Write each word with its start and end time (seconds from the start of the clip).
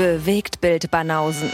Bewegt 0.00 0.62
Bild 0.62 0.90
Banausen. 0.90 1.50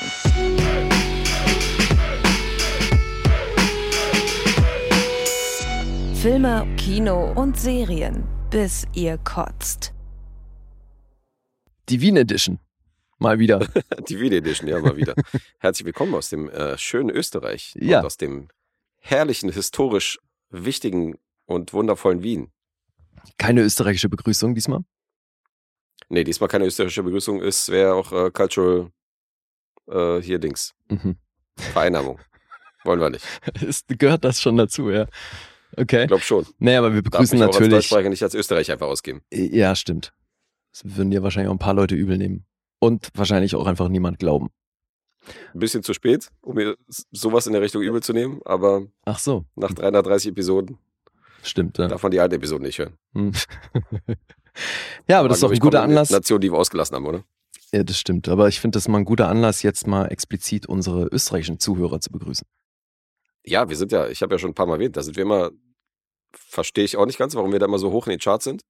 Filme, 6.15 6.65
Kino 6.77 7.33
und 7.33 7.59
Serien, 7.59 8.25
bis 8.51 8.87
ihr 8.95 9.19
kotzt. 9.19 9.93
Die 11.89 12.01
Wien 12.01 12.17
Edition. 12.17 12.61
Mal 13.19 13.41
wieder. 13.41 13.67
Die 14.09 14.21
Wien 14.21 14.33
Edition, 14.33 14.69
ja, 14.69 14.79
mal 14.81 14.97
wieder. 14.97 15.15
Herzlich 15.59 15.85
willkommen 15.87 16.15
aus 16.15 16.29
dem 16.29 16.49
äh, 16.49 16.79
schönen 16.79 17.11
Österreich 17.11 17.75
Ja. 17.81 17.99
und 17.99 18.07
aus 18.07 18.17
dem 18.17 18.47
herrlichen, 19.01 19.51
historisch 19.51 20.21
wichtigen 20.51 21.17
und 21.47 21.73
wundervollen 21.73 22.23
Wien. 22.23 22.53
Keine 23.39 23.63
österreichische 23.63 24.09
Begrüßung 24.09 24.55
diesmal. 24.55 24.83
Nee, 26.09 26.25
diesmal 26.25 26.49
keine 26.49 26.67
österreichische 26.67 27.03
Begrüßung, 27.03 27.43
ist 27.43 27.69
wäre 27.69 27.95
auch 27.95 28.13
äh, 28.13 28.31
Cultural 28.31 28.91
äh, 29.89 30.21
hier 30.21 30.39
Dings. 30.39 30.75
Mhm. 30.89 31.17
Vereinnahmung. 31.57 32.21
Wollen 32.85 33.01
wir 33.01 33.11
nicht. 33.11 33.25
Ist, 33.63 33.87
gehört 33.99 34.25
das 34.25 34.41
schon 34.41 34.57
dazu, 34.57 34.91
ja. 34.91 35.07
Okay. 35.77 36.03
Ich 36.03 36.09
glaube 36.09 36.23
schon. 36.23 36.47
Nee, 36.59 36.77
aber 36.77 36.95
wir 36.95 37.03
Darf 37.03 37.11
begrüßen 37.13 37.39
mich 37.39 37.43
auch 37.43 37.49
als 37.49 37.57
natürlich. 37.57 37.75
Deutschsprecher 37.75 38.09
nicht 38.09 38.23
als 38.23 38.35
Österreich 38.35 38.71
einfach 38.71 38.87
ausgeben. 38.87 39.23
Ja, 39.33 39.75
stimmt. 39.75 40.13
Das 40.73 40.97
würden 40.97 41.11
dir 41.11 41.23
wahrscheinlich 41.23 41.49
auch 41.49 41.55
ein 41.55 41.59
paar 41.59 41.75
Leute 41.75 41.95
übel 41.95 42.19
nehmen. 42.19 42.47
Und 42.79 43.09
wahrscheinlich 43.15 43.55
auch 43.57 43.67
einfach 43.67 43.89
niemand 43.89 44.19
glauben. 44.19 44.51
Ein 45.55 45.59
bisschen 45.59 45.83
zu 45.83 45.93
spät, 45.93 46.29
um 46.41 46.55
mir 46.55 46.77
sowas 47.11 47.47
in 47.47 47.53
der 47.53 47.63
Richtung 47.63 47.83
übel 47.83 48.03
zu 48.03 48.13
nehmen, 48.13 48.41
aber 48.45 48.87
Ach 49.05 49.19
so. 49.19 49.45
nach 49.57 49.73
330 49.73 50.31
Episoden 50.31 50.79
Stimmt, 51.43 51.79
ja. 51.79 51.89
darf 51.89 52.03
man 52.03 52.13
die 52.13 52.21
alten 52.21 52.35
Episoden 52.37 52.65
nicht 52.65 52.79
hören. 52.79 52.97
Ja, 55.09 55.21
aber 55.21 55.29
das 55.29 55.39
ist 55.39 55.43
doch 55.43 55.53
ein 55.53 55.59
guter 55.59 55.83
Anlass. 55.83 56.11
Nationen, 56.11 56.41
die 56.41 56.53
wir 56.53 56.59
ausgelassen 56.59 56.97
haben, 56.97 57.07
oder? 57.07 57.25
Ja, 57.73 57.83
das 57.83 57.99
stimmt. 57.99 58.29
Aber 58.29 58.49
ich 58.49 58.61
finde 58.61 58.77
das 58.77 58.89
mal 58.89 58.99
ein 58.99 59.05
guter 59.05 59.29
Anlass, 59.29 59.63
jetzt 59.63 59.87
mal 59.87 60.07
explizit 60.07 60.67
unsere 60.67 61.07
österreichischen 61.07 61.59
Zuhörer 61.59 62.01
zu 62.01 62.11
begrüßen. 62.11 62.47
Ja, 63.45 63.69
wir 63.69 63.77
sind 63.77 63.93
ja, 63.93 64.09
ich 64.09 64.23
habe 64.23 64.35
ja 64.35 64.39
schon 64.39 64.51
ein 64.51 64.55
paar 64.55 64.67
Mal 64.67 64.75
erwähnt, 64.75 64.97
da 64.97 65.03
sind 65.03 65.17
wir 65.17 65.23
immer, 65.23 65.51
verstehe 66.33 66.85
ich 66.85 66.97
auch 66.97 67.07
nicht 67.07 67.19
ganz, 67.19 67.35
warum 67.35 67.53
wir 67.53 67.59
da 67.59 67.67
immer 67.67 67.79
so 67.79 67.93
hoch 67.93 68.07
in 68.07 68.13
den 68.13 68.21
Charts 68.21 68.45
sind. 68.45 68.63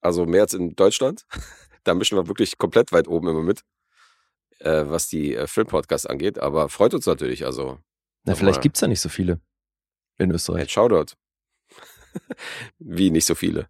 Also 0.00 0.26
mehr 0.26 0.42
als 0.42 0.54
in 0.54 0.74
Deutschland. 0.74 1.24
Da 1.86 1.92
mischen 1.92 2.16
wir 2.16 2.28
wirklich 2.28 2.56
komplett 2.56 2.92
weit 2.92 3.08
oben 3.08 3.28
immer 3.28 3.42
mit, 3.42 3.60
äh, 4.60 4.84
was 4.86 5.06
die 5.06 5.34
äh, 5.34 5.46
Filmpodcasts 5.46 6.06
angeht. 6.06 6.38
Aber 6.38 6.70
freut 6.70 6.94
uns 6.94 7.04
natürlich. 7.04 7.44
Also 7.44 7.78
Na, 8.24 8.34
vielleicht 8.34 8.62
gibt's 8.62 8.80
ja 8.80 8.88
nicht 8.88 9.02
so 9.02 9.10
viele 9.10 9.38
in 10.16 10.30
Österreich. 10.30 10.72
Shoutout. 10.72 11.12
Wie 12.78 13.10
nicht 13.10 13.26
so 13.26 13.34
viele. 13.34 13.68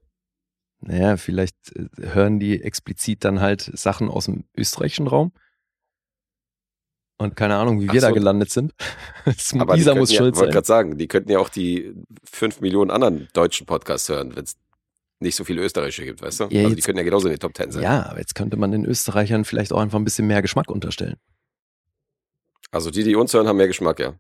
Naja, 0.87 1.17
vielleicht 1.17 1.57
äh, 1.77 1.87
hören 2.13 2.39
die 2.39 2.63
explizit 2.63 3.25
dann 3.25 3.41
halt 3.41 3.63
Sachen 3.75 4.09
aus 4.11 4.27
dem 4.27 4.45
österreichischen 4.57 5.07
Raum. 5.07 5.33
Und 7.17 7.37
keine 7.37 7.57
Ahnung, 7.57 7.81
wie 7.81 7.85
wir 7.85 8.01
Ach 8.01 8.03
da 8.03 8.09
so. 8.09 8.15
gelandet 8.15 8.51
sind. 8.51 8.73
Das- 9.25 9.55
Aber 9.59 9.77
Isa 9.77 9.93
die 9.95 9.99
muss 10.01 10.11
könnten 10.11 10.15
ja, 10.15 10.19
schuld 10.19 10.35
wollte 10.37 10.47
sein. 10.47 10.53
gerade 10.53 10.67
sagen, 10.67 10.99
die 10.99 11.09
könnten 11.09 11.31
ja 11.31 11.39
auch 11.39 11.49
die 11.49 11.95
fünf 12.25 12.61
Millionen 12.61 12.91
anderen 12.91 13.29
deutschen 13.33 13.67
Podcasts 13.67 14.09
hören, 14.09 14.35
wenn 14.37 14.45
es 14.45 14.57
nicht 15.21 15.37
so 15.37 15.45
viele 15.45 15.63
Österreicher 15.63 16.05
gibt, 16.05 16.21
weißt 16.21 16.41
du? 16.41 16.45
Ja, 16.51 16.65
also 16.65 16.75
die 16.75 16.83
könnten 16.83 16.99
ja 16.99 17.05
genauso 17.05 17.29
in 17.29 17.35
den 17.35 17.41
Top 17.41 17.55
Ten 17.55 17.71
sein. 17.73 17.83
Ja, 17.83 18.07
aber 18.11 18.19
jetzt 18.19 18.35
könnte 18.35 18.57
man 18.57 18.73
den 18.73 18.85
Österreichern 18.85 19.45
vielleicht 19.45 19.73
auch 19.73 19.79
einfach 19.81 19.99
ein 19.99 20.05
bisschen 20.05 20.27
mehr 20.27 20.43
Geschmack 20.43 20.71
unterstellen. 20.71 21.17
Also 22.73 22.91
die, 22.91 23.05
die 23.05 23.15
uns 23.15 23.33
hören, 23.33 23.47
haben 23.47 23.57
mehr 23.57 23.69
Geschmack, 23.69 24.01
ja. 24.01 24.15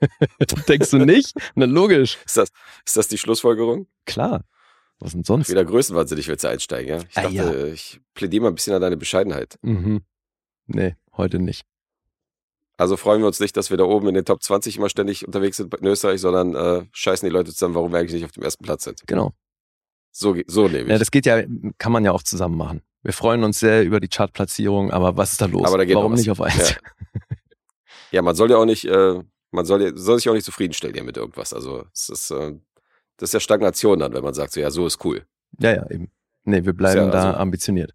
Denkst 0.68 0.90
du 0.90 0.98
nicht? 0.98 1.32
Na 1.54 1.64
logisch. 1.66 2.18
Ist 2.26 2.36
das, 2.36 2.48
ist 2.84 2.96
das 2.96 3.06
die 3.08 3.16
Schlussfolgerung? 3.16 3.86
Klar. 4.04 4.44
Was 4.98 5.12
denn 5.12 5.24
sonst? 5.24 5.50
Wieder 5.50 5.64
größenwahnsinnig 5.64 6.26
willst 6.28 6.44
du 6.44 6.48
einsteigen, 6.48 6.88
ja? 6.88 7.02
Ich 7.08 7.16
Ah, 7.18 7.22
dachte, 7.22 7.34
ja. 7.36 7.66
ich 7.66 8.00
plädiere 8.14 8.42
mal 8.44 8.48
ein 8.48 8.54
bisschen 8.54 8.74
an 8.74 8.80
deine 8.80 8.96
Bescheidenheit. 8.96 9.58
Mhm. 9.62 10.00
Nee, 10.66 10.96
heute 11.16 11.38
nicht. 11.38 11.64
Also 12.78 12.96
freuen 12.96 13.20
wir 13.22 13.26
uns 13.26 13.40
nicht, 13.40 13.56
dass 13.56 13.70
wir 13.70 13.76
da 13.76 13.84
oben 13.84 14.08
in 14.08 14.14
den 14.14 14.24
Top 14.24 14.42
20 14.42 14.76
immer 14.76 14.88
ständig 14.90 15.26
unterwegs 15.26 15.56
sind 15.58 15.74
in 15.74 15.86
Österreich, 15.86 16.20
sondern 16.20 16.54
äh, 16.54 16.86
scheißen 16.92 17.26
die 17.28 17.32
Leute 17.32 17.52
zusammen, 17.52 17.74
warum 17.74 17.92
wir 17.92 17.98
eigentlich 17.98 18.12
nicht 18.14 18.24
auf 18.24 18.32
dem 18.32 18.42
ersten 18.42 18.64
Platz 18.64 18.84
sind. 18.84 19.02
Genau. 19.06 19.32
So, 20.12 20.34
so 20.46 20.66
lebe 20.66 20.84
ich. 20.84 20.88
Ja, 20.90 20.98
das 20.98 21.10
geht 21.10 21.26
ja, 21.26 21.42
kann 21.78 21.92
man 21.92 22.04
ja 22.04 22.12
auch 22.12 22.22
zusammen 22.22 22.56
machen. 22.56 22.82
Wir 23.02 23.12
freuen 23.12 23.44
uns 23.44 23.58
sehr 23.60 23.84
über 23.84 24.00
die 24.00 24.08
Chartplatzierung, 24.08 24.90
aber 24.90 25.16
was 25.16 25.32
ist 25.32 25.40
da 25.40 25.46
los? 25.46 25.64
Aber 25.66 25.78
da 25.78 25.84
geht 25.84 25.94
Warum 25.96 26.14
nicht 26.14 26.30
auf 26.30 26.40
eins? 26.40 26.70
Ja. 26.70 26.76
ja, 28.12 28.22
man 28.22 28.34
soll 28.34 28.50
ja 28.50 28.56
auch 28.56 28.64
nicht, 28.64 28.84
äh, 28.86 29.22
man 29.52 29.64
soll, 29.64 29.82
ja, 29.82 29.92
soll 29.94 30.16
sich 30.18 30.28
auch 30.28 30.34
nicht 30.34 30.44
zufriedenstellen 30.44 30.94
hier 30.94 31.04
mit 31.04 31.16
irgendwas. 31.16 31.52
Also 31.54 31.84
es 31.94 32.08
ist, 32.08 32.30
äh, 32.30 32.58
das 33.16 33.30
ist 33.30 33.34
ja 33.34 33.40
Stagnation 33.40 33.98
dann, 33.98 34.12
wenn 34.12 34.22
man 34.24 34.34
sagt, 34.34 34.52
so 34.52 34.60
ja, 34.60 34.70
so 34.70 34.86
ist 34.86 35.04
cool. 35.04 35.26
Ja, 35.58 35.74
ja, 35.74 35.90
eben. 35.90 36.10
Nee, 36.44 36.64
wir 36.64 36.72
bleiben 36.72 37.06
ja 37.06 37.10
da 37.10 37.26
also- 37.30 37.38
ambitioniert. 37.38 37.92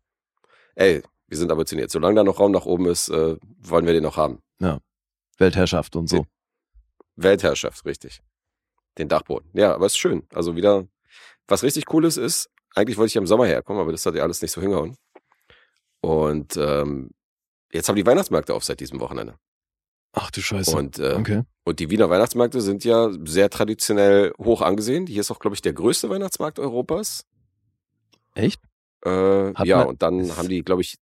Ey, 0.76 1.02
wir 1.28 1.38
sind 1.38 1.52
ambitioniert. 1.52 1.92
Solange 1.92 2.16
da 2.16 2.24
noch 2.24 2.40
Raum 2.40 2.52
nach 2.52 2.66
oben 2.66 2.86
ist, 2.88 3.10
äh, 3.10 3.38
wollen 3.60 3.86
wir 3.86 3.94
den 3.94 4.04
noch 4.04 4.18
haben. 4.18 4.42
Weltherrschaft 5.38 5.96
und 5.96 6.08
so. 6.08 6.26
Weltherrschaft, 7.16 7.84
richtig. 7.86 8.22
Den 8.98 9.08
Dachboden. 9.08 9.50
Ja, 9.54 9.74
aber 9.74 9.88
ist 9.88 9.98
schön. 9.98 10.28
Also 10.34 10.56
wieder, 10.56 10.86
was 11.48 11.64
richtig 11.64 11.86
cooles 11.88 12.18
ist, 12.18 12.50
eigentlich 12.76 12.98
wollte 12.98 13.08
ich 13.08 13.14
ja 13.16 13.22
im 13.22 13.28
Sommer 13.28 13.48
herkommen, 13.48 13.82
aber 13.82 13.92
das 13.92 14.06
hat 14.06 14.14
ja 14.16 14.22
alles 14.24 14.42
nicht 14.42 14.52
so 14.52 14.62
hingehauen. 14.62 14.96
Und 16.02 16.58
ähm, 16.58 17.12
jetzt 17.72 17.90
haben 17.90 17.96
die 17.96 18.06
Weihnachtsmärkte 18.06 18.54
auf 18.54 18.64
seit 18.64 18.80
diesem 18.80 19.00
Wochenende. 19.00 19.36
Ach 20.14 20.30
du 20.32 20.42
Scheiße. 20.42 20.76
Und, 20.76 21.00
äh, 21.00 21.16
okay. 21.18 21.44
und 21.64 21.80
die 21.80 21.90
Wiener 21.90 22.10
Weihnachtsmärkte 22.10 22.60
sind 22.62 22.84
ja 22.84 23.10
sehr 23.24 23.50
traditionell 23.50 24.34
hoch 24.38 24.62
angesehen. 24.62 25.08
Hier 25.08 25.22
ist 25.22 25.32
auch, 25.32 25.40
glaube 25.40 25.56
ich, 25.56 25.62
der 25.62 25.74
größte 25.74 26.10
Weihnachtsmarkt 26.10 26.60
Europas. 26.60 27.26
Echt? 28.36 28.62
Äh, 29.06 29.54
ja, 29.66 29.78
man- 29.80 29.88
und 29.88 30.02
dann 30.02 30.36
haben 30.36 30.50
die, 30.50 30.64
glaube 30.64 30.82
ich, 30.82 30.98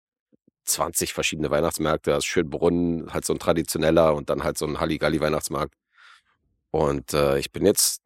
20 0.65 1.13
verschiedene 1.13 1.49
Weihnachtsmärkte. 1.49 2.11
Das 2.11 2.19
ist 2.19 2.25
Schönbrunn, 2.25 3.07
halt 3.13 3.25
so 3.25 3.33
ein 3.33 3.39
traditioneller 3.39 4.13
und 4.13 4.29
dann 4.29 4.43
halt 4.43 4.57
so 4.57 4.65
ein 4.65 4.79
Halligalli-Weihnachtsmarkt. 4.79 5.73
Und 6.71 7.13
äh, 7.13 7.39
ich 7.39 7.51
bin 7.51 7.65
jetzt 7.65 8.01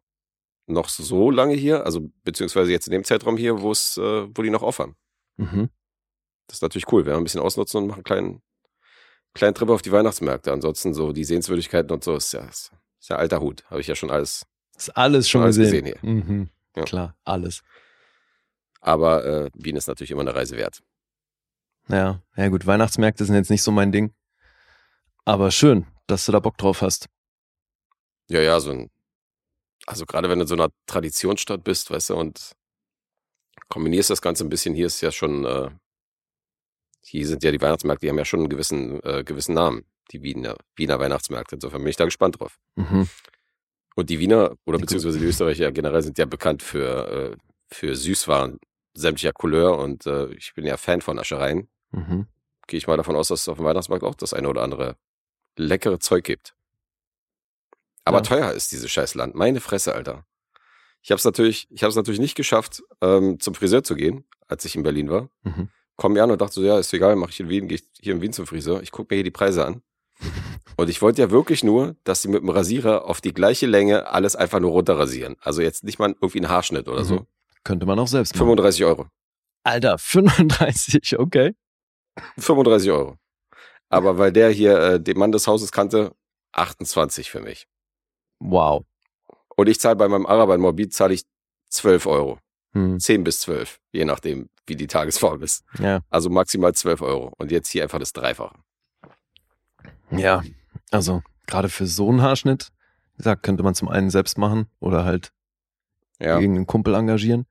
noch 0.67 0.87
so 0.87 1.31
lange 1.31 1.55
hier, 1.55 1.85
also 1.85 2.09
beziehungsweise 2.23 2.71
jetzt 2.71 2.87
in 2.87 2.91
dem 2.93 3.03
Zeitraum 3.03 3.35
hier, 3.37 3.61
wo 3.61 3.71
es, 3.71 3.97
äh, 3.97 4.27
wo 4.35 4.41
die 4.43 4.51
noch 4.51 4.61
aufhaben. 4.63 4.95
Mhm. 5.37 5.69
Das 6.47 6.57
ist 6.57 6.61
natürlich 6.61 6.91
cool. 6.91 7.05
Wir 7.05 7.13
haben 7.13 7.21
ein 7.21 7.25
bisschen 7.25 7.41
ausnutzen 7.41 7.81
und 7.81 7.87
machen 7.87 7.97
einen 7.99 8.03
kleinen, 8.03 8.41
kleinen 9.33 9.55
Trip 9.55 9.69
auf 9.69 9.81
die 9.81 9.91
Weihnachtsmärkte. 9.91 10.51
Ansonsten 10.51 10.93
so 10.93 11.11
die 11.13 11.23
Sehenswürdigkeiten 11.23 11.91
und 11.91 12.03
so 12.03 12.15
ist 12.15 12.33
ja, 12.33 12.43
ist 12.45 12.71
ja 13.03 13.15
alter 13.15 13.41
Hut. 13.41 13.63
Habe 13.69 13.81
ich 13.81 13.87
ja 13.87 13.95
schon 13.95 14.11
alles. 14.11 14.45
Ist 14.75 14.89
alles 14.97 15.29
schon 15.29 15.43
Alles 15.43 15.57
gesehen. 15.57 15.85
gesehen 15.85 15.99
Mhm. 16.01 16.49
Ja. 16.75 16.83
Klar, 16.83 17.15
alles. 17.23 17.61
Aber 18.79 19.25
äh, 19.25 19.49
Wien 19.53 19.75
ist 19.75 19.87
natürlich 19.87 20.11
immer 20.11 20.21
eine 20.21 20.33
Reise 20.33 20.57
wert. 20.57 20.81
Ja, 21.87 22.21
ja 22.35 22.47
gut, 22.47 22.65
Weihnachtsmärkte 22.65 23.25
sind 23.25 23.35
jetzt 23.35 23.49
nicht 23.49 23.63
so 23.63 23.71
mein 23.71 23.91
Ding. 23.91 24.13
Aber 25.25 25.51
schön, 25.51 25.85
dass 26.07 26.25
du 26.25 26.31
da 26.31 26.39
Bock 26.39 26.57
drauf 26.57 26.81
hast. 26.81 27.07
Ja, 28.29 28.41
ja, 28.41 28.59
so 28.59 28.71
ein, 28.71 28.89
also 29.85 30.05
gerade 30.05 30.29
wenn 30.29 30.39
du 30.39 30.43
in 30.43 30.47
so 30.47 30.55
einer 30.55 30.69
Traditionsstadt 30.87 31.63
bist, 31.63 31.91
weißt 31.91 32.11
du, 32.11 32.15
und 32.15 32.53
kombinierst 33.67 34.09
das 34.09 34.21
Ganze 34.21 34.45
ein 34.45 34.49
bisschen, 34.49 34.73
hier 34.73 34.87
ist 34.87 35.01
ja 35.01 35.11
schon, 35.11 35.45
äh, 35.45 35.69
hier 37.03 37.27
sind 37.27 37.43
ja 37.43 37.51
die 37.51 37.61
Weihnachtsmärkte, 37.61 38.05
die 38.05 38.09
haben 38.09 38.17
ja 38.17 38.25
schon 38.25 38.41
einen 38.41 38.49
gewissen, 38.49 39.01
äh, 39.03 39.23
gewissen 39.23 39.53
Namen, 39.55 39.85
die 40.11 40.21
Wiener, 40.21 40.55
Wiener 40.75 40.99
Weihnachtsmärkte. 40.99 41.55
Insofern 41.55 41.81
bin 41.81 41.89
ich 41.89 41.95
da 41.97 42.05
gespannt 42.05 42.39
drauf. 42.39 42.57
Mhm. 42.75 43.07
Und 43.95 44.09
die 44.09 44.19
Wiener 44.19 44.55
oder 44.65 44.77
Ja, 44.77 44.81
beziehungsweise 44.81 45.19
die 45.19 45.25
Österreicher 45.25 45.71
generell 45.71 46.01
sind 46.01 46.17
ja 46.17 46.25
bekannt 46.25 46.63
für, 46.63 47.33
äh, 47.33 47.37
für 47.67 47.95
Süßwaren 47.95 48.59
sämtlicher 48.93 49.33
Couleur 49.33 49.77
und 49.77 50.05
äh, 50.05 50.27
ich 50.33 50.53
bin 50.53 50.65
ja 50.65 50.77
Fan 50.77 51.01
von 51.01 51.17
Aschereien. 51.19 51.69
Mhm. 51.91 52.27
Gehe 52.67 52.77
ich 52.77 52.87
mal 52.87 52.97
davon 52.97 53.15
aus, 53.15 53.29
dass 53.29 53.41
es 53.41 53.49
auf 53.49 53.57
dem 53.57 53.65
Weihnachtsmarkt 53.65 54.03
auch 54.03 54.15
das 54.15 54.33
eine 54.33 54.47
oder 54.49 54.63
andere 54.63 54.95
leckere 55.57 55.99
Zeug 55.99 56.23
gibt. 56.23 56.53
Aber 58.05 58.17
Ja. 58.17 58.23
teuer 58.23 58.51
ist 58.51 58.71
dieses 58.71 58.89
scheiß 58.91 59.15
Land. 59.15 59.35
Meine 59.35 59.59
Fresse, 59.59 59.93
Alter. 59.93 60.25
Ich 61.01 61.11
habe 61.11 61.17
es 61.17 61.25
natürlich, 61.25 61.67
ich 61.71 61.83
habe 61.83 61.89
es 61.89 61.95
natürlich 61.95 62.19
nicht 62.19 62.35
geschafft, 62.35 62.83
ähm, 63.01 63.39
zum 63.39 63.55
Friseur 63.55 63.83
zu 63.83 63.95
gehen, 63.95 64.25
als 64.47 64.65
ich 64.65 64.75
in 64.75 64.83
Berlin 64.83 65.09
war. 65.09 65.29
Mhm. 65.43 65.69
Komm 66.01 66.13
mir 66.13 66.23
an 66.23 66.31
und 66.31 66.41
dachte 66.41 66.55
so, 66.55 66.63
ja, 66.63 66.79
ist 66.79 66.91
egal, 66.95 67.15
mache 67.15 67.29
ich 67.29 67.39
in 67.41 67.49
Wien, 67.49 67.67
gehe 67.67 67.77
ich 67.77 67.83
hier 68.01 68.15
in 68.15 68.21
Wien 68.21 68.33
zum 68.33 68.47
Friseur. 68.47 68.81
Ich 68.81 68.89
gucke 68.89 69.13
mir 69.13 69.17
hier 69.17 69.23
die 69.23 69.29
Preise 69.29 69.67
an. 69.67 69.83
Und 70.75 70.89
ich 70.89 70.99
wollte 71.03 71.21
ja 71.21 71.29
wirklich 71.29 71.63
nur, 71.63 71.95
dass 72.05 72.23
sie 72.23 72.27
mit 72.27 72.41
dem 72.41 72.49
Rasierer 72.49 73.05
auf 73.05 73.21
die 73.21 73.35
gleiche 73.35 73.67
Länge 73.67 74.07
alles 74.07 74.35
einfach 74.35 74.59
nur 74.59 74.71
runterrasieren. 74.71 75.35
Also 75.41 75.61
jetzt 75.61 75.83
nicht 75.83 75.99
mal 75.99 76.15
irgendwie 76.19 76.39
einen 76.39 76.49
Haarschnitt 76.49 76.87
oder 76.87 77.03
so. 77.03 77.17
Mhm. 77.17 77.27
Könnte 77.63 77.85
man 77.85 77.99
auch 77.99 78.07
selbst 78.07 78.33
machen. 78.33 78.47
35 78.47 78.83
Euro. 78.85 79.05
Alter, 79.61 79.97
35, 79.99 81.19
okay. 81.19 81.53
35 82.39 82.89
Euro. 82.89 83.17
Aber 83.89 84.17
weil 84.17 84.31
der 84.31 84.49
hier 84.49 84.79
äh, 84.79 84.99
den 84.99 85.19
Mann 85.19 85.31
des 85.31 85.45
Hauses 85.45 85.71
kannte, 85.71 86.15
28 86.53 87.29
für 87.29 87.41
mich. 87.41 87.67
Wow. 88.39 88.85
Und 89.55 89.69
ich 89.69 89.79
zahle 89.79 89.97
bei 89.97 90.07
meinem 90.07 90.25
Araber 90.25 90.55
in 90.55 90.61
Morbid 90.61 90.95
zahle 90.95 91.13
ich 91.13 91.25
12 91.69 92.07
Euro. 92.07 92.39
Hm. 92.73 92.99
10 92.99 93.23
bis 93.23 93.41
12, 93.41 93.79
je 93.91 94.05
nachdem, 94.05 94.49
wie 94.65 94.75
die 94.75 94.87
Tagesform 94.87 95.41
ist. 95.43 95.65
Ja. 95.79 96.01
Also 96.09 96.29
maximal 96.29 96.73
12 96.73 97.01
Euro. 97.01 97.33
Und 97.37 97.51
jetzt 97.51 97.69
hier 97.69 97.83
einfach 97.83 97.99
das 97.99 98.13
Dreifache. 98.13 98.55
Ja, 100.11 100.43
also 100.91 101.21
gerade 101.47 101.69
für 101.69 101.87
so 101.87 102.09
einen 102.09 102.21
Haarschnitt, 102.21 102.69
wie 103.13 103.17
gesagt, 103.17 103.43
könnte 103.43 103.63
man 103.63 103.75
zum 103.75 103.89
einen 103.89 104.09
selbst 104.09 104.37
machen 104.37 104.67
oder 104.79 105.03
halt 105.05 105.31
Ja. 106.19 106.35
irgendeinen 106.39 106.67
Kumpel 106.67 106.93
engagieren. 106.95 107.45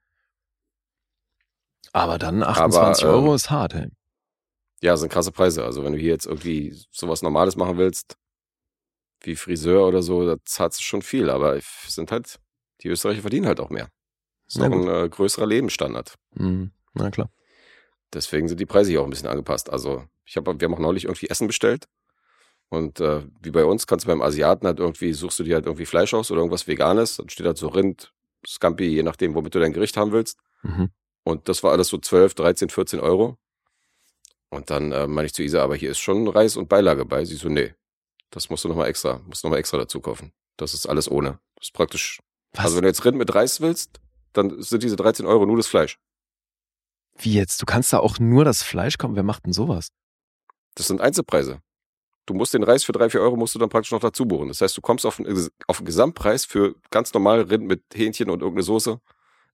Aber 1.93 2.19
dann 2.19 2.43
28 2.43 3.05
Aber, 3.05 3.13
ähm, 3.15 3.25
Euro 3.25 3.35
ist 3.35 3.51
hart, 3.51 3.75
ey. 3.75 3.89
Ja, 4.83 4.97
sind 4.97 5.11
krasse 5.13 5.33
Preise. 5.33 5.65
Also 5.65 5.85
wenn 5.85 5.93
du 5.93 5.99
hier 5.99 6.11
jetzt 6.11 6.27
irgendwie 6.27 6.75
sowas 6.91 7.21
Normales 7.23 7.57
machen 7.57 7.77
willst, 7.77 8.17
wie 9.23 9.37
Friseur 9.37 9.87
oder 9.87 10.03
so, 10.03 10.25
da 10.25 10.37
zahlst 10.45 10.79
du 10.79 10.83
schon 10.83 11.03
viel. 11.03 11.29
Aber 11.29 11.59
sind 11.87 12.11
halt, 12.13 12.39
die 12.83 12.89
Österreicher 12.89 13.21
verdienen 13.21 13.47
halt 13.47 13.61
auch 13.61 13.69
mehr. 13.71 13.91
Ist 14.51 14.59
Na 14.59 14.69
noch 14.69 14.79
gut. 14.79 14.89
ein 14.89 15.05
äh, 15.05 15.09
größerer 15.09 15.47
Lebensstandard. 15.47 16.17
Mhm. 16.35 16.73
Na 16.95 17.11
klar. 17.11 17.31
Deswegen 18.13 18.49
sind 18.49 18.59
die 18.59 18.67
Preise 18.67 18.91
hier 18.91 19.01
auch 19.01 19.05
ein 19.05 19.11
bisschen 19.11 19.29
angepasst. 19.29 19.71
Also 19.71 20.05
ich 20.25 20.37
habe, 20.37 20.61
wir 20.61 20.67
haben 20.67 20.75
auch 20.75 20.81
neulich 20.81 21.05
irgendwie 21.05 21.29
Essen 21.29 21.47
bestellt. 21.47 21.87
Und 22.69 22.99
äh, 22.99 23.23
wie 23.41 23.53
bei 23.53 23.65
uns 23.65 23.87
kannst 23.87 24.05
du 24.07 24.09
beim 24.09 24.23
Asiaten 24.23 24.67
halt 24.67 24.81
irgendwie, 24.81 25.13
suchst 25.13 25.39
du 25.39 25.45
dir 25.45 25.55
halt 25.55 25.67
irgendwie 25.67 25.87
Fleisch 25.87 26.15
aus 26.15 26.33
oder 26.33 26.41
irgendwas 26.41 26.67
Veganes. 26.67 27.17
Dann 27.17 27.29
steht 27.29 27.47
halt 27.47 27.59
so 27.59 27.69
Rind, 27.69 28.13
Scampi, 28.45 28.87
je 28.87 29.05
nachdem, 29.05 29.35
womit 29.37 29.55
du 29.55 29.61
dein 29.61 29.73
Gericht 29.73 29.97
haben 29.97 30.11
willst. 30.11 30.39
Mhm. 30.63 30.91
Und 31.23 31.49
das 31.49 31.63
war 31.63 31.71
alles 31.71 31.87
so 31.89 31.99
12, 31.99 32.35
13, 32.35 32.71
14 32.71 32.99
Euro. 32.99 33.39
Und 34.49 34.71
dann 34.71 34.91
äh, 34.91 35.07
meine 35.07 35.27
ich 35.27 35.35
zu 35.35 35.45
Isa, 35.45 35.63
aber 35.63 35.77
hier 35.77 35.93
ist 35.93 36.01
schon 36.01 36.27
Reis 36.27 36.57
und 36.57 36.69
Beilage 36.69 37.05
bei. 37.05 37.25
Sie 37.25 37.37
so, 37.37 37.49
nee, 37.49 37.75
das 38.31 38.51
musst 38.51 38.65
du 38.65 38.69
nochmal 38.69 38.89
extra, 38.89 39.21
musst 39.27 39.45
du 39.45 39.47
nochmal 39.49 39.61
extra 39.61 39.79
dazu 39.79 40.01
kaufen. 40.01 40.33
Das 40.57 40.75
ist 40.75 40.87
alles 40.87 41.09
ohne. 41.09 41.39
Das 41.55 41.69
ist 41.69 41.75
praktisch. 41.75 42.19
Was? 42.53 42.65
Also 42.65 42.77
wenn 42.77 42.83
du 42.83 42.89
jetzt 42.89 43.05
Rind 43.05 43.17
mit 43.17 43.33
Reis 43.33 43.61
willst, 43.61 44.01
dann 44.33 44.63
sind 44.63 44.83
diese 44.83 44.97
13 44.97 45.27
Euro 45.27 45.47
nur 45.47 45.57
das 45.57 45.67
Fleisch. 45.67 45.99
Wie 47.17 47.35
jetzt? 47.35 47.61
Du 47.61 47.67
kannst 47.67 47.93
da 47.93 47.99
auch 47.99 48.19
nur 48.19 48.45
das 48.45 48.63
Fleisch 48.63 48.99
kommen? 48.99 49.17
Wer 49.17 49.23
macht 49.23 49.45
denn 49.47 49.53
sowas? 49.53 49.89
Das 50.75 50.87
sind 50.87 51.01
Einzelpreise. 51.01 51.61
Du 52.27 52.35
musst 52.35 52.55
den 52.55 52.63
Reis 52.63 52.85
für 52.85 52.93
drei, 52.93 53.11
vier 53.11 53.21
Euro 53.21 53.37
musst 53.37 53.55
du 53.55 53.59
dann 53.59 53.69
praktisch 53.69 53.91
noch 53.91 54.01
dazu 54.01 54.25
buchen. 54.25 54.49
Das 54.49 54.61
heißt, 54.61 54.77
du 54.77 54.81
kommst 54.81 55.05
auf 55.05 55.19
einen, 55.19 55.49
auf 55.67 55.79
einen 55.79 55.87
Gesamtpreis 55.87 56.45
für 56.45 56.77
ganz 56.91 57.13
normal 57.13 57.43
Rind 57.43 57.65
mit 57.67 57.83
Hähnchen 57.93 58.31
und 58.31 58.41
irgendeine 58.41 58.63
Soße. 58.63 59.01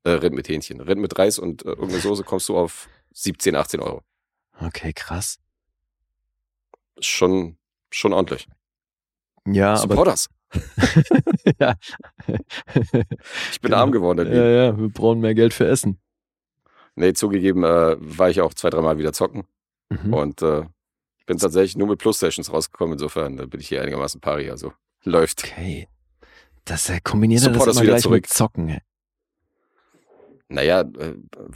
Äh, 0.04 0.10
Rind 0.10 0.36
mit 0.36 0.48
Hähnchen. 0.48 0.80
Rind 0.80 1.00
mit 1.00 1.18
Reis 1.18 1.38
und 1.38 1.64
äh, 1.64 1.70
irgendeine 1.70 2.00
Soße 2.00 2.22
kommst 2.22 2.48
du 2.48 2.56
auf 2.58 2.88
17, 3.14 3.56
18 3.56 3.80
Euro. 3.80 4.02
Okay, 4.60 4.92
krass. 4.92 5.38
Schon, 7.00 7.56
schon 7.90 8.12
ordentlich. 8.12 8.46
Ja, 9.46 9.70
aber. 9.74 9.78
Support 9.78 10.08
das. 10.08 10.28
ja. 11.60 11.74
Ich 12.26 13.60
bin 13.60 13.70
Genau. 13.70 13.76
arm 13.76 13.92
geworden. 13.92 14.32
ja, 14.32 14.44
ja, 14.48 14.78
wir 14.78 14.88
brauchen 14.88 15.20
mehr 15.20 15.34
Geld 15.34 15.52
für 15.54 15.66
Essen. 15.66 15.98
Nee, 16.94 17.12
zugegeben, 17.12 17.62
äh, 17.64 17.96
war 17.98 18.30
ich 18.30 18.40
auch 18.40 18.54
zwei, 18.54 18.70
dreimal 18.70 18.98
wieder 18.98 19.12
zocken. 19.12 19.44
Mhm. 19.90 20.14
Und 20.14 20.42
äh, 20.42 20.62
bin 21.26 21.38
tatsächlich 21.38 21.76
nur 21.76 21.88
mit 21.88 21.98
Plus-Stations 21.98 22.52
rausgekommen. 22.52 22.94
Insofern 22.94 23.38
äh, 23.38 23.46
bin 23.46 23.60
ich 23.60 23.68
hier 23.68 23.82
einigermaßen 23.82 24.20
pari. 24.20 24.50
Also 24.50 24.72
läuft. 25.04 25.44
Okay. 25.44 25.88
Das 26.64 26.88
äh, 26.88 27.00
kombiniert 27.02 27.42
er 27.42 27.48
das 27.50 27.54
Support 27.54 27.68
das 27.68 27.76
immer 27.76 27.82
wieder 27.82 27.92
gleich 27.92 28.02
zurück. 28.02 28.22
mit 28.22 28.26
Zocken. 28.28 28.78
Naja, 30.48 30.80
äh, 30.80 31.14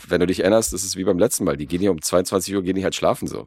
wenn 0.08 0.20
du 0.20 0.26
dich 0.26 0.40
erinnerst, 0.40 0.72
ist 0.74 0.84
es 0.84 0.96
wie 0.96 1.04
beim 1.04 1.18
letzten 1.18 1.44
Mal. 1.44 1.56
Die 1.56 1.66
gehen 1.66 1.80
hier 1.80 1.90
um 1.92 2.02
22 2.02 2.54
Uhr, 2.54 2.62
gehen 2.62 2.74
die 2.76 2.84
halt 2.84 2.94
schlafen 2.94 3.28
so. 3.28 3.46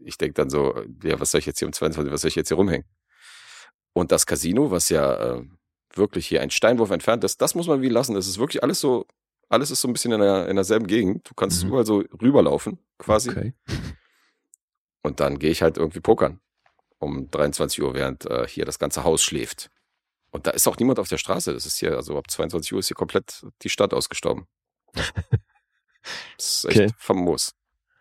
Ich 0.00 0.18
denk 0.18 0.34
dann 0.34 0.50
so, 0.50 0.74
äh, 0.74 0.86
ja, 1.04 1.20
was 1.20 1.30
soll 1.30 1.38
ich 1.38 1.46
jetzt 1.46 1.60
hier 1.60 1.68
um 1.68 1.72
22 1.72 2.08
Uhr, 2.10 2.12
was 2.14 2.20
soll 2.22 2.28
ich 2.28 2.34
jetzt 2.34 2.48
hier 2.48 2.56
rumhängen? 2.56 2.84
Und 3.98 4.12
das 4.12 4.26
Casino, 4.26 4.70
was 4.70 4.90
ja 4.90 5.36
äh, 5.38 5.44
wirklich 5.94 6.26
hier 6.28 6.40
ein 6.40 6.50
Steinwurf 6.50 6.90
entfernt 6.90 7.24
ist, 7.24 7.42
das 7.42 7.54
muss 7.56 7.66
man 7.66 7.82
wie 7.82 7.88
lassen. 7.88 8.14
Das 8.14 8.28
ist 8.28 8.38
wirklich 8.38 8.62
alles 8.62 8.80
so, 8.80 9.06
alles 9.48 9.72
ist 9.72 9.80
so 9.80 9.88
ein 9.88 9.92
bisschen 9.92 10.12
in, 10.12 10.20
der, 10.20 10.48
in 10.48 10.54
derselben 10.54 10.86
Gegend. 10.86 11.28
Du 11.28 11.34
kannst 11.34 11.62
Mhm. 11.64 11.70
überall 11.70 11.84
so 11.86 12.04
rüberlaufen, 12.22 12.78
quasi. 12.98 13.30
Okay. 13.30 13.54
Und 15.02 15.18
dann 15.18 15.38
gehe 15.40 15.50
ich 15.50 15.62
halt 15.62 15.78
irgendwie 15.78 16.00
pokern 16.00 16.38
um 17.00 17.28
23 17.30 17.82
Uhr, 17.82 17.94
während 17.94 18.24
äh, 18.26 18.46
hier 18.46 18.64
das 18.64 18.78
ganze 18.78 19.02
Haus 19.04 19.22
schläft. 19.22 19.70
Und 20.30 20.46
da 20.46 20.50
ist 20.52 20.68
auch 20.68 20.76
niemand 20.78 20.98
auf 21.00 21.08
der 21.08 21.18
Straße. 21.18 21.52
Das 21.52 21.66
ist 21.66 21.78
hier, 21.78 21.96
also 21.96 22.16
ab 22.18 22.30
22 22.30 22.72
Uhr 22.72 22.78
ist 22.78 22.88
hier 22.88 22.96
komplett 22.96 23.44
die 23.62 23.68
Stadt 23.68 23.94
ausgestorben. 23.94 24.46
Das 24.92 25.04
ist 26.38 26.64
echt 26.66 26.78
Okay. 26.80 26.92
famos. 26.98 27.54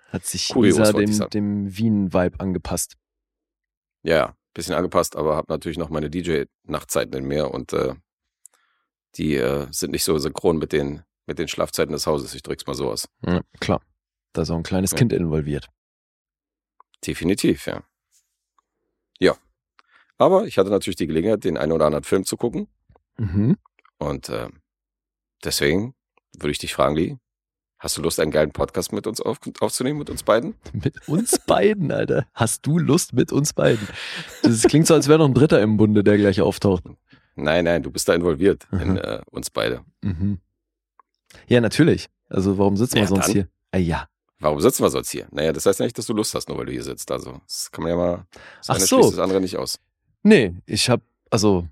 Hat 0.10 0.26
sich 0.26 0.50
Kurios, 0.50 0.78
Isa 0.78 0.94
dem, 0.94 1.30
dem 1.30 1.78
Wien-Vibe 1.78 2.40
angepasst. 2.40 2.98
Ja, 4.04 4.36
bisschen 4.58 4.76
angepasst, 4.76 5.16
aber 5.16 5.36
habe 5.36 5.52
natürlich 5.52 5.78
noch 5.78 5.90
meine 5.90 6.10
DJ-Nachtzeiten 6.10 7.14
in 7.14 7.26
mir 7.26 7.52
und 7.52 7.74
äh, 7.74 7.94
die 9.16 9.36
äh, 9.36 9.68
sind 9.72 9.92
nicht 9.92 10.04
so 10.04 10.18
synchron 10.18 10.58
mit 10.58 10.74
den, 10.74 11.04
mit 11.26 11.40
den 11.40 11.48
Schlafzeiten 11.48 11.94
des 11.94 12.06
Hauses. 12.08 12.34
Ich 12.34 12.44
drück's 12.44 12.68
mal 12.68 12.74
so 12.76 12.92
aus. 12.92 13.08
Ja, 13.26 13.42
klar. 13.60 13.82
Da 14.34 14.42
ist 14.42 14.50
auch 14.50 14.58
ein 14.58 14.64
kleines 14.64 14.92
Ja. 14.92 14.98
Kind 14.98 15.14
involviert. 15.14 15.70
Definitiv, 17.06 17.68
ja. 17.68 17.84
Ja. 19.20 19.36
Aber 20.18 20.46
ich 20.46 20.58
hatte 20.58 20.70
natürlich 20.70 20.98
die 20.98 21.08
Gelegenheit, 21.08 21.44
den 21.44 21.58
einen 21.58 21.72
oder 21.72 21.86
anderen 21.86 22.04
Film 22.04 22.26
zu 22.26 22.38
gucken. 22.38 22.68
Mhm. 23.18 23.58
Und 24.00 24.30
äh, 24.30 24.50
deswegen 25.44 25.96
würde 26.36 26.52
ich 26.52 26.58
dich 26.60 26.74
fragen, 26.74 26.96
Lee, 26.96 27.18
hast 27.80 27.98
du 27.98 28.02
Lust, 28.02 28.20
einen 28.20 28.32
geilen 28.32 28.52
Podcast 28.52 28.92
mit 28.94 29.08
uns 29.08 29.22
auf, 29.22 29.38
aufzunehmen, 29.60 30.00
mit 30.00 30.10
uns 30.10 30.24
beiden? 30.24 30.56
Mit 30.74 31.08
uns 31.08 31.40
beiden, 31.40 31.92
Alter. 31.92 32.26
Hast 32.34 32.66
du 32.66 32.78
Lust 32.80 33.14
mit 33.14 33.32
uns 33.32 33.54
beiden? 33.54 33.88
Das 34.44 34.64
klingt 34.64 34.88
so, 34.88 34.94
als 34.94 35.08
wäre 35.08 35.20
noch 35.20 35.28
ein 35.28 35.34
Dritter 35.34 35.62
im 35.62 35.78
Bunde, 35.78 36.04
der 36.04 36.18
gleich 36.18 36.42
auftaucht. 36.42 36.84
Nein, 37.36 37.66
nein, 37.66 37.84
du 37.84 37.92
bist 37.92 38.10
da 38.10 38.14
involviert 38.16 38.68
in 38.72 38.92
Mhm. 38.92 38.98
äh, 38.98 39.20
uns 39.32 39.50
beide. 39.50 39.82
Mhm. 40.02 40.40
Ja, 41.48 41.62
natürlich. 41.62 42.08
Also 42.30 42.58
warum 42.58 42.78
sitzen 42.78 42.96
wir 42.96 43.02
Ja, 43.04 43.08
sonst 43.08 43.26
dann. 43.28 43.34
hier? 43.34 43.48
Ah, 43.72 43.78
ja. 43.78 44.08
Warum 44.40 44.60
sitzen 44.62 44.84
wir 44.84 44.90
sonst 44.90 45.12
hier? 45.12 45.28
Naja, 45.32 45.52
das 45.54 45.66
heißt 45.66 45.80
ja 45.80 45.86
nicht, 45.86 45.98
dass 45.98 46.06
du 46.06 46.14
Lust 46.14 46.34
hast, 46.36 46.48
nur 46.50 46.58
weil 46.58 46.66
du 46.68 46.72
hier 46.72 46.84
sitzt. 46.84 47.12
Also, 47.12 47.40
das 47.48 47.72
kann 47.72 47.84
man 47.84 47.92
ja 47.92 47.98
mal. 47.98 48.26
Das 48.58 48.70
Ach 48.70 48.76
eine 48.76 48.86
so. 48.86 49.02
das 49.10 49.18
andere 49.20 49.42
nicht 49.42 49.58
aus. 49.58 49.80
Nee, 50.24 50.54
ich 50.66 50.90
hab, 50.90 51.02
also, 51.32 51.68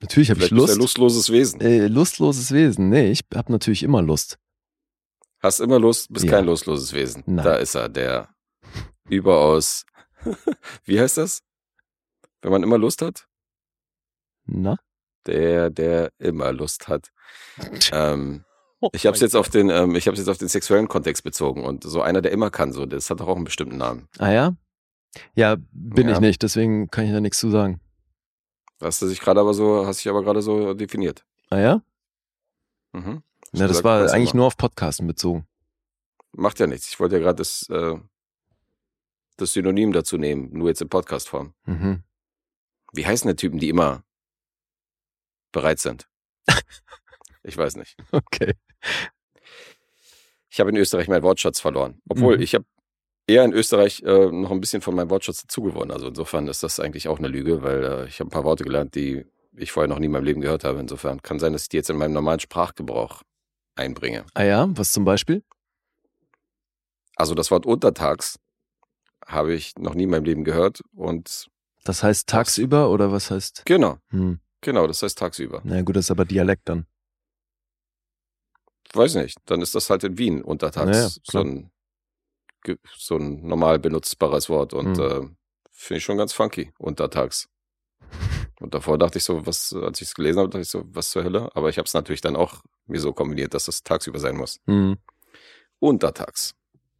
natürlich 0.00 0.30
habe 0.30 0.40
ich 0.40 0.48
Vielleicht 0.48 0.54
bist 0.66 0.68
du 0.68 0.74
ein 0.74 0.78
Lust. 0.78 0.98
lustloses 0.98 1.32
Wesen. 1.32 1.60
Äh, 1.60 1.86
lustloses 1.88 2.52
Wesen. 2.52 2.88
Nee, 2.88 3.10
ich 3.10 3.20
habe 3.34 3.50
natürlich 3.50 3.82
immer 3.82 4.00
Lust. 4.02 4.38
Hast 5.44 5.60
immer 5.60 5.78
Lust, 5.78 6.10
bist 6.10 6.24
Ja. 6.24 6.30
kein 6.32 6.46
lustloses 6.46 6.94
Wesen. 6.94 7.22
Nein. 7.26 7.44
Da 7.44 7.56
ist 7.56 7.74
er, 7.74 7.90
der 7.90 8.30
überaus. 9.10 9.84
Wie 10.86 10.98
heißt 10.98 11.18
das? 11.18 11.42
Wenn 12.40 12.50
man 12.50 12.62
immer 12.62 12.78
Lust 12.78 13.02
hat? 13.02 13.26
Na? 14.46 14.78
Der, 15.26 15.68
der 15.68 16.10
immer 16.18 16.50
Lust 16.52 16.88
hat. 16.88 17.10
Ähm, 17.92 18.44
Oh 18.80 18.90
ich 18.92 19.06
habe 19.06 19.14
es 19.14 19.20
jetzt 19.22 19.34
auf 19.36 19.48
den, 19.48 19.70
ähm, 19.70 19.94
ich 19.96 20.06
habe 20.08 20.16
jetzt 20.16 20.28
auf 20.28 20.36
den 20.38 20.48
sexuellen 20.48 20.88
Kontext 20.88 21.24
bezogen 21.24 21.64
und 21.64 21.84
so 21.84 22.02
einer, 22.02 22.20
der 22.20 22.32
immer 22.32 22.50
kann, 22.50 22.72
so, 22.72 22.84
das 22.84 23.08
hat 23.08 23.20
doch 23.20 23.28
auch 23.28 23.36
einen 23.36 23.44
bestimmten 23.44 23.78
Namen. 23.78 24.08
Ah 24.18 24.30
ja? 24.30 24.56
Ja, 25.34 25.56
bin 25.72 26.08
Ja. 26.08 26.14
ich 26.14 26.20
nicht, 26.20 26.42
deswegen 26.42 26.90
kann 26.90 27.04
ich 27.06 27.12
da 27.12 27.20
nichts 27.20 27.38
zu 27.38 27.50
sagen. 27.50 27.80
Hast 28.82 29.00
du 29.00 29.06
sich 29.06 29.20
gerade 29.20 29.40
aber 29.40 29.54
so, 29.54 29.86
hast 29.86 30.00
dich 30.00 30.08
aber 30.10 30.22
gerade 30.22 30.42
so 30.42 30.74
definiert. 30.74 31.24
Ah 31.50 31.58
ja? 31.60 31.82
Mhm. 32.92 33.22
Ja, 33.54 33.66
das 33.68 33.84
war 33.84 34.10
eigentlich 34.12 34.30
immer. 34.30 34.38
nur 34.38 34.46
auf 34.46 34.56
Podcasten 34.56 35.06
bezogen. 35.06 35.46
Macht 36.32 36.58
ja 36.58 36.66
nichts. 36.66 36.88
Ich 36.88 36.98
wollte 37.00 37.16
ja 37.16 37.22
gerade 37.22 37.36
das, 37.36 37.68
äh, 37.70 37.96
das 39.36 39.52
Synonym 39.52 39.92
dazu 39.92 40.16
nehmen, 40.18 40.50
nur 40.52 40.68
jetzt 40.68 40.82
in 40.82 40.88
Podcast-Form. 40.88 41.54
Mhm. 41.66 42.02
Wie 42.92 43.06
heißen 43.06 43.26
denn 43.28 43.36
Typen, 43.36 43.58
die 43.58 43.68
immer 43.68 44.02
bereit 45.52 45.78
sind? 45.78 46.08
ich 47.42 47.56
weiß 47.56 47.76
nicht. 47.76 47.96
Okay. 48.12 48.54
Ich 50.50 50.60
habe 50.60 50.70
in 50.70 50.76
Österreich 50.76 51.08
meinen 51.08 51.22
Wortschatz 51.22 51.60
verloren. 51.60 52.00
Obwohl, 52.08 52.36
Mhm. 52.36 52.42
ich 52.42 52.54
habe 52.54 52.64
eher 53.26 53.44
in 53.44 53.52
Österreich 53.52 54.02
äh, 54.02 54.26
noch 54.30 54.50
ein 54.50 54.60
bisschen 54.60 54.82
von 54.82 54.94
meinem 54.94 55.10
Wortschatz 55.10 55.42
dazugewonnen. 55.42 55.90
Also 55.90 56.08
insofern 56.08 56.46
ist 56.48 56.62
das 56.62 56.78
eigentlich 56.80 57.08
auch 57.08 57.18
eine 57.18 57.28
Lüge, 57.28 57.62
weil 57.62 57.84
äh, 57.84 58.06
ich 58.06 58.20
habe 58.20 58.28
ein 58.28 58.32
paar 58.32 58.44
Worte 58.44 58.64
gelernt, 58.64 58.94
die 58.94 59.24
ich 59.56 59.72
vorher 59.72 59.88
noch 59.88 59.98
nie 59.98 60.06
in 60.06 60.12
meinem 60.12 60.24
Leben 60.24 60.40
gehört 60.40 60.64
habe. 60.64 60.78
Insofern 60.80 61.22
kann 61.22 61.38
sein, 61.38 61.52
dass 61.52 61.62
ich 61.62 61.68
die 61.70 61.76
jetzt 61.76 61.90
in 61.90 61.96
meinem 61.96 62.12
normalen 62.12 62.40
Sprachgebrauch 62.40 63.22
einbringe. 63.76 64.24
Ah 64.34 64.42
ja, 64.44 64.66
was 64.70 64.92
zum 64.92 65.04
Beispiel? 65.04 65.42
Also 67.16 67.34
das 67.34 67.50
Wort 67.50 67.66
untertags 67.66 68.38
habe 69.26 69.54
ich 69.54 69.74
noch 69.78 69.94
nie 69.94 70.04
in 70.04 70.10
meinem 70.10 70.24
Leben 70.24 70.44
gehört. 70.44 70.80
Und 70.94 71.48
Das 71.84 72.02
heißt 72.02 72.28
tagsüber 72.28 72.90
oder 72.90 73.12
was 73.12 73.30
heißt? 73.30 73.62
genau, 73.64 73.98
Hm. 74.10 74.40
genau, 74.60 74.86
das 74.86 75.02
heißt 75.02 75.18
tagsüber. 75.18 75.60
Na 75.64 75.80
gut, 75.82 75.96
das 75.96 76.06
ist 76.06 76.10
aber 76.10 76.24
Dialekt 76.24 76.68
dann. 76.68 76.86
Weiß 78.92 79.14
nicht, 79.16 79.38
dann 79.46 79.60
ist 79.60 79.74
das 79.74 79.90
halt 79.90 80.04
in 80.04 80.18
Wien 80.18 80.42
untertags 80.42 80.88
Ja, 80.96 81.02
ja, 81.02 81.08
so, 81.24 81.38
ein, 81.40 81.70
so 82.96 83.16
ein 83.16 83.46
normal 83.46 83.78
benutzbares 83.78 84.48
Wort. 84.48 84.72
Und 84.72 84.98
Mhm. 84.98 85.02
äh, 85.02 85.20
finde 85.72 85.98
ich 85.98 86.04
schon 86.04 86.16
ganz 86.18 86.32
funky, 86.32 86.72
untertags. 86.78 87.48
Und 88.64 88.72
davor 88.72 88.96
dachte 88.96 89.18
ich 89.18 89.24
so, 89.24 89.44
was, 89.44 89.74
als 89.74 90.00
ich 90.00 90.08
es 90.08 90.14
gelesen 90.14 90.38
habe, 90.38 90.48
dachte 90.48 90.62
ich 90.62 90.70
so, 90.70 90.84
was 90.86 91.10
zur 91.10 91.22
Hölle? 91.22 91.50
Aber 91.54 91.68
ich 91.68 91.76
habe 91.76 91.84
es 91.84 91.92
natürlich 91.92 92.22
dann 92.22 92.34
auch 92.34 92.64
mir 92.86 92.98
so 92.98 93.12
kombiniert, 93.12 93.52
dass 93.52 93.66
das 93.66 93.82
tagsüber 93.82 94.18
sein 94.18 94.38
muss. 94.38 94.58
Hm. 94.66 94.96
Untertags. 95.80 96.54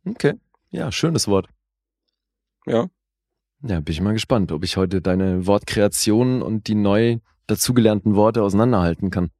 Okay. 0.04 0.34
Ja, 0.68 0.92
schönes 0.92 1.26
Wort. 1.26 1.48
Ja. 2.66 2.90
Ja, 3.62 3.80
bin 3.80 3.92
ich 3.94 4.02
mal 4.02 4.12
gespannt, 4.12 4.52
ob 4.52 4.62
ich 4.62 4.76
heute 4.76 5.00
deine 5.00 5.46
Wortkreationen 5.46 6.42
und 6.42 6.68
die 6.68 6.74
neu 6.74 7.20
dazugelernten 7.46 8.14
Worte 8.14 8.42
auseinanderhalten 8.42 9.10
kann. 9.10 9.30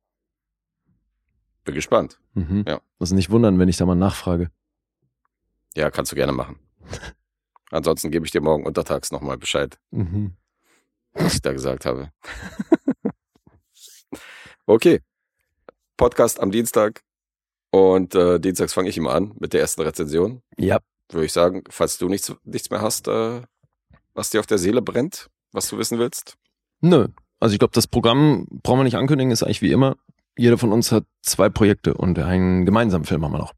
Bin 1.65 1.75
gespannt. 1.75 2.19
Mhm. 2.33 2.65
Ja. 2.67 2.81
Muss 2.99 3.13
nicht 3.13 3.29
wundern, 3.29 3.59
wenn 3.59 3.69
ich 3.69 3.77
da 3.77 3.85
mal 3.85 3.97
nachfrage. 3.97 4.51
Ja, 5.77 5.91
kannst 5.91 6.11
du 6.11 6.17
gerne 6.17 6.33
machen. 6.33 6.59
Ansonsten 7.71 8.11
gebe 8.11 8.25
ich 8.25 8.33
dir 8.33 8.41
morgen 8.41 8.65
untertags 8.65 9.13
nochmal 9.13 9.37
Bescheid, 9.37 9.79
Mhm. 9.91 10.39
Was 11.15 11.35
ich 11.35 11.43
da 11.43 11.53
gesagt 11.53 11.87
habe. 11.87 12.11
okay. 14.67 15.01
Podcast 15.97 16.41
am 16.41 16.51
Dienstag. 16.51 17.03
Und 17.71 18.15
äh, 18.15 18.39
dienstags 18.39 18.73
fange 18.73 18.89
ich 18.89 18.97
immer 18.97 19.13
an 19.15 19.35
mit 19.41 19.53
der 19.53 19.61
ersten 19.61 19.83
Rezension. 19.83 20.43
Ja, 20.57 20.79
würde 21.11 21.27
ich 21.27 21.33
sagen, 21.33 21.65
falls 21.69 21.99
du 21.99 22.09
nichts, 22.09 22.33
nichts 22.45 22.71
mehr 22.71 22.81
hast, 22.81 23.09
äh, 23.09 23.43
was 24.15 24.31
dir 24.31 24.41
auf 24.41 24.47
der 24.47 24.59
Seele 24.59 24.81
brennt, 24.81 25.29
was 25.51 25.69
du 25.69 25.79
wissen 25.79 25.99
willst. 25.99 26.37
Nö. 26.81 27.09
Also 27.41 27.53
ich 27.53 27.59
glaube, 27.59 27.75
das 27.75 27.89
Programm 27.89 28.47
brauchen 28.63 28.79
wir 28.79 28.85
nicht 28.85 28.97
ankündigen, 28.97 29.33
ist 29.33 29.43
eigentlich 29.43 29.63
wie 29.63 29.73
immer. 29.73 29.97
Jeder 30.37 30.57
von 30.57 30.73
uns 30.73 30.93
hat 30.93 31.05
zwei 31.23 31.49
Projekte 31.49 31.95
und 31.95 32.19
einen 32.19 32.65
gemeinsamen 32.65 33.05
Film 33.05 33.25
haben 33.25 33.33
wir 33.33 33.39
noch. 33.39 33.55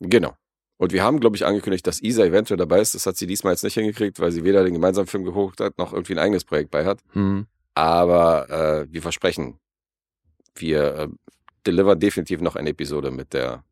Genau. 0.00 0.34
Und 0.78 0.92
wir 0.92 1.02
haben, 1.02 1.18
glaube 1.18 1.36
ich, 1.36 1.44
angekündigt, 1.44 1.86
dass 1.86 2.00
Isa 2.00 2.24
eventuell 2.24 2.56
dabei 2.56 2.80
ist. 2.80 2.94
Das 2.94 3.04
hat 3.04 3.16
sie 3.16 3.26
diesmal 3.26 3.52
jetzt 3.52 3.64
nicht 3.64 3.74
hingekriegt, 3.74 4.20
weil 4.20 4.30
sie 4.30 4.44
weder 4.44 4.62
den 4.62 4.74
gemeinsamen 4.74 5.08
Film 5.08 5.24
geholt 5.24 5.60
hat, 5.60 5.76
noch 5.76 5.92
irgendwie 5.92 6.14
ein 6.14 6.20
eigenes 6.20 6.44
Projekt 6.44 6.70
bei 6.70 6.84
hat. 6.84 7.00
Hm. 7.12 7.46
Aber 7.74 8.48
äh, 8.48 8.92
wir 8.92 9.02
versprechen, 9.02 9.58
wir 10.54 10.94
äh, 10.94 11.08
delivern 11.66 11.98
definitiv 11.98 12.40
noch 12.40 12.54
eine 12.56 12.70
Episode 12.70 13.10
mit 13.10 13.32
der 13.32 13.64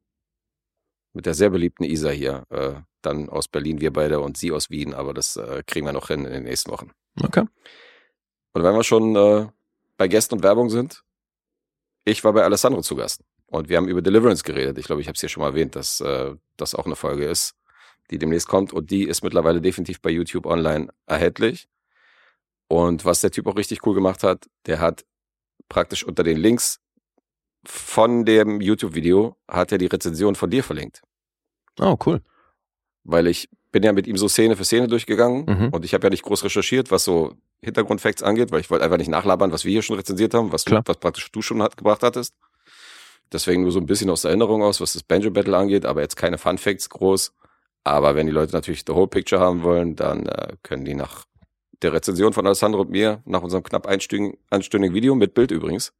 mit 1.12 1.24
der 1.24 1.34
sehr 1.34 1.48
beliebten 1.48 1.84
Isa 1.84 2.10
hier. 2.10 2.44
Äh, 2.50 2.74
dann 3.00 3.28
aus 3.28 3.48
Berlin, 3.48 3.80
wir 3.80 3.92
beide 3.92 4.20
und 4.20 4.36
sie 4.36 4.52
aus 4.52 4.68
Wien, 4.68 4.92
aber 4.92 5.14
das 5.14 5.36
äh, 5.36 5.62
kriegen 5.64 5.86
wir 5.86 5.92
noch 5.92 6.08
hin 6.08 6.24
in 6.24 6.32
den 6.32 6.42
nächsten 6.42 6.70
Wochen. 6.72 6.90
Okay. 7.22 7.44
Und 8.52 8.62
wenn 8.62 8.74
wir 8.74 8.84
schon 8.84 9.16
äh, 9.16 9.46
bei 9.96 10.08
Gästen 10.08 10.34
und 10.34 10.42
Werbung 10.42 10.68
sind, 10.68 11.04
ich 12.04 12.22
war 12.24 12.32
bei 12.32 12.42
Alessandro 12.42 12.82
zu 12.82 12.96
Gast 12.96 13.22
und 13.46 13.68
wir 13.68 13.76
haben 13.76 13.88
über 13.88 14.02
Deliverance 14.02 14.42
geredet. 14.44 14.78
Ich 14.78 14.86
glaube, 14.86 15.00
ich 15.00 15.08
habe 15.08 15.14
es 15.14 15.20
hier 15.20 15.28
schon 15.28 15.42
mal 15.42 15.48
erwähnt, 15.50 15.76
dass 15.76 16.00
äh, 16.00 16.34
das 16.56 16.74
auch 16.74 16.86
eine 16.86 16.96
Folge 16.96 17.24
ist, 17.26 17.54
die 18.10 18.18
demnächst 18.18 18.48
kommt 18.48 18.72
und 18.72 18.90
die 18.90 19.04
ist 19.04 19.22
mittlerweile 19.22 19.60
definitiv 19.60 20.00
bei 20.00 20.10
YouTube 20.10 20.46
online 20.46 20.88
erhältlich. 21.06 21.68
Und 22.68 23.04
was 23.04 23.20
der 23.20 23.30
Typ 23.30 23.46
auch 23.46 23.56
richtig 23.56 23.86
cool 23.86 23.94
gemacht 23.94 24.22
hat, 24.22 24.46
der 24.66 24.80
hat 24.80 25.04
praktisch 25.68 26.04
unter 26.04 26.22
den 26.22 26.36
Links 26.36 26.80
von 27.64 28.24
dem 28.24 28.60
YouTube-Video 28.60 29.36
hat 29.48 29.72
er 29.72 29.78
die 29.78 29.86
Rezension 29.86 30.34
von 30.36 30.50
dir 30.50 30.62
verlinkt. 30.62 31.02
Oh, 31.80 31.96
cool. 32.06 32.22
Weil 33.04 33.26
ich 33.26 33.48
bin 33.72 33.82
ja 33.82 33.92
mit 33.92 34.06
ihm 34.06 34.16
so 34.16 34.28
Szene 34.28 34.56
für 34.56 34.64
Szene 34.64 34.86
durchgegangen 34.88 35.44
Mhm. 35.46 35.68
und 35.70 35.84
ich 35.84 35.92
habe 35.94 36.06
ja 36.06 36.10
nicht 36.10 36.22
groß 36.22 36.44
recherchiert, 36.44 36.90
was 36.90 37.04
so 37.04 37.34
Hintergrundfacts 37.62 38.22
angeht, 38.22 38.52
weil 38.52 38.60
ich 38.60 38.70
wollte 38.70 38.84
einfach 38.84 38.98
nicht 38.98 39.08
nachlabern, 39.10 39.52
was 39.52 39.64
wir 39.64 39.72
hier 39.72 39.82
schon 39.82 39.96
rezensiert 39.96 40.32
haben, 40.34 40.52
was, 40.52 40.64
du, 40.64 40.72
was 40.86 40.96
praktisch 40.98 41.30
du 41.32 41.42
schon 41.42 41.62
hat, 41.62 41.76
gebracht 41.76 42.02
hattest. 42.02 42.34
Deswegen 43.32 43.62
nur 43.62 43.72
so 43.72 43.80
ein 43.80 43.86
bisschen 43.86 44.10
aus 44.10 44.22
der 44.22 44.30
Erinnerung 44.30 44.62
aus, 44.62 44.80
was 44.80 44.92
das 44.92 45.02
Banjo 45.02 45.30
Battle 45.30 45.56
angeht, 45.56 45.84
aber 45.84 46.00
jetzt 46.00 46.16
keine 46.16 46.38
Fun 46.38 46.58
Facts 46.58 46.88
groß. 46.88 47.32
Aber 47.84 48.14
wenn 48.14 48.26
die 48.26 48.32
Leute 48.32 48.52
natürlich 48.52 48.84
the 48.86 48.94
whole 48.94 49.08
picture 49.08 49.40
haben 49.40 49.62
wollen, 49.62 49.96
dann 49.96 50.26
äh, 50.26 50.54
können 50.62 50.84
die 50.84 50.94
nach 50.94 51.24
der 51.82 51.92
Rezension 51.92 52.32
von 52.32 52.46
Alessandro 52.46 52.82
und 52.82 52.90
mir, 52.90 53.22
nach 53.24 53.42
unserem 53.42 53.62
knapp 53.62 53.86
einstündigen, 53.86 54.94
Video, 54.94 55.14
mit 55.14 55.34
Bild 55.34 55.50
übrigens, 55.50 55.92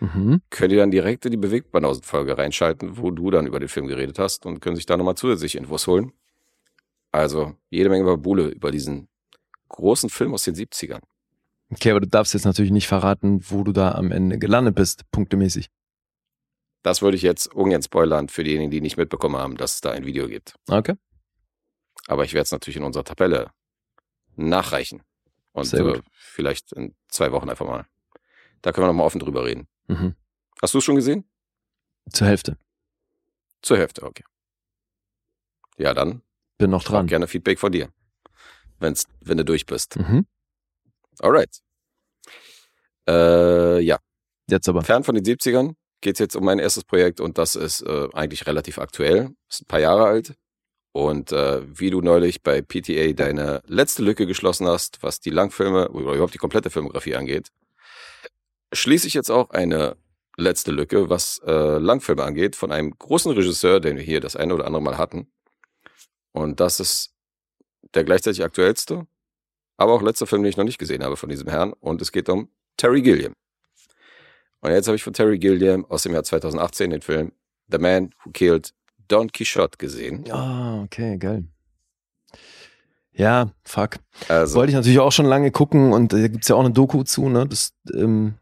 Mhm. 0.00 0.42
können 0.50 0.70
die 0.70 0.76
dann 0.76 0.92
direkt 0.92 1.24
in 1.24 1.32
die 1.32 1.36
Bewegtbanausen-Folge 1.36 2.38
reinschalten, 2.38 2.98
wo 2.98 3.10
du 3.10 3.30
dann 3.30 3.46
über 3.46 3.58
den 3.58 3.68
Film 3.68 3.88
geredet 3.88 4.18
hast 4.20 4.46
und 4.46 4.60
können 4.60 4.76
sich 4.76 4.86
da 4.86 4.96
nochmal 4.96 5.16
zusätzlich 5.16 5.56
Infos 5.56 5.88
holen. 5.88 6.12
Also 7.10 7.54
jede 7.68 7.88
Menge 7.88 8.04
Babule 8.04 8.46
über 8.48 8.70
diesen 8.70 9.08
großen 9.68 10.08
Film 10.08 10.34
aus 10.34 10.44
den 10.44 10.54
70ern. 10.54 11.00
Okay, 11.70 11.90
aber 11.90 12.00
du 12.00 12.06
darfst 12.06 12.32
jetzt 12.32 12.44
natürlich 12.44 12.70
nicht 12.70 12.86
verraten, 12.86 13.40
wo 13.48 13.64
du 13.64 13.72
da 13.72 13.92
am 13.92 14.12
Ende 14.12 14.38
gelandet 14.38 14.74
bist, 14.74 15.10
punktemäßig. 15.10 15.68
Das 16.82 17.02
würde 17.02 17.16
ich 17.16 17.22
jetzt 17.22 17.52
ungern 17.54 17.82
spoilern 17.82 18.28
für 18.28 18.44
diejenigen, 18.44 18.70
die 18.70 18.80
nicht 18.80 18.96
mitbekommen 18.96 19.36
haben, 19.36 19.56
dass 19.56 19.74
es 19.74 19.80
da 19.80 19.90
ein 19.90 20.06
Video 20.06 20.28
gibt. 20.28 20.54
Okay. 20.68 20.94
Aber 22.06 22.24
ich 22.24 22.32
werde 22.34 22.44
es 22.44 22.52
natürlich 22.52 22.76
in 22.76 22.84
unserer 22.84 23.04
Tabelle 23.04 23.50
nachreichen. 24.36 25.02
Und 25.52 25.72
äh, 25.74 26.00
vielleicht 26.12 26.72
in 26.72 26.94
zwei 27.08 27.32
Wochen 27.32 27.50
einfach 27.50 27.66
mal. 27.66 27.86
Da 28.62 28.72
können 28.72 28.84
wir 28.84 28.88
nochmal 28.88 29.06
offen 29.06 29.18
drüber 29.18 29.44
reden. 29.44 29.66
Mhm. 29.88 30.14
Hast 30.62 30.74
du 30.74 30.78
es 30.78 30.84
schon 30.84 30.94
gesehen? 30.94 31.28
Zur 32.12 32.26
Hälfte. 32.28 32.56
Zur 33.62 33.76
Hälfte, 33.78 34.02
okay. 34.04 34.24
Ja, 35.76 35.94
dann 35.94 36.22
Bin 36.58 36.70
noch 36.70 36.84
dran. 36.84 37.06
gerne 37.06 37.26
Feedback 37.26 37.58
von 37.58 37.72
dir. 37.72 37.92
Wenn's, 38.78 39.06
wenn 39.20 39.36
du 39.38 39.44
durch 39.44 39.66
bist. 39.66 39.96
Mhm. 39.96 40.26
Alright. 41.18 41.60
Äh, 43.08 43.80
ja, 43.80 43.98
Jetzt 44.48 44.68
aber. 44.68 44.82
fern 44.82 45.02
von 45.04 45.14
den 45.14 45.24
70ern 45.24 45.74
geht's 46.00 46.18
jetzt 46.18 46.36
um 46.36 46.44
mein 46.44 46.58
erstes 46.58 46.84
Projekt 46.84 47.20
und 47.20 47.38
das 47.38 47.56
ist 47.56 47.82
äh, 47.82 48.08
eigentlich 48.12 48.46
relativ 48.46 48.78
aktuell. 48.78 49.34
Ist 49.48 49.62
ein 49.62 49.66
paar 49.66 49.80
Jahre 49.80 50.06
alt. 50.06 50.34
Und 50.92 51.32
äh, 51.32 51.62
wie 51.78 51.90
du 51.90 52.00
neulich 52.00 52.42
bei 52.42 52.62
PTA 52.62 53.12
deine 53.12 53.62
letzte 53.66 54.02
Lücke 54.02 54.26
geschlossen 54.26 54.66
hast, 54.66 55.02
was 55.02 55.20
die 55.20 55.30
Langfilme 55.30 55.90
oder 55.90 56.14
überhaupt 56.14 56.34
die 56.34 56.38
komplette 56.38 56.70
Filmografie 56.70 57.14
angeht, 57.14 57.48
schließe 58.72 59.06
ich 59.06 59.14
jetzt 59.14 59.30
auch 59.30 59.50
eine 59.50 59.96
letzte 60.36 60.72
Lücke, 60.72 61.10
was 61.10 61.40
äh, 61.46 61.78
Langfilme 61.78 62.24
angeht, 62.24 62.56
von 62.56 62.72
einem 62.72 62.96
großen 62.96 63.32
Regisseur, 63.32 63.80
den 63.80 63.96
wir 63.96 64.04
hier 64.04 64.20
das 64.20 64.36
eine 64.36 64.54
oder 64.54 64.66
andere 64.66 64.82
Mal 64.82 64.98
hatten. 64.98 65.30
Und 66.32 66.60
das 66.60 66.80
ist 66.80 67.12
der 67.94 68.04
gleichzeitig 68.04 68.44
aktuellste, 68.44 69.06
aber 69.76 69.92
auch 69.92 70.02
letzter 70.02 70.26
Film, 70.26 70.42
den 70.42 70.50
ich 70.50 70.56
noch 70.56 70.64
nicht 70.64 70.78
gesehen 70.78 71.02
habe 71.02 71.16
von 71.16 71.28
diesem 71.28 71.48
Herrn. 71.48 71.72
Und 71.72 72.02
es 72.02 72.12
geht 72.12 72.28
um 72.28 72.50
Terry 72.76 73.02
Gilliam. 73.02 73.34
Und 74.60 74.70
jetzt 74.72 74.86
habe 74.88 74.96
ich 74.96 75.02
von 75.02 75.12
Terry 75.12 75.38
Gilliam 75.38 75.84
aus 75.86 76.02
dem 76.02 76.12
Jahr 76.12 76.24
2018 76.24 76.90
den 76.90 77.02
Film 77.02 77.32
The 77.70 77.78
Man 77.78 78.10
Who 78.24 78.30
Killed 78.32 78.72
Don 79.08 79.30
Quixote 79.30 79.78
gesehen. 79.78 80.30
Ah, 80.30 80.82
okay, 80.82 81.16
geil. 81.16 81.44
Ja, 83.12 83.50
fuck. 83.64 83.96
Also, 84.28 84.56
Wollte 84.56 84.70
ich 84.70 84.76
natürlich 84.76 84.98
auch 85.00 85.12
schon 85.12 85.26
lange 85.26 85.50
gucken 85.50 85.92
und 85.92 86.12
da 86.12 86.28
gibt's 86.28 86.48
ja 86.48 86.56
auch 86.56 86.60
eine 86.60 86.70
Doku 86.70 87.02
zu, 87.02 87.28
ne? 87.28 87.46
Das, 87.46 87.72
ähm, 87.92 88.34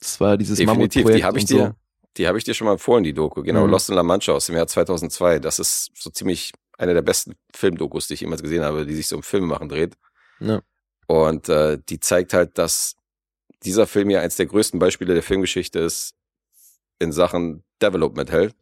das 0.00 0.20
war 0.20 0.36
dieses 0.36 0.58
definitiv, 0.58 1.06
die 1.06 1.22
habe 1.22 1.38
ich 1.38 1.46
so. 1.46 1.56
dir, 1.56 1.76
die 2.16 2.26
habe 2.26 2.38
ich 2.38 2.44
dir 2.44 2.54
schon 2.54 2.64
mal 2.66 2.72
empfohlen, 2.72 3.04
die 3.04 3.12
Doku. 3.12 3.42
Genau, 3.42 3.64
Mhm. 3.66 3.70
Lost 3.70 3.88
in 3.88 3.94
La 3.94 4.02
Mancha 4.02 4.32
aus 4.32 4.46
dem 4.46 4.56
Jahr 4.56 4.66
2002. 4.66 5.38
Das 5.38 5.58
ist 5.58 5.90
so 5.94 6.10
ziemlich 6.10 6.52
eine 6.78 6.94
der 6.94 7.02
besten 7.02 7.34
Filmdokus, 7.54 8.08
die 8.08 8.14
ich 8.14 8.20
jemals 8.22 8.42
gesehen 8.42 8.64
habe, 8.64 8.84
die 8.86 8.94
sich 8.94 9.06
so 9.06 9.16
um 9.16 9.22
Filme 9.22 9.46
machen 9.46 9.68
dreht. 9.68 9.96
Ja. 10.40 10.60
Und 11.06 11.48
äh, 11.48 11.78
die 11.88 12.00
zeigt 12.00 12.32
halt, 12.32 12.56
dass 12.58 12.96
dieser 13.64 13.86
Film 13.86 14.10
ja 14.10 14.20
eins 14.20 14.36
der 14.36 14.46
größten 14.46 14.78
Beispiele 14.78 15.14
der 15.14 15.22
Filmgeschichte 15.22 15.78
ist 15.78 16.14
in 16.98 17.12
Sachen 17.12 17.64
Development 17.82 18.30
Hell. 18.30 18.52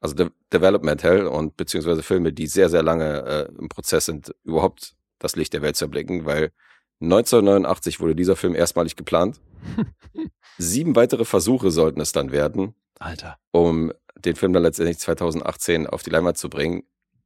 Also 0.00 0.14
De 0.14 0.30
Development 0.52 1.02
Hell 1.02 1.26
und 1.26 1.56
beziehungsweise 1.56 2.02
Filme, 2.02 2.32
die 2.32 2.46
sehr, 2.46 2.70
sehr 2.70 2.82
lange 2.82 3.22
äh, 3.24 3.58
im 3.58 3.68
Prozess 3.68 4.06
sind, 4.06 4.34
überhaupt 4.44 4.94
das 5.18 5.36
Licht 5.36 5.52
der 5.52 5.62
Welt 5.62 5.76
zu 5.76 5.84
erblicken, 5.84 6.24
weil 6.24 6.52
1989 7.00 8.00
wurde 8.00 8.14
dieser 8.14 8.36
Film 8.36 8.54
erstmalig 8.54 8.96
geplant. 8.96 9.40
Sieben 10.58 10.96
weitere 10.96 11.24
Versuche 11.24 11.70
sollten 11.70 12.00
es 12.00 12.12
dann 12.12 12.32
werden, 12.32 12.74
Alter. 12.98 13.38
um 13.52 13.92
den 14.16 14.36
Film 14.36 14.52
dann 14.52 14.62
letztendlich 14.62 14.98
2018 14.98 15.86
auf 15.86 16.02
die 16.02 16.10
Leinwand 16.10 16.36
zu 16.36 16.50
bringen. 16.50 16.82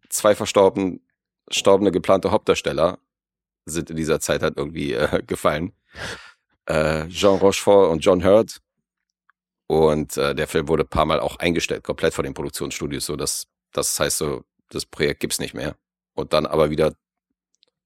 Zwei 0.08 0.34
verstorben, 0.34 1.00
verstorbene 1.46 1.90
geplante 1.90 2.30
Hauptdarsteller 2.30 2.98
sind 3.66 3.90
in 3.90 3.96
dieser 3.96 4.20
Zeit 4.20 4.42
halt 4.42 4.56
irgendwie 4.56 4.92
äh, 4.92 5.22
gefallen. 5.26 5.72
Äh, 6.66 7.06
Jean 7.08 7.38
Rochefort 7.38 7.90
und 7.90 8.00
John 8.00 8.24
Hurt. 8.24 8.60
Und 9.66 10.16
äh, 10.16 10.34
der 10.34 10.46
Film 10.46 10.68
wurde 10.68 10.84
ein 10.84 10.88
paar 10.88 11.06
Mal 11.06 11.20
auch 11.20 11.36
eingestellt, 11.36 11.84
komplett 11.84 12.14
von 12.14 12.24
den 12.24 12.34
Produktionsstudios, 12.34 13.06
so 13.06 13.16
dass 13.16 13.46
das 13.72 13.98
heißt 13.98 14.18
so, 14.18 14.44
das 14.70 14.84
Projekt 14.86 15.20
gibt's 15.20 15.38
nicht 15.38 15.54
mehr. 15.54 15.74
Und 16.14 16.32
dann 16.32 16.46
aber 16.46 16.70
wieder 16.70 16.94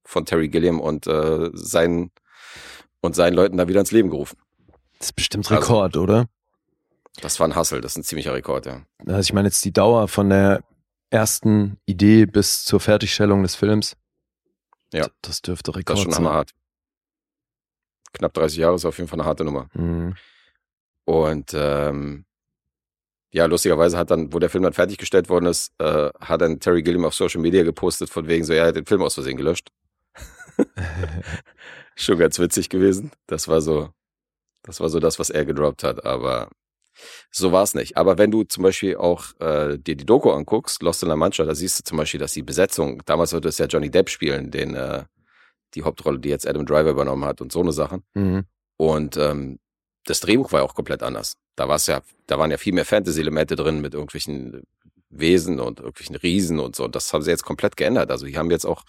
von 0.04 0.24
Terry 0.26 0.48
Gilliam 0.48 0.80
und 0.80 1.06
äh, 1.06 1.50
seinen 1.54 2.10
und 3.00 3.14
seinen 3.14 3.34
Leuten 3.34 3.56
da 3.56 3.68
wieder 3.68 3.80
ins 3.80 3.92
Leben 3.92 4.10
gerufen. 4.10 4.36
Das 4.98 5.08
ist 5.08 5.12
bestimmt 5.12 5.50
Also- 5.50 5.60
Rekord, 5.62 5.96
oder? 5.96 6.26
Das 7.20 7.40
war 7.40 7.48
ein 7.48 7.56
Hustle, 7.56 7.80
das 7.80 7.92
ist 7.92 7.98
ein 7.98 8.04
ziemlicher 8.04 8.32
Rekord, 8.34 8.66
ja. 8.66 8.82
Also 9.06 9.20
ich 9.20 9.32
meine 9.32 9.48
jetzt 9.48 9.64
die 9.64 9.72
Dauer 9.72 10.06
von 10.08 10.28
der 10.30 10.62
ersten 11.10 11.78
Idee 11.86 12.26
bis 12.26 12.64
zur 12.64 12.78
Fertigstellung 12.80 13.42
des 13.42 13.54
Films. 13.56 13.96
Ja. 14.92 15.08
Das 15.22 15.42
dürfte 15.42 15.70
Das 15.72 15.78
Rekord 15.78 15.98
ist 15.98 16.02
schon 16.04 16.12
sein. 16.12 16.24
hammerhart. 16.24 16.52
Knapp 18.12 18.34
30 18.34 18.58
Jahre 18.58 18.76
ist 18.76 18.84
auf 18.84 18.98
jeden 18.98 19.08
Fall 19.08 19.20
eine 19.20 19.28
harte 19.28 19.44
Nummer. 19.44 19.68
Mhm. 19.74 20.14
Und 21.04 21.52
ähm, 21.54 22.24
ja, 23.30 23.46
lustigerweise 23.46 23.98
hat 23.98 24.10
dann, 24.10 24.32
wo 24.32 24.38
der 24.38 24.50
Film 24.50 24.64
dann 24.64 24.72
fertiggestellt 24.72 25.28
worden 25.28 25.46
ist, 25.46 25.72
äh, 25.78 26.10
hat 26.20 26.40
dann 26.40 26.60
Terry 26.60 26.82
Gilliam 26.82 27.04
auf 27.04 27.14
Social 27.14 27.40
Media 27.40 27.62
gepostet, 27.62 28.10
von 28.10 28.26
wegen 28.26 28.44
so, 28.44 28.52
ja, 28.52 28.62
er 28.62 28.68
hat 28.68 28.76
den 28.76 28.86
Film 28.86 29.02
aus 29.02 29.14
Versehen 29.14 29.36
gelöscht. 29.36 29.70
Schon 31.94 32.18
ganz 32.18 32.38
witzig 32.38 32.68
gewesen. 32.68 33.10
Das 33.26 33.48
war 33.48 33.60
so, 33.60 33.90
das 34.62 34.80
war 34.80 34.88
so 34.88 34.98
das, 34.98 35.18
was 35.18 35.30
er 35.30 35.44
gedroppt 35.44 35.84
hat, 35.84 36.04
aber 36.04 36.48
so 37.30 37.52
war 37.52 37.62
es 37.62 37.74
nicht. 37.74 37.96
Aber 37.96 38.18
wenn 38.18 38.30
du 38.30 38.44
zum 38.44 38.62
Beispiel 38.62 38.96
auch 38.96 39.38
äh, 39.40 39.78
dir 39.78 39.96
die 39.96 40.06
Doku 40.06 40.30
anguckst, 40.30 40.82
Lost 40.82 41.02
in 41.02 41.08
La 41.08 41.16
Mancha, 41.16 41.44
da 41.44 41.54
siehst 41.54 41.78
du 41.78 41.84
zum 41.84 41.98
Beispiel, 41.98 42.20
dass 42.20 42.32
die 42.32 42.42
Besetzung, 42.42 43.02
damals 43.04 43.30
sollte 43.30 43.48
es 43.48 43.58
ja 43.58 43.66
Johnny 43.66 43.90
Depp 43.90 44.08
spielen, 44.08 44.50
den 44.50 44.74
äh, 44.74 45.04
die 45.74 45.82
Hauptrolle, 45.82 46.18
die 46.18 46.28
jetzt 46.28 46.46
Adam 46.46 46.66
Driver 46.66 46.90
übernommen 46.90 47.24
hat 47.24 47.40
und 47.40 47.52
so 47.52 47.60
eine 47.60 47.72
Sachen. 47.72 48.02
Mhm. 48.14 48.44
Und 48.76 49.16
ähm, 49.16 49.58
das 50.04 50.20
Drehbuch 50.20 50.52
war 50.52 50.60
ja 50.60 50.66
auch 50.66 50.74
komplett 50.74 51.02
anders. 51.02 51.36
Da 51.56 51.68
war 51.68 51.76
es 51.76 51.86
ja, 51.86 52.02
da 52.26 52.38
waren 52.38 52.50
ja 52.50 52.56
viel 52.56 52.72
mehr 52.72 52.84
Fantasy-Elemente 52.84 53.56
drin 53.56 53.80
mit 53.80 53.94
irgendwelchen 53.94 54.62
Wesen 55.10 55.60
und 55.60 55.80
irgendwelchen 55.80 56.16
Riesen 56.16 56.58
und 56.60 56.76
so. 56.76 56.84
Und 56.84 56.94
das 56.94 57.12
haben 57.12 57.22
sie 57.22 57.30
jetzt 57.30 57.44
komplett 57.44 57.76
geändert. 57.76 58.10
Also 58.10 58.26
die 58.26 58.38
haben 58.38 58.50
jetzt 58.50 58.64
auch 58.64 58.84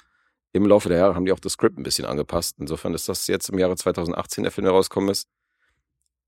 im 0.51 0.65
Laufe 0.65 0.89
der 0.89 0.99
Jahre 0.99 1.15
haben 1.15 1.25
die 1.25 1.31
auch 1.31 1.39
das 1.39 1.53
Skript 1.53 1.77
ein 1.77 1.83
bisschen 1.83 2.05
angepasst. 2.05 2.55
Insofern 2.59 2.93
ist 2.93 3.07
das 3.07 3.27
jetzt 3.27 3.49
im 3.49 3.59
Jahre 3.59 3.75
2018 3.75 4.43
der 4.43 4.51
Film 4.51 4.65
herausgekommen 4.65 5.09
ist, 5.09 5.27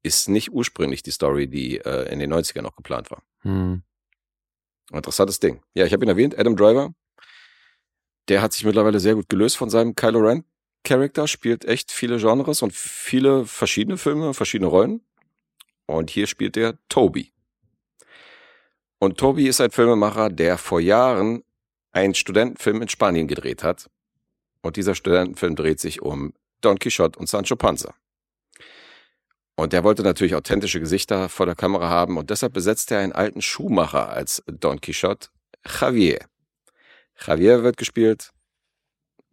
ist 0.03 0.29
nicht 0.29 0.51
ursprünglich 0.51 1.03
die 1.03 1.11
Story, 1.11 1.47
die 1.47 1.77
äh, 1.79 2.11
in 2.11 2.19
den 2.19 2.33
90ern 2.33 2.61
noch 2.61 2.75
geplant 2.75 3.11
war. 3.11 3.23
Mhm. 3.43 3.83
Interessantes 4.91 5.39
Ding. 5.39 5.61
Ja, 5.73 5.85
ich 5.85 5.93
habe 5.93 6.05
ihn 6.05 6.09
erwähnt, 6.09 6.37
Adam 6.37 6.55
Driver. 6.55 6.93
Der 8.29 8.41
hat 8.41 8.53
sich 8.53 8.63
mittlerweile 8.63 8.99
sehr 8.99 9.15
gut 9.15 9.29
gelöst 9.29 9.57
von 9.57 9.69
seinem 9.69 9.95
Kylo 9.95 10.19
Ren 10.19 10.43
Charakter, 10.83 11.27
spielt 11.27 11.65
echt 11.65 11.91
viele 11.91 12.17
Genres 12.17 12.61
und 12.61 12.73
viele 12.73 13.45
verschiedene 13.45 13.97
Filme, 13.97 14.33
verschiedene 14.33 14.69
Rollen. 14.69 15.01
Und 15.85 16.09
hier 16.09 16.27
spielt 16.27 16.57
er 16.57 16.77
Toby. 16.89 17.31
Und 18.99 19.17
Toby 19.17 19.47
ist 19.47 19.61
ein 19.61 19.71
Filmemacher, 19.71 20.29
der 20.29 20.57
vor 20.57 20.79
Jahren 20.79 21.43
einen 21.91 22.13
Studentenfilm 22.13 22.81
in 22.81 22.89
Spanien 22.89 23.27
gedreht 23.27 23.63
hat. 23.63 23.89
Und 24.61 24.75
dieser 24.75 24.95
Studentenfilm 24.95 25.55
dreht 25.55 25.79
sich 25.79 26.01
um 26.01 26.33
Don 26.61 26.79
Quixote 26.79 27.19
und 27.19 27.27
Sancho 27.27 27.55
Panza. 27.55 27.93
Und 29.55 29.73
der 29.73 29.83
wollte 29.83 30.03
natürlich 30.03 30.35
authentische 30.35 30.79
Gesichter 30.79 31.29
vor 31.29 31.45
der 31.45 31.55
Kamera 31.55 31.89
haben 31.89 32.17
und 32.17 32.29
deshalb 32.29 32.53
besetzt 32.53 32.91
er 32.91 32.99
einen 32.99 33.11
alten 33.11 33.41
Schuhmacher 33.41 34.09
als 34.09 34.43
Don 34.47 34.79
Quixote, 34.79 35.29
Javier. 35.67 36.30
Javier 37.25 37.63
wird 37.63 37.77
gespielt. 37.77 38.31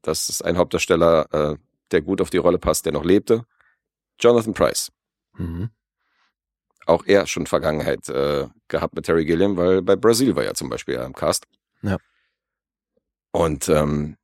Das 0.02 0.28
ist 0.28 0.44
ein 0.44 0.56
Hauptdarsteller, 0.56 1.26
äh, 1.32 1.56
der 1.90 2.02
gut 2.02 2.20
auf 2.20 2.30
die 2.30 2.36
Rolle 2.36 2.58
passt, 2.58 2.84
der 2.84 2.92
noch 2.92 3.04
lebte. 3.04 3.44
Jonathan 4.20 4.54
Price. 4.54 4.90
Mhm. 5.36 5.70
Auch 6.86 7.04
er 7.06 7.26
schon 7.26 7.46
Vergangenheit 7.46 8.08
äh, 8.08 8.48
gehabt 8.68 8.94
mit 8.94 9.06
Terry 9.06 9.24
Gilliam, 9.24 9.56
weil 9.56 9.82
bei 9.82 9.96
Brasil 9.96 10.34
war 10.36 10.44
ja 10.44 10.54
zum 10.54 10.68
Beispiel 10.70 10.94
ja 10.94 11.04
im 11.04 11.12
Cast. 11.12 11.46
Ja. 11.82 11.98
Und 13.30 13.68
ähm, 13.68 14.16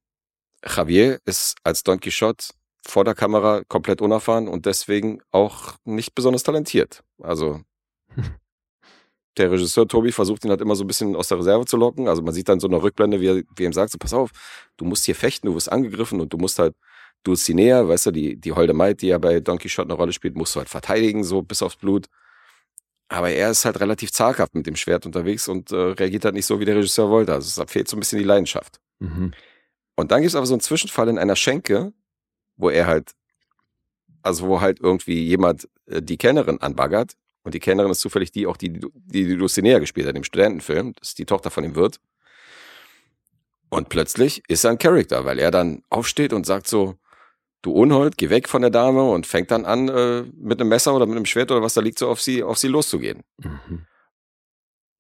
Javier 0.64 1.20
ist 1.24 1.56
als 1.62 1.82
Don 1.82 2.00
Quixote 2.00 2.46
vor 2.86 3.04
der 3.04 3.14
Kamera 3.14 3.62
komplett 3.68 4.00
unerfahren 4.00 4.48
und 4.48 4.66
deswegen 4.66 5.20
auch 5.30 5.74
nicht 5.84 6.14
besonders 6.14 6.42
talentiert. 6.42 7.02
Also 7.22 7.62
der 9.36 9.50
Regisseur 9.50 9.88
Tobi 9.88 10.12
versucht 10.12 10.44
ihn 10.44 10.50
halt 10.50 10.60
immer 10.60 10.76
so 10.76 10.84
ein 10.84 10.86
bisschen 10.86 11.16
aus 11.16 11.28
der 11.28 11.38
Reserve 11.38 11.64
zu 11.66 11.76
locken. 11.76 12.08
Also 12.08 12.22
man 12.22 12.34
sieht 12.34 12.48
dann 12.48 12.60
so 12.60 12.68
eine 12.68 12.82
Rückblende, 12.82 13.20
wie 13.20 13.26
er, 13.26 13.36
wie 13.36 13.62
er 13.62 13.66
ihm 13.66 13.72
sagt, 13.72 13.90
so 13.90 13.98
pass 13.98 14.14
auf, 14.14 14.30
du 14.76 14.84
musst 14.84 15.04
hier 15.04 15.14
fechten, 15.14 15.48
du 15.48 15.54
wirst 15.54 15.70
angegriffen 15.70 16.20
und 16.20 16.32
du 16.32 16.38
musst 16.38 16.58
halt 16.58 16.74
Dulcinea, 17.24 17.88
weißt 17.88 18.06
du, 18.06 18.10
die, 18.10 18.36
die 18.36 18.52
Holde 18.52 18.74
Maid, 18.74 19.02
die 19.02 19.08
ja 19.08 19.18
bei 19.18 19.40
Don 19.40 19.58
Quixote 19.58 19.88
eine 19.88 19.94
Rolle 19.94 20.12
spielt, 20.12 20.36
musst 20.36 20.54
du 20.54 20.60
halt 20.60 20.68
verteidigen, 20.68 21.24
so 21.24 21.42
bis 21.42 21.62
aufs 21.62 21.76
Blut. 21.76 22.06
Aber 23.08 23.30
er 23.30 23.50
ist 23.50 23.64
halt 23.64 23.80
relativ 23.80 24.12
zaghaft 24.12 24.54
mit 24.54 24.66
dem 24.66 24.76
Schwert 24.76 25.06
unterwegs 25.06 25.48
und 25.48 25.70
äh, 25.72 25.76
reagiert 25.76 26.24
halt 26.24 26.34
nicht 26.34 26.46
so, 26.46 26.60
wie 26.60 26.64
der 26.64 26.76
Regisseur 26.76 27.10
wollte. 27.10 27.32
Also 27.32 27.62
es 27.62 27.70
fehlt 27.70 27.88
so 27.88 27.96
ein 27.96 28.00
bisschen 28.00 28.18
die 28.18 28.24
Leidenschaft. 28.24 28.80
Mhm. 28.98 29.32
Und 29.96 30.10
dann 30.10 30.20
gibt 30.20 30.30
es 30.30 30.36
aber 30.36 30.46
so 30.46 30.54
einen 30.54 30.60
Zwischenfall 30.60 31.08
in 31.08 31.18
einer 31.18 31.36
Schenke, 31.36 31.92
wo 32.56 32.70
er 32.70 32.86
halt, 32.86 33.12
also 34.22 34.48
wo 34.48 34.60
halt 34.60 34.80
irgendwie 34.80 35.22
jemand 35.24 35.68
äh, 35.86 36.02
die 36.02 36.16
Kennerin 36.16 36.60
anbaggert. 36.60 37.14
Und 37.44 37.54
die 37.54 37.60
Kennerin 37.60 37.90
ist 37.90 38.00
zufällig 38.00 38.32
die, 38.32 38.46
auch 38.46 38.56
die, 38.56 38.70
die, 38.70 39.24
die 39.24 39.36
Dulcinea 39.36 39.78
gespielt 39.78 40.08
hat 40.08 40.16
im 40.16 40.24
Studentenfilm. 40.24 40.94
Das 40.98 41.10
ist 41.10 41.18
die 41.18 41.26
Tochter 41.26 41.50
von 41.50 41.62
dem 41.62 41.76
Wirt. 41.76 42.00
Und 43.68 43.88
plötzlich 43.90 44.42
ist 44.48 44.64
er 44.64 44.70
ein 44.70 44.78
Charakter, 44.78 45.24
weil 45.24 45.38
er 45.38 45.50
dann 45.50 45.82
aufsteht 45.90 46.32
und 46.32 46.46
sagt 46.46 46.66
so, 46.66 46.96
du 47.62 47.72
Unhold, 47.72 48.16
geh 48.16 48.30
weg 48.30 48.48
von 48.48 48.62
der 48.62 48.70
Dame 48.70 49.02
und 49.02 49.26
fängt 49.26 49.50
dann 49.50 49.64
an, 49.64 49.88
äh, 49.88 50.22
mit 50.36 50.60
einem 50.60 50.70
Messer 50.70 50.94
oder 50.94 51.06
mit 51.06 51.16
einem 51.16 51.26
Schwert 51.26 51.50
oder 51.50 51.62
was 51.62 51.74
da 51.74 51.80
liegt, 51.80 51.98
so 51.98 52.08
auf 52.08 52.20
sie, 52.20 52.42
auf 52.42 52.58
sie 52.58 52.68
loszugehen. 52.68 53.22
Mhm. 53.38 53.86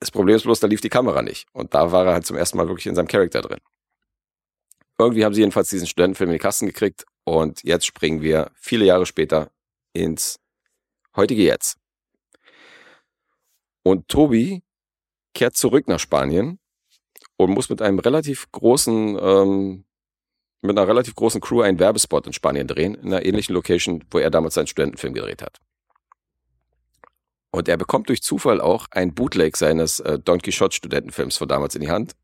Das 0.00 0.10
Problem 0.10 0.36
ist 0.36 0.42
bloß, 0.42 0.60
da 0.60 0.66
lief 0.66 0.80
die 0.80 0.90
Kamera 0.90 1.22
nicht. 1.22 1.46
Und 1.52 1.72
da 1.72 1.92
war 1.92 2.04
er 2.06 2.12
halt 2.12 2.26
zum 2.26 2.36
ersten 2.36 2.58
Mal 2.58 2.68
wirklich 2.68 2.86
in 2.86 2.94
seinem 2.94 3.08
Charakter 3.08 3.40
drin. 3.40 3.60
Irgendwie 4.98 5.24
haben 5.24 5.34
sie 5.34 5.40
jedenfalls 5.40 5.70
diesen 5.70 5.86
Studentenfilm 5.86 6.30
in 6.30 6.34
die 6.34 6.40
Kasten 6.40 6.66
gekriegt 6.66 7.04
und 7.24 7.62
jetzt 7.64 7.86
springen 7.86 8.20
wir 8.20 8.50
viele 8.54 8.84
Jahre 8.84 9.06
später 9.06 9.50
ins 9.92 10.38
heutige 11.16 11.42
Jetzt. 11.42 11.78
Und 13.84 14.08
Tobi 14.08 14.64
kehrt 15.34 15.54
zurück 15.54 15.86
nach 15.86 16.00
Spanien 16.00 16.58
und 17.36 17.50
muss 17.50 17.70
mit 17.70 17.80
einem 17.80 18.00
relativ 18.00 18.50
großen, 18.50 19.16
ähm, 19.20 19.84
mit 20.62 20.76
einer 20.76 20.88
relativ 20.88 21.14
großen 21.14 21.40
Crew 21.40 21.60
einen 21.60 21.78
Werbespot 21.78 22.26
in 22.26 22.32
Spanien 22.32 22.66
drehen, 22.66 22.96
in 22.96 23.14
einer 23.14 23.24
ähnlichen 23.24 23.54
Location, 23.54 24.02
wo 24.10 24.18
er 24.18 24.30
damals 24.30 24.54
seinen 24.54 24.66
Studentenfilm 24.66 25.14
gedreht 25.14 25.42
hat. 25.42 25.60
Und 27.52 27.68
er 27.68 27.76
bekommt 27.76 28.08
durch 28.08 28.20
Zufall 28.20 28.60
auch 28.60 28.88
ein 28.90 29.14
Bootleg 29.14 29.56
seines 29.56 30.00
äh, 30.00 30.18
Don 30.18 30.42
Quixote 30.42 30.74
Studentenfilms 30.74 31.36
von 31.36 31.46
damals 31.46 31.76
in 31.76 31.82
die 31.82 31.90
Hand 31.90 32.16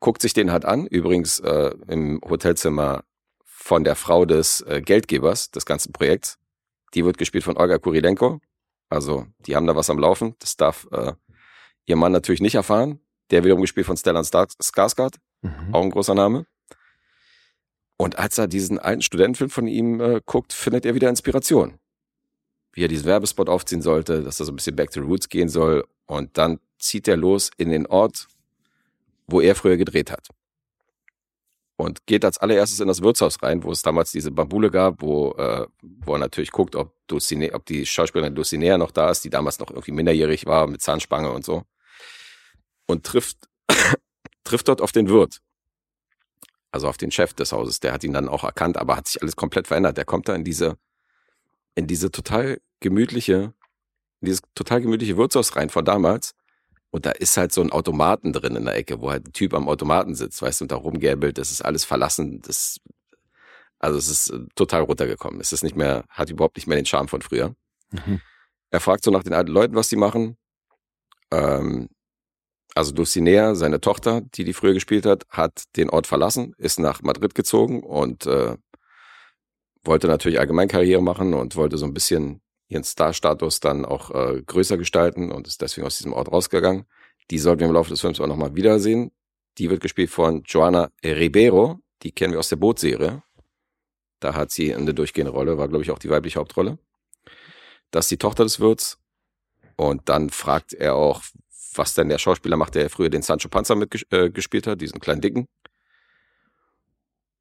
guckt 0.00 0.22
sich 0.22 0.32
den 0.32 0.52
halt 0.52 0.64
an, 0.64 0.86
übrigens 0.86 1.40
äh, 1.40 1.74
im 1.88 2.20
Hotelzimmer 2.28 3.04
von 3.44 3.84
der 3.84 3.96
Frau 3.96 4.24
des 4.24 4.60
äh, 4.62 4.80
Geldgebers 4.80 5.50
des 5.50 5.66
ganzen 5.66 5.92
Projekts. 5.92 6.38
Die 6.94 7.04
wird 7.04 7.18
gespielt 7.18 7.44
von 7.44 7.56
Olga 7.56 7.78
Kurilenko. 7.78 8.40
Also, 8.88 9.26
die 9.40 9.56
haben 9.56 9.66
da 9.66 9.74
was 9.74 9.90
am 9.90 9.98
Laufen. 9.98 10.34
Das 10.38 10.56
darf 10.56 10.86
äh, 10.92 11.12
ihr 11.86 11.96
Mann 11.96 12.12
natürlich 12.12 12.40
nicht 12.40 12.54
erfahren. 12.54 13.00
Der 13.30 13.44
wiederum 13.44 13.62
gespielt 13.62 13.86
von 13.86 13.96
Stellan 13.96 14.24
Skarsgård. 14.24 15.16
Mhm. 15.42 15.74
Auch 15.74 15.82
ein 15.82 15.90
großer 15.90 16.14
Name. 16.14 16.46
Und 17.96 18.18
als 18.18 18.38
er 18.38 18.46
diesen 18.46 18.78
alten 18.78 19.02
Studentenfilm 19.02 19.50
von 19.50 19.66
ihm 19.66 20.00
äh, 20.00 20.20
guckt, 20.24 20.52
findet 20.52 20.84
er 20.84 20.94
wieder 20.94 21.08
Inspiration. 21.08 21.78
Wie 22.72 22.84
er 22.84 22.88
diesen 22.88 23.06
Werbespot 23.06 23.48
aufziehen 23.48 23.82
sollte, 23.82 24.22
dass 24.22 24.38
er 24.38 24.46
so 24.46 24.52
ein 24.52 24.56
bisschen 24.56 24.76
back 24.76 24.90
to 24.90 25.00
the 25.00 25.06
roots 25.06 25.28
gehen 25.28 25.48
soll. 25.48 25.84
Und 26.04 26.36
dann 26.36 26.60
zieht 26.78 27.08
er 27.08 27.16
los 27.16 27.50
in 27.56 27.70
den 27.70 27.86
Ort, 27.86 28.28
wo 29.26 29.40
er 29.40 29.54
früher 29.54 29.76
gedreht 29.76 30.10
hat. 30.10 30.28
Und 31.76 32.06
geht 32.06 32.24
als 32.24 32.38
allererstes 32.38 32.80
in 32.80 32.88
das 32.88 33.02
Wirtshaus 33.02 33.42
rein, 33.42 33.62
wo 33.62 33.70
es 33.70 33.82
damals 33.82 34.10
diese 34.10 34.30
Bambule 34.30 34.70
gab, 34.70 35.02
wo, 35.02 35.32
äh, 35.32 35.66
wo 35.82 36.14
er 36.14 36.18
natürlich 36.18 36.50
guckt, 36.50 36.74
ob, 36.74 36.94
Dulcine, 37.06 37.52
ob 37.52 37.66
die 37.66 37.84
Schauspielerin 37.84 38.34
Dulcinea 38.34 38.78
noch 38.78 38.90
da 38.90 39.10
ist, 39.10 39.24
die 39.24 39.30
damals 39.30 39.58
noch 39.58 39.70
irgendwie 39.70 39.92
minderjährig 39.92 40.46
war 40.46 40.66
mit 40.66 40.80
Zahnspange 40.80 41.30
und 41.30 41.44
so. 41.44 41.64
Und 42.86 43.04
trifft, 43.04 43.48
trifft 44.44 44.68
dort 44.68 44.80
auf 44.80 44.92
den 44.92 45.10
Wirt. 45.10 45.42
Also 46.70 46.88
auf 46.88 46.96
den 46.96 47.10
Chef 47.10 47.34
des 47.34 47.52
Hauses. 47.52 47.80
Der 47.80 47.92
hat 47.92 48.04
ihn 48.04 48.14
dann 48.14 48.28
auch 48.28 48.44
erkannt, 48.44 48.78
aber 48.78 48.96
hat 48.96 49.08
sich 49.08 49.20
alles 49.20 49.36
komplett 49.36 49.66
verändert. 49.66 49.98
Der 49.98 50.06
kommt 50.06 50.28
da 50.28 50.34
in 50.34 50.44
diese, 50.44 50.78
in 51.74 51.86
diese 51.86 52.10
total 52.10 52.58
gemütliche, 52.80 53.52
in 54.22 54.26
dieses 54.26 54.40
total 54.54 54.80
gemütliche 54.80 55.18
Wirtshaus 55.18 55.56
rein 55.56 55.68
von 55.68 55.84
damals 55.84 56.34
und 56.96 57.04
da 57.04 57.10
ist 57.10 57.36
halt 57.36 57.52
so 57.52 57.60
ein 57.60 57.72
Automaten 57.72 58.32
drin 58.32 58.56
in 58.56 58.64
der 58.64 58.74
Ecke, 58.74 59.02
wo 59.02 59.10
halt 59.10 59.28
ein 59.28 59.32
Typ 59.34 59.52
am 59.52 59.68
Automaten 59.68 60.14
sitzt, 60.14 60.40
weißt 60.40 60.62
du, 60.62 60.64
und 60.64 60.72
da 60.72 60.76
rumgäbelt. 60.76 61.36
Das 61.36 61.50
ist 61.50 61.62
alles 61.62 61.84
verlassen. 61.84 62.40
Das, 62.40 62.80
also 63.78 63.98
es 63.98 64.08
ist 64.08 64.30
äh, 64.30 64.38
total 64.54 64.80
runtergekommen. 64.80 65.38
Es 65.38 65.52
ist 65.52 65.62
nicht 65.62 65.76
mehr, 65.76 66.04
hat 66.08 66.30
überhaupt 66.30 66.56
nicht 66.56 66.66
mehr 66.66 66.76
den 66.76 66.86
Charme 66.86 67.08
von 67.08 67.20
früher. 67.20 67.54
Mhm. 67.90 68.22
Er 68.70 68.80
fragt 68.80 69.04
so 69.04 69.10
nach 69.10 69.24
den 69.24 69.34
alten 69.34 69.50
Leuten, 69.50 69.74
was 69.74 69.90
die 69.90 69.96
machen. 69.96 70.38
Ähm, 71.30 71.90
also 72.74 72.92
Dulcinea, 72.92 73.54
seine 73.56 73.82
Tochter, 73.82 74.22
die 74.22 74.44
die 74.44 74.54
früher 74.54 74.72
gespielt 74.72 75.04
hat, 75.04 75.26
hat 75.28 75.64
den 75.76 75.90
Ort 75.90 76.06
verlassen, 76.06 76.54
ist 76.56 76.78
nach 76.78 77.02
Madrid 77.02 77.34
gezogen 77.34 77.82
und 77.82 78.24
äh, 78.24 78.56
wollte 79.84 80.06
natürlich 80.06 80.40
allgemein 80.40 80.68
Karriere 80.68 81.02
machen 81.02 81.34
und 81.34 81.56
wollte 81.56 81.76
so 81.76 81.84
ein 81.84 81.92
bisschen 81.92 82.40
ihren 82.68 82.84
Star-Status 82.84 83.60
dann 83.60 83.84
auch 83.84 84.10
äh, 84.10 84.42
größer 84.42 84.76
gestalten 84.76 85.30
und 85.30 85.46
ist 85.46 85.62
deswegen 85.62 85.86
aus 85.86 85.98
diesem 85.98 86.12
Ort 86.12 86.30
rausgegangen. 86.32 86.86
Die 87.30 87.38
sollten 87.38 87.60
wir 87.60 87.68
im 87.68 87.72
Laufe 87.72 87.90
des 87.90 88.00
Films 88.00 88.20
auch 88.20 88.26
nochmal 88.26 88.54
wiedersehen. 88.54 89.12
Die 89.58 89.70
wird 89.70 89.80
gespielt 89.80 90.10
von 90.10 90.42
Joana 90.44 90.90
Ribeiro. 91.04 91.80
Die 92.02 92.12
kennen 92.12 92.32
wir 92.32 92.40
aus 92.40 92.48
der 92.48 92.56
Bootserie. 92.56 93.22
Da 94.20 94.34
hat 94.34 94.50
sie 94.50 94.74
eine 94.74 94.94
durchgehende 94.94 95.32
Rolle, 95.32 95.58
war, 95.58 95.68
glaube 95.68 95.82
ich, 95.82 95.90
auch 95.90 95.98
die 95.98 96.10
weibliche 96.10 96.38
Hauptrolle. 96.38 96.78
Das 97.90 98.06
ist 98.06 98.10
die 98.10 98.18
Tochter 98.18 98.44
des 98.44 98.60
Wirts. 98.60 98.98
Und 99.76 100.08
dann 100.08 100.30
fragt 100.30 100.72
er 100.72 100.94
auch, 100.94 101.22
was 101.74 101.94
denn 101.94 102.08
der 102.08 102.18
Schauspieler 102.18 102.56
macht, 102.56 102.74
der 102.74 102.88
früher 102.90 103.10
den 103.10 103.22
Sancho 103.22 103.48
Panza 103.48 103.74
mitgespielt 103.74 104.66
äh, 104.66 104.70
hat, 104.70 104.80
diesen 104.80 105.00
kleinen 105.00 105.20
Dicken. 105.20 105.46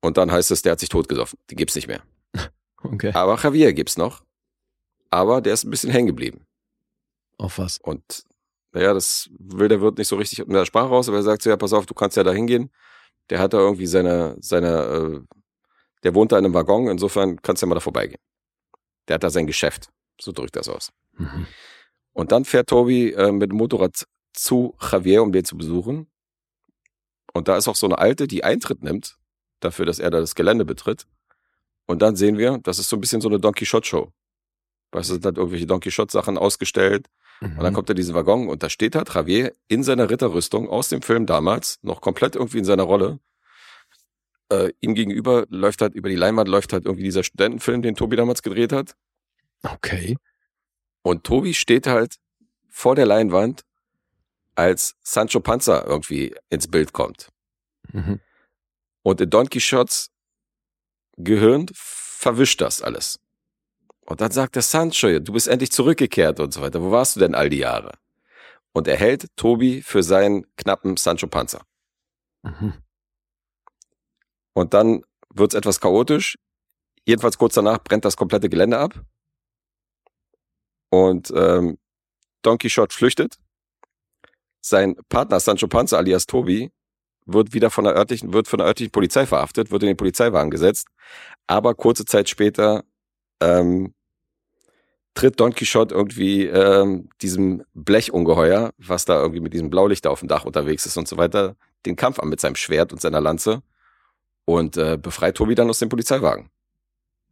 Und 0.02 0.18
dann 0.18 0.32
heißt 0.32 0.52
es, 0.52 0.62
der 0.62 0.74
hat 0.74 0.80
sich 0.80 0.90
totgesoffen. 0.90 1.40
Die 1.50 1.56
gibt's 1.56 1.76
nicht 1.76 1.88
mehr. 1.88 2.04
Okay. 2.84 3.12
Aber 3.16 3.42
Javier 3.42 3.74
gibt's 3.74 3.98
noch 3.98 4.25
aber 5.16 5.42
der 5.42 5.54
ist 5.54 5.64
ein 5.64 5.70
bisschen 5.70 5.92
hängen 5.92 6.08
geblieben. 6.08 6.46
Auf 7.38 7.58
was? 7.58 7.78
Und 7.78 8.26
naja, 8.74 8.94
das 8.94 9.30
will 9.40 9.70
der 9.70 9.82
Wirt 9.82 9.98
nicht 9.98 10.10
so 10.10 10.18
richtig 10.18 10.40
in 10.40 10.50
der 10.50 10.66
Sprache 10.66 10.90
raus, 10.90 11.08
aber 11.08 11.18
er 11.18 11.24
sagt 11.24 11.42
so, 11.42 11.50
ja, 11.50 11.58
pass 11.58 11.72
auf, 11.72 11.86
du 11.86 11.94
kannst 11.94 12.18
ja 12.18 12.24
da 12.24 12.34
hingehen. 12.34 12.70
Der 13.30 13.40
hat 13.40 13.54
da 13.54 13.58
irgendwie 13.58 13.88
seine, 13.88 14.36
seine, 14.42 14.68
äh, 14.68 15.22
der 16.04 16.14
wohnt 16.14 16.32
da 16.32 16.38
in 16.38 16.46
einem 16.46 16.54
Waggon, 16.54 16.90
insofern 16.90 17.42
kannst 17.42 17.62
du 17.62 17.66
ja 17.66 17.70
mal 17.70 17.76
da 17.76 17.82
vorbeigehen. 17.82 18.20
Der 19.08 19.16
hat 19.16 19.24
da 19.24 19.30
sein 19.30 19.48
Geschäft. 19.48 19.90
So 20.20 20.32
drückt 20.32 20.56
das 20.58 20.68
aus. 20.68 20.92
Mhm. 21.14 21.48
Und 22.14 22.32
dann 22.32 22.44
fährt 22.44 22.68
Tobi 22.68 23.14
äh, 23.14 23.32
mit 23.32 23.52
dem 23.52 23.58
Motorrad 23.58 24.06
zu 24.34 24.76
Javier, 24.82 25.24
um 25.24 25.32
den 25.32 25.46
zu 25.46 25.58
besuchen. 25.58 26.12
Und 27.34 27.48
da 27.48 27.58
ist 27.58 27.68
auch 27.68 27.76
so 27.76 27.88
eine 27.88 27.98
Alte, 27.98 28.28
die 28.28 28.44
Eintritt 28.44 28.84
nimmt, 28.84 29.18
dafür, 29.62 29.86
dass 29.86 30.00
er 30.00 30.12
da 30.12 30.20
das 30.20 30.36
Gelände 30.36 30.66
betritt. 30.66 31.06
Und 31.88 32.02
dann 32.02 32.16
sehen 32.16 32.38
wir, 32.38 32.60
das 32.64 32.80
ist 32.80 32.90
so 32.90 32.98
ein 32.98 33.02
bisschen 33.02 33.22
so 33.22 33.30
eine 33.30 33.40
Don 33.40 33.54
Quixote-Show. 33.54 34.12
Weißt 34.96 35.10
du, 35.10 35.16
sind 35.16 35.26
halt 35.26 35.38
irgendwelche 35.38 35.66
Don 35.66 35.82
Quixote-Sachen 35.82 36.38
ausgestellt. 36.38 37.08
Mhm. 37.42 37.50
Und 37.50 37.64
dann 37.64 37.74
mhm. 37.74 37.76
kommt 37.76 37.90
er 37.90 37.96
diesen 37.96 38.16
Waggon 38.16 38.48
und 38.48 38.64
da 38.64 38.70
steht 38.70 38.96
halt 38.96 39.14
Javier 39.14 39.54
in 39.68 39.84
seiner 39.84 40.10
Ritterrüstung 40.10 40.70
aus 40.70 40.88
dem 40.88 41.02
Film 41.02 41.26
damals, 41.26 41.80
noch 41.82 42.00
komplett 42.00 42.38
irgendwie 42.38 42.60
in 42.60 42.66
seiner 42.66 42.84
Rolle. 42.84 43.20
Äh, 44.50 44.72
ihm 44.80 44.96
gegenüber 44.96 45.46
läuft 45.50 45.82
halt, 45.82 45.96
über 45.96 46.08
die 46.08 46.16
Leinwand 46.16 46.48
läuft 46.48 46.72
halt 46.72 46.86
irgendwie 46.86 47.04
dieser 47.04 47.24
Studentenfilm, 47.24 47.82
den 47.82 47.96
Tobi 47.96 48.16
damals 48.16 48.42
gedreht 48.42 48.72
hat. 48.72 48.96
Okay. 49.64 50.16
Und 51.02 51.26
Tobi 51.26 51.54
steht 51.54 51.88
halt 51.88 52.16
vor 52.70 52.96
der 52.96 53.06
Leinwand, 53.06 53.64
als 54.56 54.96
Sancho 55.04 55.42
Panza 55.42 55.84
irgendwie 55.86 56.34
ins 56.50 56.70
Bild 56.70 56.94
kommt. 56.94 57.28
Mhm. 57.92 58.22
Und 59.02 59.20
in 59.20 59.30
Don 59.30 59.50
Quixotes 59.50 60.10
Gehirn 61.18 61.66
verwischt 61.74 62.62
das 62.62 62.82
alles. 62.82 63.20
Und 64.06 64.22
dann 64.22 64.32
sagt 64.32 64.56
der 64.56 64.62
Sancho, 64.62 65.20
du 65.20 65.34
bist 65.34 65.48
endlich 65.48 65.72
zurückgekehrt 65.72 66.40
und 66.40 66.54
so 66.54 66.62
weiter. 66.62 66.82
Wo 66.82 66.92
warst 66.92 67.16
du 67.16 67.20
denn 67.20 67.34
all 67.34 67.50
die 67.50 67.58
Jahre? 67.58 67.94
Und 68.72 68.88
er 68.88 68.98
hält 68.98 69.28
Tobi 69.36 69.82
für 69.82 70.04
seinen 70.04 70.46
knappen 70.58 70.96
Sancho 70.96 71.28
Panzer. 71.28 71.62
Mhm. 72.44 72.74
Und 74.54 74.74
dann 74.74 75.04
wird's 75.34 75.56
etwas 75.56 75.82
chaotisch. 75.82 76.38
Jedenfalls 77.06 77.38
kurz 77.38 77.56
danach 77.56 77.80
brennt 77.80 78.06
das 78.06 78.16
komplette 78.16 78.48
Gelände 78.48 78.78
ab. 78.78 78.94
Und 80.90 81.32
ähm, 81.36 81.78
Don 82.44 82.60
Quixote 82.60 82.96
flüchtet. 82.96 83.38
Sein 84.62 84.96
Partner 85.10 85.40
Sancho 85.40 85.68
Panza 85.68 85.98
alias 85.98 86.28
Tobi 86.28 86.72
wird 87.26 87.54
wieder 87.54 87.72
von 87.72 87.86
der 87.86 87.96
örtlichen, 87.96 88.34
wird 88.34 88.48
von 88.48 88.60
der 88.60 88.68
örtlichen 88.68 88.92
Polizei 88.92 89.26
verhaftet, 89.26 89.72
wird 89.72 89.82
in 89.82 89.88
den 89.88 89.98
Polizeiwagen 89.98 90.52
gesetzt. 90.52 90.88
Aber 91.48 91.74
kurze 91.74 92.06
Zeit 92.06 92.30
später 92.30 92.84
ähm, 93.42 93.95
tritt 95.16 95.40
Don 95.40 95.56
Quixote 95.56 95.96
irgendwie 95.96 96.46
ähm, 96.46 97.10
diesem 97.22 97.64
Blechungeheuer, 97.74 98.74
was 98.78 99.06
da 99.06 99.20
irgendwie 99.20 99.40
mit 99.40 99.54
diesem 99.54 99.70
Blaulicht 99.70 100.06
auf 100.06 100.20
dem 100.20 100.28
Dach 100.28 100.46
unterwegs 100.46 100.86
ist 100.86 100.98
und 100.98 101.08
so 101.08 101.18
weiter, 101.18 101.56
den 101.86 101.96
Kampf 101.96 102.20
an 102.20 102.30
mit 102.30 102.40
seinem 102.40 102.56
Schwert 102.56 102.92
und 102.94 103.02
seiner 103.02 103.22
Lanze 103.22 103.64
und 104.44 104.78
äh, 104.78 104.98
befreit 105.02 105.36
Tobi 105.36 105.56
dann 105.56 105.70
aus 105.70 105.80
dem 105.80 105.90
Polizeiwagen. 105.90 106.50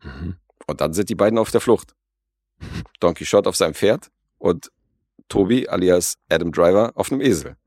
Mhm. 0.01 0.37
Und 0.65 0.81
dann 0.81 0.93
sind 0.93 1.09
die 1.09 1.15
beiden 1.15 1.37
auf 1.37 1.51
der 1.51 1.61
Flucht. 1.61 1.93
Don 2.99 3.13
Quixote 3.13 3.49
auf 3.49 3.55
seinem 3.55 3.73
Pferd 3.73 4.09
und 4.37 4.71
Tobi 5.27 5.67
alias 5.67 6.17
Adam 6.29 6.51
Driver 6.51 6.93
auf 6.95 7.11
einem 7.11 7.21
Esel. 7.21 7.57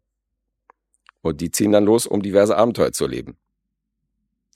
Und 1.20 1.40
die 1.40 1.50
ziehen 1.50 1.72
dann 1.72 1.84
los, 1.84 2.06
um 2.06 2.22
diverse 2.22 2.56
Abenteuer 2.56 2.92
zu 2.92 3.04
erleben. 3.04 3.36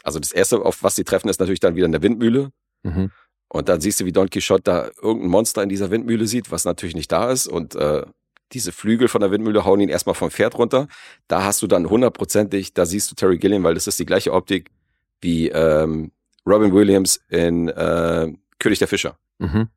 Also 0.03 0.19
das 0.19 0.33
erste, 0.33 0.65
auf 0.65 0.83
was 0.83 0.97
sie 0.97 1.05
treffen, 1.05 1.29
ist 1.29 1.41
natürlich 1.41 1.61
dann 1.61 1.75
wieder 1.75 1.87
in 1.87 1.93
der 1.93 2.03
Windmühle. 2.03 2.53
Mhm. 2.83 3.11
Und 3.53 3.69
dann 3.69 3.81
siehst 3.81 4.01
du, 4.01 4.05
wie 4.05 4.13
Don 4.13 4.31
Quixote 4.31 4.63
da 4.63 4.91
irgendein 5.03 5.31
Monster 5.31 5.63
in 5.63 5.69
dieser 5.69 5.91
Windmühle 5.91 6.27
sieht, 6.27 6.53
was 6.53 6.65
natürlich 6.65 6.95
nicht 6.95 7.11
da 7.11 7.31
ist. 7.33 7.49
Und 7.49 7.75
äh, 7.75 8.05
diese 8.53 8.71
Flügel 8.71 9.09
von 9.09 9.21
der 9.21 9.33
Windmühle 9.33 9.65
hauen 9.65 9.81
ihn 9.81 9.89
erstmal 9.89 10.15
vom 10.15 10.31
Pferd 10.31 10.57
runter. 10.57 10.87
Da 11.27 11.43
hast 11.43 11.61
du 11.61 11.67
dann 11.67 11.91
hundertprozentig, 11.91 12.75
da 12.75 12.87
siehst 12.87 13.11
du 13.11 13.17
Terry 13.17 13.39
Gilliam, 13.39 13.65
weil 13.65 13.75
das 13.75 13.89
ist 13.89 13.99
die 13.99 14.07
gleiche 14.07 14.33
Optik 14.33 14.71
wie 15.21 15.49
ähm, 15.49 16.13
Robin 16.47 16.73
Williams 16.73 17.21
in 17.29 17.69
äh, 17.69 18.33
König 18.61 18.79
der 18.79 18.89
Fischer. 18.89 19.19
Mhm. 19.39 19.69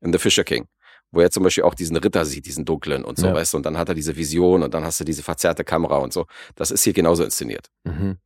In 0.00 0.12
The 0.12 0.18
Fisher 0.18 0.44
King. 0.44 0.68
Wo 1.10 1.20
er 1.20 1.30
zum 1.30 1.42
Beispiel 1.42 1.64
auch 1.64 1.74
diesen 1.74 1.96
Ritter 1.96 2.24
sieht, 2.24 2.46
diesen 2.46 2.64
dunklen 2.64 3.04
und 3.04 3.18
so, 3.18 3.26
ja. 3.26 3.34
weißt 3.34 3.52
du, 3.52 3.58
und 3.58 3.66
dann 3.66 3.76
hat 3.76 3.88
er 3.88 3.94
diese 3.94 4.16
Vision 4.16 4.62
und 4.62 4.72
dann 4.72 4.84
hast 4.84 4.98
du 5.00 5.04
diese 5.04 5.22
verzerrte 5.22 5.64
Kamera 5.64 5.96
und 5.98 6.12
so. 6.12 6.26
Das 6.54 6.70
ist 6.70 6.84
hier 6.84 6.94
genauso 6.94 7.24
inszeniert. 7.24 7.68
Mhm. 7.84 8.16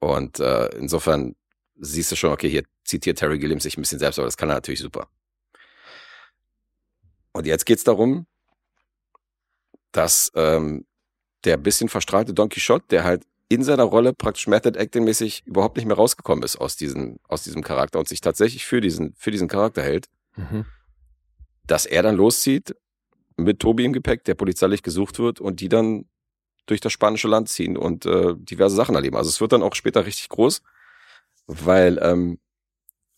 Und 0.00 0.40
äh, 0.40 0.66
insofern 0.78 1.36
siehst 1.82 2.12
du 2.12 2.16
schon, 2.16 2.32
okay, 2.32 2.48
hier 2.48 2.64
zitiert 2.84 3.18
Terry 3.18 3.38
Gilliam 3.38 3.60
sich 3.60 3.76
ein 3.76 3.82
bisschen 3.82 3.98
selbst, 3.98 4.18
aber 4.18 4.26
das 4.26 4.36
kann 4.36 4.48
er 4.48 4.54
natürlich 4.54 4.80
super. 4.80 5.08
Und 7.32 7.46
jetzt 7.46 7.66
geht's 7.66 7.84
darum, 7.84 8.26
dass 9.90 10.30
ähm, 10.34 10.86
der 11.44 11.56
bisschen 11.56 11.88
verstrahlte 11.88 12.34
Don 12.34 12.48
Quixote, 12.48 12.84
der 12.90 13.04
halt 13.04 13.24
in 13.48 13.64
seiner 13.64 13.84
Rolle 13.84 14.14
praktisch 14.14 14.46
Method 14.46 14.78
Acting 14.78 15.04
mäßig 15.04 15.42
überhaupt 15.44 15.76
nicht 15.76 15.86
mehr 15.86 15.96
rausgekommen 15.96 16.44
ist 16.44 16.56
aus 16.56 16.76
diesem, 16.76 17.18
aus 17.28 17.42
diesem 17.42 17.62
Charakter 17.62 17.98
und 17.98 18.08
sich 18.08 18.20
tatsächlich 18.20 18.64
für 18.64 18.80
diesen, 18.80 19.14
für 19.14 19.30
diesen 19.30 19.48
Charakter 19.48 19.82
hält, 19.82 20.06
mhm. 20.36 20.64
dass 21.66 21.84
er 21.84 22.02
dann 22.02 22.16
loszieht 22.16 22.74
mit 23.36 23.58
Tobi 23.60 23.84
im 23.84 23.92
Gepäck, 23.92 24.24
der 24.24 24.34
polizeilich 24.34 24.82
gesucht 24.82 25.18
wird 25.18 25.40
und 25.40 25.60
die 25.60 25.68
dann 25.68 26.06
durch 26.66 26.80
das 26.80 26.92
spanische 26.92 27.28
Land 27.28 27.48
ziehen 27.48 27.76
und 27.76 28.06
äh, 28.06 28.34
diverse 28.36 28.76
Sachen 28.76 28.94
erleben. 28.94 29.16
Also 29.16 29.28
es 29.28 29.40
wird 29.40 29.52
dann 29.52 29.62
auch 29.62 29.74
später 29.74 30.06
richtig 30.06 30.28
groß, 30.28 30.62
weil 31.60 31.98
ähm, 32.02 32.38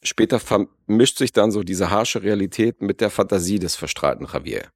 später 0.03 0.39
vermischt 0.39 1.19
sich 1.19 1.33
dann 1.33 1.51
so 1.51 1.63
diese 1.63 1.91
harsche 1.91 2.23
Realität 2.23 2.83
mit 2.83 3.01
der 3.01 3.11
Fantasie 3.11 3.59
des 3.59 3.77
verstrahlten 3.77 4.27
Javier. 4.27 4.71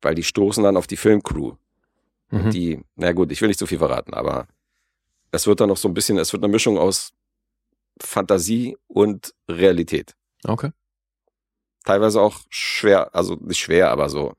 Weil 0.00 0.14
die 0.14 0.24
stoßen 0.24 0.62
dann 0.62 0.76
auf 0.76 0.86
die 0.86 0.96
Filmcrew. 0.96 1.56
Mhm. 2.30 2.50
Die, 2.50 2.84
na 2.94 3.12
gut, 3.12 3.32
ich 3.32 3.40
will 3.40 3.48
nicht 3.48 3.58
zu 3.58 3.66
viel 3.66 3.78
verraten, 3.78 4.14
aber 4.14 4.46
es 5.32 5.46
wird 5.46 5.60
dann 5.60 5.68
noch 5.68 5.76
so 5.76 5.88
ein 5.88 5.94
bisschen, 5.94 6.18
es 6.18 6.32
wird 6.32 6.42
eine 6.42 6.52
Mischung 6.52 6.78
aus 6.78 7.12
Fantasie 8.00 8.76
und 8.86 9.34
Realität. 9.48 10.14
Okay. 10.44 10.70
Teilweise 11.84 12.20
auch 12.20 12.40
schwer, 12.50 13.14
also 13.14 13.34
nicht 13.36 13.58
schwer, 13.58 13.90
aber 13.90 14.08
so 14.08 14.34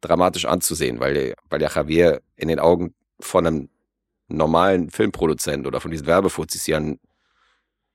dramatisch 0.00 0.46
anzusehen, 0.46 0.98
weil, 1.00 1.34
weil 1.48 1.58
der 1.58 1.70
Javier 1.70 2.22
in 2.36 2.48
den 2.48 2.58
Augen 2.58 2.94
von 3.20 3.46
einem 3.46 3.68
normalen 4.28 4.90
Filmproduzent 4.90 5.66
oder 5.66 5.80
von 5.80 5.90
diesen 5.90 6.06
Werbefuzis 6.06 6.66
ja 6.66 6.78
ein 6.78 6.98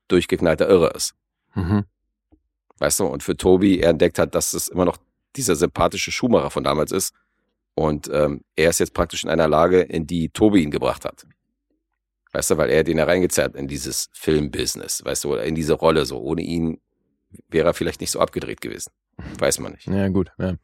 durchgeknallter 0.08 0.68
Irre 0.68 0.92
ist. 0.96 1.14
Mhm. 1.56 1.86
Weißt 2.80 3.00
du, 3.00 3.06
und 3.06 3.24
für 3.24 3.38
Tobi, 3.38 3.80
er 3.80 3.92
entdeckt 3.92 4.18
hat, 4.20 4.34
dass 4.36 4.54
es 4.54 4.68
immer 4.68 4.86
noch 4.86 4.98
dieser 5.36 5.56
sympathische 5.56 6.12
Schuhmacher 6.12 6.50
von 6.50 6.64
damals 6.64 6.92
ist. 6.92 7.14
Und 7.76 8.10
ähm, 8.12 8.42
er 8.56 8.70
ist 8.70 8.80
jetzt 8.80 8.94
praktisch 8.94 9.24
in 9.24 9.30
einer 9.30 9.48
Lage, 9.48 9.82
in 9.82 10.08
die 10.08 10.30
Tobi 10.30 10.64
ihn 10.64 10.72
gebracht 10.72 11.06
hat. 11.06 11.26
Weißt 12.34 12.52
du, 12.52 12.58
weil 12.58 12.70
er 12.70 12.84
den 12.84 12.98
hereingezerrt 12.98 13.56
in 13.56 13.68
dieses 13.68 14.10
Filmbusiness, 14.14 15.04
weißt 15.04 15.26
du, 15.26 15.34
oder 15.34 15.44
in 15.44 15.56
diese 15.56 15.74
Rolle 15.74 16.06
so. 16.06 16.20
Ohne 16.20 16.42
ihn 16.42 16.80
wäre 17.50 17.68
er 17.70 17.74
vielleicht 17.74 18.02
nicht 18.02 18.12
so 18.12 18.20
abgedreht 18.20 18.62
gewesen. 18.62 18.92
Weiß 19.40 19.60
man 19.60 19.74
nicht. 19.74 19.88
Ja, 19.88 20.08
gut, 20.08 20.32
ja. 20.38 20.56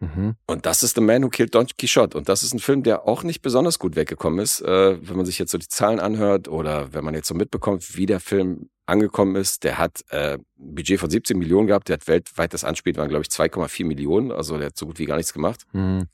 Mhm. 0.00 0.36
Und 0.46 0.66
das 0.66 0.82
ist 0.82 0.94
The 0.94 1.00
Man 1.00 1.24
Who 1.24 1.28
Killed 1.28 1.54
Don 1.54 1.66
Quixote. 1.66 2.16
Und 2.16 2.28
das 2.28 2.42
ist 2.42 2.54
ein 2.54 2.60
Film, 2.60 2.82
der 2.82 3.06
auch 3.06 3.24
nicht 3.24 3.42
besonders 3.42 3.78
gut 3.78 3.96
weggekommen 3.96 4.38
ist, 4.38 4.60
äh, 4.60 4.98
wenn 5.06 5.16
man 5.16 5.26
sich 5.26 5.38
jetzt 5.38 5.50
so 5.50 5.58
die 5.58 5.68
Zahlen 5.68 5.98
anhört 5.98 6.48
oder 6.48 6.92
wenn 6.92 7.04
man 7.04 7.14
jetzt 7.14 7.28
so 7.28 7.34
mitbekommt, 7.34 7.96
wie 7.96 8.06
der 8.06 8.20
Film 8.20 8.70
angekommen 8.86 9.36
ist. 9.36 9.64
Der 9.64 9.78
hat 9.78 10.04
äh, 10.10 10.34
ein 10.34 10.44
Budget 10.56 11.00
von 11.00 11.10
17 11.10 11.38
Millionen 11.38 11.66
gehabt, 11.66 11.88
der 11.88 11.94
hat 11.94 12.08
weltweit 12.08 12.54
das 12.54 12.64
Anspiel 12.64 12.96
waren, 12.96 13.08
glaube 13.08 13.22
ich, 13.22 13.28
2,4 13.28 13.84
Millionen. 13.84 14.32
Also 14.32 14.56
der 14.56 14.66
hat 14.66 14.76
so 14.76 14.86
gut 14.86 14.98
wie 14.98 15.06
gar 15.06 15.16
nichts 15.16 15.32
gemacht. 15.32 15.66
Mhm. 15.72 16.06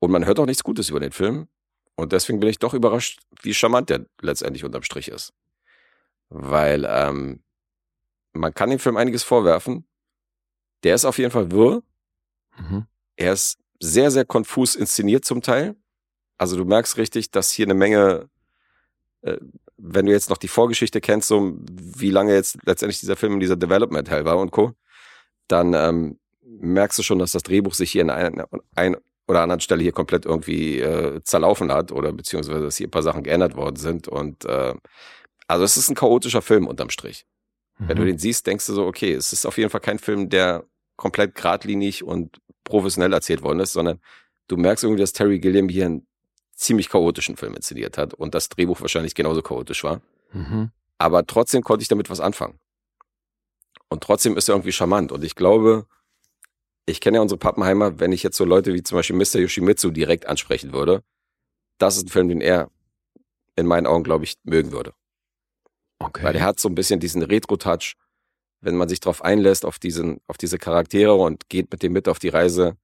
Und 0.00 0.10
man 0.10 0.26
hört 0.26 0.38
auch 0.40 0.46
nichts 0.46 0.64
Gutes 0.64 0.90
über 0.90 1.00
den 1.00 1.12
Film. 1.12 1.48
Und 1.94 2.12
deswegen 2.12 2.40
bin 2.40 2.48
ich 2.48 2.58
doch 2.58 2.74
überrascht, 2.74 3.20
wie 3.42 3.54
charmant 3.54 3.88
der 3.88 4.06
letztendlich 4.20 4.64
unterm 4.64 4.82
Strich 4.82 5.08
ist. 5.08 5.32
Weil 6.28 6.86
ähm, 6.88 7.42
man 8.32 8.52
kann 8.54 8.70
dem 8.70 8.78
Film 8.78 8.96
einiges 8.96 9.22
vorwerfen. 9.22 9.86
Der 10.82 10.94
ist 10.94 11.04
auf 11.04 11.18
jeden 11.18 11.30
Fall 11.30 11.50
wirr. 11.52 11.82
Mhm. 12.58 12.86
Er 13.22 13.34
ist 13.34 13.58
sehr, 13.78 14.10
sehr 14.10 14.24
konfus 14.24 14.74
inszeniert 14.74 15.24
zum 15.24 15.42
Teil. 15.42 15.76
Also 16.38 16.56
du 16.56 16.64
merkst 16.64 16.96
richtig, 16.96 17.30
dass 17.30 17.52
hier 17.52 17.66
eine 17.66 17.74
Menge, 17.74 18.28
äh, 19.22 19.36
wenn 19.76 20.06
du 20.06 20.12
jetzt 20.12 20.28
noch 20.28 20.38
die 20.38 20.48
Vorgeschichte 20.48 21.00
kennst, 21.00 21.28
so 21.28 21.56
wie 21.70 22.10
lange 22.10 22.34
jetzt 22.34 22.58
letztendlich 22.64 22.98
dieser 22.98 23.14
Film 23.14 23.34
in 23.34 23.40
dieser 23.40 23.56
Development 23.56 24.10
Hell 24.10 24.24
war 24.24 24.38
und 24.38 24.50
Co., 24.50 24.72
dann 25.46 25.72
ähm, 25.72 26.18
merkst 26.42 26.98
du 26.98 27.04
schon, 27.04 27.20
dass 27.20 27.30
das 27.30 27.44
Drehbuch 27.44 27.74
sich 27.74 27.92
hier 27.92 28.02
in 28.02 28.10
einer 28.10 28.48
ein 28.74 28.96
oder 29.28 29.42
anderen 29.42 29.60
Stelle 29.60 29.82
hier 29.82 29.92
komplett 29.92 30.26
irgendwie 30.26 30.80
äh, 30.80 31.22
zerlaufen 31.22 31.70
hat 31.70 31.92
oder 31.92 32.12
beziehungsweise 32.12 32.62
dass 32.62 32.76
hier 32.76 32.88
ein 32.88 32.92
paar 32.92 33.04
Sachen 33.04 33.22
geändert 33.22 33.54
worden 33.54 33.76
sind. 33.76 34.08
Und 34.08 34.44
äh, 34.46 34.74
also 35.46 35.64
es 35.64 35.76
ist 35.76 35.90
ein 35.90 35.94
chaotischer 35.94 36.42
Film 36.42 36.66
unterm 36.66 36.90
Strich. 36.90 37.24
Mhm. 37.78 37.88
Wenn 37.88 37.96
du 37.96 38.02
mhm. 38.02 38.06
den 38.08 38.18
siehst, 38.18 38.48
denkst 38.48 38.66
du 38.66 38.74
so, 38.74 38.84
okay, 38.84 39.12
es 39.12 39.32
ist 39.32 39.46
auf 39.46 39.58
jeden 39.58 39.70
Fall 39.70 39.80
kein 39.80 40.00
Film, 40.00 40.28
der 40.28 40.64
komplett 40.96 41.36
geradlinig 41.36 42.02
und 42.02 42.40
professionell 42.72 43.12
erzählt 43.12 43.42
worden 43.42 43.60
ist, 43.60 43.74
sondern 43.74 44.00
du 44.48 44.56
merkst 44.56 44.82
irgendwie, 44.82 45.02
dass 45.02 45.12
Terry 45.12 45.38
Gilliam 45.38 45.68
hier 45.68 45.84
einen 45.84 46.06
ziemlich 46.54 46.88
chaotischen 46.88 47.36
Film 47.36 47.54
inszeniert 47.54 47.98
hat 47.98 48.14
und 48.14 48.34
das 48.34 48.48
Drehbuch 48.48 48.80
wahrscheinlich 48.80 49.14
genauso 49.14 49.42
chaotisch 49.42 49.84
war. 49.84 50.00
Mhm. 50.32 50.70
Aber 50.96 51.26
trotzdem 51.26 51.62
konnte 51.62 51.82
ich 51.82 51.88
damit 51.88 52.08
was 52.08 52.20
anfangen. 52.20 52.58
Und 53.90 54.02
trotzdem 54.02 54.38
ist 54.38 54.48
er 54.48 54.54
irgendwie 54.54 54.72
charmant. 54.72 55.12
Und 55.12 55.22
ich 55.22 55.34
glaube, 55.34 55.86
ich 56.86 57.02
kenne 57.02 57.18
ja 57.18 57.22
unsere 57.22 57.38
Pappenheimer, 57.38 58.00
wenn 58.00 58.10
ich 58.10 58.22
jetzt 58.22 58.38
so 58.38 58.46
Leute 58.46 58.72
wie 58.72 58.82
zum 58.82 58.96
Beispiel 58.96 59.16
Mr. 59.16 59.40
Yoshimitsu 59.40 59.90
direkt 59.90 60.26
ansprechen 60.26 60.72
würde, 60.72 61.02
das 61.76 61.98
ist 61.98 62.06
ein 62.06 62.08
Film, 62.08 62.28
den 62.28 62.40
er 62.40 62.70
in 63.54 63.66
meinen 63.66 63.86
Augen, 63.86 64.02
glaube 64.02 64.24
ich, 64.24 64.38
mögen 64.44 64.72
würde. 64.72 64.94
Okay. 65.98 66.24
Weil 66.24 66.36
er 66.36 66.44
hat 66.46 66.58
so 66.58 66.70
ein 66.70 66.74
bisschen 66.74 67.00
diesen 67.00 67.22
Retro-Touch 67.22 67.96
wenn 68.62 68.76
man 68.76 68.88
sich 68.88 69.00
darauf 69.00 69.22
einlässt, 69.22 69.66
auf, 69.66 69.78
diesen, 69.78 70.20
auf 70.26 70.38
diese 70.38 70.56
Charaktere 70.56 71.14
und 71.14 71.48
geht 71.48 71.70
mit 71.70 71.82
dem 71.82 71.92
mit 71.92 72.08
auf 72.08 72.18
die 72.18 72.28
Reise, 72.28 72.76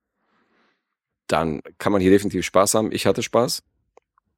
dann 1.28 1.62
kann 1.78 1.92
man 1.92 2.02
hier 2.02 2.10
definitiv 2.10 2.44
Spaß 2.44 2.74
haben. 2.74 2.92
Ich 2.92 3.06
hatte 3.06 3.22
Spaß 3.22 3.62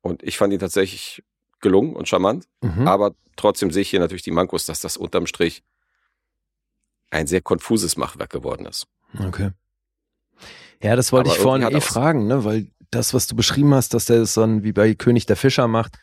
und 0.02 0.22
ich 0.22 0.38
fand 0.38 0.52
ihn 0.52 0.60
tatsächlich 0.60 1.24
gelungen 1.60 1.96
und 1.96 2.08
charmant, 2.08 2.46
mhm. 2.62 2.86
aber 2.86 3.14
trotzdem 3.36 3.70
sehe 3.70 3.82
ich 3.82 3.90
hier 3.90 4.00
natürlich 4.00 4.22
die 4.22 4.30
Mankos, 4.30 4.66
dass 4.66 4.80
das 4.80 4.96
unterm 4.96 5.26
Strich 5.26 5.62
ein 7.10 7.26
sehr 7.26 7.40
konfuses 7.40 7.96
Machwerk 7.96 8.30
geworden 8.30 8.66
ist. 8.66 8.86
Okay. 9.18 9.50
Ja, 10.82 10.96
das 10.96 11.12
wollte 11.12 11.30
aber 11.30 11.36
ich 11.36 11.42
vorhin 11.42 11.68
eh 11.68 11.80
fragen, 11.80 12.26
ne? 12.26 12.44
weil 12.44 12.70
das, 12.90 13.14
was 13.14 13.26
du 13.26 13.34
beschrieben 13.34 13.74
hast, 13.74 13.94
dass 13.94 14.06
der 14.06 14.20
das 14.20 14.34
dann 14.34 14.62
wie 14.62 14.72
bei 14.72 14.94
König 14.94 15.26
der 15.26 15.36
Fischer 15.36 15.68
macht, 15.68 15.98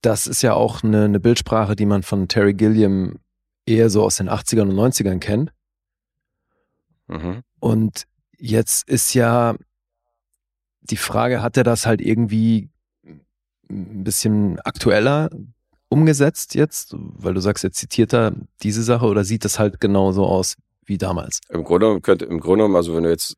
das 0.00 0.26
ist 0.26 0.42
ja 0.42 0.54
auch 0.54 0.82
eine, 0.82 1.04
eine 1.04 1.20
Bildsprache, 1.20 1.76
die 1.76 1.86
man 1.86 2.02
von 2.02 2.28
Terry 2.28 2.54
Gilliam 2.54 3.20
eher 3.66 3.90
so 3.90 4.02
aus 4.02 4.16
den 4.16 4.28
80ern 4.28 4.62
und 4.62 4.74
90ern 4.74 5.18
kennt. 5.18 5.52
Mhm. 7.08 7.42
Und 7.60 8.04
jetzt 8.38 8.88
ist 8.88 9.14
ja 9.14 9.56
die 10.80 10.96
Frage, 10.96 11.42
hat 11.42 11.56
er 11.56 11.64
das 11.64 11.86
halt 11.86 12.00
irgendwie 12.00 12.68
ein 13.70 14.04
bisschen 14.04 14.58
aktueller 14.60 15.30
umgesetzt 15.88 16.54
jetzt? 16.54 16.94
Weil 16.96 17.34
du 17.34 17.40
sagst, 17.40 17.64
er 17.64 17.72
zitiert 17.72 18.12
da 18.12 18.32
diese 18.62 18.82
Sache 18.82 19.06
oder 19.06 19.24
sieht 19.24 19.44
das 19.44 19.58
halt 19.58 19.80
genauso 19.80 20.24
aus 20.26 20.56
wie 20.84 20.98
damals? 20.98 21.40
Im 21.48 21.64
Grunde 21.64 22.00
könnte, 22.00 22.24
im 22.24 22.40
Grunde, 22.40 22.64
also 22.74 22.96
wenn 22.96 23.04
du 23.04 23.10
jetzt 23.10 23.36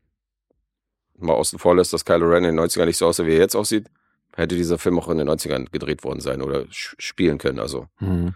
mal 1.19 1.35
außen 1.35 1.59
vor 1.59 1.77
lässt, 1.77 1.93
dass 1.93 2.05
Kylo 2.05 2.27
Ren 2.27 2.45
in 2.45 2.57
den 2.57 2.65
90ern 2.65 2.87
nicht 2.87 2.97
so 2.97 3.07
aussah, 3.07 3.27
wie 3.27 3.33
er 3.33 3.39
jetzt 3.39 3.55
aussieht, 3.55 3.91
hätte 4.35 4.57
dieser 4.57 4.79
Film 4.79 4.99
auch 4.99 5.09
in 5.09 5.19
den 5.19 5.29
90ern 5.29 5.71
gedreht 5.71 6.05
worden 6.05 6.21
sein 6.21 6.43
oder 6.43 6.65
spielen 6.71 7.39
können. 7.39 7.61
Also 7.61 7.87
mhm. 8.01 8.35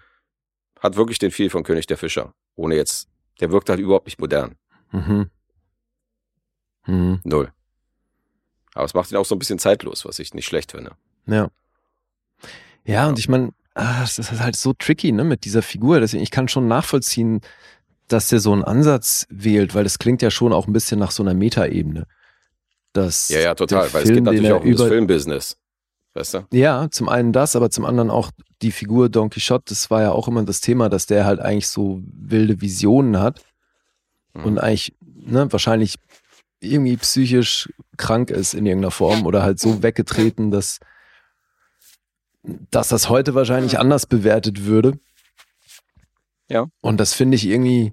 Hat 0.81 0.97
wirklich 0.97 1.19
den 1.19 1.31
Feel 1.31 1.51
von 1.51 1.63
König 1.63 1.87
der 1.87 1.97
Fischer. 1.97 2.35
Ohne 2.55 2.77
jetzt, 2.77 3.09
der 3.41 3.51
wirkt 3.51 3.69
halt 3.69 3.81
überhaupt 3.81 4.07
nicht 4.07 4.21
modern. 4.21 4.57
Mhm. 4.93 5.31
Mhm. 6.87 7.21
Null. 7.25 7.53
Aber 8.75 8.85
es 8.85 8.95
macht 8.95 9.11
ihn 9.11 9.17
auch 9.17 9.25
so 9.25 9.35
ein 9.35 9.39
bisschen 9.39 9.59
zeitlos, 9.59 10.05
was 10.05 10.19
ich 10.19 10.35
nicht 10.35 10.47
schlecht 10.47 10.73
finde. 10.73 10.93
Ja. 11.27 11.51
Ja, 12.85 12.95
ja. 12.95 13.09
und 13.09 13.19
ich 13.19 13.29
meine, 13.29 13.53
ah, 13.75 14.01
das 14.01 14.19
ist 14.19 14.33
halt 14.41 14.57
so 14.57 14.73
tricky, 14.73 15.13
ne, 15.13 15.25
mit 15.25 15.45
dieser 15.45 15.63
Figur. 15.63 16.01
Deswegen, 16.01 16.23
ich 16.23 16.31
kann 16.31 16.49
schon 16.49 16.69
nachvollziehen, 16.69 17.41
dass 18.09 18.29
der 18.29 18.41
so 18.41 18.53
einen 18.53 18.65
Ansatz 18.65 19.27
wählt, 19.29 19.75
weil 19.75 19.85
das 19.85 19.99
klingt 19.99 20.23
ja 20.23 20.31
schon 20.31 20.53
auch 20.53 20.67
ein 20.67 20.73
bisschen 20.73 20.99
nach 20.99 21.11
so 21.11 21.23
einer 21.23 21.35
Metaebene. 21.35 22.07
Ja, 22.97 23.41
ja, 23.41 23.55
total, 23.55 23.93
weil 23.93 24.03
Film, 24.03 24.03
es 24.03 24.11
geht 24.11 24.25
natürlich 24.25 24.53
auch 24.53 24.65
um 24.65 24.73
das 24.77 24.89
Filmbusiness. 24.89 25.57
Weißt 26.19 26.35
du? 26.35 26.47
Ja, 26.53 26.89
zum 26.91 27.09
einen 27.09 27.33
das, 27.33 27.55
aber 27.55 27.71
zum 27.71 27.85
anderen 27.85 28.11
auch 28.11 28.33
die 28.61 28.73
Figur 28.73 29.09
Don 29.09 29.31
Quixote, 29.31 29.67
das 29.69 29.89
war 29.89 30.03
ja 30.03 30.11
auch 30.11 30.27
immer 30.27 30.43
das 30.43 30.61
Thema, 30.61 30.89
dass 30.89 31.07
der 31.07 31.25
halt 31.25 31.39
eigentlich 31.39 31.69
so 31.69 32.03
wilde 32.05 32.61
Visionen 32.61 33.21
hat 33.21 33.45
mhm. 34.35 34.45
und 34.45 34.59
eigentlich 34.59 34.97
ne, 35.01 35.51
wahrscheinlich 35.53 35.95
irgendwie 36.59 36.97
psychisch 36.97 37.73
krank 37.97 38.31
ist 38.31 38.55
in 38.55 38.67
irgendeiner 38.67 38.91
Form 38.91 39.27
oder 39.27 39.43
halt 39.43 39.61
so 39.61 39.85
weggetreten, 39.85 40.51
dass, 40.51 40.81
dass 42.43 42.89
das 42.89 43.09
heute 43.09 43.37
wahrscheinlich 43.37 43.79
anders 43.79 44.07
bewertet 44.07 44.65
würde. 44.65 44.99
Ja. 46.49 46.67
Und 46.81 46.99
das 46.99 47.15
finde 47.15 47.37
ich 47.37 47.47
irgendwie 47.47 47.93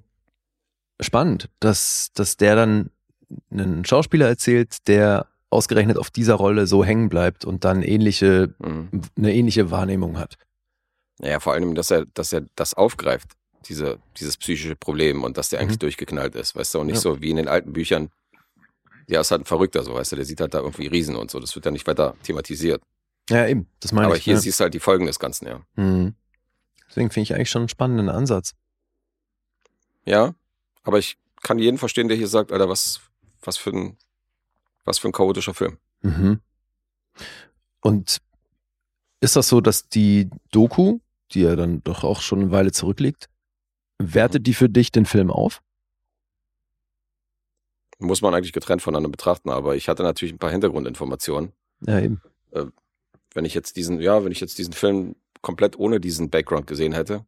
spannend, 0.99 1.49
dass, 1.59 2.09
dass 2.15 2.37
der 2.37 2.55
dann 2.55 2.89
einen 3.51 3.85
Schauspieler 3.85 4.27
erzählt, 4.27 4.87
der 4.87 5.27
ausgerechnet 5.49 5.97
auf 5.97 6.09
dieser 6.09 6.35
Rolle 6.35 6.67
so 6.67 6.83
hängen 6.83 7.09
bleibt 7.09 7.45
und 7.45 7.63
dann 7.63 7.81
ähnliche, 7.81 8.53
mhm. 8.59 9.01
eine 9.17 9.33
ähnliche 9.33 9.71
Wahrnehmung 9.71 10.17
hat. 10.17 10.37
Naja, 11.19 11.39
vor 11.39 11.53
allem, 11.53 11.75
dass 11.75 11.91
er, 11.91 12.05
dass 12.13 12.33
er 12.33 12.45
das 12.55 12.73
aufgreift, 12.73 13.31
diese, 13.67 13.99
dieses 14.17 14.37
psychische 14.37 14.75
Problem 14.75 15.23
und 15.23 15.37
dass 15.37 15.49
der 15.49 15.59
eigentlich 15.59 15.77
mhm. 15.77 15.81
durchgeknallt 15.81 16.35
ist, 16.35 16.55
weißt 16.55 16.75
du, 16.75 16.79
und 16.79 16.87
nicht 16.87 16.95
ja. 16.95 17.01
so 17.01 17.21
wie 17.21 17.29
in 17.29 17.37
den 17.37 17.47
alten 17.47 17.73
Büchern. 17.73 18.09
Ja, 19.07 19.21
ist 19.21 19.31
halt 19.31 19.41
ein 19.41 19.45
Verrückter, 19.45 19.83
so, 19.83 19.93
weißt 19.93 20.11
du, 20.11 20.15
der 20.15 20.25
sieht 20.25 20.41
halt 20.41 20.53
da 20.53 20.59
irgendwie 20.59 20.87
Riesen 20.87 21.15
und 21.15 21.29
so, 21.29 21.39
das 21.39 21.55
wird 21.55 21.65
ja 21.65 21.71
nicht 21.71 21.87
weiter 21.87 22.15
thematisiert. 22.23 22.81
Ja, 23.29 23.47
eben, 23.47 23.67
das 23.79 23.91
meine 23.91 24.07
Aber 24.07 24.15
ich. 24.15 24.21
Aber 24.21 24.25
hier 24.25 24.33
ja. 24.35 24.39
siehst 24.39 24.59
du 24.59 24.63
halt 24.63 24.73
die 24.73 24.79
Folgen 24.79 25.05
des 25.05 25.19
Ganzen, 25.19 25.47
ja. 25.47 25.61
Mhm. 25.75 26.15
Deswegen 26.89 27.09
finde 27.09 27.23
ich 27.23 27.35
eigentlich 27.35 27.49
schon 27.49 27.63
einen 27.63 27.69
spannenden 27.69 28.09
Ansatz. 28.09 28.53
Ja, 30.05 30.35
aber 30.83 30.99
ich 30.99 31.17
kann 31.41 31.59
jeden 31.59 31.77
verstehen, 31.77 32.07
der 32.07 32.17
hier 32.17 32.27
sagt, 32.27 32.51
Alter, 32.51 32.69
was, 32.69 33.01
was 33.41 33.57
für 33.57 33.71
ein, 33.71 33.97
was 34.85 34.99
für 34.99 35.09
ein 35.09 35.11
chaotischer 35.11 35.53
Film. 35.53 35.77
Mhm. 36.01 36.39
Und 37.81 38.19
ist 39.19 39.35
das 39.35 39.49
so, 39.49 39.61
dass 39.61 39.89
die 39.89 40.29
Doku, 40.51 40.99
die 41.31 41.41
ja 41.41 41.55
dann 41.55 41.83
doch 41.83 42.03
auch 42.03 42.21
schon 42.21 42.41
eine 42.41 42.51
Weile 42.51 42.71
zurückliegt, 42.71 43.29
wertet 43.97 44.47
die 44.47 44.53
für 44.53 44.69
dich 44.69 44.91
den 44.91 45.05
Film 45.05 45.31
auf? 45.31 45.61
Muss 47.97 48.21
man 48.21 48.33
eigentlich 48.33 48.53
getrennt 48.53 48.81
voneinander 48.81 49.09
betrachten, 49.09 49.49
aber 49.49 49.75
ich 49.75 49.87
hatte 49.87 50.03
natürlich 50.03 50.33
ein 50.33 50.39
paar 50.39 50.51
Hintergrundinformationen. 50.51 51.53
Ja, 51.87 51.99
eben. 51.99 52.21
Äh, 52.51 52.65
wenn 53.33 53.45
ich 53.45 53.53
jetzt 53.53 53.77
diesen, 53.77 54.01
ja, 54.01 54.23
wenn 54.23 54.31
ich 54.31 54.41
jetzt 54.41 54.57
diesen 54.57 54.73
Film 54.73 55.15
komplett 55.41 55.77
ohne 55.77 55.99
diesen 55.99 56.29
Background 56.29 56.67
gesehen 56.67 56.93
hätte, 56.93 57.25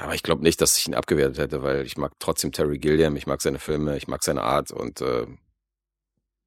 aber 0.00 0.14
ich 0.14 0.22
glaube 0.22 0.42
nicht, 0.42 0.60
dass 0.60 0.78
ich 0.78 0.86
ihn 0.86 0.94
abgewertet 0.94 1.38
hätte, 1.38 1.62
weil 1.62 1.84
ich 1.84 1.96
mag 1.96 2.12
trotzdem 2.18 2.52
Terry 2.52 2.78
Gilliam, 2.78 3.16
ich 3.16 3.26
mag 3.26 3.42
seine 3.42 3.58
Filme, 3.58 3.96
ich 3.96 4.08
mag 4.08 4.22
seine 4.22 4.42
Art 4.42 4.70
und 4.70 5.00
äh, 5.00 5.26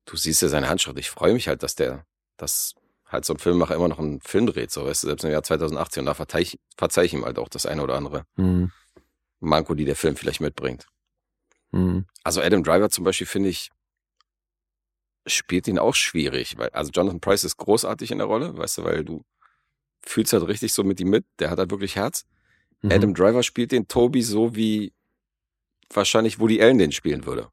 du 0.06 0.18
siehst 0.18 0.42
ja 0.42 0.48
seine 0.48 0.70
Handschrift. 0.70 0.98
Ich 1.00 1.10
freue 1.10 1.34
mich 1.34 1.48
halt, 1.48 1.64
dass 1.64 1.76
der, 1.76 2.06
dass 2.38 2.76
halt 3.06 3.26
so 3.26 3.34
ein 3.34 3.40
Filmemacher 3.40 3.76
immer 3.76 3.88
noch 3.88 4.00
einen 4.00 4.22
Film 4.22 4.48
dreht, 4.48 4.72
so 4.72 4.86
weißt 4.86 5.04
du, 5.04 5.08
selbst 5.08 5.24
im 5.24 5.32
Jahr 5.32 5.44
2018. 5.44 6.02
Und 6.02 6.06
da 6.06 6.14
verzeih 6.14 6.42
ich, 6.42 6.60
verzeih 6.78 7.04
ich 7.04 7.14
ihm 7.14 7.26
halt 7.26 7.38
auch 7.40 7.50
das 7.50 7.66
eine 7.66 7.84
oder 7.84 7.96
andere 7.96 8.26
mhm. 8.36 8.72
Manko, 9.40 9.76
die 9.76 9.86
der 9.86 9.96
Film 9.96 10.16
vielleicht 10.16 10.42
mitbringt. 10.42 10.88
Mhm. 11.72 12.06
Also 12.24 12.42
Adam 12.42 12.64
Driver 12.64 12.90
zum 12.90 13.04
Beispiel 13.04 13.28
finde 13.28 13.50
ich, 13.50 13.70
spielt 15.28 15.68
ihn 15.68 15.78
auch 15.80 15.96
schwierig, 15.96 16.58
weil, 16.58 16.70
also 16.70 16.92
Jonathan 16.92 17.20
Price 17.20 17.44
ist 17.44 17.58
großartig 17.58 18.12
in 18.12 18.18
der 18.18 18.28
Rolle, 18.28 18.58
weißt 18.58 18.80
du, 18.80 18.84
weil 18.84 19.04
du 19.04 19.24
fühlst 20.04 20.34
halt 20.34 20.48
richtig 20.48 20.74
so 20.74 20.84
mit 20.84 21.00
ihm 21.00 21.10
mit, 21.10 21.26
der 21.40 21.52
hat 21.52 21.60
halt 21.60 21.70
wirklich 21.70 21.96
Herz. 21.96 22.26
Mhm. 22.82 22.92
Adam 22.92 23.14
Driver 23.14 23.44
spielt 23.44 23.72
den 23.72 23.88
Toby 23.88 24.24
so, 24.24 24.56
wie 24.56 24.94
wahrscheinlich 25.94 26.40
Woody 26.40 26.62
Allen 26.62 26.78
den 26.78 26.92
spielen 26.92 27.26
würde. 27.26 27.50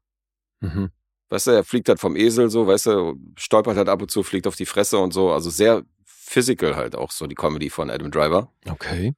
Mhm. 0.61 0.91
Weißt 1.29 1.47
du, 1.47 1.51
er 1.51 1.63
fliegt 1.63 1.89
halt 1.89 1.99
vom 1.99 2.15
Esel 2.15 2.49
so, 2.49 2.65
weißt 2.65 2.87
du, 2.87 3.19
stolpert 3.37 3.77
halt 3.77 3.89
ab 3.89 4.01
und 4.01 4.09
zu, 4.09 4.23
fliegt 4.23 4.47
auf 4.47 4.55
die 4.55 4.65
Fresse 4.65 4.97
und 4.97 5.13
so. 5.13 5.31
Also 5.31 5.49
sehr 5.49 5.83
physical 6.05 6.75
halt 6.75 6.95
auch 6.95 7.11
so 7.11 7.27
die 7.27 7.35
Comedy 7.35 7.69
von 7.69 7.89
Adam 7.89 8.11
Driver. 8.11 8.51
Okay. 8.67 9.13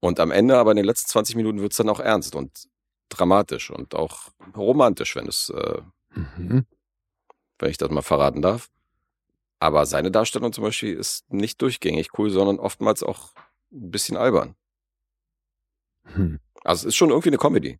Und 0.00 0.18
am 0.18 0.30
Ende, 0.30 0.56
aber 0.56 0.72
in 0.72 0.78
den 0.78 0.86
letzten 0.86 1.08
20 1.08 1.36
Minuten 1.36 1.60
wird's 1.60 1.76
dann 1.76 1.88
auch 1.88 2.00
ernst 2.00 2.34
und 2.34 2.68
dramatisch 3.08 3.70
und 3.70 3.94
auch 3.94 4.30
romantisch, 4.56 5.14
wenn 5.16 5.28
es, 5.28 5.50
äh, 5.50 5.82
mhm. 6.14 6.64
wenn 7.58 7.70
ich 7.70 7.76
das 7.76 7.90
mal 7.90 8.02
verraten 8.02 8.42
darf. 8.42 8.68
Aber 9.58 9.84
seine 9.84 10.10
Darstellung 10.10 10.52
zum 10.52 10.64
Beispiel 10.64 10.94
ist 10.94 11.30
nicht 11.30 11.60
durchgängig 11.60 12.18
cool, 12.18 12.30
sondern 12.30 12.58
oftmals 12.58 13.02
auch 13.02 13.34
ein 13.72 13.90
bisschen 13.90 14.16
albern. 14.16 14.56
Hm. 16.04 16.40
Also 16.64 16.80
es 16.80 16.94
ist 16.94 16.96
schon 16.96 17.10
irgendwie 17.10 17.28
eine 17.28 17.38
Comedy. 17.38 17.78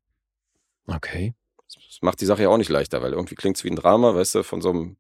Okay. 0.87 1.35
Das 1.75 1.99
macht 2.03 2.21
die 2.21 2.27
Sache 2.27 2.43
ja 2.43 2.49
auch 2.49 2.57
nicht 2.57 2.69
leichter, 2.69 3.03
weil 3.03 3.13
irgendwie 3.13 3.35
klingt 3.35 3.57
es 3.57 3.65
wie 3.65 3.71
ein 3.71 3.77
Drama, 3.77 4.15
weißt 4.15 4.37
du, 4.37 4.43
von 4.43 4.61
so 4.61 4.71
einem 4.71 4.97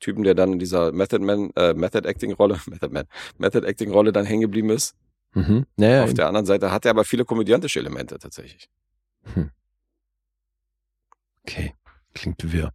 Typen, 0.00 0.24
der 0.24 0.34
dann 0.34 0.54
in 0.54 0.58
dieser 0.58 0.92
Method 0.92 1.24
Man, 1.24 1.50
äh, 1.56 1.74
Method 1.74 2.08
Acting 2.08 2.32
Rolle, 2.32 2.58
Method 2.66 2.92
Man, 2.92 3.06
Method 3.38 3.66
Acting 3.66 3.90
Rolle 3.90 4.12
dann 4.12 4.26
hängen 4.26 4.42
geblieben 4.42 4.70
ist. 4.70 4.96
Mhm. 5.34 5.66
Naja, 5.76 6.04
Auf 6.04 6.14
der 6.14 6.26
anderen 6.26 6.46
Seite 6.46 6.72
hat 6.72 6.84
er 6.84 6.90
aber 6.90 7.04
viele 7.04 7.24
komödiantische 7.24 7.78
Elemente 7.78 8.18
tatsächlich. 8.18 8.68
Hm. 9.34 9.50
Okay, 11.42 11.74
klingt 12.14 12.52
wirr. 12.52 12.72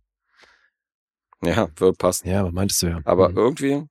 Ja, 1.43 1.67
wirr 1.75 1.93
passt. 1.93 2.25
Ja, 2.25 2.41
aber 2.41 2.51
meintest 2.51 2.81
du 2.84 2.88
ja. 2.88 3.01
Aber 3.03 3.29
mhm. 3.29 3.38
irgendwie, 3.38 3.84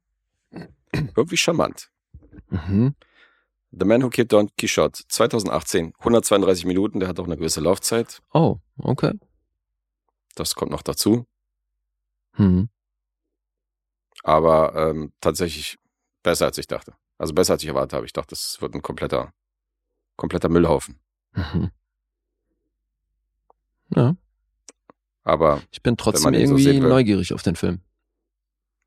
irgendwie 0.93 1.37
charmant. 1.37 1.91
Mhm. 2.49 2.95
The 3.77 3.85
Man 3.85 4.03
Who 4.03 4.11
Killed 4.11 4.33
Don 4.33 4.49
Quixote, 4.57 5.03
2018, 5.09 5.93
132 5.99 6.65
Minuten, 6.65 7.01
der 7.01 7.09
hat 7.09 7.19
auch 7.19 7.25
eine 7.25 7.37
gewisse 7.37 7.61
Laufzeit. 7.61 8.23
Oh, 8.33 8.59
okay. 8.79 9.13
Das 10.35 10.55
kommt 10.55 10.71
noch 10.71 10.83
dazu. 10.83 11.27
Hm. 12.33 12.69
Aber 14.23 14.75
ähm, 14.75 15.13
tatsächlich 15.21 15.79
besser 16.23 16.47
als 16.47 16.59
ich 16.59 16.67
dachte. 16.67 16.95
Also 17.19 17.35
besser 17.35 17.55
als 17.55 17.63
ich 17.63 17.69
erwartet 17.69 17.93
habe. 17.95 18.07
Ich 18.07 18.13
dachte, 18.13 18.31
das 18.31 18.61
wird 18.61 18.75
ein 18.75 18.83
kompletter, 18.83 19.33
kompletter 20.17 20.49
Müllhaufen. 20.49 20.99
Mhm. 21.33 21.71
Ja. 23.95 24.17
Aber 25.23 25.63
ich 25.71 25.83
bin 25.83 25.97
trotzdem 25.97 26.35
irgendwie 26.35 26.81
so 26.81 26.87
neugierig 26.89 27.33
auf 27.33 27.43
den 27.43 27.57
Film. 27.57 27.81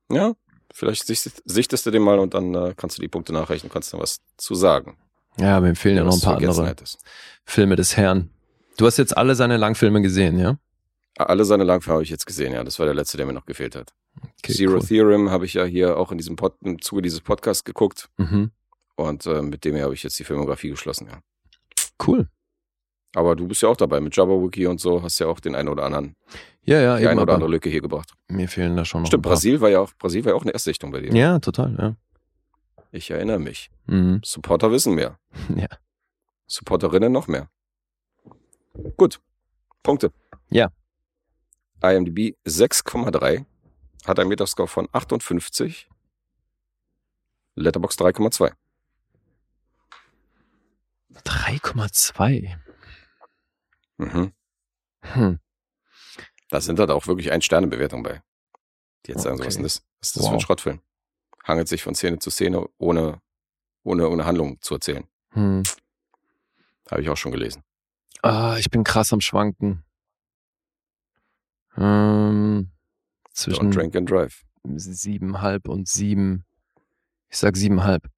Ja, 0.09 0.33
Vielleicht 0.77 1.07
sichtest 1.07 1.85
du 1.87 1.89
den 1.89 2.03
mal 2.03 2.19
und 2.19 2.35
dann 2.35 2.53
äh, 2.53 2.75
kannst 2.77 2.99
du 2.99 3.01
die 3.01 3.07
Punkte 3.07 3.33
nachrechnen, 3.33 3.71
kannst 3.71 3.93
du 3.93 3.97
was 3.97 4.19
zu 4.37 4.53
sagen. 4.53 4.95
Ja, 5.39 5.59
mir 5.59 5.73
fehlen 5.73 5.97
ja 5.97 6.03
noch 6.03 6.13
ein 6.13 6.21
paar 6.21 6.37
andere 6.37 6.67
hättest. 6.67 6.99
Filme 7.45 7.75
des 7.75 7.97
Herrn. 7.97 8.29
Du 8.77 8.85
hast 8.85 8.97
jetzt 8.97 9.17
alle 9.17 9.33
seine 9.33 9.57
Langfilme 9.57 10.03
gesehen, 10.03 10.37
ja? 10.37 10.59
Alle 11.17 11.45
seine 11.45 11.63
Langfilme 11.63 11.95
habe 11.95 12.03
ich 12.03 12.11
jetzt 12.11 12.27
gesehen, 12.27 12.53
ja. 12.53 12.63
Das 12.63 12.77
war 12.77 12.85
der 12.85 12.93
letzte, 12.93 13.17
der 13.17 13.25
mir 13.25 13.33
noch 13.33 13.47
gefehlt 13.47 13.75
hat. 13.75 13.95
Okay, 14.43 14.53
Zero 14.53 14.73
cool. 14.73 14.85
Theorem 14.85 15.31
habe 15.31 15.45
ich 15.45 15.55
ja 15.55 15.63
hier 15.63 15.97
auch 15.97 16.11
in 16.11 16.19
diesem 16.19 16.35
Pod, 16.35 16.53
im 16.63 16.79
Zuge 16.79 17.01
dieses 17.01 17.21
Podcasts 17.21 17.63
geguckt. 17.63 18.09
Mhm. 18.17 18.51
Und 18.95 19.25
äh, 19.25 19.41
mit 19.41 19.65
dem 19.65 19.81
habe 19.81 19.95
ich 19.95 20.03
jetzt 20.03 20.19
die 20.19 20.25
Filmografie 20.25 20.69
geschlossen, 20.69 21.07
ja. 21.09 21.21
Cool. 22.05 22.27
Aber 23.15 23.35
du 23.35 23.47
bist 23.47 23.61
ja 23.61 23.69
auch 23.69 23.77
dabei 23.77 23.99
mit 23.99 24.15
Jabberwocky 24.15 24.67
und 24.67 24.79
so, 24.79 25.01
hast 25.01 25.19
ja 25.19 25.27
auch 25.27 25.39
den 25.39 25.55
einen 25.55 25.69
oder 25.69 25.83
anderen, 25.83 26.15
ja, 26.63 26.79
ja, 26.81 26.97
die 26.97 27.03
eben, 27.03 27.11
eine 27.11 27.21
oder 27.21 27.33
andere 27.35 27.49
Lücke 27.49 27.69
hier 27.69 27.81
gebracht. 27.81 28.13
Mir 28.27 28.47
fehlen 28.47 28.75
da 28.75 28.85
schon 28.85 29.01
noch. 29.01 29.07
Stimmt, 29.07 29.23
Brasil 29.23 29.61
war 29.61 29.69
ja 29.69 29.79
auch, 29.79 29.91
Brasil 29.97 30.23
war 30.25 30.33
ja 30.33 30.35
auch 30.35 30.43
eine 30.43 30.51
Erstsichtung 30.51 30.91
bei 30.91 30.99
dir. 31.01 31.13
Ja, 31.13 31.39
total, 31.39 31.75
ja. 31.79 31.95
Ich 32.91 33.09
erinnere 33.09 33.39
mich. 33.39 33.69
Mhm. 33.85 34.21
Supporter 34.23 34.71
wissen 34.71 34.95
mehr. 34.95 35.17
Ja. 35.55 35.67
Supporterinnen 36.47 37.11
noch 37.11 37.27
mehr. 37.27 37.49
Gut. 38.95 39.19
Punkte. 39.83 40.11
Ja. 40.49 40.69
IMDb 41.81 42.37
6,3. 42.45 43.45
Hat 44.05 44.19
einen 44.19 44.29
Metascore 44.29 44.67
von 44.67 44.87
58. 44.93 45.89
Letterbox 47.55 47.97
3,2. 47.97 48.51
3,2. 51.25 52.55
Mhm. 53.97 54.31
Hm. 55.01 55.39
Da 56.49 56.61
sind 56.61 56.79
halt 56.79 56.91
auch 56.91 57.07
wirklich 57.07 57.31
Ein-Sterne-Bewertungen 57.31 58.03
bei. 58.03 58.21
Die 59.05 59.11
jetzt 59.11 59.23
sagen, 59.23 59.35
okay. 59.35 59.43
so, 59.43 59.47
was 59.47 59.55
ist 59.55 59.63
das? 59.63 59.87
Was 59.99 60.07
ist 60.09 60.15
das 60.15 60.23
wow. 60.23 60.29
für 60.29 60.35
ein 60.35 60.39
Schrottfilm? 60.41 60.81
hangelt 61.47 61.67
sich 61.67 61.81
von 61.81 61.95
Szene 61.95 62.19
zu 62.19 62.29
Szene, 62.29 62.67
ohne, 62.77 63.21
ohne 63.83 64.09
ohne 64.09 64.25
Handlung 64.25 64.61
zu 64.61 64.75
erzählen. 64.75 65.07
Hm. 65.31 65.63
Habe 66.91 67.01
ich 67.01 67.09
auch 67.09 67.17
schon 67.17 67.31
gelesen. 67.31 67.63
Ah, 68.21 68.57
ich 68.59 68.69
bin 68.69 68.83
krass 68.83 69.13
am 69.13 69.21
Schwanken. 69.21 69.83
Ähm, 71.77 72.71
zwischen 73.31 73.71
Don't 73.71 73.75
drink 73.75 73.95
and 73.95 74.09
drive. 74.09 74.43
siebenhalb 74.63 75.67
und 75.67 75.87
sieben. 75.87 76.45
Ich 77.29 77.37
sag 77.37 77.55
siebenhalb. 77.55 78.09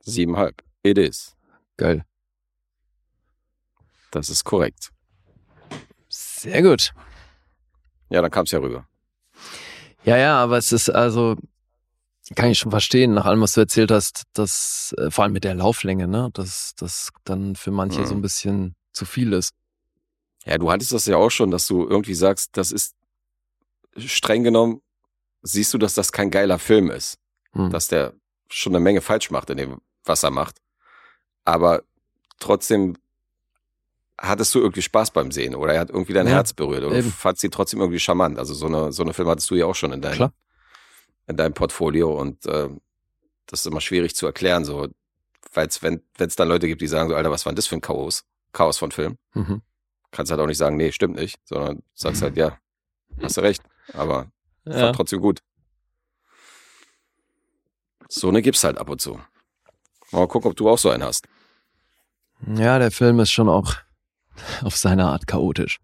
Siebenhalb. 0.00 0.62
It 0.82 0.98
is. 0.98 1.36
Geil. 1.76 2.04
Das 4.14 4.28
ist 4.28 4.44
korrekt. 4.44 4.92
Sehr 6.08 6.62
gut. 6.62 6.92
Ja, 8.10 8.22
dann 8.22 8.30
kam 8.30 8.44
es 8.44 8.52
ja 8.52 8.60
rüber. 8.60 8.86
Ja, 10.04 10.16
ja, 10.16 10.36
aber 10.40 10.56
es 10.56 10.70
ist 10.70 10.88
also, 10.88 11.36
kann 12.36 12.50
ich 12.50 12.60
schon 12.60 12.70
verstehen, 12.70 13.14
nach 13.14 13.24
allem, 13.24 13.40
was 13.40 13.54
du 13.54 13.62
erzählt 13.62 13.90
hast, 13.90 14.22
dass, 14.32 14.94
äh, 14.98 15.10
vor 15.10 15.24
allem 15.24 15.32
mit 15.32 15.42
der 15.42 15.56
Lauflänge, 15.56 16.06
ne, 16.06 16.30
dass 16.32 16.74
das 16.76 17.10
dann 17.24 17.56
für 17.56 17.72
manche 17.72 18.02
mhm. 18.02 18.06
so 18.06 18.14
ein 18.14 18.22
bisschen 18.22 18.76
zu 18.92 19.04
viel 19.04 19.32
ist. 19.32 19.52
Ja, 20.44 20.58
du 20.58 20.70
hattest 20.70 20.92
das 20.92 21.06
ja 21.06 21.16
auch 21.16 21.30
schon, 21.30 21.50
dass 21.50 21.66
du 21.66 21.84
irgendwie 21.88 22.14
sagst, 22.14 22.56
das 22.56 22.70
ist 22.70 22.94
streng 23.96 24.44
genommen, 24.44 24.80
siehst 25.42 25.74
du, 25.74 25.78
dass 25.78 25.94
das 25.94 26.12
kein 26.12 26.30
geiler 26.30 26.60
Film 26.60 26.88
ist. 26.90 27.18
Mhm. 27.52 27.70
Dass 27.70 27.88
der 27.88 28.12
schon 28.48 28.76
eine 28.76 28.80
Menge 28.80 29.00
falsch 29.00 29.32
macht 29.32 29.50
in 29.50 29.56
dem, 29.56 29.80
was 30.04 30.22
er 30.22 30.30
macht. 30.30 30.58
Aber 31.44 31.82
trotzdem 32.38 32.96
hattest 34.18 34.54
du 34.54 34.60
irgendwie 34.60 34.82
Spaß 34.82 35.10
beim 35.10 35.32
Sehen 35.32 35.54
oder 35.54 35.74
er 35.74 35.80
hat 35.80 35.90
irgendwie 35.90 36.12
dein 36.12 36.26
ja, 36.26 36.34
Herz 36.34 36.52
berührt 36.52 36.84
oder 36.84 37.02
fandst 37.02 37.40
sie 37.42 37.50
trotzdem 37.50 37.80
irgendwie 37.80 37.98
charmant. 37.98 38.38
Also 38.38 38.54
so 38.54 38.66
eine, 38.66 38.92
so 38.92 39.02
eine 39.02 39.12
Film 39.12 39.28
hattest 39.28 39.50
du 39.50 39.54
ja 39.56 39.66
auch 39.66 39.74
schon 39.74 39.92
in 39.92 40.00
deinem, 40.00 40.30
in 41.26 41.36
deinem 41.36 41.54
Portfolio 41.54 42.18
und 42.18 42.46
äh, 42.46 42.68
das 43.46 43.60
ist 43.60 43.66
immer 43.66 43.80
schwierig 43.80 44.14
zu 44.14 44.26
erklären, 44.26 44.64
so, 44.64 44.88
weil 45.52 45.68
wenn 45.80 46.02
es 46.16 46.36
dann 46.36 46.48
Leute 46.48 46.66
gibt, 46.66 46.80
die 46.80 46.86
sagen 46.86 47.08
so, 47.08 47.16
Alter, 47.16 47.30
was 47.30 47.44
war 47.44 47.52
denn 47.52 47.56
das 47.56 47.66
für 47.66 47.76
ein 47.76 47.80
Chaos? 47.80 48.24
Chaos 48.52 48.78
von 48.78 48.90
Film. 48.90 49.18
Mhm. 49.34 49.62
Kannst 50.10 50.30
halt 50.30 50.40
auch 50.40 50.46
nicht 50.46 50.58
sagen, 50.58 50.76
nee, 50.76 50.92
stimmt 50.92 51.16
nicht, 51.16 51.40
sondern 51.44 51.82
sagst 51.94 52.22
halt, 52.22 52.36
ja, 52.36 52.56
hast 53.20 53.36
du 53.36 53.40
recht, 53.40 53.62
aber 53.92 54.30
ja. 54.64 54.78
fand 54.78 54.96
trotzdem 54.96 55.20
gut. 55.20 55.40
So 58.08 58.28
eine 58.28 58.42
gibt's 58.42 58.62
halt 58.62 58.78
ab 58.78 58.88
und 58.88 59.00
zu. 59.00 59.20
Mal 60.12 60.28
gucken, 60.28 60.50
ob 60.50 60.56
du 60.56 60.68
auch 60.68 60.78
so 60.78 60.90
einen 60.90 61.02
hast. 61.02 61.26
Ja, 62.54 62.78
der 62.78 62.92
Film 62.92 63.18
ist 63.18 63.32
schon 63.32 63.48
auch 63.48 63.74
auf 64.62 64.76
seine 64.76 65.06
Art 65.06 65.26
chaotisch. 65.26 65.80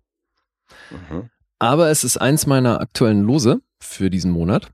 Mhm. 0.91 1.31
Aber 1.59 1.91
es 1.91 2.05
ist 2.05 2.17
eins 2.17 2.47
meiner 2.47 2.81
aktuellen 2.81 3.23
Lose 3.23 3.61
für 3.79 4.11
diesen 4.11 4.31
Monat. 4.31 4.73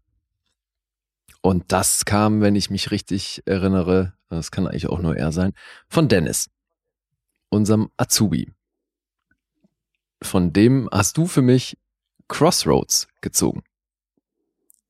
Und 1.40 1.64
das 1.68 2.04
kam, 2.04 2.40
wenn 2.40 2.56
ich 2.56 2.70
mich 2.70 2.90
richtig 2.90 3.42
erinnere, 3.46 4.14
das 4.28 4.50
kann 4.50 4.66
eigentlich 4.66 4.88
auch 4.88 5.00
nur 5.00 5.16
er 5.16 5.32
sein, 5.32 5.52
von 5.88 6.08
Dennis, 6.08 6.50
unserem 7.50 7.90
Azubi. 7.96 8.52
Von 10.22 10.52
dem 10.52 10.88
hast 10.90 11.16
du 11.16 11.26
für 11.26 11.42
mich 11.42 11.78
Crossroads 12.28 13.08
gezogen. 13.20 13.62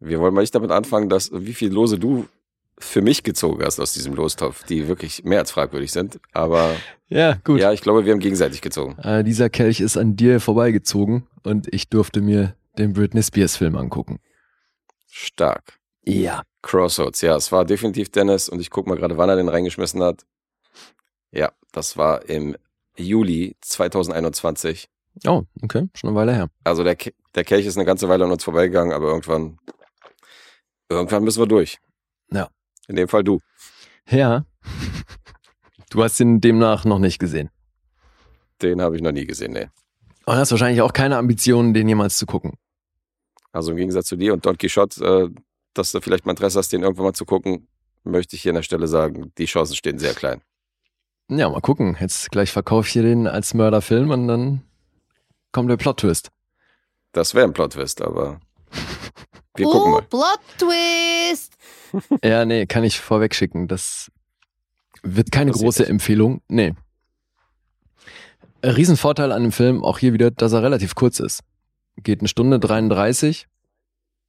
Wir 0.01 0.21
wollen 0.21 0.35
mal 0.35 0.43
nicht 0.43 0.55
damit 0.55 0.71
anfangen, 0.71 1.09
dass 1.09 1.31
wie 1.33 1.55
viel 1.55 1.73
Lose 1.73 1.99
du 1.99 2.29
für 2.79 3.01
mich 3.01 3.23
gezogen 3.23 3.65
hast 3.65 3.81
aus 3.81 3.95
diesem 3.95 4.15
Lostopf, 4.15 4.65
die 4.65 4.89
wirklich 4.89 5.25
mehr 5.25 5.41
als 5.41 5.51
fragwürdig 5.51 5.93
sind. 5.93 6.21
Aber 6.33 6.77
ja, 7.09 7.39
gut. 7.45 7.61
Ja, 7.61 7.73
ich 7.73 7.81
glaube, 7.81 8.05
wir 8.05 8.13
haben 8.13 8.21
gegenseitig 8.21 8.61
gezogen. 8.61 8.99
Äh, 8.99 9.25
dieser 9.25 9.49
Kelch 9.49 9.81
ist 9.81 9.97
an 9.97 10.17
dir 10.17 10.41
vorbeigezogen 10.41 11.27
und 11.43 11.73
ich 11.73 11.89
durfte 11.89 12.21
mir 12.21 12.55
den 12.79 12.93
Britney 12.93 13.23
Spears 13.23 13.57
Film 13.57 13.77
angucken. 13.77 14.21
Stark. 15.09 15.79
Ja. 16.05 16.43
Crossroads, 16.63 17.21
ja, 17.21 17.37
es 17.37 17.53
war 17.53 17.65
definitiv 17.65 18.11
Dennis 18.11 18.49
und 18.49 18.61
ich 18.61 18.71
gucke 18.71 18.89
mal 18.89 18.97
gerade, 18.97 19.17
wann 19.17 19.29
er 19.29 19.37
den 19.37 19.49
reingeschmissen 19.49 20.03
hat. 20.03 20.27
Ja, 21.31 21.53
das 21.71 21.97
war 21.97 22.29
im 22.29 22.57
Juli 22.97 23.57
2021. 23.61 24.89
Oh, 25.27 25.45
okay, 25.63 25.89
schon 25.95 26.11
eine 26.11 26.17
Weile 26.17 26.35
her. 26.35 26.51
Also 26.65 26.83
der, 26.83 26.97
der 27.35 27.45
Kelch 27.45 27.67
ist 27.67 27.77
eine 27.77 27.87
ganze 27.87 28.09
Weile 28.09 28.25
an 28.25 28.33
uns 28.33 28.43
vorbeigegangen, 28.43 28.93
aber 28.93 29.09
irgendwann, 29.09 29.59
irgendwann 30.89 31.23
müssen 31.23 31.41
wir 31.41 31.47
durch. 31.47 31.79
Ja. 32.33 32.49
In 32.89 32.97
dem 32.97 33.09
Fall 33.09 33.25
du. 33.25 33.41
Ja. 34.09 34.45
Du 35.89 36.03
hast 36.03 36.19
ihn 36.19 36.41
demnach 36.41 36.85
noch 36.85 36.99
nicht 36.99 37.21
gesehen. 37.21 37.49
Den 38.61 38.83
habe 38.83 38.97
ich 38.97 39.03
noch 39.03 39.13
nie 39.13 39.25
gesehen, 39.25 39.53
nee. 39.53 39.69
Und 40.27 40.35
hast 40.35 40.51
wahrscheinlich 40.51 40.83
auch 40.83 40.93
keine 40.93 41.17
Ambitionen, 41.17 41.75
den 41.75 41.89
jemals 41.89 42.19
zu 42.19 42.27
gucken. 42.27 42.55
Also 43.53 43.71
im 43.71 43.77
Gegensatz 43.77 44.07
zu 44.07 44.17
dir 44.17 44.33
und 44.33 44.45
Don 44.45 44.59
Quixote, 44.59 45.05
äh, 45.05 45.41
dass 45.75 45.93
du 45.93 46.01
vielleicht 46.01 46.27
mal 46.27 46.33
Interesse 46.33 46.59
hast, 46.59 46.73
den 46.73 46.83
irgendwann 46.83 47.07
mal 47.07 47.13
zu 47.13 47.25
gucken, 47.25 47.69
möchte 48.03 48.35
ich 48.37 48.43
hier 48.43 48.51
an 48.51 48.57
der 48.57 48.63
Stelle 48.63 48.89
sagen, 48.89 49.33
die 49.39 49.47
Chancen 49.47 49.77
stehen 49.77 49.99
sehr 49.99 50.13
klein. 50.13 50.43
Ja, 51.29 51.49
mal 51.49 51.61
gucken. 51.61 51.97
Jetzt 52.01 52.31
gleich 52.31 52.51
verkaufe 52.51 52.87
ich 52.87 52.93
dir 52.93 53.03
den 53.03 53.27
als 53.27 53.55
Mörderfilm 53.55 54.11
und 54.11 54.29
dann 54.29 54.63
kommt 55.53 55.71
der 55.71 55.77
Plot-Twist. 55.77 56.31
Das 57.13 57.35
wäre 57.35 57.47
ein 57.47 57.53
Plot-Twist, 57.53 58.03
aber 58.03 58.41
wir 59.59 59.67
oh, 59.69 59.73
gucken 59.73 59.93
mal. 59.93 60.03
Plot-Twist! 60.03 61.57
ja, 62.25 62.45
nee, 62.45 62.67
kann 62.67 62.85
ich 62.85 63.01
vorweg 63.01 63.35
schicken. 63.35 63.69
Das 63.69 64.11
wird 65.03 65.31
keine 65.33 65.53
das 65.53 65.61
große 65.61 65.87
Empfehlung. 65.87 66.43
Nee. 66.49 66.75
Riesenvorteil 68.65 69.33
an 69.33 69.43
dem 69.43 69.53
Film 69.53 69.85
auch 69.85 69.99
hier 69.99 70.13
wieder, 70.13 70.31
dass 70.31 70.53
er 70.53 70.63
relativ 70.63 70.95
kurz 70.95 71.21
ist. 71.21 71.43
Geht 71.99 72.21
eine 72.21 72.29
Stunde 72.29 72.59
33 72.59 73.47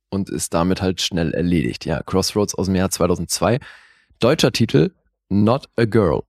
und 0.09 0.29
ist 0.29 0.53
damit 0.53 0.81
halt 0.81 1.01
schnell 1.01 1.33
erledigt. 1.33 1.85
Ja, 1.85 2.03
Crossroads 2.03 2.55
aus 2.55 2.67
dem 2.67 2.75
Jahr 2.75 2.89
2002. 2.89 3.59
Deutscher 4.19 4.51
Titel 4.51 4.91
Not 5.29 5.67
a 5.75 5.85
Girl. 5.85 6.21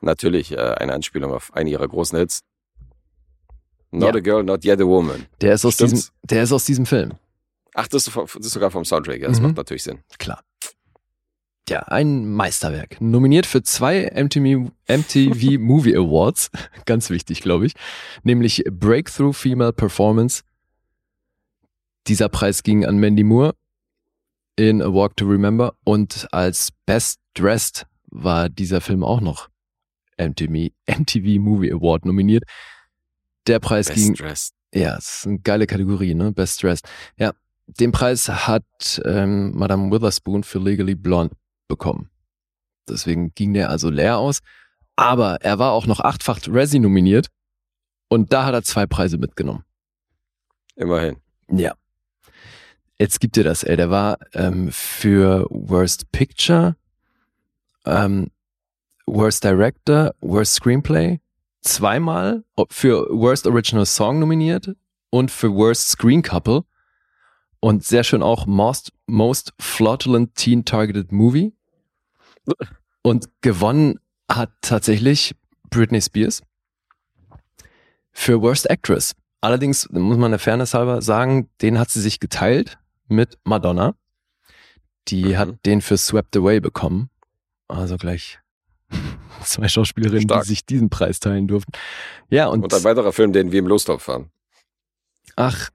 Natürlich 0.00 0.52
äh, 0.52 0.56
eine 0.56 0.94
Anspielung 0.94 1.32
auf 1.32 1.52
einen 1.54 1.68
ihrer 1.68 1.86
großen 1.86 2.18
Hits. 2.18 2.42
Not 3.90 4.14
ja. 4.14 4.18
a 4.18 4.20
Girl, 4.20 4.42
Not 4.44 4.64
Yet 4.64 4.80
a 4.80 4.84
Woman. 4.84 5.26
Der 5.40 5.54
ist, 5.54 5.64
aus 5.64 5.76
diesem, 5.76 6.00
der 6.22 6.44
ist 6.44 6.52
aus 6.52 6.64
diesem 6.64 6.86
Film. 6.86 7.12
Ach, 7.74 7.88
das 7.88 8.06
ist, 8.06 8.16
das 8.16 8.46
ist 8.46 8.52
sogar 8.52 8.70
vom 8.70 8.84
Soundtrack, 8.84 9.20
ja, 9.20 9.28
das 9.28 9.38
mhm. 9.38 9.48
macht 9.48 9.56
natürlich 9.56 9.82
Sinn. 9.82 10.00
Klar. 10.18 10.42
Ja, 11.68 11.82
ein 11.84 12.28
Meisterwerk. 12.28 13.00
Nominiert 13.00 13.46
für 13.46 13.62
zwei 13.62 14.10
MTV, 14.12 14.72
MTV 14.88 15.58
Movie 15.60 15.96
Awards. 15.96 16.50
Ganz 16.84 17.10
wichtig, 17.10 17.42
glaube 17.42 17.66
ich. 17.66 17.74
Nämlich 18.24 18.64
Breakthrough 18.68 19.36
Female 19.36 19.72
Performance. 19.72 20.42
Dieser 22.08 22.28
Preis 22.28 22.64
ging 22.64 22.84
an 22.84 22.98
Mandy 22.98 23.22
Moore 23.22 23.54
in 24.56 24.82
A 24.82 24.92
Walk 24.92 25.16
to 25.16 25.26
Remember. 25.26 25.74
Und 25.84 26.26
als 26.32 26.72
Best 26.86 27.20
Dressed 27.34 27.86
war 28.10 28.48
dieser 28.48 28.80
Film 28.80 29.04
auch 29.04 29.20
noch 29.20 29.48
MTV, 30.18 30.72
MTV 30.88 31.40
Movie 31.40 31.72
Award 31.72 32.04
nominiert. 32.04 32.42
Der 33.50 33.58
Preis 33.58 33.88
Best 33.88 33.98
ging. 33.98 34.14
Dressed. 34.14 34.54
Ja, 34.72 34.94
das 34.94 35.18
ist 35.18 35.26
eine 35.26 35.40
geile 35.40 35.66
Kategorie, 35.66 36.14
ne? 36.14 36.32
Best 36.32 36.62
Dressed. 36.62 36.88
Ja, 37.16 37.32
den 37.66 37.92
Preis 37.92 38.28
hat 38.28 39.02
ähm, 39.04 39.56
Madame 39.56 39.90
Witherspoon 39.90 40.44
für 40.44 40.58
Legally 40.58 40.94
Blonde 40.94 41.34
bekommen. 41.68 42.10
Deswegen 42.88 43.34
ging 43.34 43.52
der 43.52 43.70
also 43.70 43.90
leer 43.90 44.18
aus. 44.18 44.40
Aber 44.96 45.40
er 45.42 45.58
war 45.58 45.72
auch 45.72 45.86
noch 45.86 46.00
achtfach 46.00 46.40
Razzie 46.46 46.80
nominiert 46.80 47.28
und 48.08 48.32
da 48.32 48.44
hat 48.44 48.54
er 48.54 48.62
zwei 48.62 48.86
Preise 48.86 49.18
mitgenommen. 49.18 49.64
Immerhin. 50.76 51.16
Ja. 51.50 51.74
Jetzt 52.98 53.20
gibt 53.20 53.36
dir 53.36 53.44
das, 53.44 53.62
ey. 53.64 53.76
Der 53.76 53.90
war 53.90 54.18
ähm, 54.34 54.70
für 54.70 55.46
Worst 55.50 56.12
Picture, 56.12 56.76
ähm, 57.86 58.30
Worst 59.06 59.42
Director, 59.42 60.14
Worst 60.20 60.54
Screenplay 60.54 61.18
zweimal 61.60 62.44
für 62.70 63.06
Worst 63.10 63.46
Original 63.46 63.86
Song 63.86 64.18
nominiert 64.18 64.74
und 65.10 65.30
für 65.30 65.52
Worst 65.52 65.88
Screen 65.88 66.22
Couple. 66.22 66.64
Und 67.60 67.84
sehr 67.84 68.04
schön 68.04 68.22
auch 68.22 68.46
Most, 68.46 68.92
Most 69.06 69.52
Flautulent 69.58 70.34
Teen 70.34 70.64
Targeted 70.64 71.12
Movie. 71.12 71.52
Und 73.02 73.28
gewonnen 73.42 74.00
hat 74.30 74.52
tatsächlich 74.62 75.34
Britney 75.68 76.00
Spears 76.00 76.42
für 78.12 78.40
Worst 78.40 78.68
Actress. 78.70 79.14
Allerdings 79.40 79.88
muss 79.90 80.18
man 80.18 80.32
der 80.32 80.38
Fairness 80.38 80.74
halber 80.74 81.02
sagen, 81.02 81.50
den 81.60 81.78
hat 81.78 81.90
sie 81.90 82.00
sich 82.00 82.20
geteilt 82.20 82.78
mit 83.08 83.38
Madonna. 83.44 83.94
Die 85.08 85.24
mhm. 85.24 85.38
hat 85.38 85.66
den 85.66 85.80
für 85.80 85.96
Swept 85.96 86.36
Away 86.36 86.60
bekommen. 86.60 87.10
Also 87.68 87.96
gleich 87.96 88.38
zwei 89.44 89.68
Schauspielerinnen, 89.68 90.28
Stark. 90.28 90.42
die 90.42 90.48
sich 90.48 90.66
diesen 90.66 90.90
Preis 90.90 91.20
teilen 91.20 91.48
durften. 91.48 91.72
Ja, 92.28 92.46
und, 92.46 92.62
und 92.62 92.74
ein 92.74 92.84
weiterer 92.84 93.12
Film, 93.12 93.32
den 93.32 93.52
wir 93.52 93.58
im 93.58 93.66
Lostopf 93.66 94.08
haben. 94.08 94.30
Ach, 95.36 95.70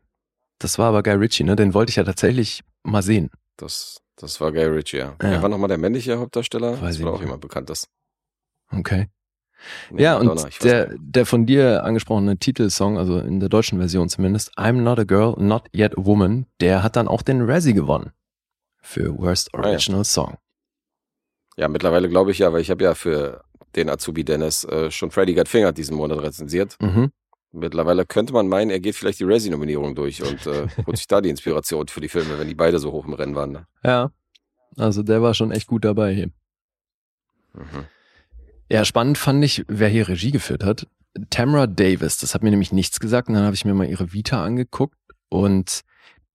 das 0.59 0.78
war 0.78 0.89
aber 0.89 1.03
Guy 1.03 1.13
Ritchie, 1.13 1.43
ne? 1.43 1.55
Den 1.55 1.74
wollte 1.74 1.89
ich 1.89 1.95
ja 1.95 2.03
tatsächlich 2.03 2.61
mal 2.84 3.01
sehen. 3.01 3.30
Das, 3.57 4.01
das 4.16 4.39
war 4.41 4.51
Guy 4.51 4.66
Ritchie, 4.66 4.97
ja. 4.97 5.16
ja. 5.22 5.32
Wer 5.32 5.41
war 5.41 5.49
nochmal 5.49 5.68
der 5.68 5.78
männliche 5.78 6.18
Hauptdarsteller? 6.18 6.82
Weiß 6.82 6.97
das 6.97 7.03
war 7.03 7.13
auch 7.13 7.22
jemand 7.22 7.41
Bekanntes. 7.41 7.88
Okay. 8.72 9.07
Nee, 9.89 10.03
ja, 10.03 10.18
und 10.18 10.63
der, 10.63 10.93
der 10.97 11.26
von 11.26 11.45
dir 11.45 11.84
angesprochene 11.84 12.38
Titelsong, 12.38 12.97
also 12.97 13.20
in 13.20 13.39
der 13.39 13.49
deutschen 13.49 13.80
Version 13.80 14.09
zumindest, 14.09 14.57
I'm 14.57 14.82
Not 14.82 14.99
a 14.99 15.03
Girl, 15.03 15.36
Not 15.38 15.63
Yet 15.76 15.97
a 15.97 16.05
Woman, 16.05 16.45
der 16.59 16.84
hat 16.84 16.95
dann 16.95 17.07
auch 17.07 17.22
den 17.22 17.41
Razzie 17.41 17.74
gewonnen 17.74 18.11
für 18.82 19.18
Worst 19.18 19.53
Original 19.53 19.99
ah, 19.99 20.01
ja. 20.01 20.03
Song. 20.03 20.38
Ja, 21.58 21.68
mittlerweile 21.68 22.10
glaube 22.10 22.32
ich 22.32 22.39
ja, 22.39 22.51
weil 22.51 22.62
ich 22.62 22.70
habe 22.70 22.84
ja 22.84 22.95
für 22.95 23.43
den 23.76 23.89
Azubi 23.89 24.24
Dennis 24.24 24.64
äh, 24.66 24.91
schon 24.91 25.12
Freddy 25.12 25.34
Got 25.34 25.47
Fingered 25.47 25.78
diesen 25.78 25.95
Monat 25.95 26.22
rezensiert. 26.22 26.78
Mhm. 26.82 27.12
Mittlerweile 27.51 28.06
könnte 28.06 28.34
man 28.34 28.47
meinen, 28.47 28.70
er 28.70 28.82
geht 28.82 28.95
vielleicht 28.95 29.20
die 29.20 29.24
Razzie-Nominierung 29.24 29.95
durch 29.95 30.22
und 30.22 30.45
äh, 30.45 30.68
holt 30.86 30.97
sich 30.97 31.08
da 31.08 31.22
die 31.22 31.30
Inspiration 31.30 31.88
für 31.88 32.01
die 32.01 32.10
Filme, 32.10 32.38
wenn 32.38 32.49
die 32.49 32.56
beide 32.56 32.80
so 32.80 32.91
hoch 32.91 33.06
im 33.06 33.14
Rennen 33.14 33.36
waren. 33.36 33.51
Ne? 33.53 33.68
Ja, 33.84 34.12
also 34.78 35.03
der 35.03 35.22
war 35.22 35.34
schon 35.34 35.51
echt 35.51 35.68
gut 35.68 35.86
dabei 35.86 36.14
hier. 36.14 36.28
Mhm. 37.53 37.86
Ja, 38.70 38.84
spannend 38.84 39.18
fand 39.18 39.43
ich, 39.43 39.64
wer 39.68 39.88
hier 39.88 40.08
Regie 40.10 40.32
geführt 40.32 40.64
hat. 40.64 40.88
Tamra 41.30 41.68
Davis, 41.68 42.18
das 42.18 42.34
hat 42.34 42.43
mir 42.43 42.49
nämlich 42.49 42.74
nichts 42.74 42.99
gesagt. 42.99 43.30
Und 43.30 43.36
dann 43.36 43.45
habe 43.45 43.56
ich 43.56 43.64
mir 43.64 43.74
mal 43.74 43.88
ihre 43.88 44.12
Vita 44.12 44.43
angeguckt 44.43 44.97
und 45.30 45.82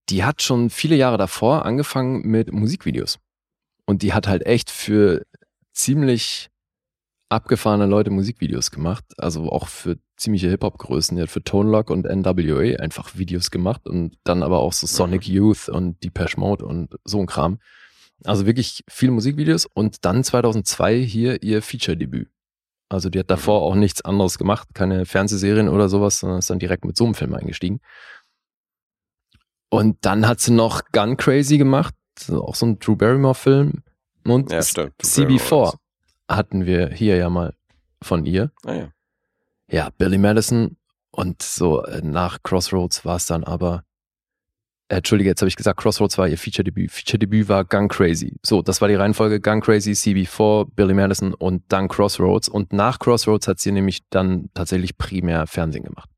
die 0.08 0.24
hat 0.24 0.40
schon 0.40 0.70
viele 0.70 0.96
Jahre 0.96 1.18
davor 1.18 1.66
angefangen 1.66 2.22
mit 2.26 2.52
Musikvideos. 2.52 3.18
Und 3.90 4.02
die 4.02 4.12
hat 4.12 4.28
halt 4.28 4.46
echt 4.46 4.70
für 4.70 5.26
ziemlich 5.72 6.48
abgefahrene 7.28 7.86
Leute 7.86 8.10
Musikvideos 8.10 8.70
gemacht. 8.70 9.04
Also 9.16 9.50
auch 9.50 9.66
für 9.66 9.98
ziemliche 10.16 10.48
Hip-Hop-Größen. 10.48 11.16
Die 11.16 11.22
hat 11.24 11.28
für 11.28 11.42
Tone 11.42 11.72
Lock 11.72 11.90
und 11.90 12.04
NWA 12.04 12.76
einfach 12.76 13.16
Videos 13.18 13.50
gemacht 13.50 13.88
und 13.88 14.16
dann 14.22 14.44
aber 14.44 14.60
auch 14.60 14.72
so 14.72 14.86
Sonic 14.86 15.26
mhm. 15.26 15.34
Youth 15.34 15.68
und 15.68 16.04
Depeche 16.04 16.38
Mode 16.38 16.64
und 16.64 16.94
so 17.04 17.18
ein 17.18 17.26
Kram. 17.26 17.58
Also 18.22 18.46
wirklich 18.46 18.84
viele 18.88 19.10
Musikvideos 19.10 19.66
und 19.66 20.04
dann 20.04 20.22
2002 20.22 21.00
hier 21.00 21.42
ihr 21.42 21.60
Feature-Debüt. 21.60 22.30
Also 22.90 23.08
die 23.08 23.18
hat 23.18 23.28
davor 23.28 23.58
mhm. 23.58 23.66
auch 23.72 23.74
nichts 23.74 24.02
anderes 24.02 24.38
gemacht, 24.38 24.68
keine 24.72 25.04
Fernsehserien 25.04 25.68
oder 25.68 25.88
sowas, 25.88 26.20
sondern 26.20 26.38
ist 26.38 26.48
dann 26.48 26.60
direkt 26.60 26.84
mit 26.84 26.96
so 26.96 27.06
einem 27.06 27.16
Film 27.16 27.34
eingestiegen. 27.34 27.80
Und 29.68 29.96
dann 30.02 30.28
hat 30.28 30.38
sie 30.38 30.52
noch 30.52 30.82
Gun 30.92 31.16
Crazy 31.16 31.58
gemacht, 31.58 31.94
auch 32.30 32.54
so 32.54 32.66
ein 32.66 32.78
Drew 32.78 32.96
Barrymore-Film. 32.96 33.82
Und 34.24 34.52
ja, 34.52 34.60
CB4 34.60 35.74
hatten 36.28 36.66
wir 36.66 36.90
hier 36.90 37.16
ja 37.16 37.30
mal 37.30 37.54
von 38.02 38.26
ihr. 38.26 38.52
Ah, 38.64 38.74
ja. 38.74 38.88
ja, 39.70 39.90
Billy 39.96 40.18
Madison 40.18 40.76
und 41.10 41.42
so 41.42 41.82
äh, 41.84 42.02
nach 42.02 42.42
Crossroads 42.42 43.04
war 43.04 43.16
es 43.16 43.26
dann 43.26 43.44
aber 43.44 43.84
äh, 44.90 44.96
Entschuldige, 44.96 45.30
jetzt 45.30 45.40
habe 45.40 45.48
ich 45.48 45.56
gesagt, 45.56 45.80
Crossroads 45.80 46.18
war 46.18 46.28
ihr 46.28 46.36
Feature-Debüt. 46.36 46.90
Feature-Debüt 46.90 47.48
war 47.48 47.64
Gun 47.64 47.88
Crazy. 47.88 48.36
So, 48.44 48.60
das 48.60 48.80
war 48.80 48.88
die 48.88 48.96
Reihenfolge 48.96 49.40
Gun 49.40 49.60
Crazy, 49.60 49.92
CB4, 49.92 50.68
Billy 50.74 50.94
Madison 50.94 51.32
und 51.32 51.62
dann 51.68 51.88
Crossroads. 51.88 52.48
Und 52.48 52.72
nach 52.72 52.98
Crossroads 52.98 53.46
hat 53.46 53.60
sie 53.60 53.70
nämlich 53.70 54.00
dann 54.10 54.50
tatsächlich 54.52 54.98
primär 54.98 55.46
Fernsehen 55.46 55.84
gemacht. 55.84 56.09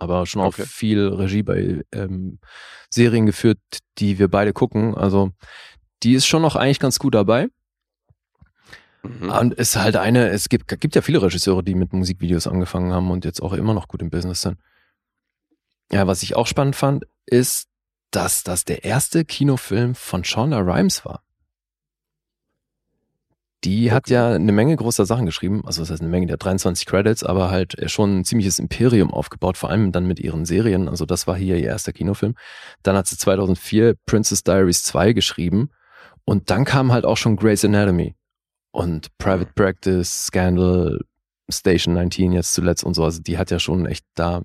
Aber 0.00 0.26
schon 0.26 0.42
okay. 0.42 0.62
auch 0.62 0.66
viel 0.66 1.06
Regie 1.06 1.42
bei 1.42 1.84
ähm, 1.92 2.38
Serien 2.88 3.26
geführt, 3.26 3.58
die 3.98 4.18
wir 4.18 4.28
beide 4.28 4.52
gucken. 4.52 4.96
Also 4.96 5.30
die 6.02 6.14
ist 6.14 6.26
schon 6.26 6.42
noch 6.42 6.56
eigentlich 6.56 6.80
ganz 6.80 6.98
gut 6.98 7.14
dabei. 7.14 7.48
Mhm. 9.02 9.30
Und 9.30 9.54
ist 9.54 9.76
halt 9.76 9.96
eine, 9.96 10.28
es 10.30 10.48
gibt, 10.48 10.68
gibt 10.80 10.94
ja 10.94 11.02
viele 11.02 11.22
Regisseure, 11.22 11.62
die 11.62 11.74
mit 11.74 11.92
Musikvideos 11.92 12.46
angefangen 12.46 12.92
haben 12.92 13.10
und 13.10 13.24
jetzt 13.24 13.42
auch 13.42 13.52
immer 13.52 13.74
noch 13.74 13.88
gut 13.88 14.02
im 14.02 14.10
Business 14.10 14.42
sind. 14.42 14.58
Ja, 15.92 16.06
was 16.06 16.22
ich 16.22 16.34
auch 16.34 16.46
spannend 16.46 16.76
fand, 16.76 17.04
ist, 17.26 17.68
dass 18.10 18.42
das 18.42 18.64
der 18.64 18.84
erste 18.84 19.24
Kinofilm 19.24 19.94
von 19.94 20.24
Shonda 20.24 20.58
Rhimes 20.58 21.04
war. 21.04 21.22
Die 23.64 23.86
okay. 23.86 23.94
hat 23.94 24.08
ja 24.08 24.32
eine 24.32 24.52
Menge 24.52 24.74
großer 24.74 25.04
Sachen 25.04 25.26
geschrieben, 25.26 25.62
also 25.66 25.82
das 25.82 25.90
heißt 25.90 26.00
eine 26.00 26.10
Menge, 26.10 26.26
der 26.26 26.38
23 26.38 26.86
Credits, 26.86 27.22
aber 27.22 27.50
halt 27.50 27.76
schon 27.90 28.20
ein 28.20 28.24
ziemliches 28.24 28.58
Imperium 28.58 29.12
aufgebaut, 29.12 29.58
vor 29.58 29.70
allem 29.70 29.92
dann 29.92 30.06
mit 30.06 30.18
ihren 30.18 30.46
Serien, 30.46 30.88
also 30.88 31.04
das 31.04 31.26
war 31.26 31.36
hier 31.36 31.56
ihr 31.56 31.68
erster 31.68 31.92
Kinofilm. 31.92 32.34
Dann 32.82 32.96
hat 32.96 33.06
sie 33.06 33.18
2004 33.18 33.96
Princess 34.06 34.42
Diaries 34.44 34.82
2 34.84 35.12
geschrieben 35.12 35.70
und 36.24 36.50
dann 36.50 36.64
kam 36.64 36.90
halt 36.92 37.04
auch 37.04 37.18
schon 37.18 37.36
Grey's 37.36 37.64
Anatomy 37.64 38.14
und 38.70 39.08
Private 39.18 39.52
Practice, 39.54 40.26
Scandal, 40.26 41.00
Station 41.50 41.94
19 41.94 42.32
jetzt 42.32 42.54
zuletzt 42.54 42.84
und 42.84 42.94
so, 42.94 43.04
also 43.04 43.20
die 43.20 43.36
hat 43.36 43.50
ja 43.50 43.58
schon 43.58 43.84
echt 43.84 44.06
da 44.14 44.42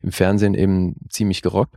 im 0.00 0.10
Fernsehen 0.10 0.54
eben 0.54 0.96
ziemlich 1.10 1.42
gerockt. 1.42 1.76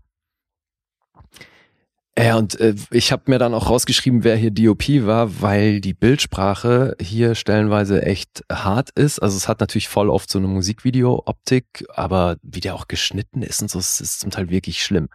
Ja, 2.18 2.38
und 2.38 2.60
äh, 2.60 2.76
ich 2.92 3.14
habe 3.14 3.24
mir 3.28 3.40
dann 3.40 3.54
auch 3.54 3.70
rausgeschrieben, 3.70 4.26
wer 4.26 4.36
hier 4.36 4.52
DOP 4.52 5.06
war, 5.06 5.42
weil 5.42 5.80
die 5.80 5.94
Bildsprache 5.94 6.96
hier 7.00 7.36
stellenweise 7.36 8.02
echt 8.04 8.44
hart 8.52 8.90
ist. 8.92 9.20
Also 9.20 9.38
es 9.38 9.48
hat 9.48 9.62
natürlich 9.62 9.88
voll 9.88 10.10
oft 10.10 10.30
so 10.30 10.38
eine 10.38 10.48
Musikvideo-Optik, 10.48 11.86
aber 11.94 12.36
wie 12.42 12.60
der 12.60 12.76
auch 12.76 12.90
geschnitten 12.90 13.44
ist 13.44 13.62
und 13.62 13.72
so, 13.72 13.80
es 13.80 14.02
ist 14.02 14.20
zum 14.20 14.30
Teil 14.30 14.50
wirklich 14.50 14.84
schlimm. 14.84 15.08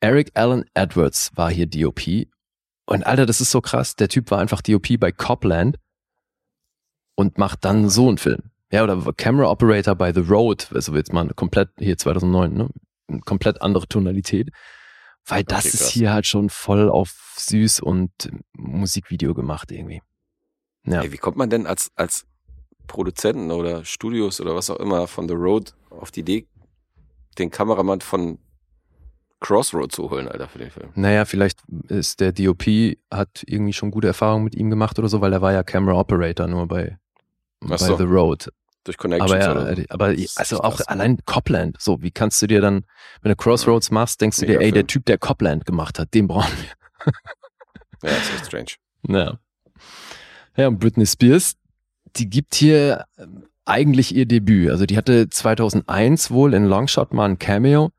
Eric 0.00 0.32
Allen 0.34 0.66
Edwards 0.74 1.30
war 1.36 1.50
hier 1.50 1.66
DOP. 1.66 2.02
Und 2.84 3.06
Alter, 3.06 3.24
das 3.24 3.40
ist 3.40 3.50
so 3.50 3.62
krass. 3.62 3.96
Der 3.96 4.08
Typ 4.08 4.30
war 4.30 4.40
einfach 4.40 4.60
DOP 4.60 5.00
bei 5.00 5.10
Copland 5.10 5.78
und 7.14 7.38
macht 7.38 7.64
dann 7.64 7.88
so 7.88 8.08
einen 8.08 8.18
Film. 8.18 8.50
Ja, 8.70 8.84
oder 8.84 9.00
Camera 9.16 9.50
Operator 9.50 9.94
bei 9.94 10.12
The 10.12 10.20
Road, 10.20 10.68
also 10.74 10.94
jetzt 10.94 11.14
mal 11.14 11.28
komplett 11.34 11.70
hier 11.78 11.96
2009, 11.96 12.52
ne? 12.52 12.68
Eine 13.08 13.20
komplett 13.20 13.62
andere 13.62 13.86
Tonalität. 13.86 14.50
Weil 15.26 15.44
das 15.44 15.66
okay, 15.66 15.74
ist 15.74 15.88
hier 15.88 16.12
halt 16.12 16.26
schon 16.26 16.50
voll 16.50 16.90
auf 16.90 17.34
süß 17.38 17.80
und 17.80 18.10
Musikvideo 18.52 19.34
gemacht 19.34 19.72
irgendwie. 19.72 20.02
Ja. 20.86 21.02
Ey, 21.02 21.12
wie 21.12 21.16
kommt 21.16 21.36
man 21.36 21.48
denn 21.48 21.66
als, 21.66 21.90
als 21.94 22.26
Produzenten 22.86 23.50
oder 23.50 23.84
Studios 23.84 24.40
oder 24.40 24.54
was 24.54 24.68
auch 24.70 24.78
immer 24.80 25.06
von 25.06 25.28
The 25.28 25.34
Road 25.34 25.74
auf 25.90 26.10
die 26.10 26.20
Idee, 26.20 26.46
den 27.38 27.50
Kameramann 27.50 28.00
von 28.00 28.38
Crossroad 29.40 29.92
zu 29.92 30.10
holen, 30.10 30.28
Alter, 30.28 30.48
für 30.48 30.58
den 30.58 30.70
Film? 30.70 30.90
Naja, 30.94 31.24
vielleicht 31.24 31.60
ist 31.88 32.20
der 32.20 32.32
DOP, 32.32 32.64
hat 33.10 33.42
irgendwie 33.46 33.72
schon 33.72 33.90
gute 33.90 34.08
Erfahrungen 34.08 34.44
mit 34.44 34.54
ihm 34.54 34.70
gemacht 34.70 34.98
oder 34.98 35.08
so, 35.08 35.20
weil 35.20 35.32
er 35.32 35.40
war 35.40 35.52
ja 35.52 35.62
Camera 35.62 35.98
Operator 35.98 36.46
nur 36.46 36.68
bei, 36.68 36.98
bei 37.60 37.76
so. 37.78 37.96
The 37.96 38.04
Road. 38.04 38.50
Durch 38.84 38.98
Connections 38.98 39.32
aber, 39.32 39.78
ja, 39.78 39.84
aber 39.88 40.14
also 40.36 40.60
auch 40.60 40.76
krass. 40.76 40.88
allein 40.88 41.18
Copland, 41.24 41.80
so, 41.80 42.02
wie 42.02 42.10
kannst 42.10 42.42
du 42.42 42.46
dir 42.46 42.60
dann, 42.60 42.84
wenn 43.22 43.30
du 43.30 43.36
Crossroads 43.36 43.90
machst, 43.90 44.20
denkst 44.20 44.38
du 44.38 44.46
dir, 44.46 44.60
ey, 44.60 44.72
der 44.72 44.86
Typ, 44.86 45.06
der 45.06 45.16
Copland 45.16 45.64
gemacht 45.64 45.98
hat, 45.98 46.12
den 46.12 46.28
brauchen 46.28 46.52
wir. 46.58 47.12
ja, 48.02 48.16
das 48.16 48.28
ist 48.28 48.34
echt 48.34 48.46
strange. 48.46 48.66
Ja. 49.06 49.38
Ja, 50.56 50.68
und 50.68 50.78
Britney 50.78 51.04
Spears, 51.04 51.56
die 52.16 52.30
gibt 52.30 52.54
hier 52.54 53.04
ähm, 53.18 53.44
eigentlich 53.66 54.14
ihr 54.14 54.24
Debüt. 54.24 54.70
Also 54.70 54.86
die 54.86 54.96
hatte 54.96 55.28
2001 55.28 56.30
wohl 56.30 56.54
in 56.54 56.64
Longshot 56.64 57.12
mal 57.12 57.28
ein 57.28 57.38
Cameo, 57.38 57.90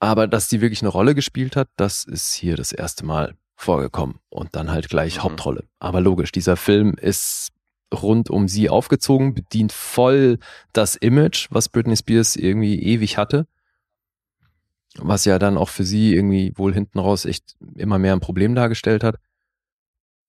aber 0.00 0.26
dass 0.26 0.48
die 0.48 0.60
wirklich 0.60 0.82
eine 0.82 0.88
Rolle 0.88 1.14
gespielt 1.14 1.54
hat, 1.54 1.68
das 1.76 2.04
ist 2.04 2.34
hier 2.34 2.56
das 2.56 2.72
erste 2.72 3.04
Mal 3.04 3.36
vorgekommen 3.54 4.18
und 4.28 4.56
dann 4.56 4.70
halt 4.70 4.88
gleich 4.88 5.18
mhm. 5.18 5.22
Hauptrolle. 5.22 5.64
Aber 5.78 6.00
logisch, 6.00 6.32
dieser 6.32 6.56
Film 6.56 6.94
ist 6.94 7.50
rund 7.92 8.30
um 8.30 8.48
sie 8.48 8.70
aufgezogen, 8.70 9.34
bedient 9.34 9.72
voll 9.72 10.38
das 10.72 10.96
Image, 10.96 11.48
was 11.50 11.68
Britney 11.68 11.96
Spears 11.96 12.36
irgendwie 12.36 12.80
ewig 12.82 13.18
hatte. 13.18 13.46
Was 14.96 15.24
ja 15.24 15.38
dann 15.38 15.56
auch 15.56 15.68
für 15.68 15.84
sie 15.84 16.14
irgendwie 16.14 16.52
wohl 16.56 16.74
hinten 16.74 16.98
raus 16.98 17.24
echt 17.24 17.56
immer 17.76 17.98
mehr 17.98 18.12
ein 18.12 18.20
Problem 18.20 18.54
dargestellt 18.54 19.04
hat. 19.04 19.16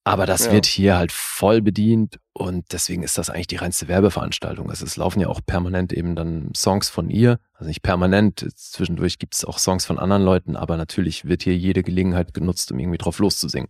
Aber 0.05 0.25
das 0.25 0.47
ja. 0.47 0.51
wird 0.51 0.65
hier 0.65 0.97
halt 0.97 1.13
voll 1.13 1.61
bedient 1.61 2.19
und 2.33 2.73
deswegen 2.73 3.03
ist 3.03 3.17
das 3.17 3.29
eigentlich 3.29 3.47
die 3.47 3.55
reinste 3.55 3.87
Werbeveranstaltung. 3.87 4.69
Also 4.69 4.85
es 4.85 4.97
laufen 4.97 5.21
ja 5.21 5.29
auch 5.29 5.39
permanent 5.45 5.93
eben 5.93 6.15
dann 6.15 6.51
Songs 6.55 6.89
von 6.89 7.09
ihr. 7.09 7.39
Also 7.53 7.69
nicht 7.69 7.83
permanent, 7.83 8.45
zwischendurch 8.55 9.17
gibt 9.17 9.35
es 9.35 9.45
auch 9.45 9.59
Songs 9.59 9.85
von 9.85 9.99
anderen 9.99 10.23
Leuten, 10.23 10.57
aber 10.57 10.75
natürlich 10.75 11.25
wird 11.25 11.43
hier 11.43 11.55
jede 11.55 11.83
Gelegenheit 11.83 12.33
genutzt, 12.33 12.71
um 12.73 12.79
irgendwie 12.79 12.97
drauf 12.97 13.19
loszusingen. 13.19 13.69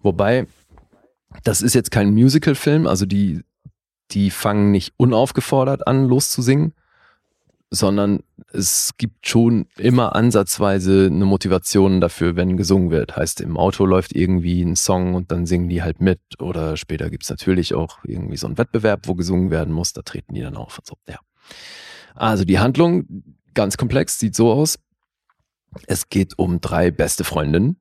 Wobei 0.00 0.46
das 1.44 1.62
ist 1.62 1.74
jetzt 1.74 1.90
kein 1.90 2.12
Musical-Film, 2.12 2.86
also 2.86 3.06
die, 3.06 3.42
die 4.10 4.30
fangen 4.30 4.70
nicht 4.70 4.94
unaufgefordert 4.96 5.86
an, 5.86 6.04
loszusingen, 6.04 6.74
sondern 7.70 8.20
es 8.52 8.94
gibt 8.96 9.28
schon 9.28 9.66
immer 9.76 10.16
ansatzweise 10.16 11.06
eine 11.06 11.26
Motivation 11.26 12.00
dafür, 12.00 12.34
wenn 12.34 12.56
gesungen 12.56 12.90
wird. 12.90 13.16
Heißt, 13.16 13.42
im 13.42 13.58
Auto 13.58 13.84
läuft 13.84 14.14
irgendwie 14.14 14.62
ein 14.62 14.74
Song 14.74 15.14
und 15.14 15.30
dann 15.30 15.44
singen 15.44 15.68
die 15.68 15.82
halt 15.82 16.00
mit. 16.00 16.20
Oder 16.38 16.78
später 16.78 17.10
gibt's 17.10 17.28
natürlich 17.28 17.74
auch 17.74 17.98
irgendwie 18.04 18.38
so 18.38 18.46
einen 18.46 18.56
Wettbewerb, 18.56 19.06
wo 19.06 19.14
gesungen 19.14 19.50
werden 19.50 19.74
muss, 19.74 19.92
da 19.92 20.00
treten 20.00 20.32
die 20.32 20.40
dann 20.40 20.56
auf 20.56 20.78
und 20.78 20.86
so. 20.86 20.96
Ja. 21.06 21.18
Also 22.14 22.44
die 22.44 22.58
Handlung, 22.58 23.22
ganz 23.52 23.76
komplex, 23.76 24.18
sieht 24.18 24.34
so 24.34 24.50
aus. 24.50 24.78
Es 25.86 26.08
geht 26.08 26.38
um 26.38 26.62
drei 26.62 26.90
beste 26.90 27.22
Freundinnen. 27.22 27.76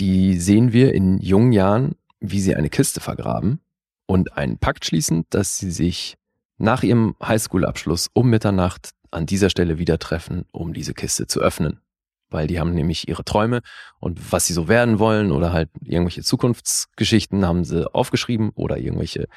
Die 0.00 0.36
sehen 0.38 0.72
wir 0.72 0.92
in 0.94 1.18
jungen 1.20 1.52
Jahren 1.52 1.94
wie 2.20 2.40
sie 2.40 2.54
eine 2.54 2.70
Kiste 2.70 3.00
vergraben 3.00 3.60
und 4.06 4.36
einen 4.36 4.58
Pakt 4.58 4.84
schließen, 4.84 5.24
dass 5.30 5.58
sie 5.58 5.70
sich 5.70 6.16
nach 6.58 6.82
ihrem 6.82 7.16
Highschool-Abschluss 7.22 8.08
um 8.12 8.30
Mitternacht 8.30 8.90
an 9.10 9.26
dieser 9.26 9.50
Stelle 9.50 9.78
wieder 9.78 9.98
treffen, 9.98 10.46
um 10.52 10.72
diese 10.72 10.94
Kiste 10.94 11.26
zu 11.26 11.40
öffnen. 11.40 11.80
Weil 12.28 12.48
die 12.48 12.58
haben 12.58 12.74
nämlich 12.74 13.08
ihre 13.08 13.24
Träume 13.24 13.62
und 14.00 14.32
was 14.32 14.46
sie 14.46 14.52
so 14.52 14.68
werden 14.68 14.98
wollen 14.98 15.30
oder 15.30 15.52
halt 15.52 15.70
irgendwelche 15.82 16.22
Zukunftsgeschichten 16.22 17.46
haben 17.46 17.64
sie 17.64 17.92
aufgeschrieben 17.94 18.50
oder 18.54 18.78
irgendwelche 18.78 19.28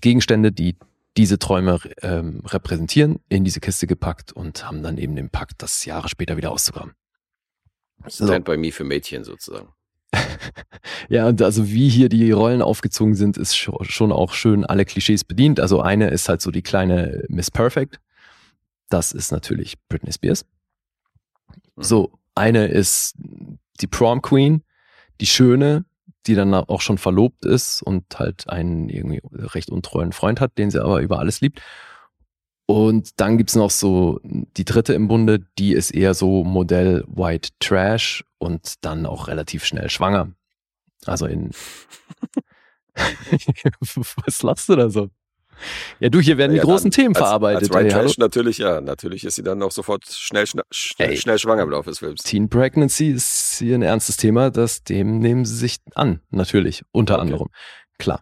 Gegenstände, 0.00 0.52
die 0.52 0.76
diese 1.16 1.38
Träume 1.38 1.80
ähm, 2.02 2.42
repräsentieren, 2.44 3.20
in 3.28 3.44
diese 3.44 3.60
Kiste 3.60 3.86
gepackt 3.86 4.32
und 4.32 4.66
haben 4.66 4.82
dann 4.82 4.98
eben 4.98 5.16
den 5.16 5.30
Pakt, 5.30 5.62
das 5.62 5.84
Jahre 5.84 6.08
später 6.08 6.36
wieder 6.36 6.52
auszugraben. 6.52 6.92
Stand 8.06 8.46
so. 8.46 8.52
by 8.52 8.56
me 8.56 8.70
für 8.70 8.84
Mädchen 8.84 9.24
sozusagen. 9.24 9.68
ja, 11.08 11.26
und 11.26 11.42
also 11.42 11.68
wie 11.68 11.88
hier 11.88 12.08
die 12.08 12.30
Rollen 12.30 12.62
aufgezogen 12.62 13.14
sind, 13.14 13.36
ist 13.36 13.56
schon 13.56 14.12
auch 14.12 14.32
schön 14.32 14.64
alle 14.64 14.84
Klischees 14.84 15.24
bedient. 15.24 15.60
Also 15.60 15.80
eine 15.80 16.08
ist 16.08 16.28
halt 16.28 16.40
so 16.40 16.50
die 16.50 16.62
kleine 16.62 17.24
Miss 17.28 17.50
Perfect. 17.50 18.00
Das 18.88 19.12
ist 19.12 19.32
natürlich 19.32 19.74
Britney 19.88 20.12
Spears. 20.12 20.44
Mhm. 21.76 21.82
So, 21.82 22.12
eine 22.34 22.66
ist 22.66 23.14
die 23.80 23.86
Prom 23.86 24.22
Queen, 24.22 24.62
die 25.20 25.26
Schöne, 25.26 25.84
die 26.26 26.34
dann 26.34 26.54
auch 26.54 26.80
schon 26.80 26.98
verlobt 26.98 27.44
ist 27.44 27.82
und 27.82 28.18
halt 28.18 28.48
einen 28.48 28.88
irgendwie 28.88 29.20
recht 29.32 29.70
untreuen 29.70 30.12
Freund 30.12 30.40
hat, 30.40 30.58
den 30.58 30.70
sie 30.70 30.82
aber 30.82 31.00
über 31.00 31.18
alles 31.18 31.40
liebt. 31.40 31.60
Und 32.66 33.20
dann 33.20 33.38
gibt's 33.38 33.54
noch 33.54 33.70
so 33.70 34.20
die 34.24 34.64
dritte 34.64 34.92
im 34.92 35.06
Bunde, 35.06 35.46
die 35.58 35.72
ist 35.72 35.92
eher 35.92 36.14
so 36.14 36.42
Modell 36.42 37.04
White 37.06 37.50
Trash 37.60 38.24
und 38.38 38.84
dann 38.84 39.06
auch 39.06 39.28
relativ 39.28 39.64
schnell 39.64 39.88
schwanger. 39.88 40.32
Also 41.04 41.26
in. 41.26 41.50
Was 44.26 44.42
lachst 44.42 44.68
du 44.68 44.74
da 44.74 44.90
so? 44.90 45.10
Ja, 46.00 46.08
du, 46.08 46.20
hier 46.20 46.36
werden 46.38 46.54
ja, 46.54 46.60
die 46.60 46.66
großen 46.66 46.90
Themen 46.90 47.14
als, 47.14 47.18
verarbeitet. 47.18 47.62
Als 47.62 47.70
White 47.70 47.94
Trash 47.94 48.18
natürlich, 48.18 48.58
ja. 48.58 48.80
Natürlich 48.80 49.24
ist 49.24 49.36
sie 49.36 49.42
dann 49.42 49.62
auch 49.62 49.70
sofort 49.70 50.04
schnell, 50.04 50.46
schnell, 50.46 50.64
schnell, 50.70 51.16
schnell 51.16 51.38
schwanger 51.38 51.62
im 51.62 51.70
Laufe 51.70 51.90
des 51.90 52.00
Films. 52.00 52.22
Teen 52.22 52.48
Pregnancy 52.48 53.10
ist 53.10 53.58
hier 53.58 53.76
ein 53.76 53.82
ernstes 53.82 54.16
Thema, 54.16 54.50
das 54.50 54.82
dem 54.82 55.18
nehmen 55.18 55.44
sie 55.44 55.56
sich 55.56 55.78
an, 55.94 56.20
natürlich, 56.30 56.82
unter 56.92 57.14
okay. 57.14 57.22
anderem. 57.22 57.48
Klar. 57.98 58.20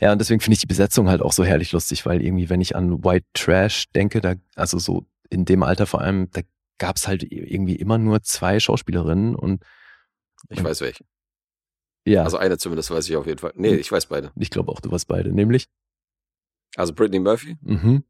Ja, 0.00 0.12
und 0.12 0.18
deswegen 0.18 0.40
finde 0.40 0.54
ich 0.54 0.60
die 0.60 0.66
Besetzung 0.66 1.08
halt 1.08 1.22
auch 1.22 1.32
so 1.32 1.44
herrlich 1.44 1.72
lustig, 1.72 2.06
weil 2.06 2.22
irgendwie, 2.22 2.48
wenn 2.48 2.60
ich 2.60 2.76
an 2.76 3.04
White 3.04 3.26
Trash 3.34 3.90
denke, 3.90 4.20
da, 4.20 4.34
also 4.54 4.78
so 4.78 5.04
in 5.28 5.44
dem 5.44 5.62
Alter 5.62 5.86
vor 5.86 6.00
allem, 6.00 6.30
da 6.30 6.42
gab 6.78 6.96
es 6.96 7.08
halt 7.08 7.24
irgendwie 7.24 7.76
immer 7.76 7.98
nur 7.98 8.22
zwei 8.22 8.60
Schauspielerinnen 8.60 9.34
und 9.34 9.64
ich 10.48 10.62
weiß 10.62 10.80
welche. 10.80 11.04
Ja. 12.06 12.22
Also 12.22 12.38
eine 12.38 12.56
zumindest 12.58 12.90
weiß 12.90 13.08
ich 13.08 13.16
auf 13.16 13.26
jeden 13.26 13.38
Fall. 13.38 13.52
Nee, 13.56 13.72
hm. 13.72 13.78
ich 13.78 13.90
weiß 13.90 14.06
beide. 14.06 14.30
Ich 14.36 14.50
glaube 14.50 14.70
auch, 14.70 14.80
du 14.80 14.90
weißt 14.90 15.08
beide, 15.08 15.32
nämlich. 15.32 15.68
Also 16.76 16.94
Brittany 16.94 17.18
Murphy. 17.18 17.56
Mhm. 17.60 18.04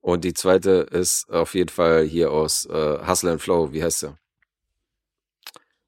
Und 0.00 0.24
die 0.24 0.34
zweite 0.34 0.88
ist 0.90 1.30
auf 1.30 1.54
jeden 1.54 1.68
Fall 1.68 2.04
hier 2.04 2.32
aus 2.32 2.66
äh, 2.66 3.06
Hustle 3.06 3.32
and 3.32 3.40
Flow. 3.40 3.72
Wie 3.72 3.84
heißt 3.84 4.00
sie? 4.00 4.16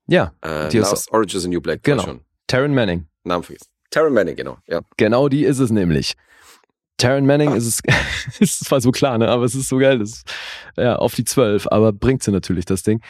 Ja. 0.07 0.35
Äh, 0.41 0.69
die 0.69 0.81
aus 0.81 1.09
Orange 1.09 1.35
is 1.35 1.43
the 1.43 1.49
New 1.49 1.61
Black. 1.61 1.83
Genau. 1.83 2.21
Taryn 2.47 2.75
Manning. 2.75 3.09
Namen 3.25 3.43
vergessen. 3.43 3.74
Taryn 3.95 4.13
Manning, 4.13 4.35
genau. 4.35 4.59
Ja. 4.67 4.81
Genau 4.97 5.29
die 5.29 5.45
ist 5.45 5.61
es 5.61 5.71
nämlich. 5.71 6.15
Taryn 6.97 7.27
Manning 7.27 7.51
ah. 7.51 7.57
ist 7.57 7.67
es, 7.67 7.81
ist 8.41 8.65
zwar 8.65 8.81
so 8.81 8.91
klar, 8.91 9.19
ne, 9.19 9.29
aber 9.29 9.45
es 9.45 9.55
ist 9.55 9.69
so 9.69 9.79
geil, 9.79 10.01
das 10.01 10.11
ist, 10.11 10.33
ja, 10.77 10.97
auf 10.97 11.15
die 11.15 11.25
zwölf, 11.25 11.69
aber 11.69 11.93
bringt 11.93 12.23
sie 12.23 12.33
natürlich 12.33 12.65
das 12.65 12.83
Ding. 12.83 13.01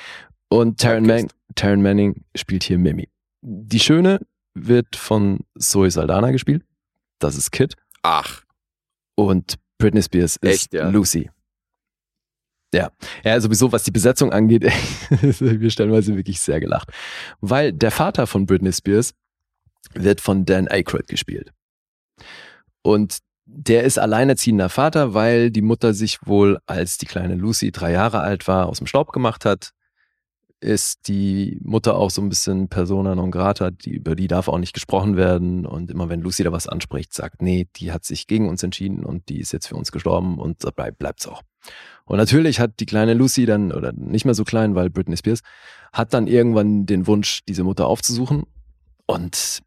Und 0.48 0.80
Taryn, 0.80 1.06
Man 1.06 1.28
Taryn 1.54 1.80
Manning 1.82 2.22
spielt 2.34 2.64
hier 2.64 2.78
Mimi. 2.78 3.08
Die 3.40 3.80
Schöne 3.80 4.20
wird 4.54 4.94
von 4.94 5.40
Zoe 5.58 5.90
Saldana 5.90 6.30
gespielt. 6.32 6.64
Das 7.18 7.36
ist 7.36 7.50
Kid. 7.50 7.74
Ach. 8.02 8.42
Und 9.14 9.54
Britney 9.78 10.02
Spears 10.02 10.36
ist 10.36 10.44
Echt, 10.44 10.74
ja? 10.74 10.88
Lucy. 10.88 11.30
Ja. 12.74 12.90
Ja, 13.24 13.40
sowieso, 13.40 13.72
was 13.72 13.84
die 13.84 13.90
Besetzung 13.90 14.32
angeht, 14.32 14.64
wir 15.10 15.70
stellenweise 15.70 16.14
wirklich 16.16 16.40
sehr 16.40 16.60
gelacht. 16.60 16.90
Weil 17.40 17.72
der 17.72 17.90
Vater 17.90 18.26
von 18.26 18.46
Britney 18.46 18.72
Spears 18.72 19.14
wird 19.92 20.20
von 20.20 20.44
Dan 20.44 20.68
Aykroyd 20.68 21.08
gespielt. 21.08 21.52
Und 22.82 23.18
der 23.46 23.84
ist 23.84 23.98
alleinerziehender 23.98 24.68
Vater, 24.68 25.14
weil 25.14 25.50
die 25.50 25.62
Mutter 25.62 25.92
sich 25.94 26.18
wohl, 26.26 26.58
als 26.66 26.98
die 26.98 27.06
kleine 27.06 27.34
Lucy 27.34 27.72
drei 27.72 27.92
Jahre 27.92 28.20
alt 28.20 28.48
war, 28.48 28.66
aus 28.66 28.78
dem 28.78 28.86
Staub 28.86 29.12
gemacht 29.12 29.44
hat. 29.44 29.70
Ist 30.60 31.08
die 31.08 31.58
Mutter 31.62 31.96
auch 31.96 32.10
so 32.10 32.22
ein 32.22 32.30
bisschen 32.30 32.68
Persona 32.68 33.14
non 33.14 33.30
grata, 33.30 33.70
die, 33.70 33.90
über 33.90 34.16
die 34.16 34.28
darf 34.28 34.48
auch 34.48 34.58
nicht 34.58 34.72
gesprochen 34.72 35.16
werden. 35.18 35.66
Und 35.66 35.90
immer 35.90 36.08
wenn 36.08 36.22
Lucy 36.22 36.42
da 36.42 36.52
was 36.52 36.66
anspricht, 36.66 37.12
sagt, 37.12 37.42
nee, 37.42 37.68
die 37.76 37.92
hat 37.92 38.04
sich 38.04 38.26
gegen 38.26 38.48
uns 38.48 38.62
entschieden 38.62 39.04
und 39.04 39.28
die 39.28 39.40
ist 39.40 39.52
jetzt 39.52 39.66
für 39.66 39.76
uns 39.76 39.92
gestorben 39.92 40.38
und 40.38 40.64
dabei 40.64 40.90
bleibt's 40.90 41.28
auch. 41.28 41.42
Und 42.06 42.16
natürlich 42.16 42.60
hat 42.60 42.80
die 42.80 42.86
kleine 42.86 43.12
Lucy 43.12 43.44
dann, 43.44 43.72
oder 43.72 43.92
nicht 43.92 44.24
mehr 44.24 44.34
so 44.34 44.44
klein, 44.44 44.74
weil 44.74 44.88
Britney 44.88 45.18
Spears, 45.18 45.40
hat 45.92 46.14
dann 46.14 46.26
irgendwann 46.26 46.86
den 46.86 47.06
Wunsch, 47.06 47.40
diese 47.46 47.64
Mutter 47.64 47.86
aufzusuchen. 47.86 48.44
Und 49.06 49.60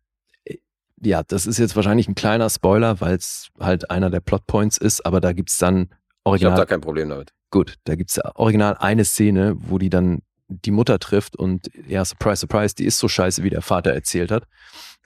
ja, 1.02 1.24
das 1.24 1.46
ist 1.46 1.58
jetzt 1.58 1.76
wahrscheinlich 1.76 2.08
ein 2.08 2.16
kleiner 2.16 2.50
Spoiler, 2.50 3.02
weil 3.02 3.16
es 3.16 3.50
halt 3.60 3.92
einer 3.92 4.10
der 4.10 4.20
Plotpoints 4.20 4.78
ist, 4.78 5.06
aber 5.06 5.22
da 5.22 5.34
gibt's 5.34 5.58
dann 5.58 5.90
original. 6.24 6.54
Ich 6.54 6.60
habe 6.60 6.62
da 6.62 6.66
kein 6.66 6.82
Problem 6.82 7.10
damit. 7.10 7.34
Gut, 7.52 7.76
da 7.86 7.96
gibt's 7.96 8.20
original 8.36 8.76
eine 8.80 9.06
Szene, 9.06 9.56
wo 9.58 9.78
die 9.78 9.90
dann 9.90 10.22
die 10.48 10.72
Mutter 10.72 11.00
trifft 11.00 11.36
und 11.36 11.70
ja, 11.88 12.04
surprise, 12.06 12.40
surprise, 12.42 12.76
die 12.76 12.86
ist 12.86 13.00
so 13.00 13.08
scheiße, 13.08 13.44
wie 13.44 13.50
der 13.50 13.62
Vater 13.62 13.94
erzählt 13.94 14.32
hat. 14.32 14.44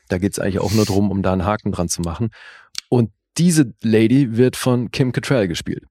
Da 0.07 0.17
geht's 0.17 0.39
eigentlich 0.39 0.59
auch 0.59 0.71
nur 0.71 0.85
drum, 0.85 1.09
um 1.09 1.23
da 1.23 1.33
einen 1.33 1.45
Haken 1.45 1.71
dran 1.71 1.89
zu 1.89 2.01
machen. 2.01 2.29
Und 2.89 3.11
diese 3.37 3.73
Lady 3.81 4.37
wird 4.37 4.55
von 4.55 4.91
Kim 4.91 5.11
Cattrall 5.11 5.47
gespielt. 5.47 5.85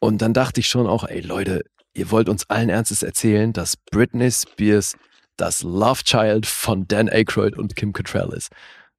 Und 0.00 0.22
dann 0.22 0.32
dachte 0.32 0.60
ich 0.60 0.68
schon 0.68 0.86
auch, 0.86 1.04
ey 1.04 1.20
Leute, 1.20 1.64
ihr 1.94 2.10
wollt 2.10 2.28
uns 2.28 2.48
allen 2.50 2.68
Ernstes 2.68 3.02
erzählen, 3.02 3.52
dass 3.52 3.76
Britney 3.76 4.30
Spears 4.30 4.96
das 5.36 5.62
Love 5.62 6.02
Child 6.04 6.46
von 6.46 6.86
Dan 6.88 7.08
Aykroyd 7.08 7.56
und 7.56 7.76
Kim 7.76 7.92
Cattrall 7.92 8.32
ist. 8.32 8.50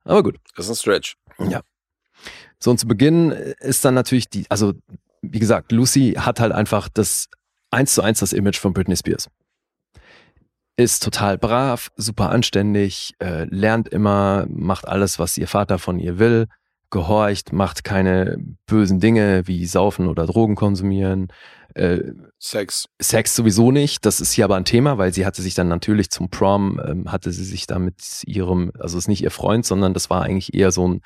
Aber 0.06 0.24
gut. 0.24 0.38
Das 0.56 0.66
ist 0.66 0.72
ein 0.72 0.76
Stretch. 0.82 1.18
Ja. 1.40 1.62
So, 2.60 2.72
und 2.72 2.80
zu 2.80 2.88
Beginn 2.88 3.32
ist 3.32 3.84
dann 3.84 3.94
natürlich 3.94 4.30
die, 4.30 4.46
also 4.50 4.74
wie 5.22 5.40
gesagt, 5.40 5.72
Lucy 5.72 6.14
hat 6.18 6.40
halt 6.40 6.54
einfach 6.54 6.88
das 6.88 7.28
eins 7.72 7.94
zu 7.94 8.02
eins 8.02 8.20
das 8.20 8.34
Image 8.34 8.58
von 8.58 8.74
Britney 8.74 8.96
Spears. 8.96 9.30
Ist 10.78 11.04
total 11.04 11.38
brav, 11.38 11.90
super 11.96 12.30
anständig, 12.30 13.14
äh, 13.20 13.46
lernt 13.46 13.90
immer, 13.90 14.46
macht 14.50 14.88
alles, 14.88 15.20
was 15.20 15.38
ihr 15.38 15.48
Vater 15.48 15.80
von 15.80 16.00
ihr 16.00 16.20
will, 16.20 16.48
gehorcht, 16.96 17.52
macht 17.52 17.84
keine 17.84 18.38
bösen 18.68 19.02
Dinge 19.02 19.44
wie 19.48 19.66
Saufen 19.66 20.08
oder 20.08 20.26
Drogen 20.26 20.56
konsumieren, 20.56 21.28
äh, 21.74 22.14
Sex. 22.40 22.88
Sex 23.02 23.36
sowieso 23.36 23.70
nicht. 23.70 24.06
Das 24.06 24.22
ist 24.22 24.32
hier 24.32 24.46
aber 24.46 24.56
ein 24.56 24.64
Thema, 24.64 24.98
weil 24.98 25.14
sie 25.14 25.26
hatte 25.26 25.42
sich 25.42 25.56
dann 25.56 25.68
natürlich 25.68 26.10
zum 26.10 26.30
Prom, 26.30 26.80
ähm, 26.88 27.12
hatte 27.12 27.34
sie 27.34 27.44
sich 27.44 27.68
da 27.68 27.80
mit 27.80 28.24
ihrem, 28.26 28.72
also 28.80 28.98
ist 28.98 29.10
nicht 29.10 29.24
ihr 29.24 29.32
Freund, 29.32 29.66
sondern 29.66 29.94
das 29.94 30.10
war 30.10 30.22
eigentlich 30.22 30.54
eher 30.54 30.72
so 30.72 30.88
ein 30.88 31.02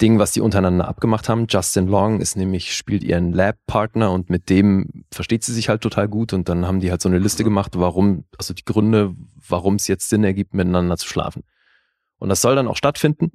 Ding, 0.00 0.18
was 0.18 0.32
die 0.32 0.40
untereinander 0.40 0.88
abgemacht 0.88 1.28
haben. 1.28 1.46
Justin 1.48 1.86
Long 1.86 2.20
ist 2.20 2.34
nämlich, 2.36 2.74
spielt 2.74 3.04
ihren 3.04 3.32
Lab-Partner 3.32 4.10
und 4.10 4.28
mit 4.28 4.50
dem 4.50 5.04
versteht 5.12 5.44
sie 5.44 5.52
sich 5.52 5.68
halt 5.68 5.82
total 5.82 6.08
gut 6.08 6.32
und 6.32 6.48
dann 6.48 6.66
haben 6.66 6.80
die 6.80 6.90
halt 6.90 7.00
so 7.00 7.08
eine 7.08 7.20
Liste 7.20 7.44
gemacht, 7.44 7.72
warum, 7.76 8.24
also 8.36 8.54
die 8.54 8.64
Gründe, 8.64 9.14
warum 9.48 9.76
es 9.76 9.86
jetzt 9.86 10.08
Sinn 10.08 10.24
ergibt, 10.24 10.52
miteinander 10.52 10.96
zu 10.96 11.06
schlafen. 11.06 11.44
Und 12.18 12.28
das 12.28 12.40
soll 12.40 12.56
dann 12.56 12.66
auch 12.66 12.76
stattfinden. 12.76 13.30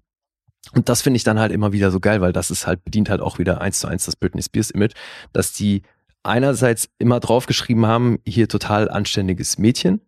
Und 0.73 0.89
das 0.89 1.01
finde 1.01 1.17
ich 1.17 1.23
dann 1.23 1.39
halt 1.39 1.51
immer 1.51 1.71
wieder 1.71 1.91
so 1.91 1.99
geil, 1.99 2.21
weil 2.21 2.33
das 2.33 2.51
ist 2.51 2.67
halt, 2.67 2.83
bedient 2.83 3.09
halt 3.09 3.21
auch 3.21 3.39
wieder 3.39 3.61
eins 3.61 3.79
zu 3.79 3.87
eins 3.87 4.05
das 4.05 4.15
Britney 4.15 4.41
Spears 4.41 4.71
Image, 4.71 4.93
dass 5.33 5.53
die 5.53 5.83
einerseits 6.23 6.89
immer 6.99 7.19
draufgeschrieben 7.19 7.85
haben, 7.85 8.19
hier 8.25 8.47
total 8.47 8.89
anständiges 8.89 9.57
Mädchen 9.57 10.01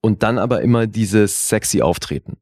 und 0.00 0.22
dann 0.22 0.38
aber 0.38 0.60
immer 0.60 0.86
dieses 0.86 1.48
sexy 1.48 1.82
Auftreten. 1.82 2.38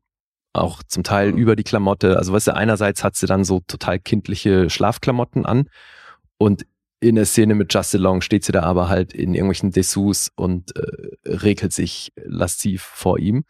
Auch 0.52 0.82
zum 0.84 1.02
Teil 1.02 1.32
mhm. 1.32 1.38
über 1.38 1.56
die 1.56 1.64
Klamotte. 1.64 2.16
Also 2.16 2.32
weißt 2.32 2.48
du, 2.48 2.54
einerseits 2.54 3.02
hat 3.02 3.16
sie 3.16 3.26
dann 3.26 3.44
so 3.44 3.60
total 3.66 3.98
kindliche 3.98 4.70
Schlafklamotten 4.70 5.46
an 5.46 5.68
und 6.38 6.66
in 7.00 7.16
der 7.16 7.26
Szene 7.26 7.54
mit 7.54 7.72
Justin 7.72 8.00
Long 8.00 8.20
steht 8.22 8.44
sie 8.44 8.52
da 8.52 8.62
aber 8.62 8.88
halt 8.88 9.12
in 9.12 9.34
irgendwelchen 9.34 9.72
Dessous 9.72 10.30
und 10.36 10.74
äh, 10.76 10.86
regelt 11.26 11.72
sich 11.72 12.12
lasziv 12.16 12.82
vor 12.82 13.18
ihm. 13.18 13.44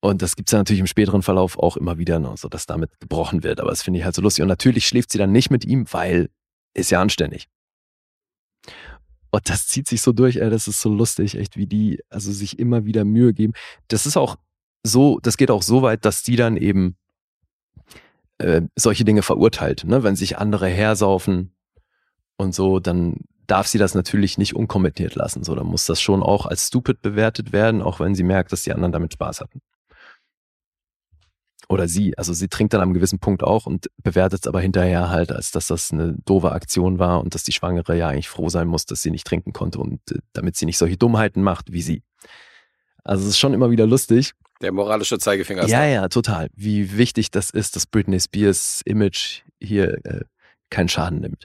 Und 0.00 0.22
das 0.22 0.36
gibt's 0.36 0.52
ja 0.52 0.58
natürlich 0.58 0.80
im 0.80 0.86
späteren 0.86 1.22
Verlauf 1.22 1.58
auch 1.58 1.76
immer 1.76 1.98
wieder, 1.98 2.18
ne, 2.20 2.32
so 2.36 2.48
dass 2.48 2.66
damit 2.66 3.00
gebrochen 3.00 3.42
wird. 3.42 3.60
Aber 3.60 3.70
das 3.70 3.82
finde 3.82 3.98
ich 3.98 4.04
halt 4.04 4.14
so 4.14 4.22
lustig. 4.22 4.42
Und 4.42 4.48
natürlich 4.48 4.86
schläft 4.86 5.10
sie 5.10 5.18
dann 5.18 5.32
nicht 5.32 5.50
mit 5.50 5.64
ihm, 5.64 5.86
weil 5.92 6.30
ist 6.74 6.90
ja 6.90 7.00
anständig. 7.00 7.48
Und 9.30 9.50
das 9.50 9.66
zieht 9.66 9.88
sich 9.88 10.00
so 10.00 10.12
durch, 10.12 10.36
ey, 10.36 10.50
das 10.50 10.68
ist 10.68 10.80
so 10.80 10.92
lustig, 10.92 11.36
echt, 11.36 11.56
wie 11.56 11.66
die 11.66 12.00
also 12.08 12.32
sich 12.32 12.58
immer 12.58 12.84
wieder 12.84 13.04
Mühe 13.04 13.34
geben. 13.34 13.52
Das 13.88 14.06
ist 14.06 14.16
auch 14.16 14.36
so, 14.84 15.18
das 15.20 15.36
geht 15.36 15.50
auch 15.50 15.62
so 15.62 15.82
weit, 15.82 16.04
dass 16.04 16.22
die 16.22 16.36
dann 16.36 16.56
eben 16.56 16.96
äh, 18.38 18.62
solche 18.76 19.04
Dinge 19.04 19.22
verurteilt. 19.22 19.84
Ne? 19.84 20.04
Wenn 20.04 20.16
sich 20.16 20.38
andere 20.38 20.68
hersaufen 20.68 21.52
und 22.36 22.54
so, 22.54 22.78
dann 22.78 23.16
darf 23.48 23.66
sie 23.66 23.78
das 23.78 23.94
natürlich 23.94 24.38
nicht 24.38 24.54
unkommentiert 24.54 25.14
lassen. 25.16 25.42
So, 25.42 25.54
dann 25.54 25.66
muss 25.66 25.86
das 25.86 26.00
schon 26.00 26.22
auch 26.22 26.46
als 26.46 26.68
stupid 26.68 27.02
bewertet 27.02 27.52
werden, 27.52 27.82
auch 27.82 27.98
wenn 27.98 28.14
sie 28.14 28.22
merkt, 28.22 28.52
dass 28.52 28.62
die 28.62 28.72
anderen 28.72 28.92
damit 28.92 29.12
Spaß 29.14 29.40
hatten 29.40 29.60
oder 31.68 31.86
sie, 31.86 32.16
also 32.16 32.32
sie 32.32 32.48
trinkt 32.48 32.72
dann 32.72 32.80
am 32.80 32.94
gewissen 32.94 33.18
Punkt 33.18 33.42
auch 33.42 33.66
und 33.66 33.88
bewertet 34.02 34.40
es 34.42 34.46
aber 34.46 34.60
hinterher 34.60 35.10
halt, 35.10 35.30
als 35.32 35.50
dass 35.50 35.66
das 35.66 35.92
eine 35.92 36.16
doofe 36.24 36.52
Aktion 36.52 36.98
war 36.98 37.20
und 37.20 37.34
dass 37.34 37.42
die 37.42 37.52
Schwangere 37.52 37.96
ja 37.96 38.08
eigentlich 38.08 38.28
froh 38.28 38.48
sein 38.48 38.66
muss, 38.68 38.86
dass 38.86 39.02
sie 39.02 39.10
nicht 39.10 39.26
trinken 39.26 39.52
konnte 39.52 39.78
und 39.78 40.00
äh, 40.10 40.18
damit 40.32 40.56
sie 40.56 40.66
nicht 40.66 40.78
solche 40.78 40.96
Dummheiten 40.96 41.42
macht 41.42 41.70
wie 41.72 41.82
sie. 41.82 42.02
Also 43.04 43.24
es 43.24 43.30
ist 43.30 43.38
schon 43.38 43.54
immer 43.54 43.70
wieder 43.70 43.86
lustig. 43.86 44.32
Der 44.60 44.72
moralische 44.72 45.18
Zeigefinger 45.18 45.62
ist 45.62 45.70
Ja, 45.70 45.80
da. 45.80 45.86
ja, 45.86 46.08
total. 46.08 46.48
Wie 46.54 46.96
wichtig 46.96 47.30
das 47.30 47.50
ist, 47.50 47.76
dass 47.76 47.86
Britney 47.86 48.18
Spears 48.18 48.80
Image 48.84 49.42
hier 49.60 50.04
äh, 50.04 50.24
keinen 50.70 50.88
Schaden 50.88 51.20
nimmt. 51.20 51.44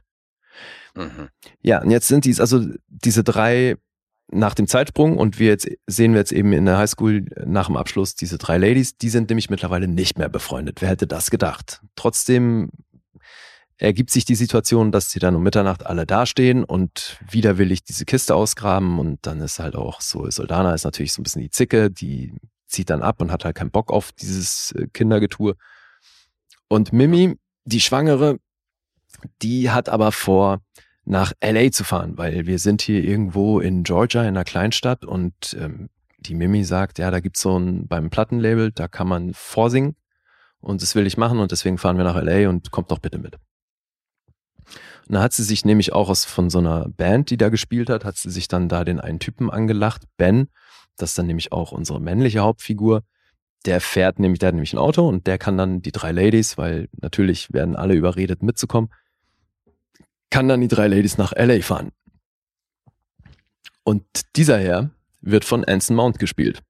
Mhm. 0.95 1.29
Ja, 1.61 1.81
und 1.81 1.91
jetzt 1.91 2.07
sind 2.07 2.25
dies 2.25 2.39
also 2.39 2.65
diese 2.87 3.23
drei 3.23 3.75
nach 4.31 4.55
dem 4.55 4.67
Zeitsprung 4.67 5.17
und 5.17 5.39
wir 5.39 5.47
jetzt 5.47 5.67
sehen 5.85 6.13
wir 6.13 6.19
jetzt 6.19 6.31
eben 6.31 6.53
in 6.53 6.65
der 6.65 6.77
Highschool 6.77 7.25
nach 7.45 7.67
dem 7.67 7.77
Abschluss 7.77 8.15
diese 8.15 8.37
drei 8.37 8.57
Ladies, 8.57 8.97
die 8.97 9.09
sind 9.09 9.29
nämlich 9.29 9.49
mittlerweile 9.49 9.87
nicht 9.87 10.17
mehr 10.17 10.29
befreundet. 10.29 10.81
Wer 10.81 10.89
hätte 10.89 11.07
das 11.07 11.29
gedacht? 11.29 11.81
Trotzdem 11.95 12.69
ergibt 13.77 14.11
sich 14.11 14.25
die 14.25 14.35
Situation, 14.35 14.91
dass 14.91 15.11
sie 15.11 15.19
dann 15.19 15.35
um 15.35 15.43
Mitternacht 15.43 15.85
alle 15.85 16.05
dastehen 16.05 16.63
und 16.63 17.17
widerwillig 17.29 17.83
diese 17.83 18.05
Kiste 18.05 18.35
ausgraben 18.35 18.99
und 18.99 19.19
dann 19.25 19.41
ist 19.41 19.59
halt 19.59 19.75
auch 19.75 20.01
so, 20.01 20.29
Soldana 20.29 20.73
ist 20.73 20.85
natürlich 20.85 21.13
so 21.13 21.21
ein 21.21 21.23
bisschen 21.23 21.41
die 21.41 21.49
Zicke, 21.49 21.91
die 21.91 22.33
zieht 22.67 22.89
dann 22.89 23.01
ab 23.01 23.21
und 23.21 23.31
hat 23.31 23.45
halt 23.45 23.55
keinen 23.55 23.71
Bock 23.71 23.91
auf 23.91 24.11
dieses 24.13 24.71
äh, 24.73 24.87
Kindergetue. 24.93 25.55
Und 26.67 26.93
Mimi, 26.93 27.37
die 27.65 27.81
Schwangere, 27.81 28.39
die 29.41 29.69
hat 29.69 29.89
aber 29.89 30.11
vor, 30.11 30.61
nach 31.05 31.33
LA 31.43 31.71
zu 31.71 31.83
fahren, 31.83 32.17
weil 32.17 32.45
wir 32.45 32.59
sind 32.59 32.81
hier 32.81 33.03
irgendwo 33.03 33.59
in 33.59 33.83
Georgia 33.83 34.21
in 34.21 34.29
einer 34.29 34.43
Kleinstadt 34.43 35.03
und 35.03 35.55
ähm, 35.59 35.89
die 36.19 36.35
Mimi 36.35 36.63
sagt, 36.63 36.99
ja, 36.99 37.11
da 37.11 37.19
gibt's 37.19 37.41
so 37.41 37.57
ein 37.57 37.87
beim 37.87 38.09
Plattenlabel, 38.09 38.71
da 38.71 38.87
kann 38.87 39.07
man 39.07 39.33
vorsingen 39.33 39.95
und 40.61 40.81
das 40.81 40.95
will 40.95 41.05
ich 41.05 41.17
machen 41.17 41.39
und 41.39 41.51
deswegen 41.51 41.77
fahren 41.77 41.97
wir 41.97 42.05
nach 42.05 42.21
LA 42.21 42.49
und 42.49 42.71
kommt 42.71 42.91
doch 42.91 42.99
bitte 42.99 43.19
mit. 43.19 43.35
Und 45.07 45.15
da 45.15 45.21
hat 45.21 45.33
sie 45.33 45.43
sich 45.43 45.65
nämlich 45.65 45.91
auch 45.91 46.09
aus 46.09 46.23
von 46.23 46.49
so 46.49 46.59
einer 46.59 46.87
Band, 46.87 47.29
die 47.29 47.37
da 47.37 47.49
gespielt 47.49 47.89
hat, 47.89 48.05
hat 48.05 48.15
sie 48.15 48.31
sich 48.31 48.47
dann 48.47 48.69
da 48.69 48.85
den 48.85 49.01
einen 49.01 49.19
Typen 49.19 49.51
angelacht, 49.51 50.03
Ben, 50.15 50.47
das 50.95 51.11
ist 51.11 51.17
dann 51.17 51.27
nämlich 51.27 51.51
auch 51.51 51.71
unsere 51.71 51.99
männliche 51.99 52.39
Hauptfigur. 52.39 53.03
Der 53.65 53.81
fährt 53.81 54.19
nämlich, 54.19 54.39
der 54.39 54.47
hat 54.47 54.55
nämlich 54.55 54.73
ein 54.73 54.79
Auto 54.79 55.07
und 55.07 55.27
der 55.27 55.37
kann 55.37 55.57
dann 55.57 55.81
die 55.81 55.91
drei 55.91 56.11
Ladies, 56.11 56.57
weil 56.57 56.89
natürlich 57.01 57.51
werden 57.51 57.75
alle 57.75 57.95
überredet 57.95 58.43
mitzukommen, 58.43 58.89
kann 60.33 60.47
dann 60.47 60.61
die 60.61 60.67
drei 60.67 60.87
Ladies 60.87 61.19
nach 61.19 61.31
LA 61.35 61.61
fahren. 61.61 61.91
Und 63.83 64.03
dieser 64.35 64.57
Herr 64.57 64.89
wird 65.21 65.45
von 65.45 65.63
Anson 65.63 65.95
Mount 65.95 66.17
gespielt. 66.17 66.63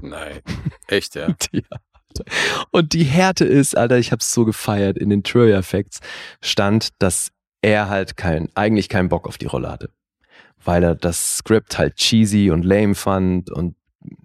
Nein, 0.00 0.40
echt, 0.86 1.14
ja. 1.14 1.28
ja. 1.52 1.62
Und 2.70 2.94
die 2.94 3.04
Härte 3.04 3.44
ist, 3.44 3.76
Alter, 3.76 3.98
ich 3.98 4.12
hab's 4.12 4.32
so 4.32 4.46
gefeiert, 4.46 4.96
in 4.96 5.10
den 5.10 5.24
Trailer 5.24 5.58
Effects 5.58 6.00
stand, 6.40 6.88
dass 7.00 7.32
er 7.60 7.90
halt 7.90 8.16
kein, 8.16 8.48
eigentlich 8.54 8.88
keinen 8.88 9.10
Bock 9.10 9.28
auf 9.28 9.36
die 9.36 9.44
Rolle 9.44 9.70
hatte. 9.70 9.90
Weil 10.64 10.84
er 10.84 10.94
das 10.94 11.36
Skript 11.36 11.76
halt 11.76 11.96
cheesy 11.96 12.50
und 12.50 12.64
lame 12.64 12.94
fand 12.94 13.50
und 13.50 13.76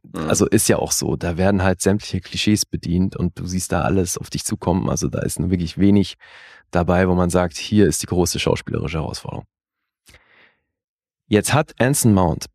mhm. 0.03 0.29
also 0.29 0.47
ist 0.47 0.69
ja 0.69 0.77
auch 0.77 0.93
so, 0.93 1.17
da 1.17 1.35
werden 1.35 1.61
halt 1.61 1.81
sämtliche 1.81 2.21
Klischees 2.21 2.65
bedient 2.65 3.17
und 3.17 3.37
du 3.37 3.45
siehst 3.45 3.73
da 3.73 3.81
alles 3.81 4.17
auf 4.17 4.29
dich 4.29 4.45
zukommen. 4.45 4.89
Also 4.89 5.09
da 5.09 5.19
ist 5.23 5.41
nur 5.41 5.49
wirklich 5.51 5.77
wenig 5.77 6.15
dabei, 6.71 7.07
wo 7.07 7.15
man 7.15 7.29
sagt, 7.29 7.57
hier 7.57 7.87
ist 7.87 8.01
die 8.01 8.07
große 8.07 8.39
schauspielerische 8.39 8.99
Herausforderung. 8.99 9.45
Jetzt 11.27 11.53
hat 11.53 11.79
Anson 11.79 12.13
Mount 12.13 12.47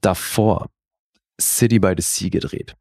davor 0.00 0.70
City 1.40 1.78
by 1.78 1.94
the 1.96 2.02
Sea 2.02 2.28
gedreht. 2.30 2.74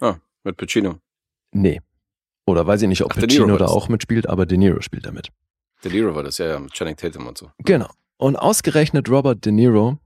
Ah, 0.00 0.16
mit 0.44 0.56
Pacino. 0.56 0.98
Nee. 1.52 1.80
Oder 2.46 2.66
weiß 2.66 2.82
ich 2.82 2.88
nicht, 2.88 3.02
ob 3.02 3.12
Ach, 3.12 3.20
Pacino 3.20 3.56
da 3.56 3.66
auch 3.66 3.88
mitspielt, 3.88 4.28
aber 4.28 4.46
De 4.46 4.58
Niro 4.58 4.80
spielt 4.80 5.06
damit. 5.06 5.30
De 5.84 5.92
Niro 5.92 6.14
war 6.14 6.22
das, 6.22 6.38
ja, 6.38 6.46
ja, 6.46 6.58
mit 6.58 6.72
Channing 6.72 6.96
Tatum 6.96 7.26
und 7.26 7.38
so. 7.38 7.50
Genau. 7.58 7.90
Und 8.18 8.36
ausgerechnet 8.36 9.08
Robert 9.08 9.44
De 9.44 9.52
Niro, 9.52 9.98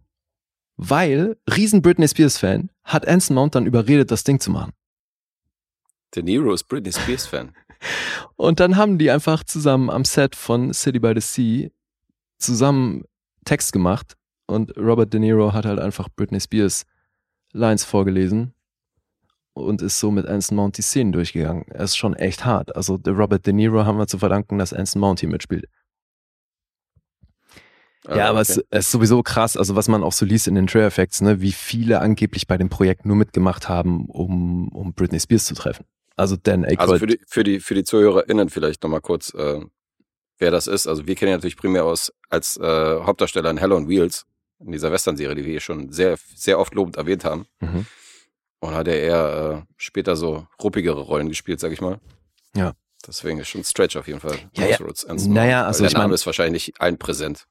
weil 0.77 1.37
riesen 1.55 1.83
Britney 1.83 2.09
Spears 2.09 2.39
Fan, 2.39 2.71
hat 2.85 3.07
Anson 3.07 3.35
Mount 3.35 3.55
dann 3.55 3.67
überredet, 3.67 4.11
das 4.11 4.25
Ding 4.25 4.41
zu 4.41 4.51
machen. 4.51 4.73
De 6.15 6.23
Niro 6.23 6.53
ist 6.53 6.65
Britney 6.65 6.93
Spears 6.93 7.27
Fan. 7.27 7.55
Und 8.37 8.61
dann 8.61 8.77
haben 8.77 8.99
die 8.99 9.11
einfach 9.11 9.45
zusammen 9.45 9.91
am 9.91 10.05
Set 10.05 10.37
von 10.37 10.73
City 10.73 10.99
by 10.99 11.13
the 11.15 11.21
Sea 11.21 11.71
zusammen 12.39 13.05
Text 13.45 13.73
gemacht 13.73 14.17
und 14.47 14.77
Robert 14.77 15.13
De 15.13 15.21
Niro 15.21 15.53
hat 15.53 15.65
halt 15.65 15.79
einfach 15.79 16.09
Britney 16.15 16.41
Spears 16.41 16.85
Lines 17.53 17.85
vorgelesen 17.85 18.53
und 19.55 19.83
ist 19.83 19.99
so 19.99 20.11
mit 20.11 20.27
Anson 20.27 20.57
Mount 20.57 20.77
die 20.79 20.83
Szenen 20.83 21.13
durchgegangen. 21.13 21.65
Er 21.69 21.85
ist 21.85 21.97
schon 21.97 22.15
echt 22.15 22.45
hart. 22.45 22.75
Also 22.77 22.99
Robert 23.07 23.47
De 23.47 23.53
Niro 23.53 23.85
haben 23.85 23.99
wir 23.99 24.07
zu 24.07 24.19
verdanken, 24.19 24.59
dass 24.59 24.73
Anson 24.73 25.01
Mount 25.01 25.21
hier 25.21 25.29
mitspielt. 25.29 25.67
Ah, 28.07 28.17
ja, 28.17 28.31
aber 28.31 28.41
okay. 28.41 28.53
es, 28.53 28.65
es, 28.71 28.87
ist 28.87 28.93
sowieso 28.93 29.23
krass, 29.23 29.57
also 29.57 29.77
was 29.77 29.87
man 29.87 30.03
auch 30.03 30.13
so 30.13 30.25
liest 30.25 30.49
in 30.49 30.55
den 30.55 30.67
Trailer 30.67 30.87
Effects, 30.87 31.21
ne, 31.21 31.43
wie 31.43 31.53
viele 31.53 32.01
angeblich 32.01 32.47
bei 32.47 32.57
dem 32.57 32.71
Projekt 32.71 33.05
nur 33.05 33.15
mitgemacht 33.15 33.69
haben, 33.69 34.07
um, 34.07 34.69
um 34.69 34.95
Britney 34.95 35.21
Spears 35.21 35.45
zu 35.45 35.55
treffen. 35.55 35.85
Also 36.17 36.37
Dan 36.37 36.65
Aykroyd. 36.65 36.81
Also 36.81 36.99
für 36.99 37.07
die, 37.07 37.21
für 37.27 37.45
die, 37.45 37.61
für 37.61 37.75
die 37.75 37.85
ZuhörerInnen 37.85 38.51
vielleicht 38.51 38.83
nochmal 38.83 39.01
kurz, 39.01 39.33
äh, 39.35 39.61
wer 40.39 40.51
das 40.51 40.67
ist. 40.67 40.87
Also 40.87 41.07
wir 41.07 41.15
kennen 41.15 41.31
ja 41.31 41.37
natürlich 41.37 41.57
primär 41.57 41.85
aus 41.85 42.13
als 42.29 42.57
äh, 42.57 42.63
Hauptdarsteller 43.03 43.51
in 43.51 43.59
Hell 43.59 43.73
on 43.73 43.89
Wheels, 43.89 44.27
in 44.59 44.73
dieser 44.73 44.93
Western-Serie, 44.93 45.35
die 45.35 45.45
wir 45.45 45.53
hier 45.53 45.61
schon 45.61 45.93
sehr, 45.93 46.19
sehr 46.35 46.59
oft 46.59 46.75
lobend 46.75 46.97
erwähnt 46.97 47.25
haben. 47.25 47.47
Mhm. 47.61 47.87
Und 48.61 48.75
hat 48.75 48.89
er 48.89 49.01
eher 49.01 49.65
äh, 49.67 49.73
später 49.77 50.17
so 50.17 50.47
ruppigere 50.63 51.01
Rollen 51.01 51.29
gespielt, 51.29 51.61
sag 51.61 51.73
ich 51.73 51.81
mal. 51.81 51.99
Ja. 52.55 52.75
Deswegen 53.07 53.39
ist 53.39 53.49
schon 53.49 53.65
Stretch 53.65 53.97
auf 53.97 54.07
jeden 54.07 54.21
Fall. 54.21 54.37
Ja, 54.55 54.67
ja. 54.67 54.79
Naja, 55.27 55.67
also 55.67 55.83
der 55.83 55.93
Name 55.93 56.09
mein, 56.09 56.15
ist 56.15 56.27
wahrscheinlich 56.27 56.75
allen 56.79 56.99
präsent. 56.99 57.47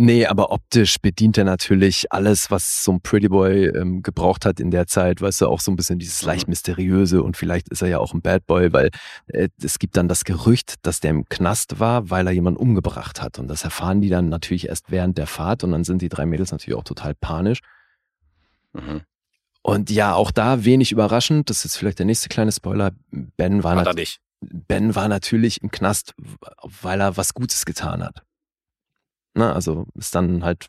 Nee, 0.00 0.26
aber 0.26 0.52
optisch 0.52 0.98
bedient 1.00 1.38
er 1.38 1.44
natürlich 1.44 2.12
alles, 2.12 2.52
was 2.52 2.84
so 2.84 2.92
ein 2.92 3.00
Pretty 3.00 3.28
Boy 3.28 3.66
ähm, 3.66 4.00
gebraucht 4.00 4.46
hat 4.46 4.60
in 4.60 4.70
der 4.70 4.86
Zeit. 4.86 5.20
Weißt 5.20 5.40
du, 5.40 5.48
auch 5.48 5.58
so 5.58 5.72
ein 5.72 5.76
bisschen 5.76 5.98
dieses 5.98 6.22
leicht 6.22 6.46
mhm. 6.46 6.52
mysteriöse 6.52 7.20
und 7.20 7.36
vielleicht 7.36 7.68
ist 7.70 7.82
er 7.82 7.88
ja 7.88 7.98
auch 7.98 8.14
ein 8.14 8.22
Bad 8.22 8.46
Boy, 8.46 8.72
weil 8.72 8.90
äh, 9.26 9.48
es 9.60 9.80
gibt 9.80 9.96
dann 9.96 10.06
das 10.06 10.24
Gerücht, 10.24 10.74
dass 10.82 11.00
der 11.00 11.10
im 11.10 11.28
Knast 11.28 11.80
war, 11.80 12.10
weil 12.10 12.28
er 12.28 12.32
jemanden 12.32 12.60
umgebracht 12.60 13.20
hat. 13.20 13.40
Und 13.40 13.48
das 13.48 13.64
erfahren 13.64 14.00
die 14.00 14.08
dann 14.08 14.28
natürlich 14.28 14.68
erst 14.68 14.88
während 14.92 15.18
der 15.18 15.26
Fahrt 15.26 15.64
und 15.64 15.72
dann 15.72 15.82
sind 15.82 16.00
die 16.00 16.08
drei 16.08 16.26
Mädels 16.26 16.52
natürlich 16.52 16.78
auch 16.78 16.84
total 16.84 17.16
panisch. 17.16 17.58
Mhm. 18.74 19.00
Und 19.62 19.90
ja, 19.90 20.14
auch 20.14 20.30
da 20.30 20.64
wenig 20.64 20.92
überraschend. 20.92 21.50
Das 21.50 21.58
ist 21.58 21.64
jetzt 21.64 21.76
vielleicht 21.76 21.98
der 21.98 22.06
nächste 22.06 22.28
kleine 22.28 22.52
Spoiler. 22.52 22.92
Ben 23.10 23.64
war, 23.64 23.74
nat 23.74 23.98
Ben 24.40 24.94
war 24.94 25.08
natürlich 25.08 25.60
im 25.60 25.72
Knast, 25.72 26.14
weil 26.62 27.00
er 27.00 27.16
was 27.16 27.34
Gutes 27.34 27.66
getan 27.66 28.04
hat. 28.04 28.22
Ne? 29.34 29.52
Also 29.52 29.86
ist 29.94 30.14
dann 30.14 30.44
halt 30.44 30.68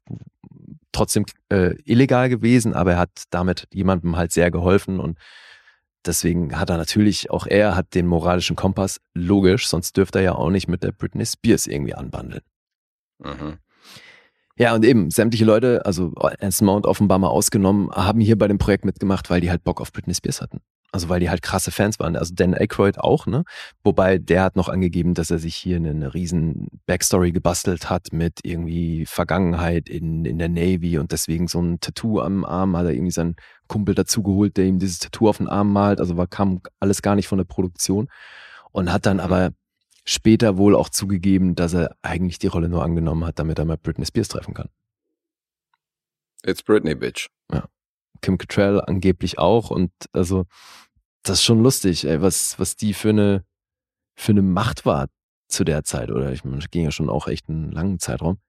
trotzdem 0.91 1.25
äh, 1.49 1.75
illegal 1.85 2.29
gewesen, 2.29 2.73
aber 2.73 2.93
er 2.93 2.97
hat 2.97 3.23
damit 3.29 3.67
jemandem 3.71 4.15
halt 4.15 4.31
sehr 4.31 4.51
geholfen 4.51 4.99
und 4.99 5.17
deswegen 6.05 6.57
hat 6.59 6.69
er 6.69 6.77
natürlich, 6.77 7.29
auch 7.31 7.45
er 7.45 7.75
hat 7.75 7.93
den 7.95 8.07
moralischen 8.07 8.55
Kompass, 8.55 8.99
logisch, 9.13 9.67
sonst 9.67 9.97
dürfte 9.97 10.19
er 10.19 10.25
ja 10.25 10.35
auch 10.35 10.49
nicht 10.49 10.67
mit 10.67 10.83
der 10.83 10.91
Britney 10.91 11.25
Spears 11.25 11.67
irgendwie 11.67 11.93
anbandeln. 11.93 12.41
Mhm. 13.19 13.57
Ja, 14.57 14.75
und 14.75 14.83
eben, 14.83 15.09
sämtliche 15.09 15.45
Leute, 15.45 15.85
also 15.85 16.11
Anson 16.41 16.65
Mount 16.65 16.85
offenbar 16.85 17.17
mal 17.17 17.29
ausgenommen, 17.29 17.89
haben 17.91 18.19
hier 18.19 18.37
bei 18.37 18.47
dem 18.47 18.57
Projekt 18.57 18.83
mitgemacht, 18.83 19.29
weil 19.29 19.39
die 19.39 19.49
halt 19.49 19.63
Bock 19.63 19.79
auf 19.79 19.93
Britney 19.93 20.13
Spears 20.13 20.41
hatten. 20.41 20.59
Also 20.91 21.07
weil 21.07 21.19
die 21.19 21.29
halt 21.29 21.41
krasse 21.41 21.71
Fans 21.71 21.99
waren. 21.99 22.15
Also 22.15 22.33
Dan 22.33 22.55
Aykroyd 22.55 22.97
auch, 22.97 23.27
ne? 23.27 23.43
Wobei 23.83 24.17
der 24.17 24.43
hat 24.43 24.55
noch 24.55 24.69
angegeben, 24.69 25.13
dass 25.13 25.29
er 25.29 25.37
sich 25.37 25.55
hier 25.55 25.75
eine, 25.75 25.91
eine 25.91 26.13
riesen 26.13 26.67
Backstory 26.87 27.31
gebastelt 27.31 27.89
hat 27.89 28.07
mit 28.11 28.39
irgendwie 28.43 29.05
Vergangenheit 29.05 29.87
in, 29.87 30.25
in 30.25 30.39
der 30.39 30.49
Navy 30.49 30.97
und 30.97 31.11
deswegen 31.11 31.47
so 31.47 31.61
ein 31.61 31.79
Tattoo 31.79 32.21
am 32.21 32.43
Arm 32.43 32.75
hat 32.75 32.85
er 32.85 32.93
irgendwie 32.93 33.11
seinen 33.11 33.35
Kumpel 33.67 33.93
dazugeholt, 33.93 34.57
der 34.57 34.65
ihm 34.65 34.79
dieses 34.79 34.97
Tattoo 34.97 35.29
auf 35.29 35.37
den 35.37 35.47
Arm 35.47 35.71
malt. 35.71 35.99
Also 35.99 36.17
war, 36.17 36.27
kam 36.27 36.61
alles 36.79 37.01
gar 37.03 37.15
nicht 37.15 37.27
von 37.27 37.37
der 37.37 37.45
Produktion 37.45 38.09
und 38.71 38.91
hat 38.91 39.05
dann 39.05 39.17
mhm. 39.17 39.23
aber 39.23 39.51
später 40.05 40.57
wohl 40.57 40.75
auch 40.75 40.89
zugegeben, 40.89 41.53
dass 41.53 41.73
er 41.73 41.95
eigentlich 42.01 42.39
die 42.39 42.47
Rolle 42.47 42.67
nur 42.67 42.83
angenommen 42.83 43.25
hat, 43.25 43.37
damit 43.37 43.59
er 43.59 43.65
mal 43.65 43.77
Britney 43.77 44.05
Spears 44.05 44.29
treffen 44.29 44.55
kann. 44.55 44.69
It's 46.43 46.63
Britney, 46.63 46.95
bitch. 46.95 47.27
Ja. 47.51 47.65
Kim 48.21 48.37
Cattrall 48.37 48.81
angeblich 48.81 49.37
auch 49.39 49.69
und 49.71 49.91
also 50.13 50.45
das 51.23 51.39
ist 51.39 51.43
schon 51.43 51.61
lustig, 51.61 52.05
ey, 52.05 52.21
was, 52.21 52.59
was 52.59 52.75
die 52.75 52.93
für 52.93 53.09
eine, 53.09 53.43
für 54.15 54.31
eine 54.31 54.41
Macht 54.41 54.85
war 54.85 55.07
zu 55.47 55.63
der 55.63 55.83
Zeit, 55.83 56.11
oder? 56.11 56.31
Ich 56.31 56.43
meine, 56.43 56.57
es 56.59 56.69
ging 56.69 56.83
ja 56.83 56.91
schon 56.91 57.09
auch 57.09 57.27
echt 57.27 57.49
einen 57.49 57.71
langen 57.71 57.99
Zeitraum. 57.99 58.39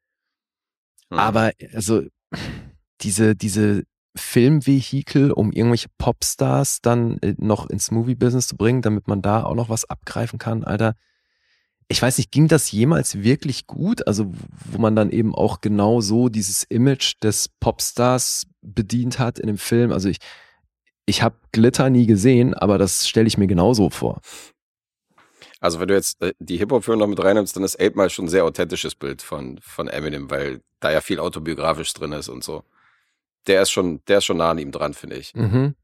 Mhm. 1.10 1.18
Aber, 1.18 1.52
also, 1.72 2.02
diese, 3.00 3.34
diese 3.34 3.84
Filmvehikel, 4.16 5.32
um 5.32 5.52
irgendwelche 5.52 5.88
Popstars 5.98 6.80
dann 6.82 7.18
äh, 7.18 7.34
noch 7.38 7.68
ins 7.70 7.90
Movie-Business 7.90 8.48
zu 8.48 8.56
bringen, 8.56 8.82
damit 8.82 9.08
man 9.08 9.22
da 9.22 9.44
auch 9.44 9.54
noch 9.54 9.68
was 9.68 9.88
abgreifen 9.88 10.38
kann, 10.38 10.64
Alter. 10.64 10.94
Ich 11.92 12.00
weiß 12.00 12.18
nicht, 12.18 12.30
ging 12.30 12.46
das 12.46 12.70
jemals 12.70 13.22
wirklich 13.22 13.66
gut? 13.66 14.06
Also, 14.06 14.32
wo 14.64 14.78
man 14.78 14.94
dann 14.94 15.10
eben 15.10 15.34
auch 15.34 15.60
genau 15.60 16.00
so 16.00 16.28
dieses 16.28 16.62
Image 16.62 17.16
des 17.22 17.48
Popstars 17.48 18.46
bedient 18.62 19.18
hat 19.18 19.40
in 19.40 19.48
dem 19.48 19.58
Film. 19.58 19.90
Also 19.90 20.08
ich, 20.08 20.18
ich 21.04 21.22
habe 21.22 21.36
Glitter 21.50 21.90
nie 21.90 22.06
gesehen, 22.06 22.54
aber 22.54 22.78
das 22.78 23.08
stelle 23.08 23.26
ich 23.26 23.38
mir 23.38 23.48
genauso 23.48 23.90
vor. 23.90 24.20
Also 25.60 25.80
wenn 25.80 25.88
du 25.88 25.94
jetzt 25.94 26.22
äh, 26.22 26.32
die 26.38 26.58
Hip-Hop-Filme 26.58 27.00
noch 27.00 27.08
mit 27.08 27.22
reinnimmst, 27.22 27.56
dann 27.56 27.64
ist 27.64 27.76
Ape 27.80 27.96
mal 27.96 28.08
schon 28.08 28.26
ein 28.26 28.28
sehr 28.28 28.44
authentisches 28.44 28.94
Bild 28.94 29.20
von, 29.20 29.58
von 29.60 29.88
Eminem, 29.88 30.30
weil 30.30 30.62
da 30.78 30.92
ja 30.92 31.00
viel 31.00 31.18
autobiografisch 31.18 31.92
drin 31.92 32.12
ist 32.12 32.28
und 32.28 32.44
so. 32.44 32.62
der 33.46 33.62
ist 33.62 33.70
schon, 33.70 34.02
der 34.06 34.18
ist 34.18 34.24
schon 34.26 34.38
nah 34.38 34.50
an 34.50 34.58
ihm 34.58 34.72
dran, 34.72 34.94
finde 34.94 35.16
ich. 35.16 35.34
Mhm. 35.34 35.74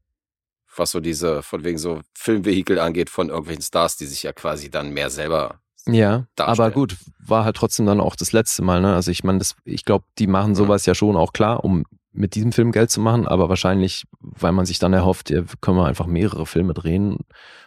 Was 0.75 0.91
so 0.91 0.99
diese, 0.99 1.43
von 1.43 1.63
wegen 1.63 1.77
so 1.77 2.01
Filmvehikel 2.13 2.79
angeht 2.79 3.09
von 3.09 3.29
irgendwelchen 3.29 3.63
Stars, 3.63 3.97
die 3.97 4.05
sich 4.05 4.23
ja 4.23 4.33
quasi 4.33 4.69
dann 4.69 4.93
mehr 4.93 5.09
selber 5.09 5.61
ja, 5.87 6.27
darstellen. 6.35 6.67
aber 6.67 6.71
gut, 6.71 6.97
war 7.19 7.45
halt 7.45 7.55
trotzdem 7.55 7.85
dann 7.85 7.99
auch 7.99 8.15
das 8.15 8.31
letzte 8.31 8.61
Mal, 8.61 8.81
ne? 8.81 8.93
Also 8.93 9.11
ich 9.11 9.23
meine, 9.23 9.41
ich 9.65 9.85
glaube, 9.85 10.05
die 10.17 10.27
machen 10.27 10.51
mhm. 10.51 10.55
sowas 10.55 10.85
mhm. 10.85 10.91
ja 10.91 10.95
schon 10.95 11.15
auch 11.15 11.33
klar, 11.33 11.63
um 11.63 11.83
mit 12.11 12.35
diesem 12.35 12.51
Film 12.51 12.71
Geld 12.71 12.89
zu 12.89 12.99
machen, 12.99 13.27
aber 13.27 13.47
wahrscheinlich, 13.47 14.05
weil 14.19 14.51
man 14.51 14.65
sich 14.65 14.79
dann 14.79 14.93
erhofft, 14.93 15.29
ja, 15.29 15.43
können 15.61 15.77
wir 15.77 15.85
einfach 15.85 16.07
mehrere 16.07 16.45
Filme 16.45 16.73
drehen 16.73 17.19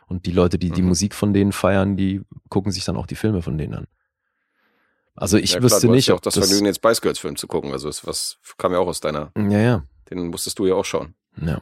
und 0.07 0.27
die 0.27 0.33
Leute, 0.33 0.59
die 0.59 0.71
mhm. 0.71 0.75
die 0.75 0.83
Musik 0.83 1.15
von 1.15 1.33
denen 1.33 1.53
feiern, 1.53 1.97
die 1.97 2.23
gucken 2.49 2.73
sich 2.73 2.85
dann 2.85 2.97
auch 2.97 3.07
die 3.07 3.15
Filme 3.15 3.43
von 3.43 3.57
denen 3.59 3.75
an. 3.75 3.87
Also 5.15 5.37
ich 5.37 5.53
ja, 5.53 5.63
wüsste 5.63 5.83
klar, 5.83 5.95
nicht, 5.95 6.09
ja 6.09 6.15
auch 6.15 6.21
das, 6.21 6.35
das 6.35 6.47
Vergnügen, 6.47 6.65
den 6.65 6.75
Spice 6.75 7.01
Girls 7.01 7.19
Film 7.19 7.37
zu 7.37 7.47
gucken. 7.47 7.73
Also 7.73 7.89
ist 7.89 8.07
was 8.07 8.39
kam 8.57 8.73
ja 8.73 8.79
auch 8.79 8.87
aus 8.87 9.01
deiner. 9.01 9.31
Ja, 9.37 9.59
ja. 9.59 9.85
Den 10.11 10.29
musstest 10.29 10.59
du 10.59 10.67
ja 10.67 10.75
auch 10.75 10.85
schauen. 10.85 11.15
Ja. 11.41 11.61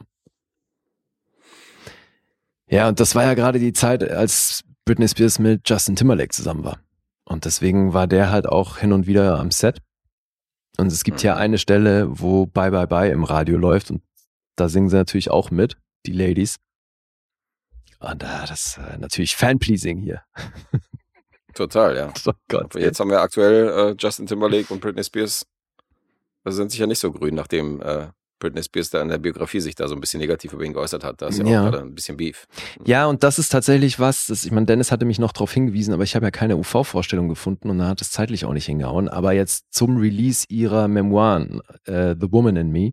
Ja, 2.69 2.87
und 2.87 2.99
das 2.99 3.15
war 3.15 3.23
ja 3.23 3.33
gerade 3.33 3.59
die 3.59 3.73
Zeit, 3.73 4.09
als 4.09 4.63
Britney 4.89 5.07
Spears 5.07 5.37
mit 5.37 5.69
Justin 5.69 5.95
Timberlake 5.95 6.33
zusammen 6.33 6.63
war. 6.63 6.79
Und 7.23 7.45
deswegen 7.45 7.93
war 7.93 8.07
der 8.07 8.31
halt 8.31 8.47
auch 8.47 8.77
hin 8.77 8.91
und 8.91 9.05
wieder 9.05 9.37
am 9.37 9.51
Set. 9.51 9.83
Und 10.79 10.87
es 10.87 11.03
gibt 11.03 11.19
mhm. 11.19 11.27
ja 11.27 11.35
eine 11.35 11.59
Stelle, 11.59 12.07
wo 12.09 12.47
Bye 12.47 12.71
Bye 12.71 12.87
Bye 12.87 13.11
im 13.11 13.23
Radio 13.23 13.59
läuft 13.59 13.91
und 13.91 14.01
da 14.55 14.67
singen 14.67 14.89
sie 14.89 14.95
natürlich 14.95 15.29
auch 15.29 15.51
mit, 15.51 15.77
die 16.07 16.11
Ladies. 16.11 16.55
Und 17.99 18.23
äh, 18.23 18.47
das 18.47 18.65
ist 18.65 18.77
äh, 18.79 18.97
natürlich 18.97 19.35
Fanpleasing 19.35 19.99
hier. 19.99 20.23
Total, 21.53 21.95
ja. 21.95 22.11
Oh 22.25 22.31
Gott, 22.47 22.73
jetzt 22.73 22.99
haben 22.99 23.11
wir 23.11 23.21
aktuell 23.21 23.91
äh, 23.91 23.95
Justin 23.95 24.25
Timberlake 24.25 24.73
und 24.73 24.81
Britney 24.81 25.03
Spears. 25.03 25.45
Also 26.43 26.55
sind 26.55 26.71
sich 26.71 26.79
ja 26.79 26.87
nicht 26.87 26.97
so 26.97 27.11
grün, 27.11 27.35
nachdem 27.35 27.79
äh, 27.83 28.07
Britney 28.39 28.63
Spears 28.63 28.89
da 28.89 29.01
in 29.01 29.09
der 29.09 29.17
Biografie 29.17 29.59
sich 29.59 29.75
da 29.75 29.87
so 29.87 29.95
ein 29.95 30.01
bisschen 30.01 30.19
negativ 30.19 30.53
über 30.53 30.63
ihn 30.63 30.73
geäußert 30.73 31.03
hat. 31.03 31.21
Da 31.21 31.27
ist 31.27 31.39
ja, 31.39 31.45
ja. 31.45 31.59
auch 31.59 31.71
gerade 31.71 31.83
ein 31.83 31.93
bisschen 31.93 32.17
Beef. 32.17 32.47
Ja, 32.85 33.05
und 33.05 33.23
das 33.23 33.37
ist 33.37 33.49
tatsächlich 33.49 33.99
was, 33.99 34.27
das, 34.27 34.45
ich 34.45 34.51
meine, 34.51 34.65
Dennis 34.65 34.91
hatte 34.91 35.05
mich 35.05 35.19
noch 35.19 35.31
darauf 35.31 35.53
hingewiesen, 35.53 35.93
aber 35.93 36.03
ich 36.03 36.15
habe 36.15 36.25
ja 36.25 36.31
keine 36.31 36.57
UV-Vorstellung 36.57 37.29
gefunden 37.29 37.69
und 37.69 37.77
da 37.79 37.87
hat 37.87 38.01
es 38.01 38.11
zeitlich 38.11 38.45
auch 38.45 38.53
nicht 38.53 38.65
hingehauen. 38.65 39.09
Aber 39.09 39.33
jetzt 39.33 39.65
zum 39.71 39.97
Release 39.97 40.45
ihrer 40.49 40.87
Memoiren, 40.87 41.61
äh, 41.85 42.15
The 42.19 42.31
Woman 42.31 42.55
in 42.55 42.71
Me, 42.71 42.91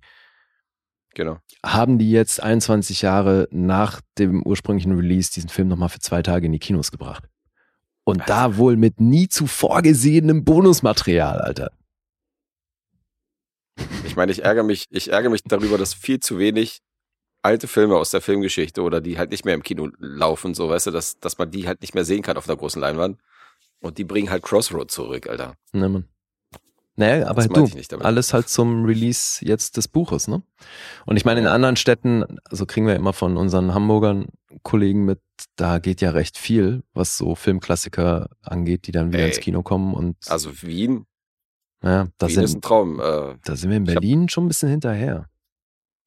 Genau. 1.17 1.39
Haben 1.65 1.99
die 1.99 2.11
jetzt 2.11 2.43
21 2.43 3.01
Jahre 3.01 3.49
nach 3.51 4.03
dem 4.19 4.43
ursprünglichen 4.43 4.93
Release 4.93 5.33
diesen 5.33 5.49
Film 5.49 5.69
nochmal 5.69 5.89
für 5.89 5.99
zwei 5.99 6.23
Tage 6.23 6.45
in 6.45 6.53
die 6.53 6.59
Kinos 6.59 6.91
gebracht. 6.91 7.25
Und 8.05 8.23
da 8.27 8.59
wohl 8.59 8.77
mit 8.77 9.01
nie 9.01 9.27
zuvor 9.27 9.81
gesehenem 9.81 10.45
Bonusmaterial, 10.45 11.41
Alter. 11.41 11.73
Ich 14.05 14.17
meine, 14.17 14.33
ich 14.33 14.45
ärgere 14.45 14.65
mich, 14.65 14.87
ich 14.91 15.13
ärgere 15.13 15.31
mich 15.31 15.43
darüber, 15.45 15.79
dass 15.79 15.95
viel 15.95 16.21
zu 16.21 16.39
wenig 16.39 16.81
alte 17.43 17.69
Filme 17.69 17.97
aus 17.97 18.11
der 18.11 18.21
Filmgeschichte 18.21 18.83
oder 18.83 19.01
die 19.01 19.19
halt 19.19 19.31
nicht 19.31 19.45
mehr 19.45 19.55
im 19.55 19.63
Kino 19.63 19.89
laufen, 19.99 20.55
so 20.55 20.69
weißt 20.69 20.89
du, 20.89 20.91
dass, 20.91 21.21
dass 21.21 21.39
man 21.39 21.51
die 21.51 21.67
halt 21.67 21.81
nicht 21.81 21.95
mehr 21.95 22.05
sehen 22.05 22.23
kann 22.23 22.37
auf 22.37 22.49
einer 22.49 22.57
großen 22.57 22.81
Leinwand. 22.81 23.19
Und 23.81 23.99
die 23.99 24.05
bringen 24.05 24.31
halt 24.31 24.43
Crossroad 24.43 24.91
zurück, 24.91 25.29
Alter. 25.29 25.55
Ne, 25.73 25.89
Mann. 25.89 26.09
Naja, 26.99 27.29
aber 27.29 27.47
du, 27.47 27.69
alles 28.01 28.33
halt 28.33 28.49
zum 28.49 28.87
Release 28.87 29.45
jetzt 29.45 29.77
des 29.77 29.87
Buches, 29.87 30.29
ne? 30.29 30.43
Und 31.05 31.19
ich 31.19 31.27
meine, 31.27 31.41
in 31.41 31.47
anderen 31.47 31.77
Städten, 31.77 32.25
also 32.45 32.65
kriegen 32.65 32.87
wir 32.87 32.97
immer 32.97 33.13
von 33.13 33.37
unseren 33.37 33.75
Hamburgern 33.75 34.29
Kollegen 34.63 35.05
mit, 35.05 35.21
da 35.57 35.79
geht 35.79 36.01
ja 36.01 36.11
recht 36.11 36.39
viel, 36.39 36.83
was 36.95 37.19
so 37.19 37.35
Filmklassiker 37.35 38.31
angeht, 38.41 38.87
die 38.87 38.93
dann 38.93 39.13
wieder 39.13 39.25
Ey, 39.25 39.29
ins 39.29 39.41
Kino 39.41 39.63
kommen 39.63 39.93
und. 39.93 40.17
Also 40.29 40.63
Wien. 40.63 41.05
Ja, 41.83 42.09
da 42.19 42.27
Wien 42.27 42.35
sind, 42.35 42.45
ist 42.45 42.55
ein 42.55 42.63
Traum. 42.63 43.01
Äh, 43.01 43.37
da 43.45 43.57
sind 43.57 43.71
wir 43.71 43.77
in 43.77 43.85
Berlin 43.85 44.23
hab, 44.23 44.31
schon 44.31 44.45
ein 44.45 44.49
bisschen 44.49 44.69
hinterher. 44.69 45.29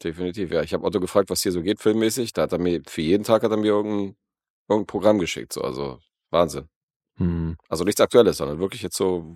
Definitiv, 0.03 0.51
ja. 0.51 0.61
Ich 0.63 0.73
habe 0.73 0.83
Otto 0.83 0.99
gefragt, 0.99 1.29
was 1.29 1.43
hier 1.43 1.51
so 1.51 1.61
geht 1.61 1.79
filmmäßig. 1.79 2.33
Da 2.33 2.43
hat 2.43 2.53
er 2.53 2.59
mir, 2.59 2.81
für 2.85 3.01
jeden 3.01 3.23
Tag 3.23 3.43
hat 3.43 3.51
er 3.51 3.57
mir 3.57 3.67
irgendein, 3.67 4.15
irgendein 4.67 4.87
Programm 4.87 5.19
geschickt, 5.19 5.53
so, 5.53 5.61
also 5.61 5.99
Wahnsinn. 6.31 6.69
Hm. 7.17 7.57
Also 7.67 7.83
nichts 7.83 8.01
Aktuelles, 8.01 8.37
sondern 8.37 8.59
wirklich 8.59 8.81
jetzt 8.81 8.97
so 8.97 9.35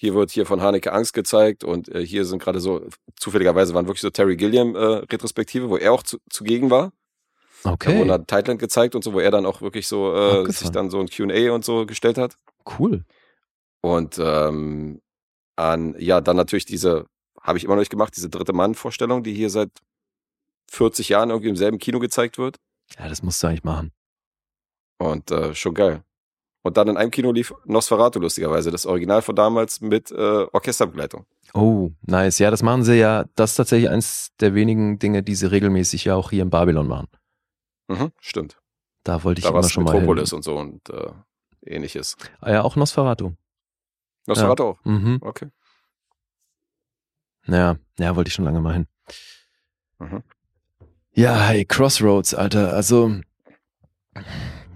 hier 0.00 0.14
wird 0.14 0.30
hier 0.30 0.46
von 0.46 0.62
Haneke 0.62 0.92
Angst 0.92 1.12
gezeigt 1.12 1.64
und 1.64 1.88
äh, 1.92 2.06
hier 2.06 2.24
sind 2.24 2.40
gerade 2.40 2.60
so, 2.60 2.86
zufälligerweise 3.16 3.74
waren 3.74 3.86
wirklich 3.86 4.00
so 4.00 4.10
Terry 4.10 4.36
Gilliam 4.36 4.76
äh, 4.76 4.78
Retrospektive, 4.78 5.68
wo 5.70 5.76
er 5.76 5.92
auch 5.92 6.04
zu, 6.04 6.18
zugegen 6.30 6.70
war. 6.70 6.92
Okay. 7.64 7.92
Da 7.92 7.98
wurde 7.98 8.08
dann 8.10 8.26
Thailand 8.28 8.60
gezeigt 8.60 8.94
und 8.94 9.02
so, 9.02 9.12
wo 9.12 9.18
er 9.18 9.32
dann 9.32 9.44
auch 9.44 9.60
wirklich 9.60 9.88
so 9.88 10.14
äh, 10.14 10.52
sich 10.52 10.70
dann 10.70 10.88
so 10.90 11.00
ein 11.00 11.08
Q&A 11.08 11.50
und 11.52 11.64
so 11.64 11.84
gestellt 11.84 12.16
hat. 12.16 12.36
Cool. 12.78 13.04
Und 13.80 14.18
ähm, 14.18 15.00
an, 15.56 15.94
ja, 15.98 16.20
dann 16.20 16.36
natürlich 16.36 16.64
diese, 16.64 17.06
habe 17.40 17.58
ich 17.58 17.64
immer 17.64 17.74
noch 17.74 17.80
nicht 17.80 17.90
gemacht, 17.90 18.14
diese 18.16 18.28
dritte 18.28 18.52
Mann-Vorstellung, 18.52 19.22
die 19.22 19.34
hier 19.34 19.50
seit 19.50 19.70
40 20.70 21.08
Jahren 21.08 21.30
irgendwie 21.30 21.48
im 21.48 21.56
selben 21.56 21.78
Kino 21.78 21.98
gezeigt 21.98 22.38
wird. 22.38 22.56
Ja, 22.98 23.08
das 23.08 23.22
musst 23.22 23.42
du 23.42 23.46
eigentlich 23.46 23.64
machen. 23.64 23.92
Und 24.98 25.30
äh, 25.30 25.54
schon 25.54 25.74
geil. 25.74 26.02
Und 26.62 26.76
dann 26.76 26.88
in 26.88 26.96
einem 26.96 27.10
Kino 27.10 27.32
lief 27.32 27.54
Nosferatu 27.64 28.18
lustigerweise, 28.18 28.70
das 28.70 28.84
Original 28.84 29.22
von 29.22 29.36
damals 29.36 29.80
mit 29.80 30.10
äh, 30.10 30.46
Orchesterbegleitung. 30.52 31.24
Oh, 31.54 31.92
nice. 32.02 32.38
Ja, 32.40 32.50
das 32.50 32.62
machen 32.62 32.82
sie 32.82 32.96
ja. 32.98 33.24
Das 33.36 33.52
ist 33.52 33.56
tatsächlich 33.56 33.88
eins 33.88 34.30
der 34.40 34.54
wenigen 34.54 34.98
Dinge, 34.98 35.22
die 35.22 35.34
sie 35.34 35.50
regelmäßig 35.50 36.04
ja 36.04 36.14
auch 36.16 36.30
hier 36.30 36.42
in 36.42 36.50
Babylon 36.50 36.88
machen. 36.88 37.08
Mhm, 37.88 38.12
stimmt. 38.20 38.58
Da 39.04 39.24
wollte 39.24 39.38
ich 39.38 39.44
da 39.44 39.50
immer 39.50 39.62
schon 39.62 39.84
mal 39.84 39.94
Metropolis 39.94 40.30
hin. 40.30 40.36
und 40.36 40.42
so 40.42 40.56
und 40.58 40.90
äh, 40.90 41.10
ähnliches. 41.64 42.16
Ah 42.40 42.52
ja, 42.52 42.62
auch 42.62 42.76
Nosferatu. 42.76 43.32
Nosferatu 44.28 44.62
ja. 44.62 44.68
auch? 44.70 44.84
Mhm. 44.84 45.18
Okay. 45.20 45.50
Ja, 47.46 47.76
ja, 47.98 48.14
wollte 48.14 48.28
ich 48.28 48.34
schon 48.34 48.44
lange 48.44 48.60
mal 48.60 48.74
hin. 48.74 48.86
Mhm. 49.98 50.22
Ja, 51.12 51.40
hey, 51.46 51.64
Crossroads, 51.64 52.34
Alter. 52.34 52.74
Also, 52.74 53.20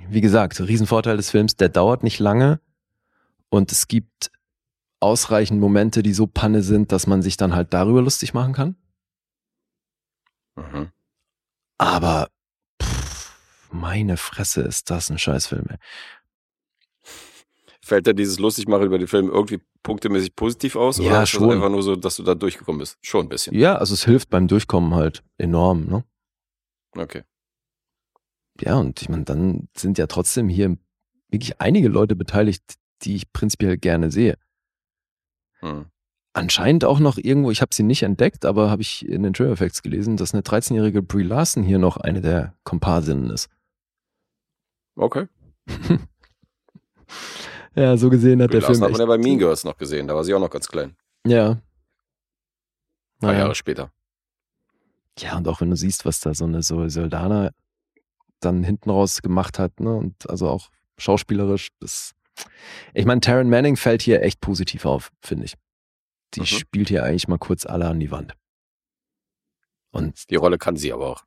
wie 0.09 0.20
gesagt, 0.20 0.59
Riesenvorteil 0.61 1.16
des 1.16 1.30
Films, 1.30 1.57
der 1.57 1.68
dauert 1.68 2.03
nicht 2.03 2.18
lange 2.18 2.61
und 3.50 3.70
es 3.70 3.88
gibt 3.88 4.32
ausreichend 5.00 5.61
Momente, 5.61 6.03
die 6.03 6.14
so 6.14 6.26
Panne 6.26 6.62
sind, 6.62 6.90
dass 6.90 7.07
man 7.07 7.22
sich 7.22 7.36
dann 7.36 7.55
halt 7.55 7.74
darüber 7.74 8.00
lustig 8.00 8.34
machen 8.34 8.55
kann. 8.55 8.76
Mhm. 10.57 10.90
Aber 11.76 12.28
pff, 12.80 13.34
meine 13.70 14.16
Fresse 14.16 14.62
ist 14.62 14.90
das 14.90 15.11
ein 15.11 15.18
Scheißfilm. 15.18 15.66
Ey. 15.68 15.76
Fällt 17.85 18.07
dir 18.07 18.14
dieses 18.14 18.39
Lustigmachen 18.39 18.87
über 18.87 18.99
den 18.99 19.09
Film 19.09 19.28
irgendwie 19.28 19.61
punktemäßig 19.83 20.37
positiv 20.37 20.76
aus? 20.76 20.99
Ja, 20.99 21.05
oder 21.05 21.22
ist 21.24 21.30
schon. 21.30 21.49
Das 21.49 21.57
einfach 21.57 21.68
nur 21.68 21.83
so, 21.83 21.97
dass 21.97 22.16
du 22.16 22.22
da 22.22 22.37
durchgekommen 22.37 22.78
bist? 22.78 22.97
Schon 23.03 23.26
ein 23.26 23.28
bisschen. 23.28 23.57
Ja, 23.57 23.74
also 23.76 23.95
es 23.95 24.05
hilft 24.05 24.30
beim 24.30 24.47
Durchkommen 24.47 24.95
halt 24.95 25.24
enorm, 25.37 25.87
ne? 25.87 26.05
Okay. 26.97 27.24
Ja, 28.61 28.78
und 28.78 29.03
ich 29.03 29.09
meine, 29.09 29.24
dann 29.24 29.68
sind 29.76 29.99
ja 29.99 30.07
trotzdem 30.07 30.49
hier 30.49 30.76
wirklich 31.28 31.61
einige 31.61 31.89
Leute 31.89 32.14
beteiligt, 32.14 32.62
die 33.03 33.16
ich 33.16 33.33
prinzipiell 33.33 33.76
gerne 33.78 34.12
sehe. 34.12 34.39
Hm. 35.59 35.87
Anscheinend 36.35 36.85
auch 36.85 37.01
noch 37.01 37.18
irgendwo, 37.18 37.51
ich 37.51 37.61
habe 37.62 37.74
sie 37.74 37.83
nicht 37.83 38.05
entdeckt, 38.05 38.45
aber 38.45 38.70
habe 38.70 38.83
ich 38.83 39.07
in 39.07 39.24
den 39.24 39.33
Trailer 39.33 39.53
Effects 39.53 39.83
gelesen, 39.83 40.16
dass 40.16 40.33
eine 40.33 40.43
13-jährige 40.43 41.03
Brie 41.03 41.24
Larson 41.24 41.64
hier 41.64 41.78
noch 41.78 41.97
eine 41.97 42.20
der 42.20 42.55
Komparsinnen 42.62 43.30
ist. 43.30 43.51
Okay. 44.95 45.26
ja, 47.75 47.97
so 47.97 48.11
gesehen 48.11 48.43
hat 48.43 48.51
Brie 48.51 48.59
der 48.59 48.62
Film. 48.62 48.81
Das 48.81 48.83
hat 48.83 48.93
man 48.93 49.01
ja 49.01 49.07
bei 49.07 49.18
Mean 49.18 49.39
Girls 49.39 49.64
noch 49.64 49.77
gesehen, 49.77 50.07
da 50.07 50.14
war 50.14 50.25
sie 50.25 50.35
auch 50.35 50.41
noch 50.41 50.51
ganz 50.51 50.68
klein. 50.68 50.97
Ja. 51.27 51.51
Ein 51.51 51.61
paar 53.20 53.31
naja. 53.33 53.41
Jahre 53.41 53.55
später. 53.55 53.93
Ja, 55.18 55.37
und 55.37 55.47
auch 55.49 55.61
wenn 55.61 55.70
du 55.70 55.77
siehst, 55.77 56.05
was 56.05 56.20
da 56.20 56.35
so 56.35 56.45
eine 56.45 56.62
so 56.62 56.89
Soldana 56.89 57.51
dann 58.41 58.64
hinten 58.64 58.91
raus 58.91 59.23
gemacht 59.23 59.59
hat, 59.59 59.79
ne? 59.81 59.95
Und 59.95 60.29
also 60.29 60.49
auch 60.49 60.70
schauspielerisch, 60.99 61.68
das. 61.81 62.12
Ich 62.95 63.05
meine, 63.05 63.20
Taryn 63.20 63.49
Manning 63.49 63.77
fällt 63.77 64.03
hier 64.03 64.23
echt 64.23 64.41
positiv 64.41 64.87
auf, 64.87 65.11
finde 65.20 65.45
ich. 65.45 65.55
Die 66.35 66.41
mhm. 66.41 66.47
spielt 66.47 66.89
hier 66.89 67.05
eigentlich 67.05 67.29
mal 67.29 67.39
kurz 67.39 67.66
alle 67.66 67.87
an 67.87 68.01
die 68.01 68.11
Wand. 68.11 68.35
Und 69.91 70.31
die 70.31 70.37
Rolle 70.37 70.59
kann 70.59 70.77
sie 70.77 70.93
aber 70.93 71.09
auch. 71.09 71.25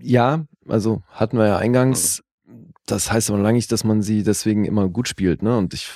Ja, 0.00 0.46
also 0.68 1.02
hatten 1.08 1.36
wir 1.36 1.46
ja 1.46 1.56
eingangs. 1.58 2.22
Das 2.86 3.12
heißt 3.12 3.30
aber 3.30 3.38
lange 3.38 3.56
nicht, 3.56 3.70
dass 3.72 3.84
man 3.84 4.02
sie 4.02 4.22
deswegen 4.22 4.64
immer 4.64 4.88
gut 4.88 5.08
spielt, 5.08 5.42
ne? 5.42 5.56
Und 5.56 5.74
ich 5.74 5.90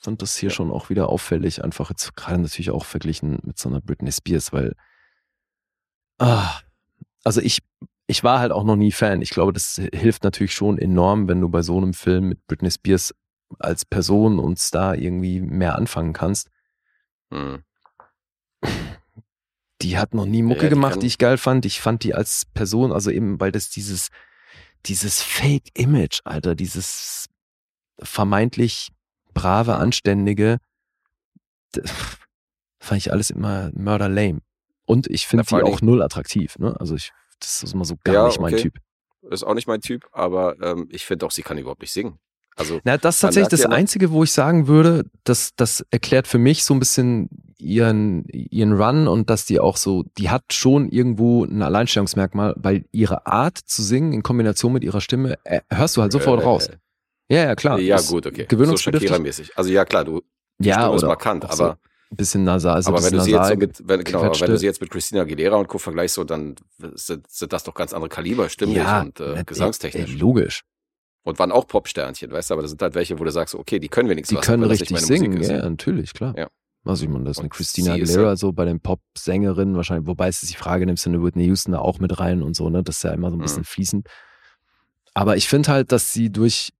fand 0.00 0.22
das 0.22 0.36
hier 0.36 0.50
schon 0.50 0.70
auch 0.70 0.90
wieder 0.90 1.08
auffällig, 1.08 1.62
einfach 1.62 1.90
jetzt 1.90 2.16
gerade 2.16 2.40
natürlich 2.40 2.70
auch 2.70 2.84
verglichen 2.84 3.38
mit 3.44 3.58
so 3.58 3.68
einer 3.68 3.80
Britney 3.80 4.10
Spears, 4.10 4.52
weil 4.52 4.74
ah, 6.18 6.60
also 7.24 7.40
ich 7.40 7.60
ich 8.08 8.24
war 8.24 8.40
halt 8.40 8.52
auch 8.52 8.64
noch 8.64 8.76
nie 8.76 8.92
Fan. 8.92 9.22
Ich 9.22 9.30
glaube, 9.30 9.52
das 9.52 9.80
hilft 9.94 10.24
natürlich 10.24 10.54
schon 10.54 10.78
enorm, 10.78 11.28
wenn 11.28 11.40
du 11.40 11.48
bei 11.48 11.62
so 11.62 11.76
einem 11.78 11.94
Film 11.94 12.28
mit 12.28 12.46
Britney 12.46 12.70
Spears 12.70 13.14
als 13.58 13.84
Person 13.84 14.38
und 14.38 14.58
Star 14.58 14.96
irgendwie 14.96 15.40
mehr 15.40 15.76
anfangen 15.76 16.12
kannst. 16.12 16.50
Mhm. 17.30 17.62
Die 19.82 19.98
hat 19.98 20.14
noch 20.14 20.26
nie 20.26 20.42
Mucke 20.42 20.64
ja, 20.64 20.68
gemacht, 20.68 21.02
die 21.02 21.06
ich 21.06 21.18
geil 21.18 21.38
fand. 21.38 21.64
Ich 21.64 21.80
fand 21.80 22.04
die 22.04 22.14
als 22.14 22.44
Person, 22.44 22.92
also 22.92 23.10
eben, 23.10 23.40
weil 23.40 23.50
das 23.50 23.70
dieses, 23.70 24.10
dieses 24.86 25.22
Fake-Image, 25.22 26.20
Alter, 26.24 26.54
dieses 26.54 27.26
vermeintlich 27.98 28.88
brave, 29.34 29.76
anständige, 29.76 30.58
fand 32.80 32.98
ich 32.98 33.12
alles 33.12 33.30
immer 33.30 33.70
murder 33.74 34.08
lame. 34.08 34.40
Und 34.84 35.06
ich 35.08 35.26
finde 35.26 35.44
die 35.48 35.62
auch 35.62 35.80
null 35.80 36.02
attraktiv. 36.02 36.58
Ne? 36.58 36.78
Also 36.78 36.96
ich, 36.96 37.12
das 37.38 37.62
ist 37.62 37.74
immer 37.74 37.84
so 37.84 37.96
gar 38.02 38.14
ja, 38.14 38.26
nicht 38.26 38.40
mein 38.40 38.54
okay. 38.54 38.62
Typ. 38.64 38.78
Ist 39.30 39.44
auch 39.44 39.54
nicht 39.54 39.68
mein 39.68 39.80
Typ, 39.80 40.08
aber 40.12 40.60
ähm, 40.60 40.88
ich 40.90 41.06
finde 41.06 41.24
auch, 41.26 41.30
sie 41.30 41.42
kann 41.42 41.56
überhaupt 41.56 41.80
nicht 41.80 41.92
singen. 41.92 42.18
Also, 42.56 42.80
Na, 42.84 42.98
das 42.98 43.16
ist 43.16 43.20
tatsächlich 43.20 43.48
das 43.48 43.62
ja 43.62 43.70
Einzige, 43.70 44.10
wo 44.10 44.24
ich 44.24 44.32
sagen 44.32 44.66
würde, 44.66 45.06
dass 45.24 45.54
das 45.56 45.84
erklärt 45.90 46.26
für 46.26 46.38
mich 46.38 46.64
so 46.64 46.74
ein 46.74 46.80
bisschen 46.80 47.28
ihren, 47.58 48.24
ihren 48.28 48.72
Run 48.72 49.08
und 49.08 49.30
dass 49.30 49.46
die 49.46 49.60
auch 49.60 49.76
so, 49.76 50.04
die 50.18 50.30
hat 50.30 50.52
schon 50.52 50.88
irgendwo 50.88 51.44
ein 51.44 51.62
Alleinstellungsmerkmal, 51.62 52.54
weil 52.56 52.84
ihre 52.92 53.26
Art 53.26 53.56
zu 53.58 53.82
singen 53.82 54.12
in 54.12 54.22
Kombination 54.22 54.72
mit 54.72 54.84
ihrer 54.84 55.00
Stimme, 55.00 55.38
äh, 55.44 55.60
hörst 55.70 55.96
du 55.96 56.02
halt 56.02 56.12
sofort 56.12 56.42
äh, 56.42 56.44
raus. 56.44 56.70
Ja, 57.28 57.44
ja, 57.44 57.54
klar. 57.54 57.78
Ja, 57.78 58.00
gut, 58.00 58.26
okay. 58.26 58.46
Gewöhnungsbedürftig. 58.46 59.10
So 59.10 59.22
mäßig 59.22 59.52
Also 59.56 59.70
ja, 59.70 59.84
klar, 59.84 60.04
du 60.04 60.22
ja, 60.60 60.88
oder 60.88 60.96
ist 60.96 61.02
markant, 61.02 61.44
aber 61.44 61.56
so 61.56 61.64
ein 61.64 62.16
bisschen 62.16 62.44
nasal. 62.44 62.74
Also 62.74 62.90
aber 62.90 63.02
wenn 63.02 63.12
du 63.12 63.20
sie 63.20 63.30
jetzt 63.30 63.48
so 63.48 63.56
mit, 63.56 63.88
wenn, 63.88 64.04
genau, 64.04 64.22
wenn 64.22 64.50
du 64.50 64.58
sie 64.58 64.66
jetzt 64.66 64.80
mit 64.80 64.90
Christina 64.90 65.22
Aguilera 65.22 65.56
und 65.56 65.68
Co. 65.68 65.78
vergleichst, 65.78 66.16
so, 66.16 66.24
dann 66.24 66.56
sind, 66.94 67.30
sind 67.30 67.52
das 67.52 67.64
doch 67.64 67.74
ganz 67.74 67.92
andere 67.92 68.10
Kaliber, 68.10 68.48
stimmlich 68.48 68.78
ja, 68.78 69.00
und 69.00 69.18
äh, 69.20 69.42
gesangstechnisch. 69.44 70.12
Ey, 70.12 70.18
logisch. 70.18 70.62
Und 71.24 71.38
waren 71.38 71.52
auch 71.52 71.68
Popsternchen, 71.68 72.32
weißt 72.32 72.50
du, 72.50 72.54
aber 72.54 72.62
das 72.62 72.72
sind 72.72 72.82
halt 72.82 72.94
welche, 72.94 73.18
wo 73.18 73.24
du 73.24 73.30
sagst, 73.30 73.54
okay, 73.54 73.78
die 73.78 73.88
können 73.88 74.08
wenigstens 74.08 74.30
die 74.30 74.38
was. 74.38 74.44
Die 74.44 74.50
können 74.50 74.64
richtig 74.64 74.98
singen, 74.98 75.40
ja, 75.40 75.68
natürlich, 75.68 76.14
klar. 76.14 76.34
Ja. 76.36 76.48
Also 76.84 77.04
ich 77.04 77.10
meine, 77.10 77.24
das 77.24 77.36
ist 77.36 77.40
eine 77.40 77.48
Christina 77.48 77.92
Aguilera 77.92 78.30
ja 78.30 78.36
so 78.36 78.52
bei 78.52 78.64
den 78.64 78.80
Pop-Sängerinnen 78.80 79.76
wahrscheinlich, 79.76 80.08
wobei 80.08 80.28
es 80.28 80.42
ist 80.42 80.52
die 80.52 80.56
Frage, 80.56 80.84
nimmst 80.84 81.06
du 81.06 81.10
eine 81.10 81.22
Whitney 81.22 81.44
Houston 81.46 81.72
da 81.72 81.78
auch 81.78 82.00
mit 82.00 82.18
rein 82.18 82.42
und 82.42 82.56
so, 82.56 82.70
ne? 82.70 82.82
Das 82.82 82.96
ist 82.96 83.04
ja 83.04 83.12
immer 83.12 83.30
so 83.30 83.36
ein 83.36 83.40
bisschen 83.40 83.60
mhm. 83.60 83.66
fließend. 83.66 84.08
Aber 85.14 85.36
ich 85.36 85.48
finde 85.48 85.70
halt, 85.70 85.92
dass 85.92 86.12
sie 86.12 86.30
durch, 86.30 86.72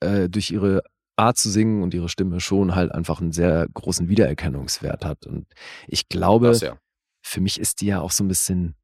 äh, 0.00 0.28
durch 0.28 0.50
ihre 0.50 0.82
Art 1.16 1.38
zu 1.38 1.48
singen 1.48 1.82
und 1.82 1.94
ihre 1.94 2.10
Stimme 2.10 2.40
schon 2.40 2.74
halt 2.74 2.92
einfach 2.92 3.20
einen 3.20 3.32
sehr 3.32 3.66
großen 3.72 4.08
Wiedererkennungswert 4.08 5.04
hat. 5.06 5.24
Und 5.24 5.46
ich 5.88 6.08
glaube, 6.08 6.52
ja. 6.52 6.76
für 7.22 7.40
mich 7.40 7.58
ist 7.58 7.80
die 7.80 7.86
ja 7.86 8.00
auch 8.02 8.10
so 8.10 8.22
ein 8.22 8.28
bisschen, 8.28 8.74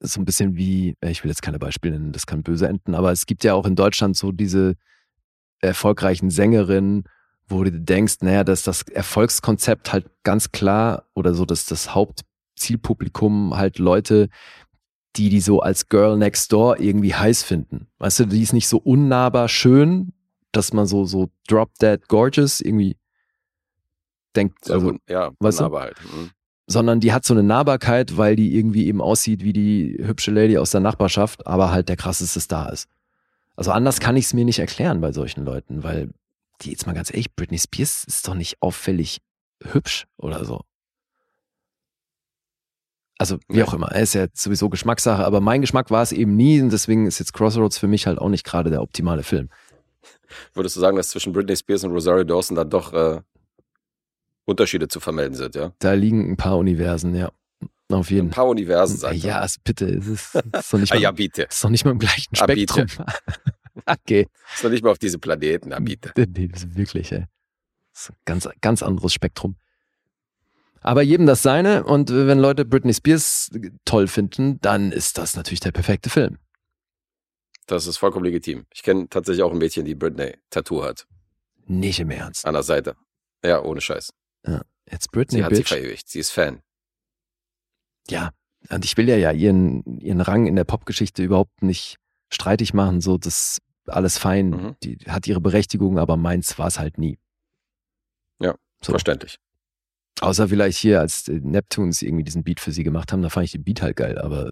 so 0.00 0.20
ein 0.20 0.24
bisschen 0.24 0.56
wie, 0.56 0.96
äh, 1.00 1.10
ich 1.10 1.24
will 1.24 1.30
jetzt 1.30 1.42
keine 1.42 1.58
Beispiele 1.58 1.98
nennen, 1.98 2.12
das 2.12 2.26
kann 2.26 2.42
böse 2.42 2.68
enden, 2.68 2.94
aber 2.94 3.12
es 3.12 3.26
gibt 3.26 3.44
ja 3.44 3.54
auch 3.54 3.66
in 3.66 3.76
Deutschland 3.76 4.16
so 4.16 4.32
diese 4.32 4.74
erfolgreichen 5.60 6.30
Sängerinnen, 6.30 7.04
wo 7.48 7.64
du 7.64 7.72
denkst, 7.72 8.16
naja, 8.20 8.44
dass 8.44 8.62
das 8.62 8.82
Erfolgskonzept 8.82 9.92
halt 9.92 10.10
ganz 10.24 10.52
klar 10.52 11.04
oder 11.14 11.34
so, 11.34 11.44
dass 11.44 11.66
das 11.66 11.94
Hauptzielpublikum 11.94 13.56
halt 13.56 13.78
Leute, 13.78 14.28
die 15.16 15.28
die 15.28 15.40
so 15.40 15.60
als 15.60 15.88
Girl 15.88 16.18
Next 16.18 16.52
Door 16.52 16.80
irgendwie 16.80 17.14
heiß 17.14 17.42
finden. 17.42 17.86
Weißt 17.98 18.20
du, 18.20 18.24
die 18.26 18.42
ist 18.42 18.52
nicht 18.52 18.68
so 18.68 18.78
unnahbar 18.78 19.48
schön, 19.48 20.12
dass 20.52 20.72
man 20.72 20.86
so, 20.86 21.04
so 21.04 21.30
drop 21.48 21.74
dead 21.78 22.06
gorgeous 22.08 22.60
irgendwie 22.60 22.96
denkt, 24.34 24.70
also, 24.70 24.94
ja, 25.08 25.30
weißt 25.38 25.60
du? 25.60 25.78
halt. 25.78 25.96
Mhm. 26.04 26.30
Sondern 26.66 27.00
die 27.00 27.12
hat 27.12 27.24
so 27.24 27.32
eine 27.32 27.42
Nahbarkeit, 27.42 28.16
weil 28.16 28.34
die 28.34 28.56
irgendwie 28.56 28.86
eben 28.86 29.00
aussieht 29.00 29.44
wie 29.44 29.52
die 29.52 29.98
hübsche 30.02 30.32
Lady 30.32 30.58
aus 30.58 30.72
der 30.72 30.80
Nachbarschaft, 30.80 31.46
aber 31.46 31.70
halt 31.70 31.88
der 31.88 31.96
krasseste 31.96 32.40
Star 32.40 32.72
ist. 32.72 32.88
Also 33.54 33.70
anders 33.70 34.00
kann 34.00 34.16
ich 34.16 34.26
es 34.26 34.34
mir 34.34 34.44
nicht 34.44 34.58
erklären 34.58 35.00
bei 35.00 35.12
solchen 35.12 35.44
Leuten, 35.44 35.82
weil 35.82 36.10
die 36.62 36.70
jetzt 36.70 36.86
mal 36.86 36.92
ganz 36.92 37.10
ehrlich, 37.10 37.34
Britney 37.34 37.58
Spears 37.58 38.04
ist 38.04 38.26
doch 38.26 38.34
nicht 38.34 38.56
auffällig 38.60 39.20
hübsch 39.62 40.06
oder 40.18 40.44
so. 40.44 40.62
Also 43.18 43.38
wie 43.48 43.62
auch 43.62 43.72
immer, 43.72 43.92
er 43.92 44.02
ist 44.02 44.14
ja 44.14 44.26
sowieso 44.34 44.68
Geschmackssache, 44.68 45.24
aber 45.24 45.40
mein 45.40 45.62
Geschmack 45.62 45.90
war 45.90 46.02
es 46.02 46.12
eben 46.12 46.36
nie 46.36 46.60
und 46.60 46.70
deswegen 46.70 47.06
ist 47.06 47.18
jetzt 47.18 47.32
Crossroads 47.32 47.78
für 47.78 47.86
mich 47.86 48.06
halt 48.06 48.18
auch 48.18 48.28
nicht 48.28 48.44
gerade 48.44 48.68
der 48.68 48.82
optimale 48.82 49.22
Film. 49.22 49.48
Würdest 50.52 50.76
du 50.76 50.80
sagen, 50.80 50.96
dass 50.96 51.08
zwischen 51.08 51.32
Britney 51.32 51.56
Spears 51.56 51.84
und 51.84 51.92
Rosario 51.92 52.24
Dawson 52.24 52.56
dann 52.56 52.68
doch 52.68 52.92
äh, 52.92 53.20
Unterschiede 54.46 54.88
zu 54.88 55.00
vermelden 55.00 55.34
sind, 55.34 55.54
ja? 55.54 55.72
Da 55.80 55.92
liegen 55.92 56.30
ein 56.30 56.36
paar 56.36 56.56
Universen, 56.56 57.14
ja. 57.14 57.30
Auf 57.90 58.10
jeden. 58.10 58.28
Ein 58.28 58.30
paar 58.30 58.46
Universen, 58.46 58.96
sagt 58.96 59.16
Ja, 59.16 59.40
also 59.40 59.60
bitte, 59.62 59.86
es 59.86 60.06
ist, 60.06 60.34
ist 60.34 60.72
doch 60.72 60.78
nicht 60.78 60.92
ah, 60.92 60.96
mal, 60.96 61.02
ja, 61.02 61.10
bitte. 61.10 61.42
ist 61.42 61.62
doch 61.62 61.70
nicht 61.70 61.84
mal 61.84 61.92
im 61.92 61.98
gleichen 61.98 62.34
ah, 62.34 62.44
Spektrum. 62.44 62.86
okay. 63.86 64.26
Ist 64.54 64.64
doch 64.64 64.70
nicht 64.70 64.82
mal 64.82 64.90
auf 64.90 64.98
diese 64.98 65.18
Planeten, 65.18 65.70
ja, 65.70 65.78
bitte. 65.78 66.12
Nee, 66.16 66.50
wirklich, 66.74 67.12
ey. 67.12 67.26
Das 67.92 68.02
ist 68.02 68.10
ein 68.10 68.16
ganz, 68.24 68.48
ganz 68.60 68.82
anderes 68.82 69.12
Spektrum. 69.12 69.56
Aber 70.80 71.02
jedem 71.02 71.26
das 71.26 71.42
seine 71.42 71.84
und 71.84 72.10
wenn 72.10 72.38
Leute 72.38 72.64
Britney 72.64 72.94
Spears 72.94 73.50
toll 73.84 74.06
finden, 74.06 74.60
dann 74.60 74.92
ist 74.92 75.18
das 75.18 75.34
natürlich 75.34 75.60
der 75.60 75.72
perfekte 75.72 76.10
Film. 76.10 76.38
Das 77.66 77.88
ist 77.88 77.96
vollkommen 77.96 78.24
legitim. 78.24 78.66
Ich 78.72 78.84
kenne 78.84 79.08
tatsächlich 79.08 79.42
auch 79.42 79.50
ein 79.50 79.58
Mädchen, 79.58 79.84
die 79.84 79.96
Britney 79.96 80.34
Tattoo 80.50 80.84
hat. 80.84 81.06
Nicht 81.66 81.98
im 81.98 82.10
Ernst. 82.10 82.46
An 82.46 82.54
der 82.54 82.62
Seite. 82.62 82.94
Ja, 83.44 83.62
ohne 83.62 83.80
Scheiß. 83.80 84.12
Ja. 84.46 84.62
Jetzt 84.90 85.10
Britney 85.10 85.38
Sie 85.38 85.44
hat 85.44 85.50
Bitch. 85.50 85.68
sie 85.68 85.74
verewigt. 85.74 86.08
Sie 86.08 86.18
ist 86.18 86.30
Fan. 86.30 86.62
Ja. 88.08 88.30
Und 88.70 88.84
ich 88.84 88.96
will 88.96 89.08
ja 89.08 89.16
ja 89.16 89.32
ihren, 89.32 89.84
ihren 90.00 90.20
Rang 90.20 90.46
in 90.46 90.56
der 90.56 90.64
Popgeschichte 90.64 91.22
überhaupt 91.22 91.62
nicht 91.62 91.96
streitig 92.32 92.74
machen. 92.74 93.00
So, 93.00 93.18
das 93.18 93.58
alles 93.86 94.18
fein. 94.18 94.50
Mhm. 94.50 94.76
Die 94.82 94.98
hat 95.08 95.26
ihre 95.26 95.40
Berechtigung, 95.40 95.98
aber 95.98 96.16
meins 96.16 96.58
war 96.58 96.66
es 96.66 96.78
halt 96.78 96.98
nie. 96.98 97.18
Ja, 98.40 98.54
so. 98.82 98.92
verständlich. 98.92 99.38
Außer 100.20 100.48
vielleicht 100.48 100.78
hier, 100.78 101.00
als 101.00 101.28
Neptunes 101.28 102.02
irgendwie 102.02 102.24
diesen 102.24 102.42
Beat 102.42 102.60
für 102.60 102.72
sie 102.72 102.84
gemacht 102.84 103.12
haben, 103.12 103.22
da 103.22 103.28
fand 103.28 103.44
ich 103.44 103.52
den 103.52 103.64
Beat 103.64 103.82
halt 103.82 103.96
geil, 103.96 104.18
aber 104.18 104.50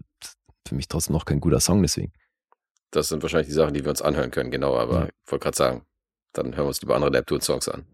für 0.67 0.75
mich 0.75 0.89
trotzdem 0.89 1.15
noch 1.15 1.25
kein 1.25 1.41
guter 1.41 1.61
Song 1.61 1.83
deswegen. 1.83 2.13
Das 2.91 3.09
sind 3.09 3.23
wahrscheinlich 3.23 3.49
die 3.49 3.55
Sachen, 3.55 3.75
die 3.75 3.83
wir 3.83 3.91
uns 3.91 4.03
anhören 4.03 4.31
können, 4.31 4.51
genau. 4.51 4.77
Aber 4.77 5.01
ja. 5.01 5.07
ich 5.07 5.33
wollte 5.33 5.45
gerade 5.45 5.57
sagen, 5.57 5.87
dann 6.33 6.55
hören 6.55 6.65
wir 6.65 6.69
uns 6.69 6.81
lieber 6.83 6.95
andere 6.95 7.11
Neptune-Songs 7.11 7.69
an. 7.69 7.87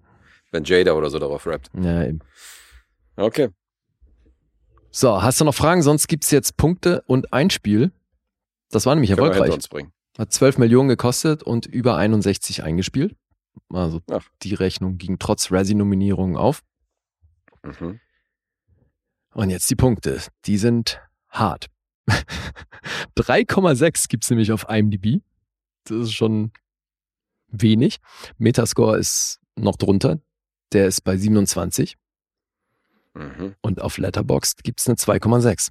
Wenn 0.51 0.65
Jada 0.65 0.93
oder 0.93 1.11
so 1.11 1.19
darauf 1.19 1.47
rappt. 1.47 1.71
Ja, 1.75 2.05
eben. 2.05 2.21
Okay. 3.17 3.51
So, 4.91 5.23
hast 5.23 5.41
du 5.41 5.45
noch 5.45 5.55
Fragen? 5.55 5.83
Sonst 5.83 6.09
gibt 6.09 6.25
es 6.25 6.31
jetzt 6.31 6.57
Punkte 6.57 7.03
und 7.07 7.33
ein 7.33 7.51
Spiel. 7.51 7.93
Das 8.71 8.87
war 8.87 8.95
nämlich 8.95 9.11
Können 9.15 9.33
erfolgreich. 9.33 9.59
Hat 10.19 10.33
12 10.33 10.59
Millionen 10.59 10.89
gekostet 10.89 11.43
und 11.43 11.67
über 11.67 11.97
61 11.97 12.65
eingespielt. 12.65 13.17
Also 13.73 14.01
Ach. 14.11 14.27
die 14.43 14.55
Rechnung 14.55 14.99
ging 14.99 15.19
trotz 15.19 15.53
Razzie-Nominierungen 15.53 16.37
auf. 16.37 16.63
Mhm. 17.63 18.01
Und 19.35 19.51
jetzt 19.51 19.71
die 19.71 19.77
Punkte. 19.77 20.21
Die 20.47 20.59
sind 20.59 21.01
hart. 21.29 21.67
3,6 23.17 24.09
gibt 24.09 24.25
es 24.25 24.31
nämlich 24.31 24.51
auf 24.51 24.67
IMDb. 24.69 25.23
Das 25.85 25.99
ist 25.99 26.13
schon 26.13 26.53
wenig. 27.49 27.99
Metascore 28.39 28.99
ist 28.99 29.41
noch 29.57 29.77
drunter. 29.77 30.19
Der 30.73 30.87
ist 30.87 31.03
bei 31.03 31.17
27. 31.17 31.97
Mhm. 33.15 33.57
Und 33.61 33.81
auf 33.81 33.99
Letterboxd 33.99 34.63
gibt 34.63 34.81
es 34.81 34.87
eine 34.87 34.97
2,6. 34.97 35.71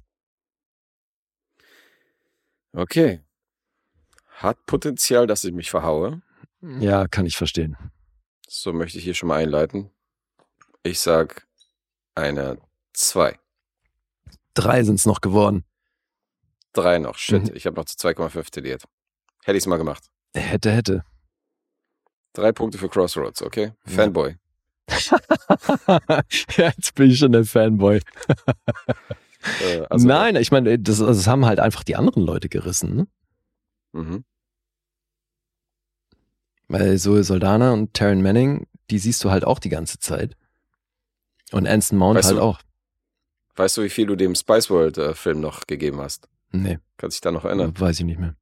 Okay. 2.72 3.20
Hat 4.26 4.64
Potenzial, 4.66 5.26
dass 5.26 5.44
ich 5.44 5.52
mich 5.52 5.70
verhaue. 5.70 6.22
Ja, 6.62 7.08
kann 7.08 7.26
ich 7.26 7.36
verstehen. 7.36 7.76
So 8.46 8.72
möchte 8.72 8.98
ich 8.98 9.04
hier 9.04 9.14
schon 9.14 9.28
mal 9.28 9.42
einleiten. 9.42 9.90
Ich 10.82 11.00
sag 11.00 11.46
eine 12.14 12.58
2. 12.92 13.38
Drei 14.54 14.82
sind 14.82 14.96
es 14.96 15.06
noch 15.06 15.20
geworden. 15.20 15.64
Drei 16.72 16.98
noch. 16.98 17.16
Shit, 17.16 17.44
mhm. 17.44 17.56
ich 17.56 17.66
habe 17.66 17.76
noch 17.76 17.86
zu 17.86 17.96
2,5 17.96 18.50
tendiert. 18.50 18.84
Hätte 19.42 19.56
ich 19.56 19.62
es 19.62 19.66
mal 19.66 19.76
gemacht. 19.76 20.10
Hätte, 20.34 20.70
hätte. 20.70 21.04
Drei 22.32 22.52
Punkte 22.52 22.78
für 22.78 22.88
Crossroads, 22.88 23.42
okay? 23.42 23.72
Ja. 23.86 23.92
Fanboy. 23.92 24.36
ja, 26.56 26.72
jetzt 26.76 26.94
bin 26.94 27.10
ich 27.10 27.18
schon 27.18 27.32
der 27.32 27.44
Fanboy. 27.44 28.00
äh, 29.60 29.86
also, 29.88 30.06
Nein, 30.06 30.36
ich 30.36 30.50
meine, 30.50 30.78
das, 30.78 30.98
das, 30.98 31.26
haben 31.26 31.46
halt 31.46 31.60
einfach 31.60 31.84
die 31.84 31.96
anderen 31.96 32.24
Leute 32.24 32.48
gerissen. 32.48 32.96
Ne? 32.96 33.06
Mhm. 33.92 34.24
Weil 36.68 36.98
Zoe 36.98 37.24
Soldana 37.24 37.72
und 37.72 37.94
Taryn 37.94 38.22
Manning, 38.22 38.66
die 38.90 38.98
siehst 38.98 39.22
du 39.24 39.30
halt 39.30 39.44
auch 39.44 39.58
die 39.58 39.70
ganze 39.70 39.98
Zeit. 39.98 40.36
Und 41.52 41.66
Anson 41.66 41.98
Mount 41.98 42.18
weißt 42.18 42.28
halt 42.28 42.38
du, 42.38 42.42
auch. 42.42 42.60
Weißt 43.56 43.76
du, 43.76 43.82
wie 43.82 43.90
viel 43.90 44.06
du 44.06 44.16
dem 44.16 44.34
Spice 44.34 44.70
World 44.70 44.98
äh, 44.98 45.14
Film 45.14 45.40
noch 45.40 45.66
gegeben 45.66 46.00
hast? 46.00 46.28
Nee. 46.52 46.78
Kannst 46.96 47.16
dich 47.16 47.20
da 47.20 47.32
noch 47.32 47.44
erinnern? 47.44 47.74
Weiß 47.78 47.98
ich 47.98 48.06
nicht 48.06 48.20
mehr. 48.20 48.36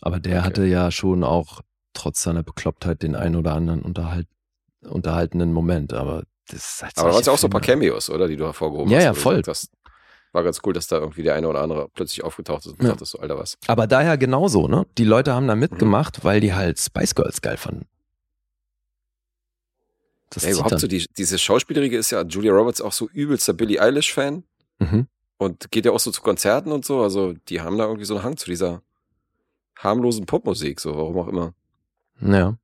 Aber 0.00 0.20
der 0.20 0.38
okay. 0.38 0.46
hatte 0.46 0.64
ja 0.66 0.90
schon 0.90 1.24
auch 1.24 1.62
trotz 1.92 2.22
seiner 2.22 2.42
Beklopptheit 2.42 3.02
den 3.02 3.16
einen 3.16 3.34
oder 3.36 3.54
anderen 3.54 3.82
unterhalt, 3.82 4.28
unterhaltenen 4.82 5.52
Moment. 5.52 5.92
Aber 5.92 6.24
das 6.48 6.74
ist 6.74 6.82
halt 6.82 6.98
Aber 6.98 7.12
waren 7.12 7.22
ja 7.22 7.32
auch 7.32 7.38
so 7.38 7.46
ein 7.46 7.50
paar 7.50 7.60
Cameos, 7.60 8.10
oder? 8.10 8.28
Die 8.28 8.36
du 8.36 8.44
hervorgehoben 8.44 8.90
ja, 8.90 8.98
hast. 8.98 9.04
Ja, 9.04 9.14
voll. 9.14 9.42
Das 9.42 9.68
war 10.32 10.42
ganz 10.44 10.60
cool, 10.64 10.72
dass 10.72 10.86
da 10.86 10.98
irgendwie 10.98 11.22
der 11.22 11.34
eine 11.34 11.48
oder 11.48 11.60
andere 11.60 11.88
plötzlich 11.94 12.24
aufgetaucht 12.24 12.66
ist 12.66 12.72
und 12.72 12.82
ja. 12.82 12.90
dachtest 12.90 13.12
so, 13.12 13.18
Alter, 13.18 13.38
was. 13.38 13.58
Aber 13.66 13.86
daher 13.86 14.18
genauso, 14.18 14.68
ne? 14.68 14.86
Die 14.98 15.04
Leute 15.04 15.34
haben 15.34 15.48
da 15.48 15.56
mitgemacht, 15.56 16.18
mhm. 16.18 16.24
weil 16.24 16.40
die 16.40 16.54
halt 16.54 16.78
Spice 16.78 17.14
Girls 17.14 17.40
geil 17.40 17.56
fanden. 17.56 17.86
Das 20.30 20.44
ja, 20.44 20.50
überhaupt 20.50 20.72
dann. 20.72 20.78
so, 20.78 20.86
die, 20.86 21.06
diese 21.16 21.38
Schauspielerige 21.38 21.96
ist 21.96 22.10
ja 22.10 22.22
Julia 22.22 22.52
Roberts 22.52 22.80
auch 22.80 22.92
so 22.92 23.08
übelster 23.08 23.54
Billie 23.54 23.80
Eilish-Fan. 23.80 24.44
Mhm. 24.78 25.06
Und 25.38 25.70
geht 25.70 25.86
ja 25.86 25.92
auch 25.92 26.00
so 26.00 26.10
zu 26.10 26.20
Konzerten 26.20 26.72
und 26.72 26.84
so. 26.84 27.02
Also 27.02 27.32
die 27.48 27.60
haben 27.60 27.78
da 27.78 27.84
irgendwie 27.84 28.04
so 28.04 28.16
einen 28.16 28.24
Hang 28.24 28.36
zu 28.36 28.46
dieser 28.46 28.82
harmlosen 29.76 30.26
Popmusik, 30.26 30.80
so 30.80 30.96
warum 30.96 31.18
auch 31.18 31.28
immer. 31.28 31.54
Ja. 32.20 32.58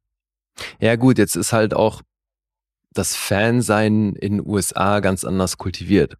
Ja, 0.80 0.96
gut, 0.96 1.18
jetzt 1.18 1.36
ist 1.36 1.52
halt 1.52 1.74
auch 1.74 2.02
das 2.92 3.16
Fansein 3.16 4.14
in 4.14 4.38
den 4.38 4.46
USA 4.46 5.00
ganz 5.00 5.24
anders 5.24 5.58
kultiviert 5.58 6.16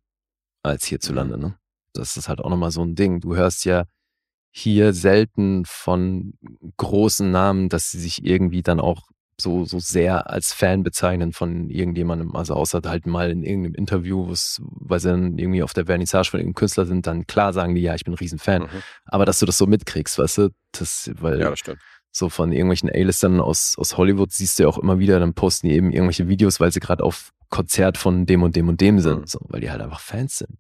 als 0.62 0.85
hierzulande. 0.85 1.37
Mhm. 1.37 1.43
Ne? 1.43 1.59
Das 1.93 2.16
ist 2.16 2.28
halt 2.28 2.41
auch 2.41 2.51
nochmal 2.51 2.72
so 2.72 2.82
ein 2.82 2.97
Ding. 2.97 3.20
Du 3.20 3.37
hörst 3.37 3.64
ja 3.64 3.85
hier 4.51 4.93
selten 4.93 5.64
von 5.64 6.35
großen 6.76 7.30
Namen, 7.30 7.68
dass 7.68 7.91
sie 7.91 8.01
sich 8.01 8.24
irgendwie 8.24 8.62
dann 8.62 8.80
auch 8.80 9.03
so, 9.41 9.64
so 9.64 9.80
sehr 9.80 10.30
als 10.30 10.53
Fan 10.53 10.82
bezeichnen 10.82 11.32
von 11.32 11.70
irgendjemandem. 11.70 12.37
Also 12.37 12.55
außer 12.55 12.80
halt 12.85 13.07
mal 13.07 13.30
in 13.30 13.43
irgendeinem 13.43 13.74
Interview, 13.74 14.32
weil 14.59 15.01
sie 15.01 15.11
dann 15.11 15.39
irgendwie 15.39 15.62
auf 15.62 15.72
der 15.72 15.87
Vernissage 15.87 16.30
von 16.30 16.41
irgendeinem 16.41 16.55
Künstler 16.55 16.87
sind, 16.87 17.07
dann 17.07 17.26
klar 17.26 17.53
sagen 17.53 17.74
die, 17.74 17.82
ja, 17.82 17.95
ich 17.95 18.05
bin 18.05 18.14
ein 18.14 18.18
Riesenfan. 18.18 18.62
Mhm. 18.62 18.82
Aber 19.07 19.24
dass 19.24 19.41
du 19.41 19.47
das 19.47 19.59
so 19.59 19.66
mitkriegst, 19.66 20.18
weißt 20.18 20.39
du, 20.39 20.51
das, 20.72 21.11
weil 21.18 21.41
ja, 21.41 21.51
das 21.51 21.59
stimmt. 21.59 21.80
So 22.17 22.29
von 22.29 22.53
irgendwelchen 22.53 22.89
A-Listern 22.89 23.41
aus, 23.41 23.77
aus 23.77 23.97
Hollywood 23.97 24.33
siehst 24.33 24.59
du 24.59 24.62
ja 24.62 24.69
auch 24.69 24.79
immer 24.79 24.99
wieder, 24.99 25.19
dann 25.19 25.35
posten 25.35 25.69
die 25.69 25.75
eben 25.75 25.91
irgendwelche 25.91 26.29
Videos, 26.29 26.61
weil 26.61 26.73
sie 26.73 26.81
gerade 26.81 27.03
auf 27.03 27.33
Konzert 27.51 27.99
von 27.99 28.25
dem 28.25 28.43
und 28.43 28.57
dem 28.57 28.69
und 28.69 28.81
dem 28.81 29.01
sind, 29.01 29.21
mhm. 29.21 29.27
so, 29.27 29.41
weil 29.49 29.61
die 29.61 29.71
halt 29.71 29.83
einfach 29.83 30.01
Fans 30.01 30.39
sind. 30.39 30.59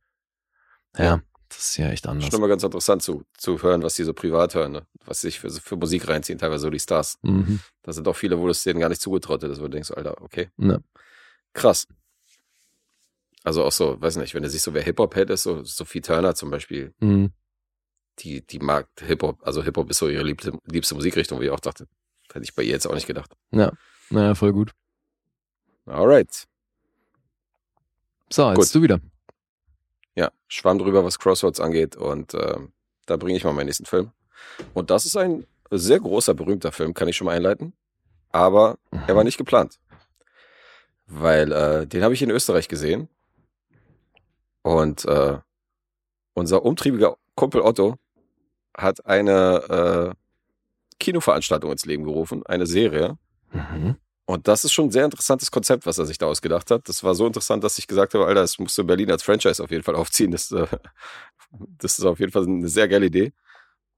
Ja. 0.98 1.04
ja. 1.04 1.22
Das 1.48 1.58
ist 1.58 1.76
ja 1.76 1.88
echt 1.90 2.08
anders. 2.08 2.30
Schon 2.30 2.40
immer 2.40 2.48
ganz 2.48 2.64
interessant 2.64 3.02
zu, 3.02 3.22
zu 3.36 3.62
hören, 3.62 3.82
was 3.84 3.94
die 3.94 4.02
so 4.02 4.12
privat 4.12 4.56
hören, 4.56 4.72
ne? 4.72 4.86
was 5.04 5.20
sich 5.20 5.38
für, 5.38 5.50
für 5.50 5.76
Musik 5.76 6.08
reinziehen, 6.08 6.38
teilweise 6.38 6.62
so 6.62 6.70
die 6.70 6.80
Stars. 6.80 7.18
Mhm. 7.22 7.60
Da 7.82 7.92
sind 7.92 8.08
auch 8.08 8.16
viele, 8.16 8.38
wo 8.40 8.48
das 8.48 8.64
denen 8.64 8.80
gar 8.80 8.88
nicht 8.88 9.00
zugetraut 9.00 9.42
ist, 9.44 9.60
wo 9.60 9.64
du 9.64 9.70
denkst, 9.70 9.92
Alter, 9.92 10.20
okay. 10.22 10.48
Ja. 10.58 10.78
Krass. 11.52 11.86
Also 13.44 13.62
auch 13.62 13.72
so, 13.72 14.00
weiß 14.00 14.16
nicht, 14.16 14.34
wenn 14.34 14.42
er 14.42 14.50
sich 14.50 14.62
so 14.62 14.74
wer 14.74 14.82
Hip-Hop 14.82 15.14
hätte, 15.14 15.36
so 15.36 15.62
Sophie 15.62 16.00
Turner 16.00 16.34
zum 16.34 16.50
Beispiel, 16.50 16.92
mhm. 16.98 17.30
Die, 18.20 18.42
die 18.42 18.58
mag 18.58 18.88
Hip-Hop, 19.00 19.46
also 19.46 19.62
Hip-Hop 19.62 19.90
ist 19.90 19.98
so 19.98 20.08
ihre 20.08 20.22
liebste, 20.22 20.58
liebste 20.66 20.94
Musikrichtung, 20.94 21.40
wie 21.40 21.46
ich 21.46 21.50
auch 21.50 21.60
dachte. 21.60 21.86
Hätte 22.32 22.44
ich 22.44 22.54
bei 22.54 22.62
ihr 22.62 22.70
jetzt 22.70 22.86
auch 22.86 22.94
nicht 22.94 23.06
gedacht. 23.06 23.32
Ja, 23.50 23.72
naja, 24.10 24.34
voll 24.34 24.52
gut. 24.52 24.72
Alright. 25.86 26.46
So, 28.30 28.48
jetzt 28.50 28.72
gut. 28.72 28.74
du 28.74 28.82
wieder. 28.82 29.00
Ja, 30.14 30.30
schwamm 30.48 30.78
drüber, 30.78 31.04
was 31.04 31.18
Crossroads 31.18 31.60
angeht. 31.60 31.96
Und 31.96 32.34
äh, 32.34 32.58
da 33.06 33.16
bringe 33.16 33.36
ich 33.36 33.44
mal 33.44 33.52
meinen 33.52 33.66
nächsten 33.66 33.84
Film. 33.84 34.12
Und 34.72 34.90
das 34.90 35.04
ist 35.04 35.16
ein 35.16 35.46
sehr 35.70 36.00
großer, 36.00 36.34
berühmter 36.34 36.72
Film, 36.72 36.94
kann 36.94 37.08
ich 37.08 37.16
schon 37.16 37.26
mal 37.26 37.36
einleiten. 37.36 37.74
Aber 38.30 38.78
er 38.90 39.14
war 39.14 39.22
mhm. 39.22 39.26
nicht 39.26 39.38
geplant. 39.38 39.78
Weil 41.06 41.52
äh, 41.52 41.86
den 41.86 42.02
habe 42.02 42.14
ich 42.14 42.22
in 42.22 42.30
Österreich 42.30 42.68
gesehen. 42.68 43.08
Und 44.62 45.04
äh, 45.04 45.38
unser 46.32 46.64
umtriebiger 46.64 47.16
Kumpel 47.34 47.60
Otto 47.60 47.98
hat 48.76 49.06
eine 49.06 50.14
äh, 50.14 50.14
Kinoveranstaltung 50.98 51.72
ins 51.72 51.86
Leben 51.86 52.04
gerufen, 52.04 52.44
eine 52.46 52.66
Serie. 52.66 53.16
Mhm. 53.52 53.96
Und 54.26 54.48
das 54.48 54.64
ist 54.64 54.72
schon 54.72 54.86
ein 54.86 54.90
sehr 54.90 55.04
interessantes 55.04 55.50
Konzept, 55.50 55.84
was 55.84 55.98
er 55.98 56.06
sich 56.06 56.16
da 56.16 56.26
ausgedacht 56.26 56.70
hat. 56.70 56.88
Das 56.88 57.04
war 57.04 57.14
so 57.14 57.26
interessant, 57.26 57.62
dass 57.62 57.78
ich 57.78 57.86
gesagt 57.86 58.14
habe, 58.14 58.26
Alter, 58.26 58.40
das 58.40 58.58
musst 58.58 58.76
du 58.78 58.82
in 58.82 58.86
Berlin 58.86 59.10
als 59.10 59.22
Franchise 59.22 59.62
auf 59.62 59.70
jeden 59.70 59.82
Fall 59.82 59.94
aufziehen. 59.94 60.30
Das, 60.30 60.50
äh, 60.50 60.66
das 61.78 61.98
ist 61.98 62.04
auf 62.04 62.20
jeden 62.20 62.32
Fall 62.32 62.44
eine 62.44 62.68
sehr 62.68 62.88
geile 62.88 63.06
Idee. 63.06 63.32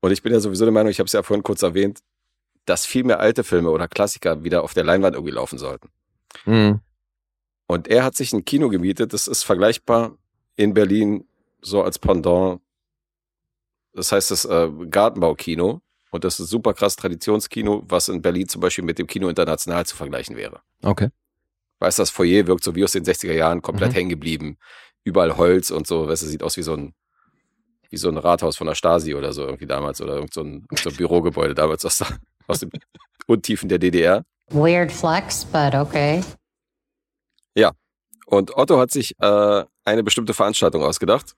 Und 0.00 0.10
ich 0.10 0.22
bin 0.22 0.32
ja 0.32 0.40
sowieso 0.40 0.64
der 0.64 0.72
Meinung, 0.72 0.90
ich 0.90 0.98
habe 0.98 1.06
es 1.06 1.12
ja 1.12 1.22
vorhin 1.22 1.42
kurz 1.42 1.62
erwähnt, 1.62 2.00
dass 2.64 2.84
viel 2.84 3.04
mehr 3.04 3.20
alte 3.20 3.44
Filme 3.44 3.70
oder 3.70 3.86
Klassiker 3.86 4.42
wieder 4.42 4.64
auf 4.64 4.74
der 4.74 4.84
Leinwand 4.84 5.14
irgendwie 5.14 5.32
laufen 5.32 5.58
sollten. 5.58 5.88
Mhm. 6.44 6.80
Und 7.68 7.88
er 7.88 8.04
hat 8.04 8.16
sich 8.16 8.32
ein 8.32 8.44
Kino 8.44 8.68
gemietet, 8.68 9.12
das 9.12 9.28
ist 9.28 9.44
vergleichbar 9.44 10.16
in 10.56 10.74
Berlin 10.74 11.26
so 11.60 11.82
als 11.82 11.98
Pendant. 11.98 12.60
Das 13.96 14.12
heißt 14.12 14.30
das 14.30 14.44
äh, 14.44 14.68
Gartenbaukino. 14.90 15.80
Und 16.10 16.24
das 16.24 16.38
ist 16.38 16.50
super 16.50 16.72
krass 16.72 16.96
Traditionskino, 16.96 17.82
was 17.88 18.08
in 18.08 18.22
Berlin 18.22 18.48
zum 18.48 18.60
Beispiel 18.60 18.84
mit 18.84 18.98
dem 18.98 19.06
Kino 19.06 19.28
international 19.28 19.84
zu 19.86 19.96
vergleichen 19.96 20.36
wäre. 20.36 20.60
Okay. 20.82 21.08
Weißt 21.80 21.98
du, 21.98 22.02
das 22.02 22.10
Foyer 22.10 22.46
wirkt 22.46 22.62
so 22.62 22.74
wie 22.74 22.84
aus 22.84 22.92
den 22.92 23.04
60er 23.04 23.32
Jahren, 23.32 23.60
komplett 23.60 23.90
mhm. 23.90 23.94
hängen 23.94 24.08
geblieben. 24.10 24.58
Überall 25.02 25.36
Holz 25.36 25.70
und 25.70 25.86
so, 25.86 26.08
weißt 26.08 26.22
du, 26.22 26.26
sieht 26.26 26.42
aus 26.42 26.56
wie 26.56 26.62
so 26.62 26.74
ein, 26.74 26.94
wie 27.90 27.96
so 27.96 28.08
ein 28.08 28.16
Rathaus 28.16 28.56
von 28.56 28.66
der 28.66 28.74
Stasi 28.74 29.14
oder 29.14 29.32
so 29.32 29.42
irgendwie 29.42 29.66
damals 29.66 30.00
oder 30.00 30.14
irgend 30.14 30.32
so 30.32 30.42
ein, 30.42 30.66
so 30.74 30.90
ein 30.90 30.96
Bürogebäude 30.96 31.54
damals 31.54 31.84
aus, 31.84 31.98
der, 31.98 32.08
aus 32.46 32.60
den 32.60 32.70
Untiefen 33.26 33.68
der 33.68 33.78
DDR. 33.78 34.24
Weird 34.50 34.92
flex, 34.92 35.44
but 35.44 35.74
okay. 35.74 36.22
Ja. 37.54 37.72
Und 38.26 38.56
Otto 38.56 38.78
hat 38.78 38.90
sich 38.90 39.14
äh, 39.20 39.64
eine 39.84 40.02
bestimmte 40.02 40.34
Veranstaltung 40.34 40.82
ausgedacht. 40.82 41.34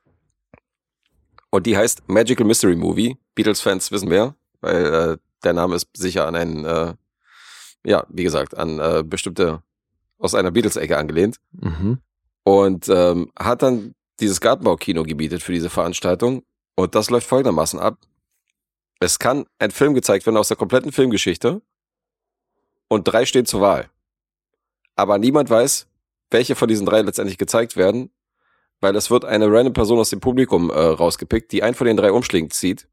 Und 1.51 1.67
die 1.67 1.77
heißt 1.77 2.09
Magical 2.09 2.47
Mystery 2.47 2.77
Movie. 2.77 3.17
Beatles-Fans 3.35 3.91
wissen 3.91 4.11
wer 4.11 4.35
weil 4.61 4.87
äh, 4.87 5.17
der 5.45 5.53
Name 5.53 5.77
ist 5.77 5.89
sicher 5.97 6.27
an 6.27 6.35
einen, 6.35 6.65
äh, 6.65 6.95
ja, 7.85 8.05
wie 8.09 8.25
gesagt, 8.25 8.57
an 8.57 8.79
äh, 8.79 9.03
bestimmte 9.05 9.63
aus 10.19 10.35
einer 10.35 10.51
Beatles-Ecke 10.51 10.97
angelehnt. 10.97 11.39
Mhm. 11.53 11.99
Und 12.45 12.89
ähm, 12.89 13.31
hat 13.39 13.63
dann 13.63 13.95
dieses 14.21 14.41
Gartenbaukino 14.41 15.05
gebietet 15.05 15.43
für 15.43 15.53
diese 15.53 15.71
Veranstaltung. 15.71 16.43
Und 16.75 16.95
das 16.95 17.11
läuft 17.11 17.29
folgendermaßen 17.29 17.79
ab. 17.79 17.99
Es 19.01 19.19
kann 19.19 19.47
ein 19.59 19.71
Film 19.71 19.95
gezeigt 19.95 20.27
werden 20.27 20.37
aus 20.37 20.49
der 20.49 20.57
kompletten 20.57 20.91
Filmgeschichte 20.91 21.63
und 22.89 23.05
drei 23.05 23.27
stehen 23.27 23.47
zur 23.47 23.61
Wahl. 23.61 23.91
Aber 24.97 25.19
niemand 25.19 25.51
weiß, 25.51 25.87
welche 26.31 26.57
von 26.57 26.69
diesen 26.69 26.85
drei 26.85 27.03
letztendlich 27.03 27.39
gezeigt 27.39 27.77
werden, 27.77 28.11
weil 28.81 28.95
es 28.97 29.11
wird 29.11 29.25
eine 29.25 29.51
random 29.51 29.73
Person 29.73 29.99
aus 29.99 30.11
dem 30.11 30.21
Publikum 30.21 30.71
äh, 30.71 30.75
rausgepickt, 30.75 31.53
die 31.53 31.63
einen 31.63 31.75
von 31.75 31.87
den 31.87 31.97
drei 31.97 32.13
Umschlägen 32.13 32.51
zieht 32.51 32.89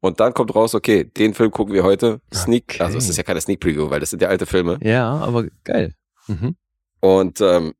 und 0.00 0.20
dann 0.20 0.32
kommt 0.32 0.54
raus, 0.54 0.74
okay, 0.74 1.04
den 1.04 1.34
Film 1.34 1.50
gucken 1.50 1.74
wir 1.74 1.84
heute. 1.84 2.20
Sneak, 2.32 2.64
okay. 2.68 2.82
also 2.82 2.98
es 2.98 3.08
ist 3.08 3.16
ja 3.16 3.22
keine 3.22 3.40
Sneak 3.40 3.60
Preview, 3.60 3.90
weil 3.90 4.00
das 4.00 4.10
sind 4.10 4.22
ja 4.22 4.28
alte 4.28 4.46
Filme. 4.46 4.78
Ja, 4.82 5.12
aber 5.12 5.44
geil. 5.64 5.94
Mhm. 6.26 6.56
Und 7.00 7.40
ähm, 7.40 7.74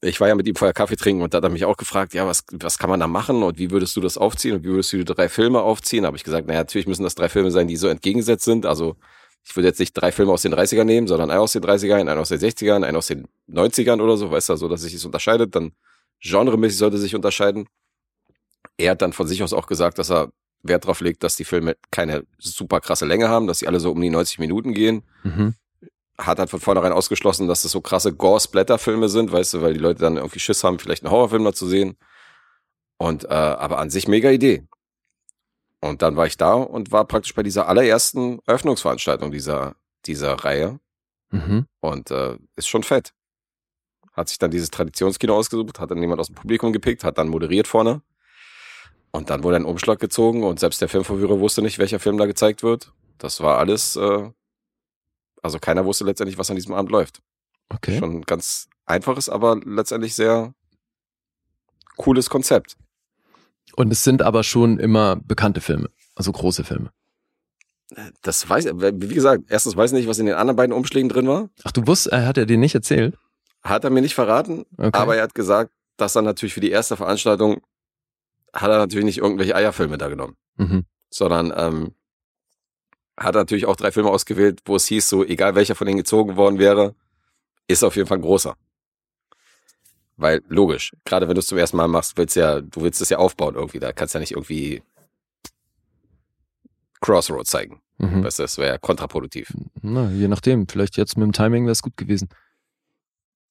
ich 0.00 0.20
war 0.20 0.28
ja 0.28 0.34
mit 0.34 0.46
ihm 0.46 0.54
vorher 0.54 0.72
Kaffee 0.72 0.96
trinken 0.96 1.22
und 1.22 1.34
da 1.34 1.38
hat 1.38 1.44
er 1.44 1.50
mich 1.50 1.64
auch 1.64 1.76
gefragt, 1.76 2.14
ja, 2.14 2.26
was, 2.26 2.44
was 2.52 2.78
kann 2.78 2.88
man 2.88 3.00
da 3.00 3.06
machen 3.06 3.42
und 3.42 3.58
wie 3.58 3.70
würdest 3.70 3.96
du 3.96 4.00
das 4.00 4.16
aufziehen 4.16 4.54
und 4.54 4.64
wie 4.64 4.68
würdest 4.68 4.92
du 4.92 4.98
die 4.98 5.04
drei 5.04 5.28
Filme 5.28 5.60
aufziehen? 5.60 6.06
Habe 6.06 6.16
ich 6.16 6.24
gesagt, 6.24 6.46
naja, 6.46 6.60
natürlich 6.60 6.86
müssen 6.86 7.02
das 7.02 7.16
drei 7.16 7.28
Filme 7.28 7.50
sein, 7.50 7.66
die 7.66 7.76
so 7.76 7.88
entgegengesetzt 7.88 8.44
sind. 8.44 8.64
Also 8.64 8.96
ich 9.44 9.54
würde 9.56 9.68
jetzt 9.68 9.80
nicht 9.80 9.92
drei 9.92 10.12
Filme 10.12 10.32
aus 10.32 10.42
den 10.42 10.54
30ern 10.54 10.84
nehmen, 10.84 11.08
sondern 11.08 11.30
einen 11.30 11.40
aus 11.40 11.52
den 11.52 11.62
30ern, 11.62 12.00
einen 12.00 12.18
aus 12.18 12.28
den 12.28 12.38
60ern, 12.38 12.84
einen 12.84 12.96
aus 12.96 13.08
den 13.08 13.26
90ern 13.48 14.00
oder 14.00 14.16
so, 14.16 14.30
weißt 14.30 14.50
du, 14.50 14.56
so 14.56 14.68
dass 14.68 14.82
sich 14.82 14.92
das 14.92 15.04
unterscheidet. 15.04 15.54
Dann 15.54 15.72
genremäßig 16.20 16.78
sollte 16.78 16.98
sich 16.98 17.14
unterscheiden. 17.14 17.68
Er 18.76 18.92
hat 18.92 19.02
dann 19.02 19.12
von 19.12 19.26
sich 19.26 19.42
aus 19.42 19.52
auch 19.52 19.66
gesagt, 19.66 19.98
dass 19.98 20.10
er 20.10 20.32
Wert 20.62 20.84
darauf 20.84 21.00
legt, 21.00 21.22
dass 21.22 21.36
die 21.36 21.44
Filme 21.44 21.76
keine 21.90 22.24
super 22.38 22.80
krasse 22.80 23.06
Länge 23.06 23.28
haben, 23.28 23.46
dass 23.46 23.60
sie 23.60 23.66
alle 23.68 23.80
so 23.80 23.90
um 23.90 24.00
die 24.00 24.10
90 24.10 24.38
Minuten 24.38 24.74
gehen. 24.74 25.02
Mhm. 25.22 25.54
Hat 26.18 26.38
halt 26.38 26.50
von 26.50 26.60
vornherein 26.60 26.92
ausgeschlossen, 26.92 27.48
dass 27.48 27.62
das 27.62 27.72
so 27.72 27.80
krasse 27.80 28.12
Gore-Splatter-Filme 28.12 29.08
sind, 29.08 29.32
weißt 29.32 29.54
du, 29.54 29.62
weil 29.62 29.72
die 29.72 29.80
Leute 29.80 30.00
dann 30.00 30.16
irgendwie 30.16 30.38
Schiss 30.38 30.62
haben, 30.64 30.78
vielleicht 30.78 31.02
einen 31.02 31.12
Horrorfilm 31.12 31.42
noch 31.42 31.54
zu 31.54 31.66
sehen. 31.66 31.96
Und 32.98 33.24
äh, 33.24 33.28
aber 33.28 33.78
an 33.78 33.88
sich 33.88 34.06
mega 34.06 34.30
Idee. 34.30 34.66
Und 35.80 36.02
dann 36.02 36.16
war 36.16 36.26
ich 36.26 36.36
da 36.36 36.52
und 36.52 36.92
war 36.92 37.06
praktisch 37.06 37.34
bei 37.34 37.42
dieser 37.42 37.66
allerersten 37.66 38.40
Eröffnungsveranstaltung 38.46 39.30
dieser, 39.30 39.76
dieser 40.04 40.34
Reihe. 40.34 40.78
Mhm. 41.30 41.66
Und 41.80 42.10
äh, 42.10 42.36
ist 42.56 42.68
schon 42.68 42.82
fett. 42.82 43.14
Hat 44.12 44.28
sich 44.28 44.38
dann 44.38 44.50
dieses 44.50 44.70
Traditionskino 44.70 45.36
ausgesucht, 45.36 45.78
hat 45.80 45.90
dann 45.90 46.00
jemand 46.00 46.20
aus 46.20 46.26
dem 46.26 46.34
Publikum 46.34 46.72
gepickt, 46.72 47.04
hat 47.04 47.18
dann 47.18 47.28
moderiert 47.28 47.68
vorne. 47.68 48.02
Und 49.12 49.30
dann 49.30 49.42
wurde 49.42 49.56
ein 49.56 49.64
Umschlag 49.64 49.98
gezogen 49.98 50.44
und 50.44 50.60
selbst 50.60 50.80
der 50.80 50.88
Filmverführer 50.88 51.40
wusste 51.40 51.62
nicht, 51.62 51.78
welcher 51.78 51.98
Film 51.98 52.16
da 52.16 52.26
gezeigt 52.26 52.62
wird. 52.62 52.92
Das 53.18 53.40
war 53.40 53.58
alles, 53.58 53.96
äh, 53.96 54.30
also 55.42 55.58
keiner 55.58 55.84
wusste 55.84 56.04
letztendlich, 56.04 56.38
was 56.38 56.50
an 56.50 56.56
diesem 56.56 56.74
Abend 56.74 56.90
läuft. 56.90 57.20
Okay. 57.68 57.98
Schon 57.98 58.22
ganz 58.22 58.68
einfaches, 58.86 59.28
aber 59.28 59.60
letztendlich 59.64 60.14
sehr 60.14 60.54
cooles 61.96 62.30
Konzept. 62.30 62.76
Und 63.76 63.92
es 63.92 64.04
sind 64.04 64.22
aber 64.22 64.42
schon 64.42 64.78
immer 64.78 65.16
bekannte 65.16 65.60
Filme, 65.60 65.90
also 66.14 66.32
große 66.32 66.64
Filme. 66.64 66.90
Das 68.22 68.48
weiß, 68.48 68.66
wie 68.76 69.14
gesagt, 69.14 69.44
erstens 69.48 69.76
weiß 69.76 69.90
ich 69.90 69.98
nicht, 69.98 70.08
was 70.08 70.18
in 70.18 70.26
den 70.26 70.36
anderen 70.36 70.56
beiden 70.56 70.72
Umschlägen 70.72 71.08
drin 71.08 71.26
war. 71.26 71.50
Ach, 71.64 71.72
du 71.72 71.86
wusstest, 71.86 72.12
er 72.12 72.26
hat 72.26 72.38
er 72.38 72.46
dir 72.46 72.58
nicht 72.58 72.74
erzählt? 72.74 73.16
Hat 73.62 73.84
er 73.84 73.90
mir 73.90 74.00
nicht 74.00 74.14
verraten, 74.14 74.64
okay. 74.78 74.90
aber 74.92 75.16
er 75.16 75.22
hat 75.22 75.34
gesagt, 75.34 75.72
dass 75.96 76.16
er 76.16 76.22
natürlich 76.22 76.54
für 76.54 76.60
die 76.60 76.70
erste 76.70 76.96
Veranstaltung 76.96 77.60
hat 78.52 78.70
er 78.70 78.78
natürlich 78.78 79.04
nicht 79.04 79.18
irgendwelche 79.18 79.54
Eierfilme 79.54 79.98
da 79.98 80.08
genommen, 80.08 80.36
mhm. 80.56 80.84
sondern 81.10 81.52
ähm, 81.54 81.94
hat 83.16 83.34
natürlich 83.34 83.66
auch 83.66 83.76
drei 83.76 83.92
Filme 83.92 84.10
ausgewählt, 84.10 84.60
wo 84.64 84.76
es 84.76 84.86
hieß, 84.86 85.08
so 85.08 85.24
egal 85.24 85.54
welcher 85.54 85.74
von 85.74 85.86
denen 85.86 85.98
gezogen 85.98 86.36
worden 86.36 86.58
wäre, 86.58 86.94
ist 87.68 87.84
auf 87.84 87.96
jeden 87.96 88.08
Fall 88.08 88.18
ein 88.18 88.22
großer. 88.22 88.56
Weil 90.16 90.42
logisch, 90.48 90.92
gerade 91.04 91.28
wenn 91.28 91.34
du 91.34 91.40
es 91.40 91.46
zum 91.46 91.58
ersten 91.58 91.76
Mal 91.76 91.88
machst, 91.88 92.16
willst 92.16 92.36
ja, 92.36 92.60
du 92.60 92.82
willst 92.82 93.00
es 93.00 93.08
ja 93.08 93.18
aufbauen 93.18 93.54
irgendwie, 93.54 93.78
da 93.78 93.92
kannst 93.92 94.14
du 94.14 94.18
ja 94.18 94.20
nicht 94.20 94.32
irgendwie 94.32 94.82
Crossroad 97.00 97.46
zeigen. 97.46 97.80
Mhm. 97.98 98.24
Weißt 98.24 98.38
du, 98.38 98.42
das 98.42 98.58
wäre 98.58 98.72
ja 98.72 98.78
kontraproduktiv. 98.78 99.52
Na, 99.82 100.10
je 100.10 100.28
nachdem, 100.28 100.66
vielleicht 100.66 100.96
jetzt 100.96 101.16
mit 101.16 101.24
dem 101.24 101.32
Timing 101.32 101.64
wäre 101.64 101.72
es 101.72 101.82
gut 101.82 101.96
gewesen. 101.96 102.28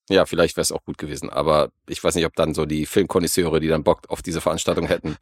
Ja, 0.09 0.25
vielleicht 0.25 0.57
wäre 0.57 0.63
es 0.63 0.71
auch 0.71 0.83
gut 0.83 0.97
gewesen, 0.97 1.29
aber 1.29 1.69
ich 1.87 2.03
weiß 2.03 2.15
nicht, 2.15 2.25
ob 2.25 2.35
dann 2.35 2.55
so 2.55 2.65
die 2.65 2.87
Filmkonnoisseure, 2.87 3.59
die 3.59 3.67
dann 3.67 3.83
Bock 3.83 4.01
auf 4.09 4.23
diese 4.23 4.41
Veranstaltung 4.41 4.87
hätten, 4.87 5.17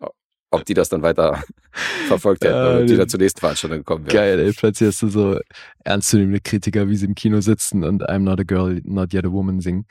ob 0.50 0.64
die 0.64 0.74
das 0.74 0.88
dann 0.88 1.02
weiter 1.02 1.42
verfolgt 2.06 2.44
hätten 2.44 2.54
oder 2.54 2.80
ob 2.80 2.86
die 2.86 2.96
dann 2.96 3.08
zur 3.08 3.18
nächsten 3.18 3.40
Veranstaltung 3.40 3.78
gekommen 3.78 4.06
wären. 4.06 4.14
Geil, 4.14 4.38
ey, 4.38 4.52
plötzlich 4.52 4.88
hast 4.88 5.02
du 5.02 5.08
so 5.08 5.40
ernstzunehmende 5.82 6.40
Kritiker, 6.40 6.88
wie 6.88 6.96
sie 6.96 7.06
im 7.06 7.16
Kino 7.16 7.40
sitzen 7.40 7.82
und 7.82 8.08
I'm 8.08 8.20
not 8.20 8.38
a 8.38 8.44
girl, 8.44 8.80
not 8.84 9.12
yet 9.12 9.26
a 9.26 9.32
woman 9.32 9.60
singen. 9.60 9.86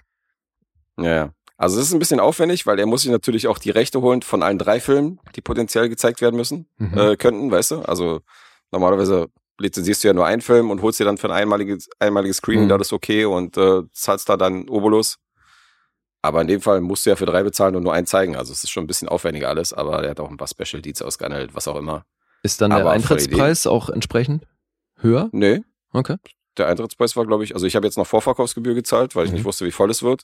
Ja, 0.97 1.15
ja. 1.15 1.33
Also 1.57 1.79
es 1.79 1.87
ist 1.87 1.93
ein 1.93 1.99
bisschen 1.99 2.19
aufwendig, 2.19 2.65
weil 2.65 2.79
er 2.79 2.85
muss 2.85 3.01
sich 3.01 3.11
natürlich 3.11 3.47
auch 3.47 3.57
die 3.57 3.71
Rechte 3.71 4.01
holen 4.01 4.21
von 4.21 4.43
allen 4.43 4.59
drei 4.59 4.79
Filmen, 4.79 5.19
die 5.35 5.41
potenziell 5.41 5.89
gezeigt 5.89 6.21
werden 6.21 6.35
müssen, 6.35 6.67
mhm. 6.77 6.97
äh, 6.97 7.15
könnten, 7.17 7.51
weißt 7.51 7.71
du? 7.71 7.81
Also 7.81 8.21
normalerweise 8.71 9.27
lizenzierst 9.59 10.03
du 10.03 10.09
ja 10.09 10.13
nur 10.13 10.25
einen 10.25 10.41
Film 10.41 10.69
und 10.69 10.81
holst 10.81 10.99
dir 10.99 11.05
dann 11.05 11.17
für 11.17 11.27
ein 11.27 11.33
einmaliges, 11.33 11.89
einmaliges 11.99 12.37
Screening 12.37 12.65
mhm. 12.65 12.69
da 12.69 12.77
das 12.77 12.93
okay 12.93 13.25
und 13.25 13.57
äh, 13.57 13.83
zahlst 13.91 14.29
da 14.29 14.37
dann 14.37 14.69
Obolus. 14.69 15.17
Aber 16.21 16.41
in 16.41 16.47
dem 16.47 16.61
Fall 16.61 16.81
musst 16.81 17.05
du 17.05 17.11
ja 17.11 17.15
für 17.15 17.25
drei 17.25 17.43
bezahlen 17.43 17.75
und 17.75 17.83
nur 17.83 17.93
einen 17.93 18.07
zeigen. 18.07 18.35
Also 18.35 18.51
es 18.51 18.63
ist 18.63 18.69
schon 18.69 18.83
ein 18.83 18.87
bisschen 18.87 19.07
aufwendiger 19.07 19.49
alles, 19.49 19.73
aber 19.73 20.03
er 20.03 20.11
hat 20.11 20.19
auch 20.19 20.29
ein 20.29 20.37
paar 20.37 20.47
Special 20.47 20.81
Deeds 20.81 21.01
ausgehandelt, 21.01 21.55
was 21.55 21.67
auch 21.67 21.77
immer. 21.77 22.05
Ist 22.43 22.61
dann 22.61 22.71
aber 22.71 22.83
der 22.83 22.91
Eintrittspreis 22.93 23.67
auch 23.67 23.89
entsprechend 23.89 24.45
höher? 24.97 25.29
Nee. 25.31 25.61
Okay. 25.93 26.17
Der 26.57 26.67
Eintrittspreis 26.67 27.15
war, 27.15 27.25
glaube 27.25 27.43
ich, 27.43 27.53
also 27.53 27.65
ich 27.65 27.75
habe 27.75 27.85
jetzt 27.85 27.97
noch 27.97 28.07
Vorverkaufsgebühr 28.07 28.73
gezahlt, 28.73 29.15
weil 29.15 29.25
ich 29.25 29.31
mhm. 29.31 29.37
nicht 29.37 29.45
wusste, 29.45 29.65
wie 29.65 29.71
voll 29.71 29.89
es 29.89 30.03
wird. 30.03 30.23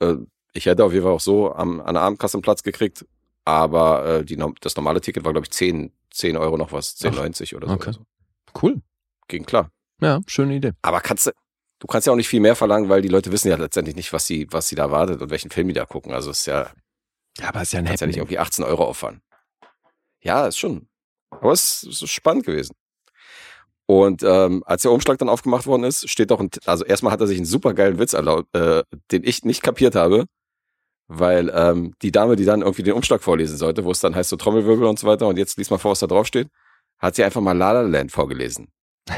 Äh, 0.00 0.14
ich 0.52 0.66
hätte 0.66 0.84
auf 0.84 0.92
jeden 0.92 1.04
Fall 1.04 1.12
auch 1.12 1.20
so 1.20 1.52
am, 1.52 1.80
an 1.80 1.94
der 1.94 2.02
Abendkasse 2.02 2.36
einen 2.36 2.42
Platz 2.42 2.62
gekriegt, 2.62 3.04
aber 3.44 4.06
äh, 4.06 4.24
die, 4.24 4.42
das 4.60 4.76
normale 4.76 5.00
Ticket 5.00 5.24
war, 5.24 5.32
glaube 5.32 5.46
ich, 5.46 5.50
10, 5.50 5.92
10 6.10 6.36
Euro 6.36 6.56
noch 6.56 6.72
was, 6.72 6.96
10,90 6.96 7.56
oder 7.56 7.68
so. 7.68 7.74
Okay. 7.74 7.92
Cool. 8.60 8.82
Ging 9.28 9.44
klar. 9.44 9.70
Ja, 10.00 10.20
schöne 10.26 10.56
Idee. 10.56 10.72
Aber 10.82 11.00
kannst 11.00 11.26
du, 11.26 11.32
du 11.78 11.86
kannst 11.86 12.06
ja 12.06 12.12
auch 12.12 12.16
nicht 12.16 12.28
viel 12.28 12.40
mehr 12.40 12.56
verlangen, 12.56 12.88
weil 12.88 13.02
die 13.02 13.08
Leute 13.08 13.32
wissen 13.32 13.48
ja 13.48 13.56
letztendlich 13.56 13.96
nicht, 13.96 14.12
was 14.12 14.26
sie, 14.26 14.46
was 14.50 14.68
sie 14.68 14.74
da 14.74 14.90
wartet 14.90 15.20
und 15.22 15.30
welchen 15.30 15.50
Film 15.50 15.68
die 15.68 15.74
da 15.74 15.84
gucken. 15.84 16.12
Also 16.12 16.30
ist 16.30 16.46
ja. 16.46 16.70
Ja, 17.38 17.48
aber 17.48 17.62
ist 17.62 17.72
ja 17.72 17.80
ein 17.80 17.86
ja 17.86 18.06
nicht 18.06 18.16
irgendwie 18.16 18.38
18 18.38 18.64
Euro 18.64 18.84
auffahren. 18.84 19.20
Ja, 20.20 20.46
ist 20.46 20.58
schon. 20.58 20.88
Aber 21.30 21.52
es 21.52 21.82
ist 21.82 22.08
spannend 22.08 22.46
gewesen. 22.46 22.74
Und 23.86 24.22
ähm, 24.22 24.62
als 24.66 24.82
der 24.82 24.92
Umschlag 24.92 25.18
dann 25.18 25.28
aufgemacht 25.28 25.66
worden 25.66 25.84
ist, 25.84 26.08
steht 26.08 26.30
doch 26.30 26.40
ein, 26.40 26.48
also 26.64 26.84
erstmal 26.84 27.12
hat 27.12 27.20
er 27.20 27.26
sich 27.26 27.36
einen 27.36 27.46
supergeilen 27.46 27.98
Witz 27.98 28.14
erlaubt, 28.14 28.54
äh, 28.56 28.82
den 29.10 29.24
ich 29.24 29.44
nicht 29.44 29.62
kapiert 29.62 29.94
habe, 29.94 30.24
weil 31.06 31.52
ähm, 31.54 31.94
die 32.00 32.10
Dame, 32.10 32.36
die 32.36 32.46
dann 32.46 32.62
irgendwie 32.62 32.82
den 32.82 32.94
Umschlag 32.94 33.22
vorlesen 33.22 33.58
sollte, 33.58 33.84
wo 33.84 33.90
es 33.90 34.00
dann 34.00 34.14
heißt 34.14 34.30
so 34.30 34.36
Trommelwirbel 34.36 34.86
und 34.86 34.98
so 34.98 35.06
weiter 35.06 35.28
und 35.28 35.36
jetzt 35.36 35.58
liest 35.58 35.70
mal 35.70 35.78
vor, 35.78 35.90
was 35.90 35.98
da 35.98 36.06
drauf 36.06 36.26
steht, 36.26 36.48
hat 37.04 37.16
sie 37.16 37.24
einfach 37.24 37.40
mal 37.40 37.56
La 37.56 37.72
La 37.72 37.82
Land 37.82 38.10
vorgelesen. 38.10 38.68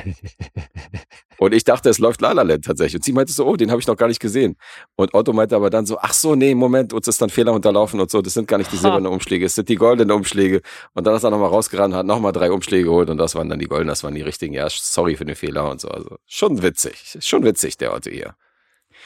und 1.38 1.54
ich 1.54 1.62
dachte, 1.62 1.88
es 1.88 1.98
läuft 1.98 2.20
La 2.20 2.32
La 2.32 2.42
Land 2.42 2.64
tatsächlich. 2.64 2.96
Und 2.96 3.04
sie 3.04 3.12
meinte 3.12 3.32
so, 3.32 3.46
oh, 3.46 3.56
den 3.56 3.70
habe 3.70 3.80
ich 3.80 3.86
noch 3.86 3.96
gar 3.96 4.08
nicht 4.08 4.18
gesehen. 4.18 4.56
Und 4.96 5.14
Otto 5.14 5.32
meinte 5.32 5.54
aber 5.54 5.70
dann 5.70 5.86
so, 5.86 5.96
ach 6.00 6.12
so, 6.12 6.34
nee, 6.34 6.54
Moment, 6.56 6.92
uns 6.92 7.06
ist 7.06 7.22
dann 7.22 7.30
Fehler 7.30 7.52
unterlaufen 7.52 8.00
und 8.00 8.10
so. 8.10 8.20
Das 8.20 8.34
sind 8.34 8.48
gar 8.48 8.58
nicht 8.58 8.72
die 8.72 8.76
silbernen 8.76 9.06
Umschläge, 9.12 9.46
es 9.46 9.54
sind 9.54 9.68
die 9.68 9.76
goldenen 9.76 10.10
Umschläge. 10.10 10.62
Und 10.94 11.06
dann 11.06 11.14
ist 11.14 11.22
er 11.22 11.30
nochmal 11.30 11.50
rausgerannt, 11.50 11.94
hat 11.94 12.06
nochmal 12.06 12.32
drei 12.32 12.50
Umschläge 12.50 12.84
geholt 12.84 13.08
und 13.08 13.18
das 13.18 13.36
waren 13.36 13.48
dann 13.48 13.60
die 13.60 13.66
goldenen, 13.66 13.88
das 13.88 14.02
waren 14.02 14.14
die 14.14 14.22
richtigen. 14.22 14.54
Ja, 14.54 14.68
sorry 14.68 15.16
für 15.16 15.24
den 15.24 15.36
Fehler 15.36 15.70
und 15.70 15.80
so. 15.80 15.88
Also 15.88 16.16
schon 16.26 16.62
witzig, 16.62 17.18
schon 17.20 17.44
witzig, 17.44 17.76
der 17.76 17.94
Otto 17.94 18.10
hier. 18.10 18.34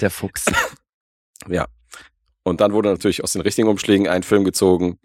Der 0.01 0.11
Fuchs. 0.11 0.47
ja. 1.49 1.67
Und 2.43 2.63
dann 2.63 2.73
wurde 2.73 2.89
natürlich 2.89 3.23
aus 3.23 3.33
den 3.33 3.43
richtigen 3.43 3.69
Umschlägen 3.69 4.09
ein 4.09 4.23
Film 4.23 4.45
gezogen. 4.45 4.99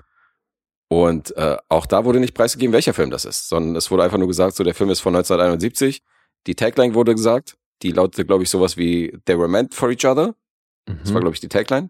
Und 0.88 1.36
äh, 1.36 1.58
auch 1.68 1.86
da 1.86 2.06
wurde 2.06 2.20
nicht 2.20 2.36
preisgegeben, 2.36 2.74
welcher 2.74 2.94
Film 2.94 3.10
das 3.10 3.26
ist, 3.26 3.50
sondern 3.50 3.76
es 3.76 3.90
wurde 3.90 4.04
einfach 4.04 4.18
nur 4.18 4.28
gesagt, 4.28 4.56
so 4.56 4.64
der 4.64 4.76
Film 4.76 4.90
ist 4.90 5.00
von 5.00 5.16
1971. 5.16 6.04
Die 6.48 6.56
Tagline 6.56 6.94
wurde 6.94 7.16
gesagt, 7.16 7.58
die 7.82 7.92
lautete, 7.92 8.26
glaube 8.26 8.44
ich, 8.44 8.50
sowas 8.50 8.78
wie 8.78 9.18
They 9.26 9.38
were 9.38 9.48
meant 9.48 9.74
for 9.74 9.90
each 9.90 10.06
other. 10.06 10.36
Mhm. 10.88 11.00
Das 11.02 11.14
war, 11.14 11.20
mhm. 11.20 11.26
glaube 11.26 11.34
ich, 11.34 11.40
die 11.40 11.50
Tagline. 11.50 11.90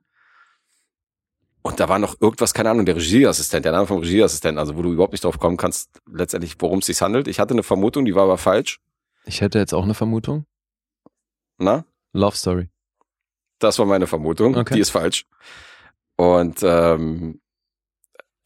Und 1.61 1.79
da 1.79 1.89
war 1.89 1.97
noch 1.97 2.15
irgendwas, 2.21 2.53
keine 2.53 2.69
Ahnung, 2.69 2.85
der 2.85 2.95
Regieassistent, 2.95 3.65
der 3.65 3.71
Name 3.71 3.87
vom 3.87 3.99
Regieassistenten, 3.99 4.59
also 4.59 4.77
wo 4.77 4.83
du 4.83 4.93
überhaupt 4.93 5.13
nicht 5.13 5.23
drauf 5.23 5.39
kommen 5.39 5.57
kannst, 5.57 5.99
letztendlich, 6.11 6.55
worum 6.59 6.79
es 6.79 6.85
sich 6.85 7.01
handelt. 7.01 7.27
Ich 7.27 7.39
hatte 7.39 7.55
eine 7.55 7.63
Vermutung, 7.63 8.05
die 8.05 8.13
war 8.13 8.23
aber 8.23 8.37
falsch. 8.37 8.79
Ich 9.25 9.41
hätte 9.41 9.57
jetzt 9.57 9.73
auch 9.73 9.83
eine 9.83 9.95
Vermutung. 9.95 10.45
Na? 11.57 11.85
Love 12.13 12.35
Story. 12.35 12.69
Das 13.57 13.79
war 13.79 13.87
meine 13.87 14.05
Vermutung. 14.05 14.55
Okay. 14.55 14.75
Die 14.75 14.79
ist 14.79 14.91
falsch. 14.91 15.25
Und 16.17 16.59
ähm, 16.61 17.41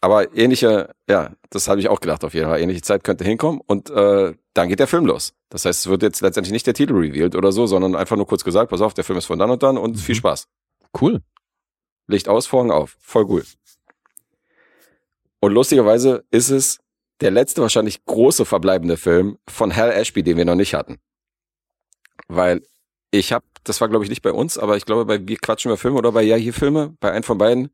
aber 0.02 0.36
ähnliche, 0.36 0.96
ja, 1.10 1.32
das 1.50 1.68
habe 1.68 1.80
ich 1.80 1.90
auch 1.90 2.00
gedacht 2.00 2.24
auf 2.24 2.34
jeden 2.34 2.48
Fall. 2.48 2.62
Ähnliche 2.62 2.82
Zeit 2.82 3.04
könnte 3.04 3.24
hinkommen 3.26 3.62
und 3.66 3.90
äh, 3.90 4.34
dann 4.54 4.70
geht 4.70 4.80
der 4.80 4.88
Film 4.88 5.06
los. 5.06 5.34
Das 5.50 5.66
heißt, 5.66 5.82
es 5.82 5.88
wird 5.88 6.04
jetzt 6.04 6.22
letztendlich 6.22 6.54
nicht 6.54 6.68
der 6.68 6.74
Titel 6.74 6.94
revealed 6.94 7.36
oder 7.36 7.52
so, 7.52 7.66
sondern 7.66 7.96
einfach 7.96 8.16
nur 8.16 8.28
kurz 8.28 8.44
gesagt, 8.44 8.70
pass 8.70 8.82
auf, 8.82 8.94
der 8.94 9.04
Film 9.04 9.18
ist 9.20 9.26
von 9.26 9.40
dann 9.40 9.52
und 9.52 9.62
dann 9.62 9.78
und 9.78 9.96
mhm. 9.96 10.00
viel 10.00 10.16
Spaß. 10.16 10.48
Cool. 11.00 11.22
Licht 12.08 12.30
aus, 12.30 12.48
Vorhang 12.48 12.72
auf. 12.72 12.98
Voll 13.00 13.26
cool. 13.26 13.44
Und 15.42 15.54
lustigerweise 15.54 16.24
ist 16.32 16.50
es 16.50 16.80
der 17.22 17.32
letzte 17.32 17.62
wahrscheinlich 17.62 18.06
große 18.06 18.46
verbleibende 18.46 18.98
Film 18.98 19.38
von 19.48 19.76
Hal 19.76 19.92
Ashby, 19.92 20.24
den 20.24 20.38
wir 20.38 20.46
noch 20.46 20.56
nicht 20.56 20.74
hatten. 20.74 21.00
Weil 22.28 22.62
ich 23.12 23.34
habe, 23.34 23.46
das 23.64 23.82
war 23.82 23.90
glaube 23.90 24.06
ich 24.06 24.10
nicht 24.10 24.22
bei 24.22 24.32
uns, 24.32 24.58
aber 24.58 24.78
ich 24.78 24.86
glaube 24.86 25.06
bei 25.06 25.28
Wir 25.28 25.38
quatschen 25.38 25.70
über 25.70 25.78
Filme 25.78 25.98
oder 25.98 26.12
bei 26.12 26.22
Ja 26.22 26.36
hier 26.36 26.54
Filme, 26.54 26.96
bei 27.00 27.12
einem 27.12 27.24
von 27.24 27.38
beiden, 27.38 27.70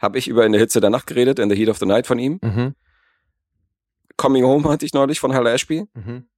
habe 0.00 0.18
ich 0.18 0.28
über 0.28 0.44
In 0.44 0.52
der 0.52 0.60
Hitze 0.60 0.80
der 0.80 0.90
Nacht 0.90 1.06
geredet, 1.06 1.38
In 1.38 1.50
the 1.50 1.56
Heat 1.56 1.68
of 1.68 1.78
the 1.78 1.86
Night 1.86 2.06
von 2.06 2.18
ihm. 2.18 2.38
Mhm. 2.42 2.74
Coming 4.16 4.44
Home 4.44 4.68
hatte 4.68 4.86
ich 4.86 4.94
neulich 4.94 5.20
von 5.20 5.34
Hal 5.34 5.46
Ashby. 5.46 5.86
Mhm. 5.94 6.28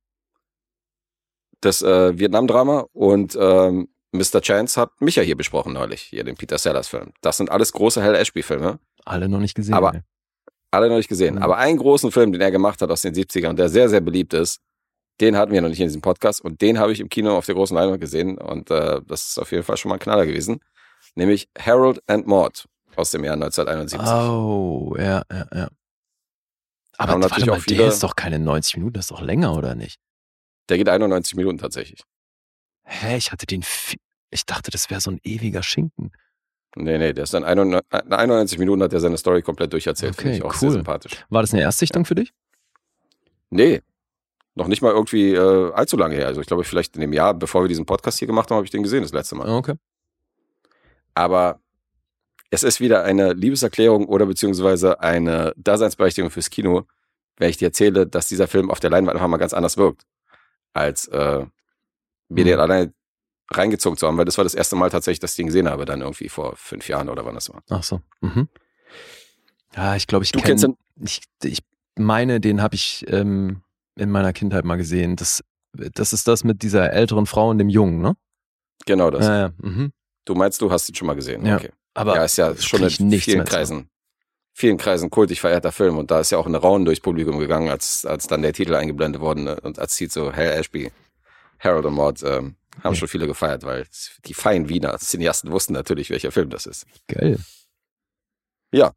Das 1.61 1.83
äh, 1.83 2.19
Vietnam-Drama 2.19 2.87
und 2.93 3.37
ähm, 3.41 3.89
Mr. 4.13 4.41
Chance 4.41 4.81
hat 4.81 5.01
mich 5.01 5.17
ja 5.17 5.23
hier 5.23 5.37
besprochen 5.37 5.73
neulich, 5.73 6.03
hier 6.03 6.25
den 6.25 6.37
Peter 6.37 6.57
Sellers-Film. 6.57 7.13
Das 7.21 7.37
sind 7.37 7.51
alles 7.51 7.73
große 7.73 8.03
Hal 8.03 8.15
Ashby-Filme. 8.15 8.79
Alle 9.05 9.29
noch 9.29 9.41
nicht 9.41 9.55
gesehen. 9.55 9.75
Aber 9.75 9.95
ey. 9.95 10.01
alle 10.71 10.89
noch 10.89 10.97
nicht 10.97 11.09
gesehen. 11.09 11.37
Mhm. 11.37 11.43
Aber 11.43 11.59
einen 11.59 11.79
großen 11.79 12.13
Film, 12.13 12.33
den 12.33 12.41
er 12.41 12.51
gemacht 12.51 12.81
hat 12.81 12.91
aus 12.91 13.03
den 13.03 13.15
70ern, 13.15 13.55
der 13.55 13.69
sehr, 13.69 13.89
sehr 13.89 14.01
beliebt 14.01 14.35
ist, 14.35 14.61
den 15.21 15.37
hatten 15.37 15.53
wir 15.53 15.61
noch 15.61 15.69
nicht 15.69 15.81
in 15.81 15.87
diesem 15.87 16.01
Podcast 16.01 16.41
und 16.41 16.61
den 16.61 16.79
habe 16.79 16.93
ich 16.93 17.01
im 17.01 17.09
Kino 17.09 17.37
auf 17.37 17.47
der 17.47 17.57
großen 17.57 17.77
Leinwand 17.77 18.01
gesehen 18.01 18.39
und 18.39 18.71
äh, 18.71 19.01
das 19.07 19.31
ist 19.31 19.39
auf 19.39 19.51
jeden 19.51 19.65
Fall 19.65 19.77
schon 19.77 19.89
mal 19.89 19.97
ein 19.97 20.01
Knaller 20.01 20.27
gewesen. 20.27 20.61
Nämlich 21.17 21.49
Harold 21.59 22.01
and 22.07 22.27
Maud 22.27 22.67
aus 22.99 23.11
dem 23.11 23.25
Jahr 23.25 23.35
1971. 23.35 24.01
Oh, 24.01 24.95
ja, 24.99 25.23
ja, 25.31 25.47
ja. 25.55 25.69
Aber 26.99 27.13
warte 27.13 27.21
natürlich 27.21 27.47
mal, 27.47 27.61
der 27.61 27.89
ist 27.89 28.03
doch 28.03 28.17
keine 28.17 28.39
90 28.39 28.77
Minuten, 28.79 28.95
das 28.95 29.05
ist 29.05 29.11
doch 29.13 29.23
länger, 29.23 29.57
oder 29.57 29.75
nicht? 29.75 30.01
Der 30.69 30.79
geht 30.79 30.89
91 30.89 31.37
Minuten 31.37 31.59
tatsächlich. 31.59 32.03
Hä, 32.85 33.17
ich 33.17 33.31
hatte 33.31 33.47
den, 33.47 33.65
ich 34.31 34.47
dachte, 34.47 34.71
das 34.71 34.91
wäre 34.91 35.01
so 35.01 35.11
ein 35.11 35.21
ewiger 35.23 35.63
Schinken. 35.63 36.11
Nee, 36.77 36.99
nee, 36.99 37.13
der 37.13 37.25
ist 37.25 37.35
dann 37.35 37.45
91 37.45 38.59
Minuten 38.59 38.83
hat 38.83 38.93
er 38.93 39.01
seine 39.01 39.17
Story 39.17 39.43
komplett 39.43 39.73
durcherzählt. 39.73 40.15
Okay, 40.15 40.23
Finde 40.23 40.37
ich 40.37 40.45
auch 40.45 40.53
cool. 40.55 40.59
sehr 40.59 40.71
sympathisch. 40.73 41.13
War 41.31 41.43
das 41.43 41.53
eine 41.53 41.63
Erstsichtung 41.63 42.03
ja. 42.03 42.07
für 42.07 42.15
dich? 42.15 42.33
Nee, 43.51 43.81
noch 44.55 44.67
nicht 44.67 44.83
mal 44.83 44.93
irgendwie 44.93 45.33
äh, 45.33 45.73
allzu 45.73 45.97
lange 45.97 46.17
her. 46.17 46.27
Also 46.27 46.41
ich 46.41 46.47
glaube, 46.47 46.65
vielleicht 46.65 46.97
in 46.97 47.01
dem 47.01 47.13
Jahr, 47.13 47.33
bevor 47.33 47.63
wir 47.63 47.69
diesen 47.69 47.87
Podcast 47.87 48.19
hier 48.19 48.27
gemacht 48.27 48.51
haben, 48.51 48.57
habe 48.57 48.67
ich 48.67 48.71
den 48.71 48.83
gesehen 48.83 49.03
das 49.03 49.13
letzte 49.13 49.37
Mal. 49.37 49.49
Okay. 49.49 49.75
Aber 51.15 51.61
es 52.51 52.63
ist 52.63 52.81
wieder 52.81 53.05
eine 53.05 53.33
Liebeserklärung 53.33 54.07
oder 54.07 54.27
beziehungsweise 54.27 55.01
eine 55.01 55.53
Daseinsberechtigung 55.57 56.31
fürs 56.31 56.51
Kino, 56.51 56.87
wenn 57.37 57.51
ich 57.51 57.59
dir 57.59 57.69
erzähle, 57.69 58.07
dass 58.07 58.29
dieser 58.29 58.49
Film 58.49 58.71
auf 58.71 58.81
der 58.81 58.91
Leinwand 58.91 59.17
einfach 59.17 59.29
mal 59.29 59.37
ganz 59.37 59.53
anders 59.53 59.77
wirkt, 59.77 60.03
als 60.73 61.07
äh, 61.09 61.45
mir 62.29 62.45
mhm. 62.45 62.49
den 62.49 62.61
alleine 62.61 62.93
reingezogen 63.51 63.97
zu 63.97 64.07
haben, 64.07 64.19
weil 64.19 64.25
das 64.25 64.37
war 64.37 64.45
das 64.45 64.55
erste 64.55 64.77
Mal 64.77 64.91
tatsächlich, 64.91 65.21
dass 65.21 65.33
ich 65.33 65.37
den 65.37 65.47
gesehen 65.47 65.69
habe, 65.69 65.85
dann 65.85 66.03
irgendwie 66.03 66.29
vor 66.29 66.55
fünf 66.57 66.89
Jahren 66.89 67.09
oder 67.09 67.25
wann 67.25 67.35
das 67.35 67.49
war. 67.51 67.63
Ach 67.71 67.83
so. 67.83 68.01
Mhm. 68.21 68.49
Ja, 69.75 69.97
ich 69.97 70.07
glaube, 70.07 70.25
ich 70.25 70.33
du 70.33 70.41
kenn, 70.41 70.59
kennst 70.59 70.65
den, 70.65 70.77
ich, 71.03 71.23
ich 71.43 71.61
meine, 71.97 72.41
den 72.41 72.63
habe 72.63 72.75
ich 72.75 73.05
ähm, 73.09 73.63
in 73.97 74.11
meiner 74.11 74.33
Kindheit 74.33 74.65
mal 74.65 74.77
gesehen. 74.77 75.17
Das, 75.17 75.43
das 75.73 76.13
ist 76.13 76.29
das 76.29 76.45
mit 76.45 76.63
dieser 76.63 76.93
älteren 76.93 77.27
Frau 77.27 77.51
und 77.51 77.59
dem 77.59 77.69
Jungen, 77.69 78.01
ne? 78.01 78.17
Genau 78.87 79.11
das. 79.11 79.53
Mhm. 79.59 79.93
Du 80.25 80.35
meinst, 80.35 80.61
du 80.61 80.71
hast 80.71 80.89
ihn 80.89 80.95
schon 80.95 81.07
mal 81.07 81.15
gesehen? 81.15 81.45
Ja. 81.45 81.57
Okay. 81.57 81.71
Aber 81.99 82.15
ja, 82.15 82.25
ist 82.25 82.39
ja 82.39 82.57
schon 82.57 82.85
in 82.85 83.21
vielen 83.21 83.45
Kreisen, 83.45 83.91
vielen 84.53 84.77
Kreisen 84.77 85.11
kultig 85.11 85.41
verehrter 85.41 85.73
Film 85.73 85.99
und 85.99 86.13
da 86.13 86.21
ist 86.21 86.31
ja 86.31 86.39
auch 86.39 86.47
eine 86.47 86.59
Raunen 86.59 86.85
durchs 86.85 87.01
Publikum 87.01 87.41
gegangen, 87.41 87.69
als, 87.69 88.07
als 88.07 88.29
dann 88.29 88.43
der 88.43 88.53
Titel 88.53 88.77
eingeblendet 88.77 89.21
worden 89.21 89.45
ne? 89.45 89.61
und 89.61 89.81
als 89.81 89.97
sieht 89.97 90.13
so 90.13 90.33
Hal 90.33 90.53
Ashby, 90.53 90.93
Harold 91.59 91.87
und 91.87 91.95
Maud, 91.95 92.23
ähm, 92.23 92.55
haben 92.85 92.95
schon 92.95 93.09
viele 93.09 93.27
gefeiert, 93.27 93.65
weil 93.65 93.85
die 94.27 94.35
feinen 94.35 94.69
Wiener 94.69 94.97
Cineasten 94.99 95.51
wussten 95.51 95.73
natürlich, 95.73 96.11
welcher 96.11 96.31
Film 96.31 96.51
das 96.51 96.67
ist. 96.67 96.87
Geil. 97.09 97.41
Ja. 98.71 98.93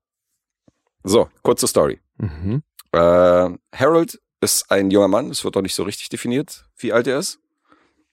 So, 1.03 1.27
kurze 1.41 1.65
Story. 1.65 1.99
Mhm. 2.17 2.61
Äh, 2.91 3.49
Harold 3.73 4.21
ist 4.41 4.69
ein 4.69 4.91
junger 4.91 5.07
Mann, 5.07 5.31
es 5.31 5.43
wird 5.43 5.55
doch 5.55 5.63
nicht 5.63 5.73
so 5.73 5.81
richtig 5.81 6.09
definiert, 6.09 6.65
wie 6.77 6.93
alt 6.93 7.07
er 7.07 7.17
ist. 7.17 7.39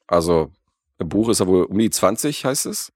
Also 0.06 0.50
im 0.96 1.10
Buch 1.10 1.28
ist 1.28 1.40
er 1.40 1.46
wohl 1.46 1.64
um 1.64 1.78
die 1.78 1.90
20, 1.90 2.46
heißt 2.46 2.64
es. 2.64 2.90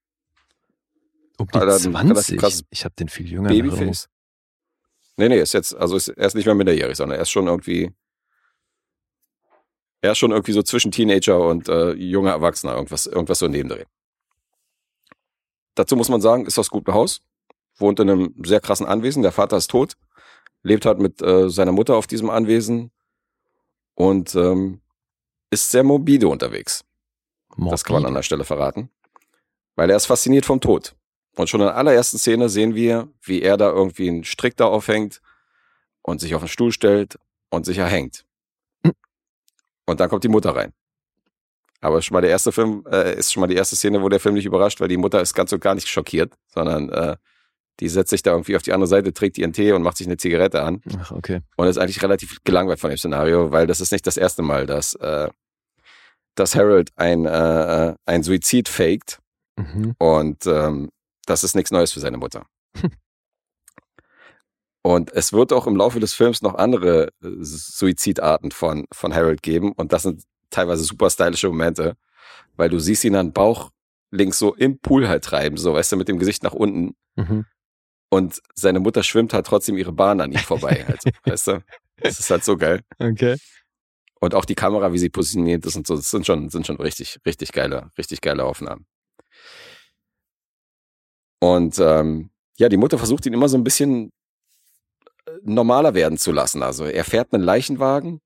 Um 1.38 1.46
die 1.46 1.58
Alter, 1.58 1.78
20? 1.78 2.66
Ich 2.70 2.84
habe 2.84 2.94
den 2.94 3.08
viel 3.08 3.30
jünger. 3.30 3.48
Babyface. 3.48 4.08
Nee, 5.16 5.28
nee, 5.28 5.40
ist 5.40 5.52
jetzt, 5.52 5.74
also 5.74 5.96
ist, 5.96 6.08
er 6.08 6.26
ist 6.26 6.34
nicht 6.34 6.46
mehr 6.46 6.54
minderjährig, 6.54 6.96
sondern 6.96 7.18
er 7.18 7.22
ist 7.22 7.30
schon 7.30 7.46
irgendwie, 7.46 7.92
er 10.00 10.12
ist 10.12 10.18
schon 10.18 10.30
irgendwie 10.30 10.52
so 10.52 10.62
zwischen 10.62 10.90
Teenager 10.90 11.38
und 11.40 11.68
äh, 11.68 11.92
junger 11.92 12.30
Erwachsener, 12.30 12.74
irgendwas, 12.74 13.06
irgendwas 13.06 13.38
so 13.38 13.48
nebendrehen. 13.48 13.88
Dazu 15.74 15.96
muss 15.96 16.08
man 16.08 16.20
sagen, 16.20 16.46
ist 16.46 16.58
das 16.58 16.70
gute 16.70 16.94
Haus, 16.94 17.20
wohnt 17.76 18.00
in 18.00 18.10
einem 18.10 18.34
sehr 18.44 18.60
krassen 18.60 18.86
Anwesen, 18.86 19.22
der 19.22 19.32
Vater 19.32 19.56
ist 19.56 19.70
tot, 19.70 19.96
lebt 20.62 20.86
halt 20.86 20.98
mit 20.98 21.20
äh, 21.22 21.48
seiner 21.48 21.72
Mutter 21.72 21.96
auf 21.96 22.06
diesem 22.06 22.30
Anwesen 22.30 22.90
und 23.94 24.34
ähm, 24.34 24.80
ist 25.50 25.70
sehr 25.70 25.84
morbide 25.84 26.28
unterwegs. 26.28 26.84
Morbide. 27.50 27.70
Das 27.70 27.84
kann 27.84 27.94
man 27.94 28.06
an 28.06 28.14
der 28.14 28.22
Stelle 28.22 28.44
verraten. 28.44 28.90
Weil 29.76 29.90
er 29.90 29.96
ist 29.96 30.06
fasziniert 30.06 30.46
vom 30.46 30.60
Tod. 30.60 30.94
Und 31.36 31.48
schon 31.48 31.60
in 31.60 31.66
der 31.66 31.76
allerersten 31.76 32.18
Szene 32.18 32.48
sehen 32.48 32.74
wir, 32.74 33.08
wie 33.22 33.42
er 33.42 33.56
da 33.56 33.70
irgendwie 33.70 34.08
einen 34.08 34.24
Strick 34.24 34.56
da 34.56 34.66
aufhängt 34.66 35.20
und 36.02 36.20
sich 36.20 36.34
auf 36.34 36.42
den 36.42 36.48
Stuhl 36.48 36.72
stellt 36.72 37.18
und 37.50 37.64
sich 37.64 37.78
erhängt. 37.78 38.24
Und 39.86 40.00
dann 40.00 40.08
kommt 40.08 40.24
die 40.24 40.28
Mutter 40.28 40.54
rein. 40.54 40.72
Aber 41.80 42.00
schon 42.00 42.14
mal 42.14 42.20
der 42.20 42.30
erste 42.30 42.52
Film 42.52 42.84
äh, 42.90 43.16
ist 43.16 43.32
schon 43.32 43.40
mal 43.40 43.48
die 43.48 43.56
erste 43.56 43.74
Szene, 43.74 44.00
wo 44.02 44.08
der 44.08 44.20
Film 44.20 44.34
nicht 44.34 44.46
überrascht, 44.46 44.80
weil 44.80 44.88
die 44.88 44.96
Mutter 44.96 45.20
ist 45.20 45.34
ganz 45.34 45.52
und 45.52 45.60
gar 45.60 45.74
nicht 45.74 45.88
schockiert, 45.88 46.32
sondern 46.46 46.88
äh, 46.90 47.16
die 47.80 47.88
setzt 47.88 48.10
sich 48.10 48.22
da 48.22 48.30
irgendwie 48.30 48.54
auf 48.54 48.62
die 48.62 48.72
andere 48.72 48.86
Seite, 48.86 49.12
trägt 49.12 49.38
ihren 49.38 49.52
Tee 49.52 49.72
und 49.72 49.82
macht 49.82 49.96
sich 49.96 50.06
eine 50.06 50.16
Zigarette 50.16 50.62
an. 50.62 50.80
Ach, 51.00 51.10
okay. 51.10 51.40
Und 51.56 51.66
ist 51.66 51.78
eigentlich 51.78 52.02
relativ 52.02 52.38
gelangweilt 52.44 52.78
von 52.78 52.90
dem 52.90 52.98
Szenario, 52.98 53.50
weil 53.50 53.66
das 53.66 53.80
ist 53.80 53.90
nicht 53.90 54.06
das 54.06 54.16
erste 54.16 54.42
Mal, 54.42 54.66
dass, 54.66 54.94
äh, 54.94 55.28
dass 56.36 56.54
Harold 56.54 56.90
ein, 56.94 57.26
äh, 57.26 57.94
ein 58.06 58.22
Suizid 58.22 58.68
faked. 58.68 59.18
Mhm. 59.56 59.94
Und 59.98 60.46
ähm, 60.46 60.90
das 61.26 61.44
ist 61.44 61.54
nichts 61.54 61.70
Neues 61.70 61.92
für 61.92 62.00
seine 62.00 62.18
Mutter. 62.18 62.46
Und 64.82 65.12
es 65.12 65.32
wird 65.32 65.52
auch 65.52 65.68
im 65.68 65.76
Laufe 65.76 66.00
des 66.00 66.12
Films 66.12 66.42
noch 66.42 66.56
andere 66.56 67.08
äh, 67.22 67.28
Suizidarten 67.40 68.50
von, 68.50 68.86
von 68.92 69.14
Harold 69.14 69.42
geben. 69.42 69.72
Und 69.72 69.92
das 69.92 70.02
sind 70.02 70.24
teilweise 70.50 70.82
super 70.82 71.08
stylische 71.08 71.48
Momente, 71.48 71.96
weil 72.56 72.68
du 72.68 72.80
siehst 72.80 73.04
ihn 73.04 73.14
an 73.14 73.32
Bauch 73.32 73.70
links 74.10 74.38
so 74.38 74.54
im 74.54 74.78
Pool 74.78 75.08
halt 75.08 75.24
treiben, 75.24 75.56
so 75.56 75.72
weißt 75.72 75.92
du, 75.92 75.96
mit 75.96 76.08
dem 76.08 76.18
Gesicht 76.18 76.42
nach 76.42 76.52
unten. 76.52 76.94
Mhm. 77.16 77.46
Und 78.10 78.42
seine 78.54 78.80
Mutter 78.80 79.02
schwimmt 79.02 79.32
halt 79.32 79.46
trotzdem 79.46 79.78
ihre 79.78 79.92
Bahn 79.92 80.20
an 80.20 80.32
ihm 80.32 80.38
vorbei. 80.38 80.84
Halt, 80.86 81.00
weißt 81.24 81.46
du? 81.46 81.64
Das 81.96 82.18
ist 82.18 82.30
halt 82.30 82.44
so 82.44 82.56
geil. 82.56 82.82
Okay. 82.98 83.36
Und 84.20 84.34
auch 84.34 84.44
die 84.44 84.54
Kamera, 84.54 84.92
wie 84.92 84.98
sie 84.98 85.08
positioniert 85.08 85.64
ist 85.64 85.76
und 85.76 85.86
so, 85.86 85.96
das 85.96 86.10
sind 86.10 86.26
schon, 86.26 86.50
sind 86.50 86.66
schon 86.66 86.76
richtig, 86.76 87.18
richtig 87.24 87.52
geile, 87.52 87.90
richtig 87.96 88.20
geile 88.20 88.44
Aufnahmen. 88.44 88.86
Und 91.42 91.80
ähm, 91.80 92.30
ja, 92.56 92.68
die 92.68 92.76
Mutter 92.76 92.98
versucht 92.98 93.26
ihn 93.26 93.32
immer 93.32 93.48
so 93.48 93.56
ein 93.56 93.64
bisschen 93.64 94.12
äh, 95.26 95.32
normaler 95.42 95.92
werden 95.92 96.16
zu 96.16 96.30
lassen. 96.30 96.62
Also 96.62 96.84
er 96.84 97.02
fährt 97.02 97.34
einen 97.34 97.42
Leichenwagen. 97.42 98.20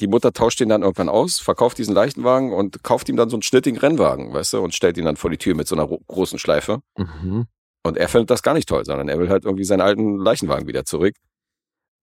Die 0.00 0.06
Mutter 0.06 0.32
tauscht 0.32 0.62
ihn 0.62 0.70
dann 0.70 0.80
irgendwann 0.80 1.10
aus, 1.10 1.40
verkauft 1.40 1.76
diesen 1.76 1.94
Leichenwagen 1.94 2.54
und 2.54 2.82
kauft 2.82 3.10
ihm 3.10 3.16
dann 3.16 3.28
so 3.28 3.36
einen 3.36 3.42
schnittigen 3.42 3.76
Rennwagen, 3.76 4.32
weißt 4.32 4.54
du, 4.54 4.62
und 4.62 4.74
stellt 4.74 4.96
ihn 4.96 5.04
dann 5.04 5.18
vor 5.18 5.28
die 5.28 5.36
Tür 5.36 5.54
mit 5.54 5.68
so 5.68 5.76
einer 5.76 5.86
großen 5.86 6.38
Schleife. 6.38 6.80
Mhm. 6.96 7.48
Und 7.82 7.98
er 7.98 8.08
findet 8.08 8.30
das 8.30 8.42
gar 8.42 8.54
nicht 8.54 8.68
toll, 8.68 8.86
sondern 8.86 9.10
er 9.10 9.18
will 9.18 9.28
halt 9.28 9.44
irgendwie 9.44 9.64
seinen 9.64 9.82
alten 9.82 10.16
Leichenwagen 10.16 10.66
wieder 10.66 10.86
zurück. 10.86 11.16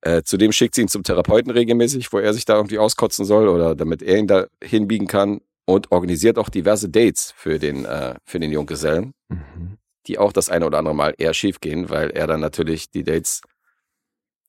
Äh, 0.02 0.22
zudem 0.22 0.52
schickt 0.52 0.76
sie 0.76 0.82
ihn 0.82 0.90
zum 0.90 1.02
Therapeuten 1.02 1.52
regelmäßig, 1.52 2.14
wo 2.14 2.20
er 2.20 2.36
sich 2.36 2.46
da 2.46 2.56
irgendwie 2.56 2.78
auskotzen 2.78 3.26
soll 3.26 3.48
oder 3.48 3.74
damit 3.74 4.04
er 4.04 4.20
ihn 4.20 4.28
da 4.28 4.46
hinbiegen 4.64 5.08
kann 5.08 5.42
und 5.66 5.92
organisiert 5.92 6.38
auch 6.38 6.50
diverse 6.50 6.90
Dates 6.90 7.34
für 7.36 7.58
den, 7.58 7.86
äh, 7.86 8.14
für 8.26 8.40
den 8.40 8.52
Junggesellen. 8.52 9.14
Mhm 9.30 9.80
die 10.08 10.18
auch 10.18 10.34
das 10.34 10.50
eine 10.50 10.66
oder 10.66 10.80
andere 10.80 10.96
Mal 10.96 11.16
eher 11.18 11.34
schief 11.34 11.60
gehen, 11.62 11.90
weil 11.90 12.10
er 12.12 12.28
dann 12.28 12.40
natürlich 12.40 12.90
die 12.90 13.04
Dates, 13.04 13.42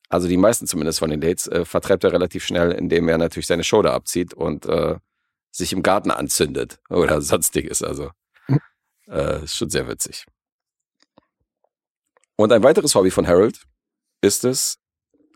also 0.08 0.28
die 0.28 0.36
meisten 0.36 0.66
zumindest 0.66 0.98
von 0.98 1.10
den 1.10 1.20
Dates, 1.20 1.46
äh, 1.46 1.64
vertreibt 1.64 2.04
er 2.04 2.12
relativ 2.12 2.44
schnell, 2.44 2.72
indem 2.72 3.08
er 3.08 3.18
natürlich 3.18 3.46
seine 3.46 3.64
Show 3.64 3.82
da 3.82 3.94
abzieht 3.94 4.34
und 4.34 4.66
äh, 4.66 4.96
sich 5.50 5.72
im 5.72 5.82
Garten 5.82 6.10
anzündet 6.10 6.80
oder 6.88 7.20
sonstiges. 7.22 7.82
Also 7.82 8.10
äh, 9.08 9.44
ist 9.44 9.56
schon 9.56 9.70
sehr 9.70 9.88
witzig. 9.88 10.26
Und 12.36 12.52
ein 12.52 12.62
weiteres 12.62 12.94
Hobby 12.94 13.10
von 13.10 13.26
Harold 13.28 13.62
ist 14.20 14.44
es, 14.44 14.78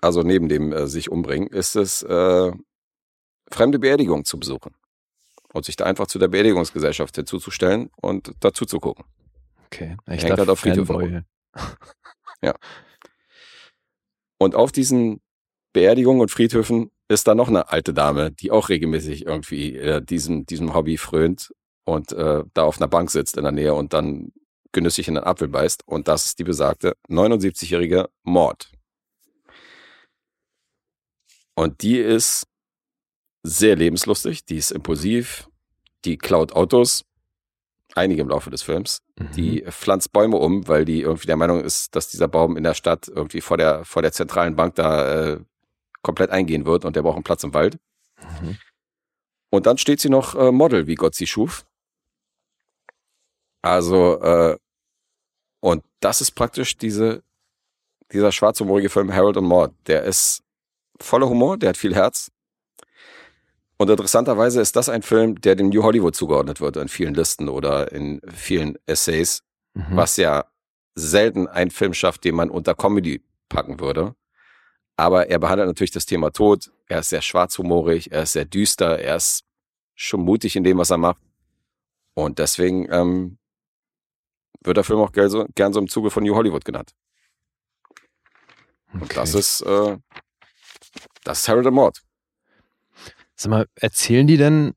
also 0.01 0.23
neben 0.23 0.49
dem 0.49 0.73
äh, 0.73 0.87
sich 0.87 1.11
umbringen, 1.11 1.49
ist 1.49 1.77
es, 1.77 2.03
äh, 2.03 2.53
fremde 3.51 3.79
Beerdigungen 3.79 4.25
zu 4.25 4.39
besuchen. 4.39 4.75
Und 5.53 5.65
sich 5.65 5.77
da 5.77 5.85
einfach 5.85 6.07
zu 6.07 6.19
der 6.19 6.29
Beerdigungsgesellschaft 6.29 7.17
hinzuzustellen 7.17 7.91
und 7.97 8.33
dazu 8.41 8.67
zu 8.67 8.81
gucken. 8.81 9.05
Okay. 9.73 9.97
Ich 10.07 10.25
hängt 10.25 10.39
halt 10.39 10.49
auf 10.49 10.61
Ja. 12.43 12.55
Und 14.39 14.55
auf 14.55 14.73
diesen 14.73 15.21
Beerdigungen 15.73 16.21
und 16.21 16.31
Friedhöfen 16.31 16.91
ist 17.09 17.27
da 17.27 17.35
noch 17.35 17.49
eine 17.49 17.71
alte 17.71 17.93
Dame, 17.93 18.31
die 18.31 18.51
auch 18.51 18.69
regelmäßig 18.69 19.27
irgendwie 19.27 19.77
äh, 19.77 20.01
diesem, 20.01 20.47
diesem 20.47 20.75
Hobby 20.75 20.97
frönt 20.97 21.53
und 21.85 22.13
äh, 22.13 22.45
da 22.55 22.63
auf 22.63 22.79
einer 22.79 22.89
Bank 22.89 23.11
sitzt 23.11 23.37
in 23.37 23.43
der 23.43 23.53
Nähe 23.53 23.75
und 23.75 23.93
dann 23.93 24.33
genüsslich 24.73 25.09
in 25.09 25.15
den 25.15 25.25
Apfel 25.25 25.49
beißt. 25.49 25.83
Und 25.87 26.09
das 26.09 26.27
ist 26.27 26.39
die 26.39 26.45
besagte 26.45 26.97
79-jährige 27.09 28.09
Mord. 28.23 28.71
Und 31.55 31.83
die 31.83 31.99
ist 31.99 32.47
sehr 33.43 33.75
lebenslustig, 33.75 34.45
die 34.45 34.59
ist 34.59 34.71
impulsiv, 34.71 35.49
die 36.05 36.19
klaut 36.19 36.53
Autos, 36.53 37.05
einige 37.95 38.23
im 38.23 38.29
Laufe 38.29 38.51
des 38.51 38.63
Films. 38.63 39.03
Mhm. 39.19 39.33
Die 39.33 39.65
pflanzt 39.69 40.13
Bäume 40.13 40.37
um, 40.37 40.69
weil 40.69 40.85
die 40.85 41.01
irgendwie 41.03 41.27
der 41.27 41.37
Meinung 41.37 41.61
ist, 41.61 41.95
dass 41.97 42.09
dieser 42.09 42.29
Baum 42.29 42.57
in 42.57 42.65
der 42.65 42.75
Stadt 42.75 43.09
irgendwie 43.09 43.41
vor 43.41 43.57
der, 43.57 43.85
vor 43.85 44.03
der 44.03 44.13
zentralen 44.13 44.57
Bank 44.57 44.75
da 44.75 45.33
äh, 45.33 45.41
komplett 46.03 46.31
eingehen 46.31 46.67
wird 46.67 46.85
und 46.85 46.97
der 46.97 47.03
braucht 47.03 47.17
einen 47.17 47.25
Platz 47.25 47.45
im 47.45 47.55
Wald. 47.55 47.79
Mhm. 48.41 48.59
Und 49.51 49.67
dann 49.67 49.79
steht 49.79 50.01
sie 50.01 50.11
noch 50.11 50.35
äh, 50.35 50.53
Model, 50.53 50.87
wie 50.87 50.95
Gott 50.95 51.15
sie 51.15 51.27
schuf. 51.27 51.65
Also, 53.63 54.21
äh, 54.21 54.59
und 55.61 55.85
das 56.01 56.21
ist 56.21 56.33
praktisch 56.33 56.77
diese, 56.77 57.23
dieser 58.13 58.31
schwarzhumorige 58.31 58.89
Film 58.89 59.13
Harold 59.13 59.37
und 59.37 59.47
Maud. 59.47 59.75
Der 59.87 60.05
ist 60.05 60.43
voller 61.01 61.29
Humor, 61.29 61.57
der 61.57 61.71
hat 61.71 61.77
viel 61.77 61.95
Herz, 61.95 62.31
und 63.79 63.89
interessanterweise 63.89 64.61
ist 64.61 64.75
das 64.75 64.89
ein 64.89 65.03
Film, 65.03 65.41
der 65.41 65.55
dem 65.55 65.69
New 65.69 65.85
Hollywood 65.85 66.17
zugeordnet 66.17 66.61
wird 66.61 66.77
in 66.77 66.89
vielen 66.89 67.15
Listen 67.15 67.49
oder 67.49 67.93
in 67.93 68.21
vielen 68.35 68.77
Essays, 68.87 69.45
mhm. 69.75 69.85
was 69.91 70.17
ja 70.17 70.47
selten 70.97 71.47
ein 71.47 71.71
Film 71.71 71.95
schafft, 71.95 72.25
den 72.25 72.35
man 72.35 72.51
unter 72.51 72.75
Comedy 72.75 73.23
packen 73.49 73.79
würde. 73.79 74.17
Aber 74.97 75.29
er 75.29 75.39
behandelt 75.39 75.69
natürlich 75.69 75.93
das 75.93 76.07
Thema 76.07 76.33
Tod. 76.33 76.73
Er 76.89 77.01
ist 77.01 77.11
sehr 77.11 77.23
schwarzhumorig, 77.23 78.11
er 78.11 78.25
ist 78.25 78.33
sehr 78.33 78.45
düster, 78.45 78.99
er 78.99 79.15
ist 79.15 79.45
schon 79.95 80.23
mutig 80.23 80.57
in 80.57 80.65
dem, 80.65 80.79
was 80.79 80.91
er 80.91 80.99
macht. 80.99 81.23
Und 82.15 82.41
deswegen 82.41 82.93
ähm, 82.93 83.39
wird 84.61 84.77
der 84.77 84.83
Film 84.83 84.99
auch 84.99 85.13
gern 85.13 85.31
so, 85.31 85.47
gern 85.55 85.73
so 85.73 85.79
im 85.79 85.89
Zuge 85.89 86.11
von 86.11 86.25
New 86.25 86.35
Hollywood 86.35 86.65
genannt. 86.65 86.97
Okay. 88.89 89.03
Und 89.03 89.17
das 89.17 89.35
ist, 89.35 89.61
äh, 89.61 89.99
das 91.23 91.41
ist 91.41 91.49
Harold 91.49 91.71
Mord. 91.73 92.03
Sag 93.41 93.51
mal, 93.51 93.69
erzählen 93.77 94.27
die 94.27 94.37
denn, 94.37 94.75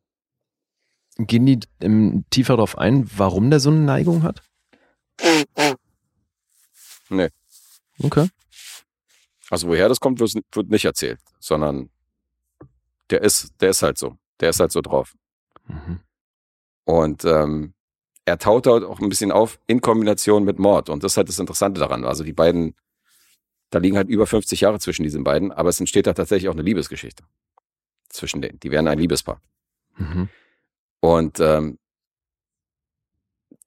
gehen 1.18 1.48
die 1.48 1.60
im, 1.80 2.26
tiefer 2.30 2.56
darauf 2.56 2.78
ein, 2.78 3.10
warum 3.18 3.50
der 3.50 3.60
so 3.60 3.72
eine 3.72 3.80
Neigung 3.80 4.22
hat? 4.22 4.44
Nee. 7.10 7.30
Okay. 8.04 8.30
Also 9.50 9.68
woher 9.68 9.90
das 9.90 10.00
kommt, 10.00 10.20
wird, 10.20 10.70
nicht 10.70 10.86
erzählt, 10.86 11.20
sondern 11.40 11.90
der 13.10 13.24
ist, 13.24 13.52
der 13.60 13.72
ist 13.72 13.82
halt 13.82 13.98
so. 13.98 14.18
Der 14.40 14.52
ist 14.52 14.60
halt 14.60 14.72
so 14.72 14.82
drauf. 14.82 15.16
Mhm. 15.68 16.00
Und 16.86 17.26
ähm, 17.26 17.74
er 18.26 18.38
taut 18.38 18.68
halt 18.68 18.84
auch 18.84 19.00
ein 19.00 19.10
bisschen 19.10 19.32
auf 19.32 19.60
in 19.66 19.82
Kombination 19.82 20.44
mit 20.44 20.60
Mord. 20.60 20.90
Und 20.90 21.04
das 21.04 21.14
ist 21.14 21.18
halt 21.18 21.30
das 21.30 21.40
Interessante 21.40 21.80
daran. 21.80 22.06
Also 22.06 22.24
die 22.24 22.34
beiden, 22.34 22.76
da 23.72 23.80
liegen 23.80 23.98
halt 23.98 24.08
über 24.08 24.28
50 24.28 24.62
Jahre 24.62 24.80
zwischen 24.80 25.04
diesen 25.04 25.24
beiden, 25.24 25.52
aber 25.52 25.70
es 25.70 25.80
entsteht 25.80 26.06
da 26.06 26.14
tatsächlich 26.14 26.48
auch 26.48 26.54
eine 26.54 26.62
Liebesgeschichte 26.62 27.24
zwischen 28.14 28.42
denen. 28.42 28.60
Die 28.60 28.72
werden 28.72 28.88
ein 28.88 29.00
Liebespaar. 29.00 29.42
Mhm. 29.98 30.30
Und 31.00 31.40
ähm, 31.40 31.78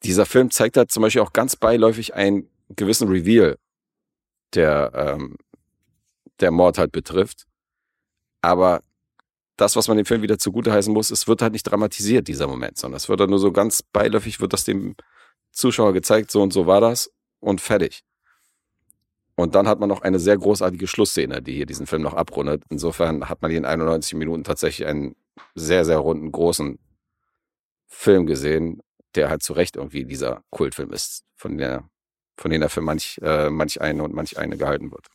dieser 0.03 0.27
Film 0.27 0.51
zeigt 0.51 0.77
halt 0.77 0.91
zum 0.91 1.03
Beispiel 1.03 1.23
auch 1.23 1.33
ganz 1.33 1.57
beiläufig 1.57 2.15
einen 2.15 2.49
gewissen 2.69 3.09
Reveal, 3.09 3.57
der 4.55 4.93
ähm, 4.95 5.37
der 6.41 6.51
Mord 6.51 6.79
halt 6.79 6.93
betrifft. 6.93 7.47
Aber 8.41 8.83
das, 9.57 9.77
was 9.77 9.89
man 9.89 9.97
dem 9.97 10.07
Film 10.07 10.23
wieder 10.23 10.39
zugute 10.39 10.73
heißen 10.73 10.93
muss, 10.93 11.11
es 11.11 11.29
wird 11.29 11.43
halt 11.43 11.53
nicht 11.53 11.63
dramatisiert, 11.63 12.29
dieser 12.29 12.47
Moment, 12.47 12.77
sondern 12.77 12.97
es 12.97 13.09
wird 13.09 13.21
halt 13.21 13.31
nur 13.31 13.39
so 13.39 13.53
ganz 13.53 13.83
beiläufig, 13.83 14.41
wird 14.41 14.53
das 14.53 14.65
dem 14.65 14.97
Zuschauer 15.53 15.93
gezeigt, 15.93 16.31
so 16.31 16.43
und 16.43 16.53
so 16.53 16.67
war 16.67 16.81
das 16.81 17.11
und 17.39 17.61
fertig. 17.61 18.03
Und 19.37 19.55
dann 19.55 19.67
hat 19.67 19.81
man 19.81 19.89
noch 19.89 20.03
eine 20.03 20.21
sehr 20.21 20.37
großartige 20.37 20.87
Schlussszene, 20.87 21.43
die 21.43 21.55
hier 21.55 21.67
diesen 21.67 21.87
Film 21.87 22.03
noch 22.03 22.15
abrundet. 22.15 22.63
Insofern 22.71 23.29
hat 23.29 23.43
man 23.43 23.51
hier 23.51 23.59
in 23.59 23.65
91 23.65 24.15
Minuten 24.15 24.45
tatsächlich 24.45 24.87
einen 24.87 25.17
sehr, 25.55 25.85
sehr 25.85 25.99
runden, 25.99 26.31
großen 26.31 26.79
Film 27.87 28.27
gesehen, 28.27 28.81
der 29.15 29.31
halt 29.31 29.43
zu 29.43 29.53
Recht 29.53 29.77
irgendwie 29.77 30.05
dieser 30.05 30.43
Kultfilm 30.51 30.93
ist, 30.93 31.25
von 31.37 31.59
der, 31.59 31.89
von 32.37 32.51
dem 32.51 32.63
er 32.63 32.69
für 32.69 32.81
manch, 32.81 33.19
äh, 33.23 33.51
manch 33.51 33.81
eine 33.81 34.03
und 34.03 34.15
manch 34.15 34.39
eine 34.39 34.57
gehalten 34.57 34.93
wird. 34.93 35.09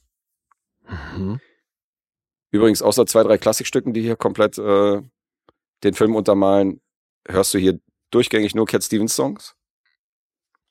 Mhm. 1.15 1.39
Übrigens, 2.51 2.81
außer 2.81 3.05
zwei, 3.05 3.23
drei 3.23 3.37
Klassikstücken, 3.37 3.93
die 3.93 4.01
hier 4.01 4.15
komplett 4.15 4.57
äh, 4.57 5.01
den 5.83 5.93
Film 5.93 6.15
untermalen, 6.15 6.81
hörst 7.27 7.53
du 7.53 7.57
hier 7.57 7.79
durchgängig 8.11 8.55
nur 8.55 8.65
Cat 8.65 8.83
Stevens 8.83 9.15
Songs. 9.15 9.55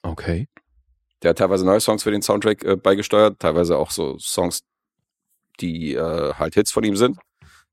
Okay. 0.03 0.49
Der 1.23 1.31
hat 1.31 1.39
teilweise 1.39 1.65
neue 1.65 1.81
Songs 1.81 2.03
für 2.03 2.11
den 2.11 2.23
Soundtrack 2.23 2.63
äh, 2.65 2.77
beigesteuert, 2.77 3.41
teilweise 3.41 3.77
auch 3.77 3.91
so 3.91 4.19
Songs, 4.19 4.63
die 5.61 5.95
äh, 5.95 6.35
halt 6.35 6.55
Hits 6.55 6.71
von 6.71 6.85
ihm 6.85 6.97
sind. 6.97 7.19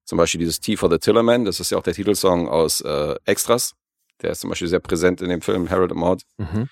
Zum 0.03 0.17
Beispiel 0.17 0.39
dieses 0.39 0.59
T 0.59 0.77
for 0.77 0.89
the 0.89 0.97
Tillerman, 0.97 1.45
das 1.45 1.59
ist 1.59 1.71
ja 1.71 1.77
auch 1.77 1.83
der 1.83 1.93
Titelsong 1.93 2.47
aus 2.47 2.81
äh, 2.81 3.15
Extras. 3.25 3.73
Der 4.21 4.31
ist 4.31 4.41
zum 4.41 4.49
Beispiel 4.49 4.67
sehr 4.67 4.79
präsent 4.79 5.21
in 5.21 5.29
dem 5.29 5.41
Film 5.41 5.69
Harold 5.69 5.91
and 5.91 5.99
Maud. 5.99 6.21
Mhm. 6.37 6.69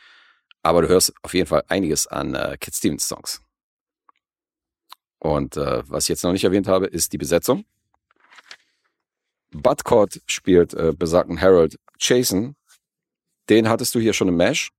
Aber 0.61 0.81
du 0.81 0.87
hörst 0.87 1.13
auf 1.23 1.33
jeden 1.33 1.47
Fall 1.47 1.63
einiges 1.67 2.07
an 2.07 2.35
äh, 2.35 2.57
Kid 2.59 2.75
Stevens 2.75 3.07
Songs. 3.07 3.41
Und 5.19 5.57
äh, 5.57 5.83
was 5.89 6.05
ich 6.05 6.09
jetzt 6.09 6.23
noch 6.23 6.31
nicht 6.31 6.43
erwähnt 6.43 6.67
habe, 6.67 6.85
ist 6.85 7.13
die 7.13 7.17
Besetzung. 7.17 7.65
Bud 9.51 9.83
Cott 9.83 10.21
spielt 10.25 10.73
äh, 10.73 10.93
besagten 10.93 11.39
Harold 11.39 11.79
Chasen. 11.99 12.55
Den 13.49 13.69
hattest 13.69 13.93
du 13.95 13.99
hier 13.99 14.13
schon 14.13 14.27
im 14.27 14.37
Mesh. 14.37 14.69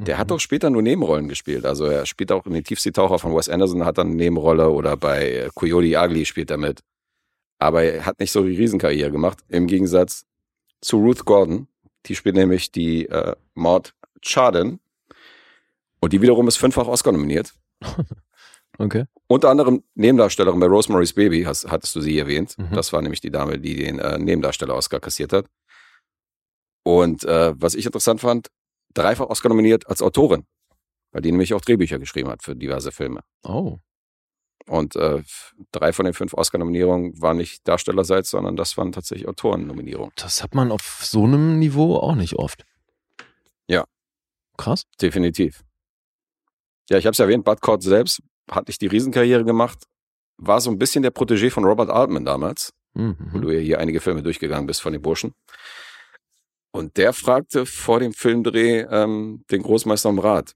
Der 0.00 0.14
mhm. 0.14 0.18
hat 0.18 0.30
doch 0.30 0.40
später 0.40 0.70
nur 0.70 0.82
Nebenrollen 0.82 1.28
gespielt. 1.28 1.64
Also 1.64 1.86
er 1.86 2.06
spielt 2.06 2.30
auch 2.32 2.46
in 2.46 2.52
den 2.52 2.64
Tiefseetaucher 2.64 3.18
von 3.18 3.34
Wes 3.34 3.48
Anderson, 3.48 3.84
hat 3.84 3.98
dann 3.98 4.08
eine 4.08 4.16
Nebenrolle 4.16 4.70
oder 4.70 4.96
bei 4.96 5.48
Coyote 5.54 5.98
Ugly 5.98 6.24
spielt 6.24 6.50
er 6.50 6.56
mit. 6.56 6.80
Aber 7.58 7.82
er 7.82 8.06
hat 8.06 8.20
nicht 8.20 8.30
so 8.30 8.44
die 8.44 8.56
Riesenkarriere 8.56 9.10
gemacht, 9.10 9.38
im 9.48 9.66
Gegensatz 9.66 10.24
zu 10.80 10.98
Ruth 10.98 11.24
Gordon. 11.24 11.66
Die 12.06 12.14
spielt 12.14 12.36
nämlich 12.36 12.70
die 12.70 13.06
äh, 13.06 13.34
Maud 13.54 13.94
Chardon. 14.22 14.78
Und 16.00 16.12
die 16.12 16.22
wiederum 16.22 16.46
ist 16.46 16.56
fünffach 16.56 16.86
Oscar 16.86 17.10
nominiert. 17.10 17.54
okay. 18.78 19.06
Unter 19.26 19.50
anderem 19.50 19.82
Nebendarstellerin 19.96 20.60
bei 20.60 20.66
Rosemary's 20.66 21.12
Baby, 21.12 21.42
hast, 21.42 21.68
hattest 21.68 21.96
du 21.96 22.00
sie 22.00 22.16
erwähnt. 22.18 22.56
Mhm. 22.56 22.72
Das 22.72 22.92
war 22.92 23.02
nämlich 23.02 23.20
die 23.20 23.32
Dame, 23.32 23.58
die 23.58 23.74
den 23.74 23.98
äh, 23.98 24.16
Nebendarsteller 24.16 24.76
Oscar 24.76 25.00
kassiert 25.00 25.32
hat. 25.32 25.46
Und 26.84 27.24
äh, 27.24 27.52
was 27.60 27.74
ich 27.74 27.84
interessant 27.84 28.20
fand, 28.20 28.48
dreifach 28.98 29.26
Oscar 29.26 29.48
nominiert 29.48 29.88
als 29.88 30.02
Autorin, 30.02 30.44
weil 31.12 31.22
die 31.22 31.30
nämlich 31.30 31.54
auch 31.54 31.60
Drehbücher 31.60 31.98
geschrieben 31.98 32.28
hat 32.28 32.42
für 32.42 32.56
diverse 32.56 32.92
Filme. 32.92 33.20
Oh. 33.42 33.78
Und 34.66 34.96
äh, 34.96 35.22
drei 35.72 35.92
von 35.92 36.04
den 36.04 36.12
fünf 36.12 36.34
Oscar-Nominierungen 36.34 37.20
waren 37.22 37.38
nicht 37.38 37.66
Darstellerseits, 37.66 38.30
sondern 38.30 38.54
das 38.56 38.76
waren 38.76 38.92
tatsächlich 38.92 39.26
Autoren-Nominierungen. 39.26 40.12
Das 40.16 40.42
hat 40.42 40.54
man 40.54 40.70
auf 40.70 41.00
so 41.02 41.24
einem 41.24 41.58
Niveau 41.58 41.96
auch 41.96 42.14
nicht 42.14 42.34
oft. 42.34 42.66
Ja. 43.66 43.84
Krass. 44.58 44.84
Definitiv. 45.00 45.64
Ja, 46.90 46.98
ich 46.98 47.06
habe 47.06 47.12
es 47.12 47.18
erwähnt, 47.18 47.44
Bud 47.44 47.60
Cott 47.60 47.82
selbst 47.82 48.22
hat 48.50 48.68
nicht 48.68 48.80
die 48.80 48.86
Riesenkarriere 48.86 49.44
gemacht, 49.44 49.84
war 50.36 50.60
so 50.60 50.70
ein 50.70 50.78
bisschen 50.78 51.02
der 51.02 51.14
Protégé 51.14 51.50
von 51.50 51.64
Robert 51.64 51.90
Altman 51.90 52.24
damals, 52.24 52.72
mhm. 52.94 53.16
wo 53.32 53.38
du 53.38 53.50
ja 53.50 53.60
hier 53.60 53.78
einige 53.78 54.00
Filme 54.00 54.22
durchgegangen 54.22 54.66
bist 54.66 54.82
von 54.82 54.92
den 54.92 55.02
Burschen. 55.02 55.32
Und 56.70 56.96
der 56.96 57.12
fragte 57.12 57.66
vor 57.66 58.00
dem 58.00 58.12
Filmdreh 58.12 58.80
ähm, 58.90 59.44
den 59.50 59.62
Großmeister 59.62 60.08
um 60.08 60.18
Rat, 60.18 60.54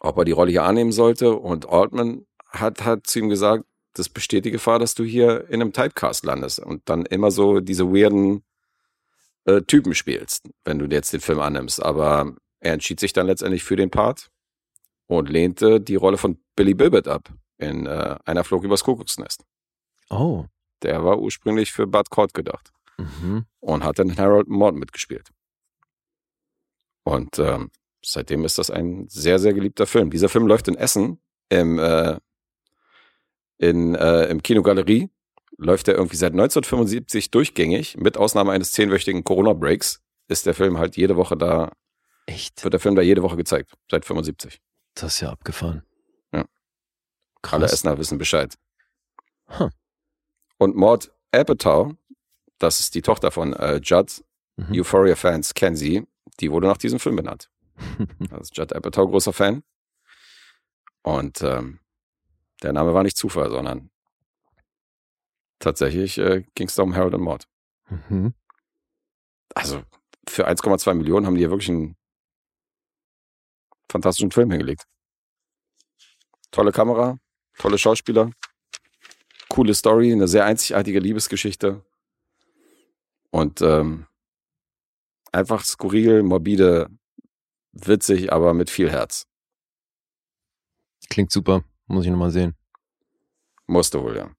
ob 0.00 0.18
er 0.18 0.24
die 0.24 0.32
Rolle 0.32 0.50
hier 0.50 0.64
annehmen 0.64 0.92
sollte. 0.92 1.32
Und 1.34 1.68
Altman 1.68 2.26
hat, 2.46 2.84
hat 2.84 3.06
zu 3.06 3.20
ihm 3.20 3.28
gesagt, 3.28 3.64
das 3.94 4.08
besteht 4.08 4.44
die 4.44 4.50
Gefahr, 4.50 4.78
dass 4.78 4.94
du 4.94 5.04
hier 5.04 5.48
in 5.48 5.60
einem 5.60 5.72
Typecast 5.72 6.24
landest 6.24 6.60
und 6.60 6.88
dann 6.88 7.06
immer 7.06 7.30
so 7.30 7.60
diese 7.60 7.86
weirden 7.92 8.44
äh, 9.44 9.62
Typen 9.62 9.94
spielst, 9.94 10.48
wenn 10.64 10.78
du 10.78 10.86
jetzt 10.86 11.12
den 11.12 11.20
Film 11.20 11.40
annimmst. 11.40 11.82
Aber 11.82 12.36
er 12.60 12.74
entschied 12.74 13.00
sich 13.00 13.12
dann 13.12 13.26
letztendlich 13.26 13.64
für 13.64 13.76
den 13.76 13.90
Part 13.90 14.30
und 15.06 15.28
lehnte 15.28 15.80
die 15.80 15.96
Rolle 15.96 16.18
von 16.18 16.38
Billy 16.54 16.74
Bilbert 16.74 17.08
ab 17.08 17.32
in 17.56 17.86
äh, 17.86 18.16
Einer 18.24 18.44
flog 18.44 18.62
übers 18.62 18.84
Kuckucksnest. 18.84 19.44
Oh. 20.10 20.44
Der 20.82 21.02
war 21.02 21.18
ursprünglich 21.18 21.72
für 21.72 21.86
Bud 21.86 22.10
Cott 22.10 22.34
gedacht 22.34 22.72
mhm. 22.98 23.44
und 23.60 23.84
hat 23.84 23.98
dann 23.98 24.16
Harold 24.16 24.48
Morton 24.48 24.78
mitgespielt. 24.78 25.30
Und 27.04 27.38
ähm, 27.38 27.70
seitdem 28.04 28.44
ist 28.44 28.58
das 28.58 28.70
ein 28.70 29.08
sehr, 29.08 29.38
sehr 29.38 29.54
geliebter 29.54 29.86
Film. 29.86 30.10
Dieser 30.10 30.28
Film 30.28 30.46
läuft 30.46 30.68
in 30.68 30.76
Essen 30.76 31.20
im, 31.48 31.78
äh, 31.78 32.18
in, 33.58 33.94
äh, 33.94 34.26
im 34.26 34.42
Kinogalerie. 34.42 35.10
Läuft 35.56 35.88
er 35.88 35.94
irgendwie 35.94 36.16
seit 36.16 36.32
1975 36.32 37.30
durchgängig, 37.30 37.96
mit 37.96 38.16
Ausnahme 38.16 38.52
eines 38.52 38.72
zehnwöchigen 38.72 39.24
Corona-Breaks, 39.24 40.00
ist 40.28 40.46
der 40.46 40.54
Film 40.54 40.78
halt 40.78 40.96
jede 40.96 41.16
Woche 41.16 41.36
da. 41.36 41.72
Echt? 42.26 42.62
Wird 42.62 42.74
der 42.74 42.80
Film 42.80 42.94
da 42.94 43.02
jede 43.02 43.22
Woche 43.22 43.36
gezeigt, 43.36 43.72
seit 43.90 44.04
75. 44.04 44.60
Das 44.94 45.14
ist 45.14 45.20
ja 45.20 45.30
abgefahren. 45.30 45.82
Ja. 46.32 46.44
Krass. 47.42 47.54
Alle 47.54 47.66
Essener 47.66 47.98
wissen 47.98 48.18
Bescheid. 48.18 48.54
Huh. 49.58 49.70
Und 50.58 50.76
Maud 50.76 51.10
Apatow, 51.32 51.94
das 52.58 52.80
ist 52.80 52.94
die 52.94 53.02
Tochter 53.02 53.30
von 53.30 53.52
äh, 53.54 53.80
Judd. 53.82 54.24
Mhm. 54.56 54.80
Euphoria-Fans 54.80 55.54
kennen 55.54 55.76
sie. 55.76 56.06
Die 56.40 56.50
wurde 56.50 56.66
nach 56.66 56.76
diesem 56.76 56.98
Film 56.98 57.16
benannt. 57.16 57.50
also 58.30 58.50
Judd 58.52 58.72
Apatow, 58.72 59.08
großer 59.08 59.32
Fan. 59.32 59.62
Und 61.02 61.42
ähm, 61.42 61.80
der 62.62 62.72
Name 62.72 62.92
war 62.92 63.02
nicht 63.02 63.16
Zufall, 63.16 63.50
sondern 63.50 63.90
tatsächlich 65.58 66.18
äh, 66.18 66.44
ging 66.54 66.66
es 66.66 66.74
da 66.74 66.82
um 66.82 66.94
Harold 66.94 67.14
und 67.14 67.22
Maud. 67.22 67.44
Mhm. 67.88 68.34
Also 69.54 69.82
für 70.28 70.48
1,2 70.48 70.94
Millionen 70.94 71.26
haben 71.26 71.36
die 71.36 71.42
ja 71.42 71.50
wirklich 71.50 71.70
einen 71.70 71.96
fantastischen 73.90 74.30
Film 74.30 74.50
hingelegt. 74.50 74.84
Tolle 76.50 76.72
Kamera, 76.72 77.18
tolle 77.58 77.78
Schauspieler, 77.78 78.30
coole 79.48 79.74
Story, 79.74 80.12
eine 80.12 80.28
sehr 80.28 80.44
einzigartige 80.44 80.98
Liebesgeschichte. 80.98 81.84
Und 83.30 83.60
ähm, 83.60 84.06
einfach 85.32 85.64
skurril, 85.64 86.22
morbide, 86.22 86.88
witzig, 87.72 88.32
aber 88.32 88.54
mit 88.54 88.70
viel 88.70 88.90
Herz. 88.90 89.26
Klingt 91.08 91.30
super. 91.30 91.62
Muss 91.86 92.04
ich 92.04 92.10
nochmal 92.10 92.30
sehen. 92.30 92.54
Musste 93.66 94.02
wohl, 94.02 94.16
ja. 94.16 94.30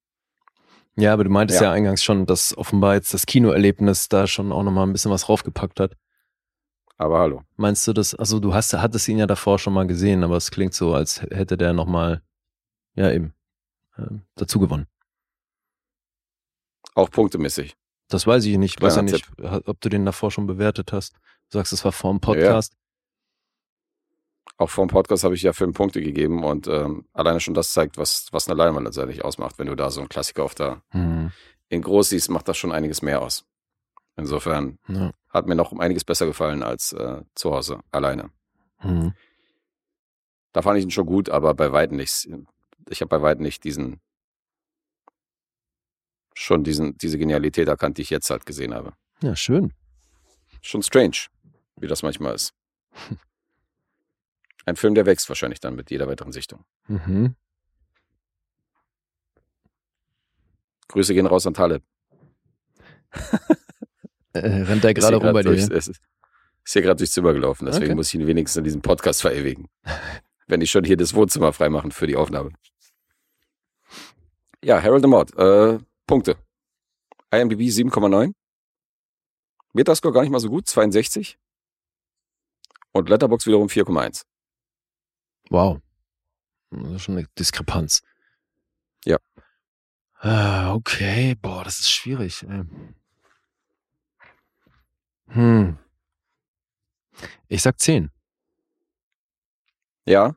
Ja, 0.96 1.14
aber 1.14 1.24
du 1.24 1.30
meintest 1.30 1.62
ja. 1.62 1.68
ja 1.68 1.72
eingangs 1.74 2.04
schon, 2.04 2.26
dass 2.26 2.58
offenbar 2.58 2.96
jetzt 2.96 3.14
das 3.14 3.26
Kinoerlebnis 3.26 4.10
da 4.10 4.28
schon 4.28 4.52
auch 4.52 4.64
nochmal 4.64 4.86
ein 4.86 4.92
bisschen 4.92 5.12
was 5.12 5.30
raufgepackt 5.30 5.80
hat. 5.80 5.96
Aber 6.98 7.20
hallo. 7.20 7.44
Meinst 7.56 7.88
du 7.88 7.94
das, 7.94 8.14
also 8.14 8.40
du 8.40 8.54
hast, 8.54 8.74
hattest 8.74 9.08
ihn 9.08 9.18
ja 9.18 9.26
davor 9.26 9.58
schon 9.58 9.74
mal 9.74 9.88
gesehen, 9.88 10.24
aber 10.24 10.36
es 10.36 10.52
klingt 10.52 10.74
so, 10.74 10.94
als 10.94 11.22
hätte 11.22 11.58
der 11.58 11.72
nochmal, 11.72 12.22
ja 12.96 13.10
eben, 13.12 13.34
äh, 13.98 14.08
dazu 14.36 14.60
gewonnen. 14.60 14.88
Auch 16.96 17.10
punktemäßig. 17.10 17.78
Das 18.10 18.26
weiß 18.26 18.44
ich 18.46 18.58
nicht. 18.58 18.78
Ich 18.78 18.82
weiß 18.82 18.98
ja 18.98 19.02
nicht, 19.04 19.26
Tipp. 19.38 19.64
ob 19.66 19.80
du 19.82 19.90
den 19.90 20.06
davor 20.06 20.32
schon 20.32 20.48
bewertet 20.48 20.92
hast. 20.92 21.14
Du 21.50 21.58
sagst, 21.58 21.72
es 21.74 21.86
war 21.86 21.92
vor 21.92 22.12
dem 22.12 22.20
Podcast. 22.20 22.74
Ja. 22.74 22.80
Auch 24.58 24.70
vor 24.70 24.86
dem 24.86 24.90
Podcast 24.90 25.24
habe 25.24 25.36
ich 25.36 25.44
ja 25.44 25.54
fünf 25.54 25.78
Punkte 25.78 26.02
gegeben 26.02 26.44
und 26.44 26.68
ähm, 26.68 27.06
alleine 27.14 27.40
schon 27.40 27.54
das 27.54 27.72
zeigt, 27.72 27.98
was, 27.98 28.28
was 28.32 28.50
eine 28.50 28.58
Leinwand 28.58 28.86
letztendlich 28.86 29.24
ausmacht. 29.24 29.58
Wenn 29.58 29.68
du 29.68 29.76
da 29.76 29.90
so 29.90 30.02
einen 30.02 30.10
Klassiker 30.10 30.44
auf 30.44 30.54
der 30.54 30.82
mhm. 30.92 31.32
in 31.70 31.82
groß 31.82 32.10
siehst, 32.10 32.30
macht 32.30 32.48
das 32.48 32.58
schon 32.58 32.74
einiges 32.74 33.02
mehr 33.02 33.22
aus. 33.22 33.46
Insofern 34.18 34.80
ja. 34.90 35.12
hat 35.30 35.48
mir 35.48 35.56
noch 35.56 35.72
um 35.72 35.80
einiges 35.80 36.04
besser 36.04 36.26
gefallen 36.26 36.62
als 36.62 36.92
äh, 36.92 37.22
zu 37.36 37.54
Hause 37.54 37.80
alleine. 37.92 38.32
Mhm. 38.84 39.14
Da 40.52 40.62
fand 40.62 40.78
ich 40.80 40.84
ihn 40.84 40.92
schon 40.92 41.06
gut, 41.06 41.30
aber 41.30 41.54
bei 41.54 41.72
weitem 41.72 41.96
nicht. 41.96 42.28
Ich 42.90 43.02
habe 43.02 43.10
bei 43.10 43.22
weitem 43.22 43.44
nicht 43.44 43.64
diesen 43.64 44.02
schon 46.40 46.64
diesen, 46.64 46.98
diese 46.98 47.18
Genialität 47.18 47.68
erkannt, 47.68 47.98
die 47.98 48.02
ich 48.02 48.10
jetzt 48.10 48.30
halt 48.30 48.46
gesehen 48.46 48.74
habe. 48.74 48.94
Ja, 49.22 49.36
schön. 49.36 49.74
Schon 50.62 50.82
strange, 50.82 51.18
wie 51.76 51.88
das 51.88 52.02
manchmal 52.02 52.34
ist. 52.36 52.54
Ein 54.66 54.78
Film, 54.78 54.96
der 54.96 55.06
wächst 55.06 55.28
wahrscheinlich 55.28 55.60
dann 55.60 55.76
mit 55.76 55.92
jeder 55.92 56.08
weiteren 56.08 56.32
Sichtung. 56.32 56.64
Mhm. 56.88 57.36
Grüße 60.88 61.14
gehen 61.14 61.26
raus 61.26 61.46
an 61.46 61.54
Taleb. 61.54 61.84
äh, 64.34 64.40
rennt 64.40 64.86
er 64.86 64.94
gerade 64.94 65.18
rum 65.18 65.34
bei 65.34 65.42
dir? 65.42 65.50
Durch, 65.50 65.68
ist, 65.70 65.90
ist 65.90 66.02
hier 66.66 66.82
gerade 66.82 66.98
durchs 66.98 67.14
Zimmer 67.14 67.34
gelaufen, 67.34 67.66
deswegen 67.66 67.86
okay. 67.88 67.96
muss 67.96 68.10
ich 68.10 68.16
ihn 68.16 68.28
wenigstens 68.28 68.58
in 68.58 68.64
diesem 68.64 68.82
Podcast 68.82 69.22
verewigen. 69.22 69.68
Wenn 70.48 70.62
ich 70.62 70.72
schon 70.72 70.84
hier 70.84 70.98
das 70.98 71.14
Wohnzimmer 71.14 71.52
freimachen 71.52 71.92
für 71.92 72.08
die 72.08 72.16
Aufnahme. 72.16 72.52
Ja, 74.64 74.82
Harold 74.82 75.06
Mod. 75.06 75.36
Äh, 75.38 75.80
Punkte. 76.10 76.38
IMDb 77.30 77.70
7,9. 77.70 78.34
Metascore 79.74 80.12
gar 80.12 80.22
nicht 80.22 80.32
mal 80.32 80.40
so 80.40 80.50
gut, 80.50 80.68
62. 80.68 81.38
Und 82.92 83.10
Letterbox 83.10 83.46
wiederum 83.46 83.68
4,1. 83.68 84.26
Wow. 85.52 85.80
Das 86.72 86.94
ist 86.94 87.04
schon 87.04 87.18
eine 87.18 87.28
Diskrepanz. 87.38 88.02
Ja. 89.06 89.20
Ah, 90.16 90.74
okay, 90.74 91.36
boah, 91.36 91.64
das 91.64 91.78
ist 91.80 91.92
schwierig. 91.92 92.44
Hm. 95.28 95.78
Ich 97.48 97.62
sag 97.62 97.80
10. 97.80 98.10
Ja, 100.06 100.36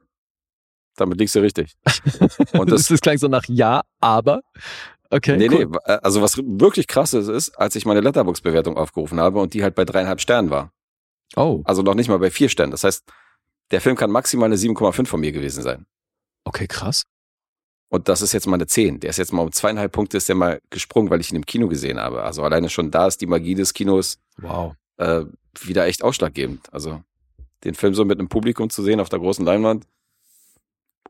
damit 0.96 1.18
liegst 1.18 1.34
du 1.34 1.40
richtig. 1.40 1.74
Und 2.52 2.70
das, 2.70 2.88
das 2.88 3.00
klang 3.00 3.16
so 3.16 3.28
nach 3.28 3.44
Ja, 3.48 3.82
aber. 4.00 4.42
Okay. 5.12 5.36
Nee, 5.36 5.50
cool. 5.50 5.66
nee, 5.66 5.78
äh, 5.84 5.98
also 6.02 6.22
was 6.22 6.38
wirklich 6.38 6.86
krass 6.86 7.12
ist, 7.12 7.28
ist, 7.28 7.50
als 7.50 7.76
ich 7.76 7.84
meine 7.84 8.00
Letterbox-Bewertung 8.00 8.78
aufgerufen 8.78 9.20
habe 9.20 9.40
und 9.40 9.52
die 9.52 9.62
halt 9.62 9.74
bei 9.74 9.84
dreieinhalb 9.84 10.22
Sternen 10.22 10.48
war. 10.48 10.72
Oh. 11.36 11.60
Also 11.64 11.82
noch 11.82 11.94
nicht 11.94 12.08
mal 12.08 12.18
bei 12.18 12.30
vier 12.30 12.48
Sternen. 12.48 12.70
Das 12.70 12.82
heißt, 12.82 13.04
der 13.70 13.82
Film 13.82 13.94
kann 13.94 14.10
maximal 14.10 14.46
eine 14.46 14.56
7,5 14.56 15.06
von 15.06 15.20
mir 15.20 15.32
gewesen 15.32 15.62
sein. 15.62 15.84
Okay, 16.44 16.66
krass. 16.66 17.02
Und 17.90 18.08
das 18.08 18.22
ist 18.22 18.32
jetzt 18.32 18.46
mal 18.46 18.54
eine 18.54 18.66
10. 18.66 19.00
Der 19.00 19.10
ist 19.10 19.18
jetzt 19.18 19.34
mal 19.34 19.42
um 19.42 19.52
zweieinhalb 19.52 19.92
Punkte 19.92 20.16
ist 20.16 20.30
der 20.30 20.34
mal 20.34 20.62
gesprungen, 20.70 21.10
weil 21.10 21.20
ich 21.20 21.30
ihn 21.30 21.36
im 21.36 21.44
Kino 21.44 21.68
gesehen 21.68 22.00
habe. 22.00 22.22
Also 22.22 22.42
alleine 22.42 22.70
schon 22.70 22.90
da 22.90 23.06
ist 23.06 23.20
die 23.20 23.26
Magie 23.26 23.54
des 23.54 23.74
Kinos 23.74 24.18
wow. 24.38 24.74
äh, 24.96 25.24
wieder 25.60 25.84
echt 25.84 26.02
ausschlaggebend. 26.02 26.72
Also 26.72 27.02
den 27.64 27.74
Film 27.74 27.94
so 27.94 28.06
mit 28.06 28.18
einem 28.18 28.30
Publikum 28.30 28.70
zu 28.70 28.82
sehen 28.82 28.98
auf 28.98 29.10
der 29.10 29.18
großen 29.18 29.44
Leinwand, 29.44 29.86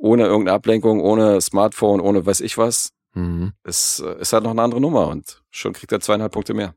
ohne 0.01 0.25
irgendeine 0.25 0.57
Ablenkung, 0.57 1.01
ohne 1.01 1.41
Smartphone, 1.41 2.01
ohne 2.01 2.27
weiß 2.27 2.41
ich 2.41 2.59
was, 2.59 2.93
mhm. 3.15 3.53
ist, 3.65 4.01
äh, 4.01 4.21
ist 4.21 4.33
halt 4.33 4.45
noch 4.45 4.51
eine 4.51 4.63
andere 4.63 4.81
Nummer 4.81 5.09
und 5.09 5.43
schon 5.51 5.73
kriegt 5.73 5.93
er 5.93 6.01
zweieinhalb 6.01 6.33
Punkte 6.33 6.55
mehr. 6.55 6.75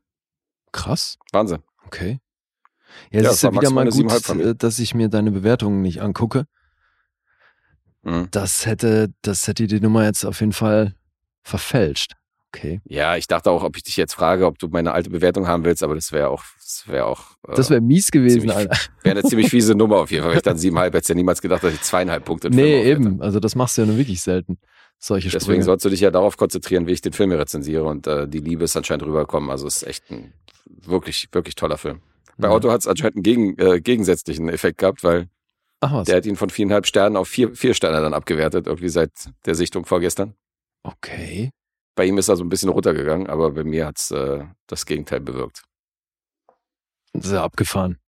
Krass. 0.72 1.18
Wahnsinn. 1.32 1.62
Okay. 1.86 2.20
Ja, 3.10 3.22
ja 3.22 3.30
es 3.30 3.36
ist 3.36 3.42
ja 3.42 3.52
wieder 3.52 3.70
mal 3.70 3.88
gut, 3.88 4.30
äh, 4.30 4.54
dass 4.54 4.78
ich 4.78 4.94
mir 4.94 5.08
deine 5.08 5.30
Bewertungen 5.30 5.82
nicht 5.82 6.00
angucke. 6.00 6.46
Mhm. 8.02 8.28
Das 8.30 8.66
hätte, 8.66 9.12
das 9.22 9.46
hätte 9.48 9.66
die 9.66 9.80
Nummer 9.80 10.04
jetzt 10.04 10.24
auf 10.24 10.40
jeden 10.40 10.52
Fall 10.52 10.94
verfälscht. 11.42 12.12
Okay. 12.54 12.80
Ja, 12.84 13.16
ich 13.16 13.26
dachte 13.26 13.50
auch, 13.50 13.62
ob 13.62 13.76
ich 13.76 13.82
dich 13.82 13.96
jetzt 13.96 14.14
frage, 14.14 14.46
ob 14.46 14.58
du 14.58 14.68
meine 14.68 14.92
alte 14.92 15.10
Bewertung 15.10 15.46
haben 15.46 15.64
willst, 15.64 15.82
aber 15.82 15.94
das 15.94 16.12
wäre 16.12 16.28
auch, 16.28 16.42
das 16.58 16.84
wäre 16.86 17.04
auch. 17.04 17.32
Äh, 17.46 17.54
das 17.54 17.68
wäre 17.68 17.80
mies 17.80 18.10
gewesen, 18.10 18.50
Alter. 18.50 18.76
Wäre 19.02 19.18
eine 19.18 19.28
ziemlich 19.28 19.50
fiese 19.50 19.74
Nummer 19.76 19.96
auf 19.96 20.10
jeden 20.10 20.22
Fall. 20.22 20.30
Weil 20.30 20.38
ich 20.38 20.42
dann 20.42 20.56
siebenhalb 20.56 20.94
hätte 20.94 21.08
ja 21.08 21.14
niemals 21.14 21.42
gedacht, 21.42 21.62
dass 21.62 21.74
ich 21.74 21.82
zweieinhalb 21.82 22.24
Punkte 22.24 22.48
Nee, 22.48 22.84
eben. 22.84 23.20
Also 23.20 23.40
das 23.40 23.54
machst 23.56 23.76
du 23.76 23.82
ja 23.82 23.86
nur 23.86 23.98
wirklich 23.98 24.22
selten. 24.22 24.58
Solche 24.98 25.28
Deswegen 25.28 25.44
Sprünge. 25.44 25.64
sollst 25.64 25.84
du 25.84 25.90
dich 25.90 26.00
ja 26.00 26.10
darauf 26.10 26.36
konzentrieren, 26.36 26.86
wie 26.86 26.92
ich 26.92 27.00
den 27.00 27.12
Film 27.12 27.30
hier 27.30 27.38
rezensiere 27.38 27.84
und 27.84 28.06
äh, 28.06 28.26
die 28.26 28.38
Liebe 28.38 28.64
ist 28.64 28.76
anscheinend 28.76 29.04
rübergekommen. 29.04 29.50
Also 29.50 29.66
es 29.66 29.78
ist 29.78 29.82
echt 29.88 30.10
ein 30.10 30.32
wirklich, 30.66 31.28
wirklich 31.32 31.54
toller 31.54 31.78
Film. 31.78 32.00
Bei 32.38 32.48
ja. 32.48 32.54
Otto 32.54 32.70
hat 32.70 32.80
es 32.80 32.86
anscheinend 32.86 33.16
einen 33.16 33.22
gegen, 33.22 33.58
äh, 33.58 33.80
gegensätzlichen 33.80 34.48
Effekt 34.48 34.78
gehabt, 34.78 35.04
weil 35.04 35.28
Ach, 35.80 36.04
der 36.04 36.16
hat 36.16 36.26
ihn 36.26 36.36
von 36.36 36.50
viereinhalb 36.50 36.86
Sternen 36.86 37.16
auf 37.16 37.28
vier, 37.28 37.54
vier 37.54 37.74
Sterne 37.74 38.00
dann 38.00 38.14
abgewertet, 38.14 38.66
irgendwie 38.66 38.88
seit 38.88 39.12
der 39.44 39.54
Sichtung 39.54 39.84
vorgestern. 39.84 40.34
Okay. 40.82 41.50
Bei 41.94 42.04
ihm 42.04 42.18
ist 42.18 42.28
er 42.28 42.36
so 42.36 42.44
ein 42.44 42.48
bisschen 42.48 42.68
runtergegangen, 42.68 43.26
aber 43.26 43.50
bei 43.50 43.64
mir 43.64 43.86
hat's 43.86 44.10
äh, 44.10 44.44
das 44.66 44.86
Gegenteil 44.86 45.20
bewirkt. 45.20 45.62
Sehr 47.14 47.42
abgefahren. 47.42 47.98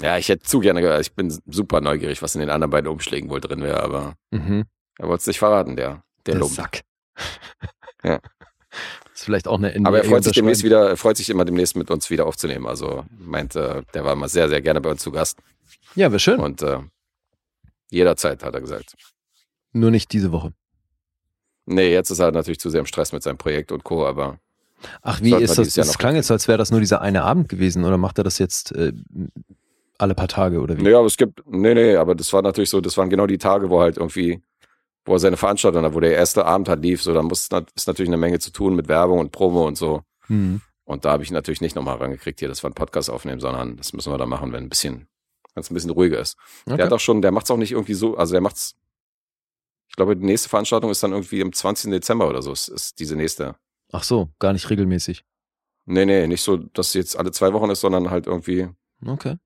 Ja, 0.00 0.18
ich 0.18 0.28
hätte 0.28 0.42
zu 0.44 0.60
gerne 0.60 0.80
gehört. 0.80 1.00
Ich 1.00 1.14
bin 1.14 1.30
super 1.46 1.80
neugierig, 1.80 2.22
was 2.22 2.34
in 2.34 2.40
den 2.40 2.50
anderen 2.50 2.70
beiden 2.70 2.90
Umschlägen 2.90 3.30
wohl 3.30 3.40
drin 3.40 3.62
wäre, 3.62 3.82
aber 3.82 4.14
mhm. 4.30 4.64
Er 4.98 5.08
wollte 5.08 5.22
es 5.22 5.26
nicht 5.26 5.38
verraten, 5.38 5.76
der, 5.76 6.02
der, 6.26 6.36
der 6.36 6.44
Sack. 6.44 6.82
ja. 8.04 8.20
Ist 9.14 9.24
vielleicht 9.24 9.48
auch 9.48 9.58
eine 9.58 9.78
NBA 9.78 9.88
Aber 9.88 9.98
er 9.98 10.04
freut 10.04 10.24
sich 10.24 10.32
demnächst 10.32 10.64
wieder, 10.64 10.88
er 10.88 10.96
freut 10.96 11.16
sich 11.16 11.28
immer 11.28 11.44
demnächst 11.44 11.76
mit 11.76 11.90
uns 11.90 12.10
wieder 12.10 12.26
aufzunehmen. 12.26 12.66
Also 12.66 13.04
meinte, 13.18 13.84
der 13.94 14.04
war 14.04 14.16
mal 14.16 14.28
sehr, 14.28 14.48
sehr 14.48 14.62
gerne 14.62 14.80
bei 14.80 14.90
uns 14.90 15.02
zu 15.02 15.10
Gast. 15.10 15.38
Ja, 15.94 16.10
wäre 16.10 16.20
schön. 16.20 16.40
Und 16.40 16.62
äh, 16.62 16.78
jederzeit, 17.90 18.42
hat 18.42 18.54
er 18.54 18.60
gesagt. 18.60 18.94
Nur 19.72 19.90
nicht 19.90 20.12
diese 20.12 20.32
Woche. 20.32 20.52
Nee, 21.66 21.92
jetzt 21.92 22.10
ist 22.10 22.18
er 22.18 22.32
natürlich 22.32 22.58
zu 22.58 22.70
sehr 22.70 22.80
im 22.80 22.86
Stress 22.86 23.12
mit 23.12 23.22
seinem 23.22 23.38
Projekt 23.38 23.72
und 23.72 23.84
Co., 23.84 24.06
aber. 24.06 24.38
Ach, 25.02 25.20
wie 25.22 25.34
ist 25.34 25.58
das? 25.58 25.74
Das 25.74 25.96
klang 25.96 26.16
jetzt, 26.16 26.30
als 26.30 26.48
wäre 26.48 26.58
das 26.58 26.70
nur 26.72 26.80
dieser 26.80 27.00
eine 27.02 27.22
Abend 27.22 27.48
gewesen 27.48 27.84
oder 27.84 27.98
macht 27.98 28.18
er 28.18 28.24
das 28.24 28.38
jetzt 28.38 28.72
äh, 28.72 28.92
alle 29.96 30.14
paar 30.14 30.26
Tage 30.26 30.60
oder 30.60 30.76
wie? 30.76 30.82
Nee, 30.82 30.94
aber 30.94 31.06
es 31.06 31.16
gibt, 31.16 31.40
nee, 31.46 31.74
nee, 31.74 31.94
aber 31.94 32.16
das 32.16 32.32
war 32.32 32.42
natürlich 32.42 32.70
so, 32.70 32.80
das 32.80 32.96
waren 32.96 33.08
genau 33.08 33.28
die 33.28 33.38
Tage, 33.38 33.70
wo 33.70 33.80
halt 33.80 33.98
irgendwie, 33.98 34.42
wo 35.04 35.14
er 35.14 35.18
seine 35.18 35.36
Veranstaltung 35.36 35.84
hat, 35.84 35.94
wo 35.94 36.00
der 36.00 36.14
erste 36.14 36.44
Abend 36.44 36.68
halt 36.68 36.82
lief, 36.82 37.02
so, 37.02 37.12
da 37.12 37.22
muss, 37.22 37.48
ist 37.74 37.86
natürlich 37.86 38.08
eine 38.08 38.16
Menge 38.16 38.38
zu 38.38 38.52
tun 38.52 38.74
mit 38.74 38.88
Werbung 38.88 39.18
und 39.18 39.32
Promo 39.32 39.66
und 39.66 39.76
so. 39.76 40.02
Mhm. 40.28 40.60
Und 40.84 41.04
da 41.04 41.12
habe 41.12 41.22
ich 41.22 41.30
natürlich 41.30 41.60
nicht 41.60 41.76
nochmal 41.76 41.96
rangekriegt, 41.96 42.40
hier, 42.40 42.48
dass 42.48 42.62
wir 42.62 42.68
einen 42.68 42.74
Podcast 42.74 43.10
aufnehmen, 43.10 43.40
sondern 43.40 43.76
das 43.76 43.92
müssen 43.92 44.12
wir 44.12 44.18
da 44.18 44.26
machen, 44.26 44.52
wenn 44.52 44.64
ein 44.64 44.68
bisschen, 44.68 45.08
wenn 45.54 45.62
es 45.62 45.70
ein 45.70 45.74
bisschen 45.74 45.90
ruhiger 45.90 46.18
ist. 46.18 46.36
Okay. 46.66 46.76
Der 46.76 46.86
hat 46.86 46.92
auch 46.92 47.00
schon, 47.00 47.22
der 47.22 47.32
macht 47.32 47.44
es 47.44 47.50
auch 47.50 47.56
nicht 47.56 47.72
irgendwie 47.72 47.94
so, 47.94 48.16
also 48.16 48.32
der 48.32 48.40
macht's 48.40 48.76
ich 49.92 49.96
glaube, 49.96 50.16
die 50.16 50.24
nächste 50.24 50.48
Veranstaltung 50.48 50.90
ist 50.90 51.02
dann 51.02 51.12
irgendwie 51.12 51.42
am 51.42 51.52
20. 51.52 51.90
Dezember 51.90 52.26
oder 52.26 52.40
so, 52.40 52.50
ist, 52.50 52.68
ist 52.68 52.98
diese 52.98 53.14
nächste. 53.14 53.56
Ach 53.92 54.02
so, 54.02 54.30
gar 54.38 54.54
nicht 54.54 54.70
regelmäßig. 54.70 55.22
Nee, 55.84 56.06
nee, 56.06 56.26
nicht 56.26 56.40
so, 56.40 56.56
dass 56.56 56.88
es 56.88 56.94
jetzt 56.94 57.18
alle 57.18 57.30
zwei 57.30 57.52
Wochen 57.52 57.68
ist, 57.68 57.80
sondern 57.82 58.08
halt 58.10 58.26
irgendwie. 58.26 58.70
Okay. 59.04 59.36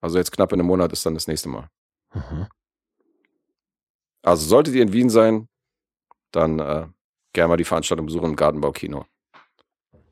Also 0.00 0.18
jetzt 0.18 0.30
knapp 0.30 0.52
in 0.52 0.60
einem 0.60 0.68
Monat 0.68 0.92
ist 0.92 1.04
dann 1.04 1.14
das 1.14 1.26
nächste 1.26 1.48
Mal. 1.48 1.68
Aha. 2.10 2.48
Also 4.26 4.44
solltet 4.44 4.74
ihr 4.74 4.82
in 4.82 4.92
Wien 4.92 5.08
sein, 5.08 5.48
dann 6.32 6.58
äh, 6.58 6.88
gerne 7.32 7.48
mal 7.48 7.56
die 7.56 7.64
Veranstaltung 7.64 8.06
besuchen 8.06 8.30
im 8.30 8.36
Gartenbaukino. 8.36 9.06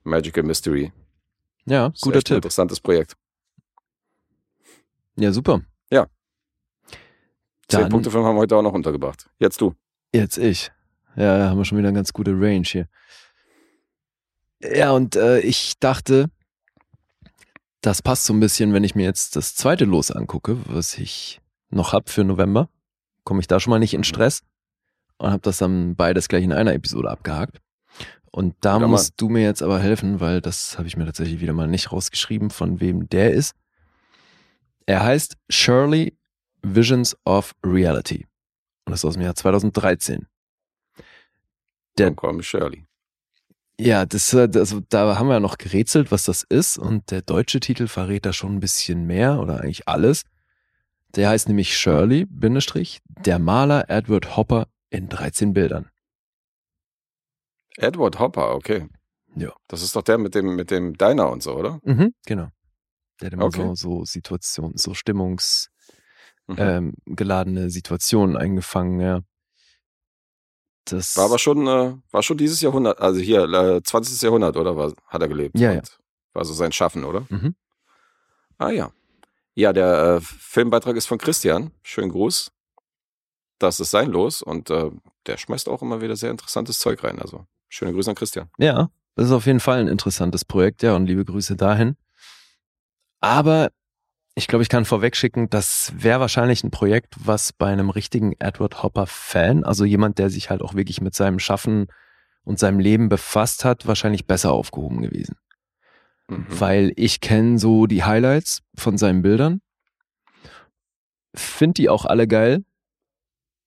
Magical 0.05 0.45
Mystery. 0.45 0.93
Ja, 1.67 1.93
guter 2.01 2.23
Tipp. 2.23 2.37
Interessantes 2.37 2.79
Projekt. 2.79 3.17
Ja, 5.17 5.33
super. 5.33 5.63
Ja. 5.91 6.07
Zehn 7.67 7.89
Punkte 7.89 8.13
Film 8.13 8.23
haben 8.25 8.37
wir 8.37 8.43
heute 8.43 8.57
auch 8.57 8.63
noch 8.63 8.73
untergebracht. 8.73 9.29
Jetzt 9.41 9.61
du. 9.61 9.75
Jetzt 10.13 10.39
ich. 10.39 10.71
Ja, 11.17 11.39
da 11.39 11.51
haben 11.51 11.59
wir 11.59 11.65
schon 11.65 11.79
wieder 11.79 11.89
eine 11.89 11.97
ganz 11.97 12.13
gute 12.13 12.31
Range 12.33 12.65
hier. 12.65 12.87
Ja, 14.63 14.93
und 14.93 15.17
äh, 15.17 15.41
ich 15.41 15.75
dachte, 15.81 16.31
das 17.81 18.01
passt 18.01 18.27
so 18.27 18.33
ein 18.33 18.39
bisschen, 18.39 18.75
wenn 18.75 18.85
ich 18.85 18.95
mir 18.95 19.07
jetzt 19.07 19.35
das 19.35 19.57
zweite 19.57 19.87
Los 19.87 20.13
angucke, 20.13 20.57
was 20.67 20.99
ich 20.99 21.41
noch 21.71 21.93
habe 21.93 22.09
für 22.09 22.23
November. 22.23 22.69
Komme 23.25 23.41
ich 23.41 23.47
da 23.47 23.59
schon 23.61 23.71
mal 23.71 23.79
nicht 23.79 23.95
in. 23.95 24.05
Stress 24.05 24.43
und 25.19 25.31
habe 25.31 25.43
das 25.43 25.59
dann 25.59 25.97
beides 25.97 26.29
gleich 26.29 26.45
in 26.45 26.53
einer 26.53 26.75
Episode 26.75 27.11
abgehakt. 27.11 27.61
Und 28.31 28.57
da 28.61 28.81
ja, 28.81 28.87
musst 28.87 29.15
du 29.17 29.29
mir 29.29 29.43
jetzt 29.43 29.63
aber 29.63 29.79
helfen, 29.79 30.21
weil 30.21 30.41
das 30.41 30.77
habe 30.77 30.89
ich 30.89 30.97
mir 30.97 31.07
tatsächlich 31.07 31.41
wieder 31.41 31.53
mal 31.53 31.69
nicht 31.69 31.93
rausgeschrieben, 31.93 32.51
von 32.51 32.81
wem 32.81 33.09
der 33.09 33.33
ist. 33.33 33.55
Er 34.87 35.05
heißt 35.05 35.37
Shirley 35.49 36.17
Visions 36.63 37.17
of 37.25 37.55
Reality. 37.65 38.27
Und 38.85 38.91
das 38.91 39.01
ist 39.01 39.05
aus 39.05 39.15
dem 39.15 39.23
Jahr 39.23 39.35
2013. 39.35 40.27
Der, 41.97 42.13
Call 42.15 42.43
Shirley. 42.43 42.85
Ja, 43.79 44.05
das, 44.05 44.35
also, 44.35 44.81
da 44.89 45.19
haben 45.19 45.29
wir 45.29 45.41
noch 45.41 45.59
gerätselt, 45.59 46.11
was 46.11 46.25
das 46.25 46.43
ist. 46.43 46.77
Und 46.77 47.11
der 47.11 47.23
deutsche 47.23 47.61
Titel 47.61 47.87
verrät 47.87 48.27
da 48.27 48.33
schon 48.33 48.57
ein 48.57 48.61
bisschen 48.61 49.07
mehr 49.07 49.39
oder 49.41 49.61
eigentlich 49.61 49.89
alles. 49.89 50.25
Der 51.17 51.29
heißt 51.29 51.49
nämlich 51.49 51.77
Shirley, 51.77 52.27
Bindestrich, 52.27 53.01
der 53.07 53.39
Maler 53.39 53.89
Edward 53.89 54.37
Hopper 54.37 54.67
in 54.91 55.09
13 55.09 55.53
Bildern. 55.53 55.91
Edward 57.77 58.19
Hopper, 58.19 58.55
okay. 58.55 58.89
Ja. 59.37 59.53
Das 59.69 59.83
ist 59.83 59.95
doch 59.95 60.03
der 60.03 60.19
mit 60.19 60.35
dem, 60.35 60.57
mit 60.57 60.71
dem 60.71 60.97
Diner 60.97 61.31
und 61.31 61.43
so, 61.43 61.55
oder? 61.55 61.81
Mhm, 61.85 62.15
genau. 62.27 62.49
Der 63.21 63.27
hat 63.27 63.33
immer 63.33 63.45
okay. 63.45 63.63
so, 63.63 63.75
so 63.75 64.05
Situationen, 64.05 64.77
so 64.77 64.95
Stimmungs, 64.95 65.71
mhm. 66.47 66.95
ähm, 67.07 67.71
Situationen 67.71 68.37
eingefangen, 68.37 69.01
ja. 69.01 69.21
Das 70.87 71.17
war 71.17 71.27
aber 71.27 71.39
schon, 71.39 71.67
äh, 71.67 71.97
war 72.11 72.23
schon 72.23 72.37
dieses 72.37 72.61
Jahrhundert, 72.61 73.01
also 73.01 73.21
hier, 73.21 73.45
äh, 73.45 73.83
20. 73.83 74.21
Jahrhundert, 74.21 74.57
oder? 74.57 74.77
War, 74.77 74.93
hat 75.07 75.23
er 75.23 75.29
gelebt. 75.29 75.59
Ja, 75.59 75.73
ja. 75.73 75.83
War 76.35 76.45
so 76.45 76.53
sein 76.53 76.73
Schaffen, 76.73 77.05
oder? 77.05 77.27
Mhm. 77.31 77.55
Ah 78.59 78.71
ja. 78.71 78.93
Ja, 79.55 79.73
der 79.73 80.17
äh, 80.17 80.21
Filmbeitrag 80.21 80.97
ist 80.97 81.07
von 81.07 81.19
Christian. 81.19 81.71
Schönen 81.83 82.11
Gruß. 82.11 82.51
Das 83.59 83.79
ist 83.81 83.91
sein 83.91 84.11
Los 84.11 84.43
und 84.43 84.69
äh, 84.71 84.91
der 85.27 85.37
schmeißt 85.37 85.69
auch 85.69 85.81
immer 85.81 86.01
wieder 86.01 86.17
sehr 86.17 86.31
interessantes 86.31 86.81
Zeug 86.81 87.05
rein. 87.05 87.21
Also 87.21 87.47
schöne 87.69 87.93
Grüße 87.93 88.11
an 88.11 88.17
Christian. 88.17 88.51
Ja, 88.59 88.91
das 89.15 89.27
ist 89.27 89.33
auf 89.33 89.47
jeden 89.47 89.61
Fall 89.61 89.79
ein 89.79 89.89
interessantes 89.89 90.45
Projekt, 90.45 90.83
ja, 90.83 90.97
und 90.97 91.07
liebe 91.07 91.25
Grüße 91.25 91.57
dahin. 91.57 91.97
Aber 93.21 93.71
ich 94.35 94.49
glaube, 94.49 94.65
ich 94.65 94.69
kann 94.69 94.85
vorwegschicken, 94.85 95.49
das 95.49 95.93
wäre 95.97 96.19
wahrscheinlich 96.19 96.65
ein 96.65 96.73
Projekt, 96.73 97.15
was 97.19 97.53
bei 97.53 97.69
einem 97.69 97.91
richtigen 97.91 98.33
Edward 98.41 98.83
Hopper-Fan, 98.83 99.63
also 99.63 99.85
jemand, 99.85 100.19
der 100.19 100.31
sich 100.31 100.51
halt 100.51 100.61
auch 100.61 100.75
wirklich 100.75 101.01
mit 101.01 101.15
seinem 101.15 101.39
Schaffen 101.39 101.87
und 102.43 102.59
seinem 102.59 102.81
Leben 102.81 103.09
befasst 103.09 103.65
hat, 103.65 103.87
wahrscheinlich 103.87 104.27
besser 104.27 104.53
aufgehoben 104.53 105.01
gewesen. 105.01 105.37
Mhm. 106.29 106.47
Weil 106.49 106.93
ich 106.97 107.21
kenne 107.21 107.59
so 107.59 107.87
die 107.87 108.05
Highlights 108.05 108.63
von 108.77 108.97
seinen 108.97 109.23
Bildern, 109.23 109.61
finde 111.35 111.75
die 111.75 111.89
auch 111.89 112.05
alle 112.05 112.27
geil, 112.27 112.65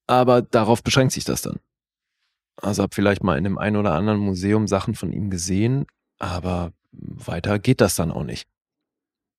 aber 0.08 0.42
darauf 0.42 0.84
beschränkt 0.84 1.14
sich 1.14 1.26
das 1.26 1.42
dann. 1.42 1.60
Also 2.62 2.82
habe 2.84 2.96
vielleicht 2.96 3.24
mal 3.24 3.38
in 3.38 3.44
dem 3.44 3.58
einen 3.58 3.76
oder 3.76 3.94
anderen 3.94 4.20
Museum 4.20 4.68
Sachen 4.68 4.96
von 4.96 5.12
ihm 5.12 5.30
gesehen, 5.30 5.86
aber 6.18 6.74
weiter 6.92 7.60
geht 7.60 7.82
das 7.82 7.96
dann 7.96 8.12
auch 8.12 8.24
nicht. 8.24 8.48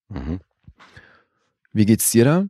Mhm. 0.09 0.40
Wie 1.73 1.86
geht's 1.86 2.11
dir 2.12 2.24
da? 2.24 2.47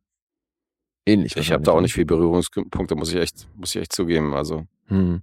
Ähnlich. 1.07 1.37
Ich 1.37 1.51
habe 1.51 1.63
da 1.63 1.73
auch 1.73 1.81
nicht 1.81 1.95
viel 1.95 2.05
Berührungspunkte, 2.05 2.95
muss 2.95 3.11
ich 3.11 3.17
echt, 3.17 3.49
muss 3.57 3.75
ich 3.75 3.81
echt 3.81 3.93
zugeben. 3.93 4.35
Also 4.35 4.67
hm. 4.89 5.23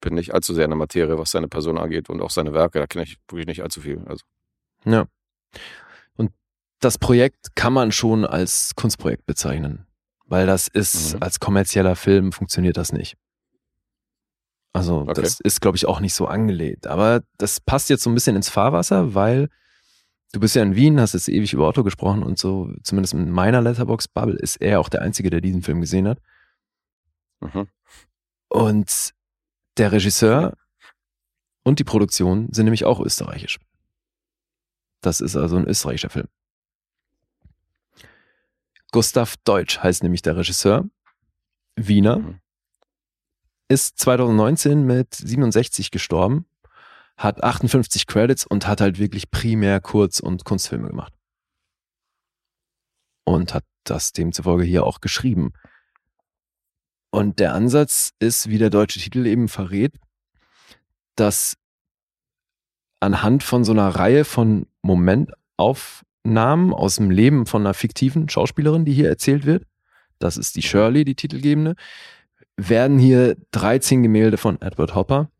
Bin 0.00 0.14
nicht 0.14 0.34
allzu 0.34 0.54
sehr 0.54 0.64
in 0.64 0.70
der 0.70 0.78
Materie, 0.78 1.18
was 1.18 1.30
seine 1.30 1.48
Person 1.48 1.78
angeht 1.78 2.10
und 2.10 2.20
auch 2.20 2.30
seine 2.30 2.52
Werke. 2.52 2.78
Da 2.78 2.86
kenne 2.86 3.04
ich 3.04 3.18
wirklich 3.28 3.46
nicht 3.46 3.62
allzu 3.62 3.80
viel. 3.80 4.02
Also. 4.06 4.24
Ja. 4.84 5.06
Und 6.16 6.32
das 6.80 6.98
Projekt 6.98 7.54
kann 7.54 7.72
man 7.72 7.92
schon 7.92 8.24
als 8.24 8.74
Kunstprojekt 8.74 9.26
bezeichnen, 9.26 9.86
weil 10.26 10.46
das 10.46 10.68
ist 10.68 11.14
mhm. 11.14 11.22
als 11.22 11.40
kommerzieller 11.40 11.96
Film 11.96 12.32
funktioniert 12.32 12.76
das 12.76 12.92
nicht. 12.92 13.16
Also 14.72 15.00
okay. 15.00 15.20
das 15.20 15.40
ist, 15.40 15.60
glaube 15.60 15.76
ich, 15.76 15.86
auch 15.86 16.00
nicht 16.00 16.14
so 16.14 16.26
angelegt. 16.26 16.86
Aber 16.86 17.22
das 17.38 17.60
passt 17.60 17.90
jetzt 17.90 18.04
so 18.04 18.10
ein 18.10 18.14
bisschen 18.14 18.36
ins 18.36 18.48
Fahrwasser, 18.48 19.14
weil 19.14 19.48
Du 20.32 20.38
bist 20.38 20.54
ja 20.54 20.62
in 20.62 20.76
Wien, 20.76 21.00
hast 21.00 21.14
jetzt 21.14 21.28
ewig 21.28 21.52
über 21.52 21.66
Otto 21.66 21.82
gesprochen 21.82 22.22
und 22.22 22.38
so, 22.38 22.72
zumindest 22.84 23.14
in 23.14 23.30
meiner 23.30 23.60
Letterbox-Bubble 23.60 24.36
ist 24.36 24.56
er 24.56 24.78
auch 24.78 24.88
der 24.88 25.02
Einzige, 25.02 25.28
der 25.28 25.40
diesen 25.40 25.62
Film 25.62 25.80
gesehen 25.80 26.06
hat. 26.06 26.20
Mhm. 27.40 27.66
Und 28.48 29.12
der 29.80 29.92
Regisseur 29.92 30.56
und 31.62 31.78
die 31.78 31.84
Produktion 31.84 32.52
sind 32.52 32.66
nämlich 32.66 32.84
auch 32.84 33.00
österreichisch. 33.00 33.58
Das 35.00 35.22
ist 35.22 35.36
also 35.36 35.56
ein 35.56 35.66
österreichischer 35.66 36.10
Film. 36.10 36.28
Gustav 38.92 39.36
Deutsch 39.44 39.78
heißt 39.78 40.02
nämlich 40.02 40.20
der 40.20 40.36
Regisseur. 40.36 40.84
Wiener. 41.76 42.18
Mhm. 42.18 42.40
Ist 43.68 43.98
2019 43.98 44.84
mit 44.84 45.14
67 45.14 45.90
gestorben, 45.90 46.44
hat 47.16 47.42
58 47.42 48.06
Credits 48.06 48.44
und 48.44 48.66
hat 48.66 48.80
halt 48.80 48.98
wirklich 48.98 49.30
primär 49.30 49.80
Kurz- 49.80 50.20
und 50.20 50.44
Kunstfilme 50.44 50.88
gemacht. 50.88 51.14
Und 53.24 53.54
hat 53.54 53.64
das 53.84 54.12
demzufolge 54.12 54.64
hier 54.64 54.84
auch 54.84 55.00
geschrieben. 55.00 55.52
Und 57.10 57.38
der 57.38 57.54
Ansatz 57.54 58.12
ist, 58.18 58.48
wie 58.48 58.58
der 58.58 58.70
deutsche 58.70 59.00
Titel 59.00 59.26
eben 59.26 59.48
verrät, 59.48 59.94
dass 61.16 61.56
anhand 63.00 63.42
von 63.42 63.64
so 63.64 63.72
einer 63.72 63.88
Reihe 63.88 64.24
von 64.24 64.66
Momentaufnahmen 64.82 66.72
aus 66.72 66.96
dem 66.96 67.10
Leben 67.10 67.46
von 67.46 67.62
einer 67.62 67.74
fiktiven 67.74 68.28
Schauspielerin, 68.28 68.84
die 68.84 68.92
hier 68.92 69.08
erzählt 69.08 69.44
wird, 69.44 69.64
das 70.18 70.36
ist 70.36 70.56
die 70.56 70.62
Shirley, 70.62 71.04
die 71.04 71.14
Titelgebende, 71.16 71.74
werden 72.56 72.98
hier 72.98 73.36
13 73.52 74.02
Gemälde 74.02 74.36
von 74.36 74.60
Edward 74.60 74.94
Hopper 74.94 75.30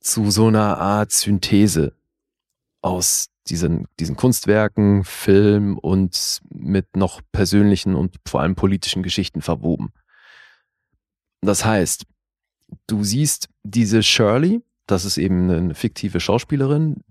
zu 0.00 0.30
so 0.30 0.48
einer 0.48 0.78
Art 0.78 1.12
Synthese 1.12 1.92
aus 2.82 3.28
diesen, 3.48 3.86
diesen 4.00 4.16
Kunstwerken, 4.16 5.04
Film 5.04 5.78
und 5.78 6.40
mit 6.50 6.96
noch 6.96 7.20
persönlichen 7.32 7.94
und 7.94 8.16
vor 8.26 8.40
allem 8.40 8.54
politischen 8.54 9.02
Geschichten 9.02 9.42
verwoben. 9.42 9.92
Das 11.44 11.64
heißt, 11.64 12.06
du 12.86 13.04
siehst 13.04 13.48
diese 13.62 14.02
Shirley, 14.02 14.62
das 14.86 15.04
ist 15.04 15.18
eben 15.18 15.50
eine 15.50 15.74
fiktive 15.74 16.20
Schauspielerin, 16.20 17.02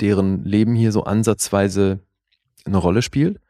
deren 0.00 0.44
Leben 0.44 0.74
hier 0.74 0.92
so 0.92 1.04
ansatzweise 1.04 2.00
eine 2.64 2.76
Rolle 2.76 3.02
spielt. 3.02 3.40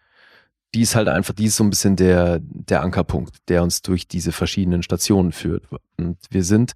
Die 0.74 0.82
ist 0.82 0.94
halt 0.94 1.08
einfach, 1.08 1.34
die 1.34 1.46
ist 1.46 1.56
so 1.56 1.64
ein 1.64 1.70
bisschen 1.70 1.96
der, 1.96 2.40
der 2.42 2.82
Ankerpunkt, 2.82 3.36
der 3.48 3.62
uns 3.62 3.82
durch 3.82 4.06
diese 4.06 4.32
verschiedenen 4.32 4.82
Stationen 4.82 5.32
führt. 5.32 5.64
Und 5.96 6.18
wir 6.30 6.44
sind 6.44 6.72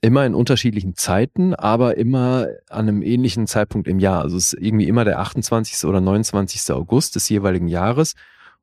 immer 0.00 0.24
in 0.26 0.34
unterschiedlichen 0.34 0.96
Zeiten, 0.96 1.54
aber 1.54 1.96
immer 1.96 2.48
an 2.68 2.88
einem 2.88 3.02
ähnlichen 3.02 3.46
Zeitpunkt 3.46 3.86
im 3.86 3.98
Jahr. 3.98 4.22
Also 4.22 4.36
es 4.36 4.52
ist 4.52 4.62
irgendwie 4.62 4.88
immer 4.88 5.04
der 5.04 5.20
28. 5.20 5.84
oder 5.84 6.00
29. 6.00 6.72
August 6.72 7.16
des 7.16 7.28
jeweiligen 7.28 7.68
Jahres. 7.68 8.14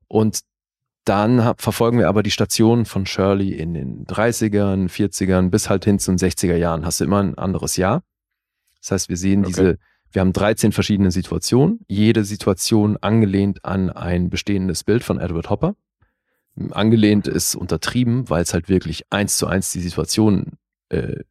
Und 0.08 0.42
dann 1.08 1.44
hab, 1.44 1.62
verfolgen 1.62 2.00
wir 2.00 2.10
aber 2.10 2.22
die 2.22 2.32
Stationen 2.32 2.86
von 2.86 3.06
Shirley 3.06 3.54
in 3.54 3.74
den 3.74 4.06
30ern, 4.06 4.90
40ern 4.90 5.50
bis 5.50 5.70
halt 5.70 5.86
hin 5.86 6.00
zu 6.00 6.12
den 6.12 6.18
60er 6.18 6.56
Jahren. 6.56 6.86
Hast 6.86 7.00
du 7.00 7.06
immer 7.06 7.22
ein 7.24 7.38
anderes 7.38 7.78
Jahr. 7.78 8.04
Das 8.82 8.92
heißt, 8.92 9.10
wir 9.10 9.18
sehen 9.18 9.42
okay. 9.42 9.48
diese, 9.48 9.78
wir 10.12 10.22
haben 10.22 10.34
13 10.34 10.72
verschiedene 10.72 11.12
Situationen, 11.12 11.80
jede 11.88 12.26
Situation 12.26 12.98
angelehnt 12.98 13.64
an 13.64 13.90
ein 13.90 14.30
bestehendes 14.30 14.84
Bild 14.84 15.04
von 15.04 15.20
Edward 15.20 15.50
Hopper. 15.50 15.76
Angelehnt 16.72 17.28
ist 17.28 17.56
untertrieben, 17.56 18.30
weil 18.30 18.42
es 18.42 18.54
halt 18.54 18.68
wirklich 18.68 19.04
eins 19.10 19.38
zu 19.38 19.48
eins 19.48 19.72
die 19.72 19.80
Situation 19.80 20.58
äh, 20.90 21.24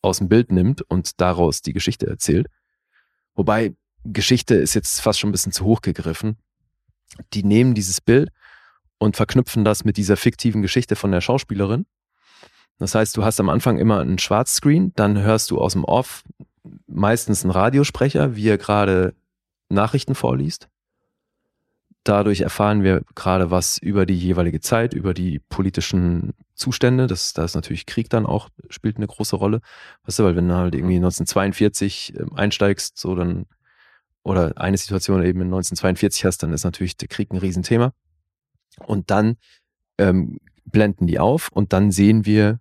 aus 0.00 0.18
dem 0.18 0.28
Bild 0.28 0.52
nimmt 0.52 0.82
und 0.82 1.20
daraus 1.20 1.62
die 1.62 1.72
Geschichte 1.72 2.06
erzählt. 2.06 2.46
Wobei 3.34 3.74
Geschichte 4.04 4.54
ist 4.54 4.74
jetzt 4.74 5.00
fast 5.00 5.20
schon 5.20 5.30
ein 5.30 5.32
bisschen 5.32 5.52
zu 5.52 5.64
hoch 5.64 5.82
gegriffen. 5.82 6.36
Die 7.34 7.44
nehmen 7.44 7.74
dieses 7.74 8.00
Bild 8.00 8.30
und 9.02 9.16
verknüpfen 9.16 9.64
das 9.64 9.84
mit 9.84 9.96
dieser 9.96 10.16
fiktiven 10.16 10.62
Geschichte 10.62 10.94
von 10.94 11.10
der 11.10 11.20
Schauspielerin. 11.20 11.86
Das 12.78 12.94
heißt, 12.94 13.16
du 13.16 13.24
hast 13.24 13.40
am 13.40 13.48
Anfang 13.48 13.78
immer 13.78 13.98
einen 13.98 14.18
Schwarzscreen, 14.18 14.92
dann 14.94 15.20
hörst 15.20 15.50
du 15.50 15.60
aus 15.60 15.72
dem 15.72 15.82
Off 15.84 16.22
meistens 16.86 17.42
einen 17.42 17.50
Radiosprecher, 17.50 18.36
wie 18.36 18.48
er 18.48 18.58
gerade 18.58 19.14
Nachrichten 19.68 20.14
vorliest. 20.14 20.68
Dadurch 22.04 22.42
erfahren 22.42 22.84
wir 22.84 23.02
gerade 23.16 23.50
was 23.50 23.78
über 23.78 24.06
die 24.06 24.16
jeweilige 24.16 24.60
Zeit, 24.60 24.94
über 24.94 25.14
die 25.14 25.40
politischen 25.40 26.32
Zustände. 26.54 27.08
Das, 27.08 27.32
da 27.32 27.44
ist 27.44 27.56
natürlich 27.56 27.86
Krieg 27.86 28.08
dann 28.08 28.24
auch, 28.24 28.50
spielt 28.70 28.98
eine 28.98 29.06
große 29.08 29.34
Rolle. 29.34 29.60
Weißt 30.04 30.20
du, 30.20 30.24
weil 30.24 30.36
wenn 30.36 30.48
du 30.48 30.54
halt 30.54 30.76
irgendwie 30.76 30.96
1942 30.96 32.14
ähm, 32.18 32.34
einsteigst, 32.34 32.98
so 32.98 33.16
dann, 33.16 33.46
oder 34.22 34.52
eine 34.56 34.76
Situation 34.76 35.24
eben 35.24 35.40
in 35.40 35.48
1942 35.48 36.24
hast, 36.24 36.44
dann 36.44 36.52
ist 36.52 36.64
natürlich 36.64 36.96
der 36.96 37.08
Krieg 37.08 37.32
ein 37.32 37.38
Riesenthema. 37.38 37.92
Und 38.78 39.10
dann 39.10 39.36
ähm, 39.98 40.38
blenden 40.64 41.06
die 41.06 41.18
auf 41.18 41.48
und 41.52 41.72
dann 41.72 41.90
sehen 41.90 42.24
wir 42.24 42.60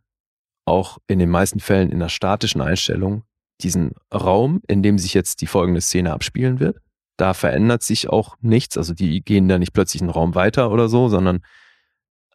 auch 0.65 0.99
in 1.07 1.19
den 1.19 1.29
meisten 1.29 1.59
Fällen 1.59 1.91
in 1.91 1.99
der 1.99 2.09
statischen 2.09 2.61
Einstellung 2.61 3.23
diesen 3.61 3.91
Raum, 4.13 4.61
in 4.67 4.83
dem 4.83 4.97
sich 4.97 5.13
jetzt 5.13 5.41
die 5.41 5.47
folgende 5.47 5.81
Szene 5.81 6.13
abspielen 6.13 6.59
wird. 6.59 6.77
Da 7.17 7.33
verändert 7.33 7.83
sich 7.83 8.09
auch 8.09 8.35
nichts, 8.41 8.77
also 8.77 8.93
die 8.93 9.21
gehen 9.21 9.47
da 9.47 9.59
nicht 9.59 9.73
plötzlich 9.73 10.01
einen 10.01 10.09
Raum 10.09 10.33
weiter 10.35 10.71
oder 10.71 10.89
so, 10.89 11.07
sondern 11.09 11.41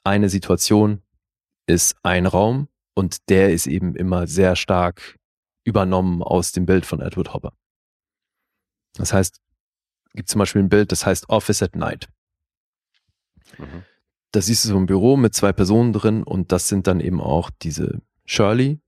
eine 0.05 0.29
Situation 0.29 1.03
ist 1.67 1.97
ein 2.03 2.27
Raum 2.27 2.69
und 2.95 3.29
der 3.29 3.53
ist 3.53 3.67
eben 3.67 3.97
immer 3.97 4.27
sehr 4.27 4.55
stark 4.55 5.19
übernommen 5.65 6.23
aus 6.23 6.53
dem 6.53 6.67
Bild 6.67 6.87
von 6.87 7.01
Edward 7.01 7.35
Hopper. 7.35 7.53
Das 8.95 9.13
heißt, 9.13 9.41
gibt 10.15 10.29
zum 10.29 10.39
Beispiel 10.39 10.63
ein 10.63 10.69
Bild, 10.69 10.93
das 10.93 11.05
heißt 11.05 11.29
Office 11.29 11.63
at 11.63 11.75
Night. 11.75 12.09
Mhm. 13.59 13.83
Da 14.33 14.41
siehst 14.41 14.65
du 14.65 14.69
so 14.69 14.77
ein 14.77 14.87
Büro 14.87 15.17
mit 15.17 15.35
zwei 15.35 15.53
Personen 15.53 15.93
drin 15.93 16.23
und 16.23 16.53
das 16.53 16.69
sind 16.69 16.87
dann 16.87 17.01
eben 17.01 17.21
auch 17.21 17.51
diese 17.63 18.03
Shirley 18.25 18.81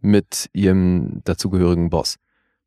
mit 0.00 0.50
ihrem 0.52 1.22
dazugehörigen 1.24 1.90
Boss, 1.90 2.16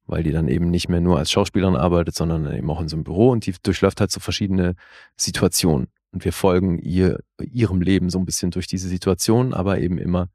weil 0.05 0.23
die 0.23 0.31
dann 0.31 0.47
eben 0.47 0.69
nicht 0.69 0.89
mehr 0.89 1.01
nur 1.01 1.17
als 1.17 1.31
Schauspielerin 1.31 1.75
arbeitet, 1.75 2.15
sondern 2.15 2.51
eben 2.53 2.69
auch 2.69 2.81
in 2.81 2.87
so 2.87 2.95
einem 2.95 3.03
Büro 3.03 3.29
und 3.29 3.45
die 3.45 3.53
durchläuft 3.61 3.99
halt 3.99 4.11
so 4.11 4.19
verschiedene 4.19 4.75
Situationen. 5.17 5.87
Und 6.11 6.25
wir 6.25 6.33
folgen 6.33 6.79
ihr, 6.79 7.19
ihrem 7.41 7.81
Leben 7.81 8.09
so 8.09 8.17
ein 8.17 8.25
bisschen 8.25 8.51
durch 8.51 8.67
diese 8.67 8.87
Situation, 8.87 9.53
aber 9.53 9.79
eben 9.79 9.97
immer 9.97 10.29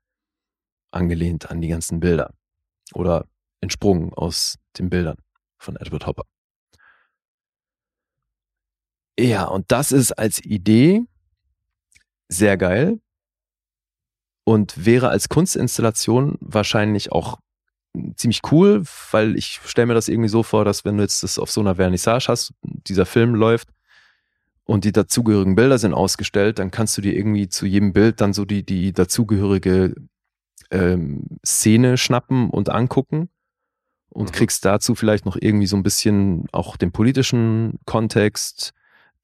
angelehnt 0.91 1.51
an 1.51 1.61
die 1.61 1.69
ganzen 1.69 1.99
Bilder 1.99 2.35
oder 2.93 3.27
entsprungen 3.61 4.13
aus 4.13 4.59
den 4.79 4.91
Bildern 4.91 5.17
von 5.59 5.77
Edward 5.77 6.07
Hopper. 6.07 6.25
Ja, 9.19 9.45
und 9.45 9.71
das 9.71 9.93
ist 9.93 10.13
als 10.13 10.43
Idee 10.45 11.03
sehr 12.29 12.57
geil 12.57 13.01
und 14.45 14.85
wäre 14.85 15.09
als 15.11 15.29
Kunstinstallation 15.29 16.39
wahrscheinlich 16.41 17.13
auch 17.13 17.39
ziemlich 18.17 18.41
cool, 18.51 18.83
weil 19.11 19.37
ich 19.37 19.61
stelle 19.65 19.87
mir 19.87 19.95
das 19.95 20.09
irgendwie 20.09 20.29
so 20.29 20.43
vor, 20.43 20.65
dass 20.65 20.85
wenn 20.85 20.97
du 20.97 21.03
jetzt 21.03 21.23
das 21.23 21.39
auf 21.39 21.51
so 21.51 21.61
einer 21.61 21.75
Vernissage 21.75 22.29
hast, 22.29 22.55
dieser 22.63 23.05
Film 23.05 23.35
läuft 23.35 23.69
und 24.65 24.85
die 24.85 24.93
dazugehörigen 24.93 25.55
Bilder 25.55 25.79
sind 25.79 25.93
ausgestellt, 25.93 26.59
dann 26.59 26.71
kannst 26.71 26.97
du 26.97 27.03
dir 27.03 27.15
irgendwie 27.15 27.49
zu 27.49 27.67
jedem 27.67 27.93
Bild 27.93 28.21
dann 28.21 28.33
so 28.33 28.45
die, 28.45 28.65
die 28.65 28.93
dazugehörige 28.93 29.95
ähm, 30.71 31.27
Szene 31.45 31.99
schnappen 31.99 32.49
und 32.49 32.71
angucken 32.71 33.29
und 34.09 34.31
mhm. 34.31 34.33
kriegst 34.33 34.65
dazu 34.65 34.95
vielleicht 34.95 35.27
noch 35.27 35.37
irgendwie 35.39 35.67
so 35.67 35.77
ein 35.77 35.83
bisschen 35.83 36.47
auch 36.53 36.77
den 36.77 36.93
politischen 36.93 37.79
Kontext, 37.85 38.73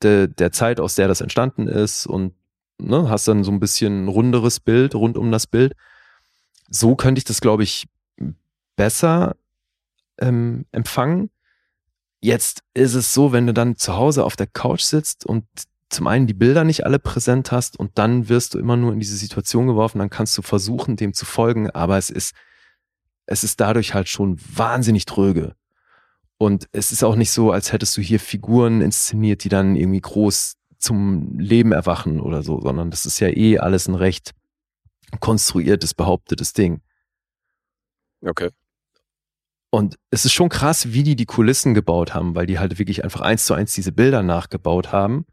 de, 0.03 0.29
der 0.29 0.53
Zeit, 0.53 0.81
aus 0.81 0.95
der 0.95 1.09
das 1.09 1.21
entstanden 1.21 1.69
ist 1.69 2.07
und 2.07 2.35
ne, 2.79 3.09
hast 3.09 3.29
dann 3.29 3.45
so 3.45 3.51
ein 3.51 3.61
bisschen 3.61 4.09
runderes 4.09 4.61
Bild 4.61 4.95
rund 4.95 5.17
um 5.17 5.31
das 5.31 5.47
Bild. 5.47 5.75
So 6.71 6.97
könnte 6.97 7.19
ich 7.19 7.25
das, 7.25 7.41
glaube 7.41 7.63
ich, 7.63 7.87
besser 8.77 9.37
ähm, 10.19 10.67
empfangen. 10.73 11.31
Jetzt 12.21 12.63
ist 12.75 12.95
es 12.95 13.15
so, 13.15 13.33
wenn 13.33 13.47
du 13.47 13.55
dann 13.55 13.77
zu 13.77 13.95
Hause 13.95 14.25
auf 14.25 14.37
der 14.37 14.47
Couch 14.47 14.83
sitzt 14.83 15.25
und 15.25 15.45
zum 15.89 16.07
einen 16.07 16.27
die 16.27 16.35
Bilder 16.35 16.65
nicht 16.65 16.85
alle 16.85 16.99
präsent 16.99 17.51
hast 17.51 17.79
und 17.79 17.97
dann 17.97 18.29
wirst 18.29 18.55
du 18.55 18.59
immer 18.59 18.77
nur 18.77 18.93
in 18.93 19.01
diese 19.01 19.17
Situation 19.17 19.67
geworfen, 19.67 19.99
dann 19.99 20.11
kannst 20.11 20.37
du 20.37 20.43
versuchen, 20.43 20.97
dem 20.97 21.15
zu 21.15 21.25
folgen, 21.25 21.71
aber 21.71 21.97
es 21.97 22.11
ist, 22.11 22.35
es 23.27 23.45
ist 23.45 23.61
dadurch 23.61 23.95
halt 23.95 24.09
schon 24.09 24.39
wahnsinnig 24.55 25.07
tröge. 25.07 25.55
Und 26.39 26.69
es 26.71 26.93
ist 26.93 27.03
auch 27.03 27.17
nicht 27.17 27.33
so, 27.33 27.51
als 27.51 27.73
hättest 27.73 27.97
du 27.97 28.01
hier 28.01 28.21
Figuren 28.21 28.81
inszeniert, 28.81 29.43
die 29.43 29.49
dann 29.49 29.75
irgendwie 29.75 30.01
groß 30.01 30.55
zum 30.79 31.37
Leben 31.39 31.73
erwachen 31.73 32.21
oder 32.21 32.43
so, 32.43 32.61
sondern 32.61 32.91
das 32.91 33.05
ist 33.05 33.19
ja 33.19 33.29
eh 33.29 33.59
alles 33.59 33.89
ein 33.89 33.97
recht 33.97 34.35
konstruiertes, 35.21 35.95
behauptetes 35.95 36.53
Ding. 36.53 36.81
Okay. 38.25 38.51
Und 39.71 39.97
es 40.11 40.25
ist 40.25 40.33
schon 40.33 40.49
krass, 40.49 40.93
wie 40.93 41.03
die 41.03 41.17
die 41.17 41.27
Kulissen 41.27 41.75
gebaut 41.75 42.15
haben, 42.15 42.35
weil 42.35 42.47
die 42.47 42.59
halt 42.59 42.79
wirklich 42.79 43.05
einfach 43.05 43.21
eins 43.21 43.45
zu 43.45 43.55
eins 43.55 43.75
diese 43.75 43.93
Bilder 43.93 44.23
nachgebaut 44.23 44.93
haben. 44.93 45.27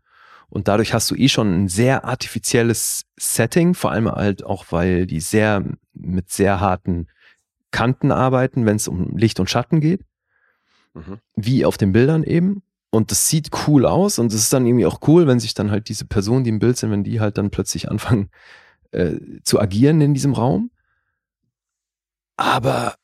Und 0.49 0.68
dadurch 0.68 0.94
hast 0.94 1.10
du 1.10 1.15
eh 1.15 1.30
schon 1.30 1.64
ein 1.64 1.68
sehr 1.68 2.06
artifizielles 2.06 3.06
Setting, 3.18 3.73
vor 3.73 3.91
allem 3.91 4.11
halt 4.11 4.44
auch, 4.44 4.65
weil 4.72 5.06
die 5.06 5.19
sehr 5.19 5.64
mit 5.94 6.32
sehr 6.32 6.60
harten 6.60 7.07
Kanten 7.72 8.11
arbeiten, 8.11 8.65
wenn 8.65 8.76
es 8.76 8.88
um 8.88 9.18
Licht 9.18 9.40
und 9.40 9.49
Schatten 9.49 9.80
geht. 9.80 10.02
Mhm. 10.96 11.20
Wie 11.36 11.66
auf 11.66 11.78
den 11.78 11.92
Bildern 11.92 12.24
eben. 12.24 12.64
Und 12.90 13.12
das 13.12 13.28
sieht 13.28 13.50
cool 13.68 13.86
aus 13.86 14.20
und 14.20 14.32
es 14.32 14.40
ist 14.40 14.54
dann 14.54 14.66
irgendwie 14.66 14.86
auch 14.86 15.02
cool, 15.08 15.28
wenn 15.28 15.40
sich 15.40 15.54
dann 15.54 15.70
halt 15.70 15.90
diese 15.90 16.06
Personen, 16.06 16.46
die 16.46 16.50
im 16.50 16.60
Bild 16.60 16.78
sind, 16.78 16.92
wenn 16.92 17.04
die 17.04 17.20
halt 17.20 17.38
dann 17.38 17.52
plötzlich 17.52 17.90
anfangen, 17.92 18.30
äh, 18.92 19.18
zu 19.44 19.60
agieren 19.60 20.00
in 20.02 20.14
diesem 20.14 20.34
Raum. 20.34 20.72
Aber 22.38 22.96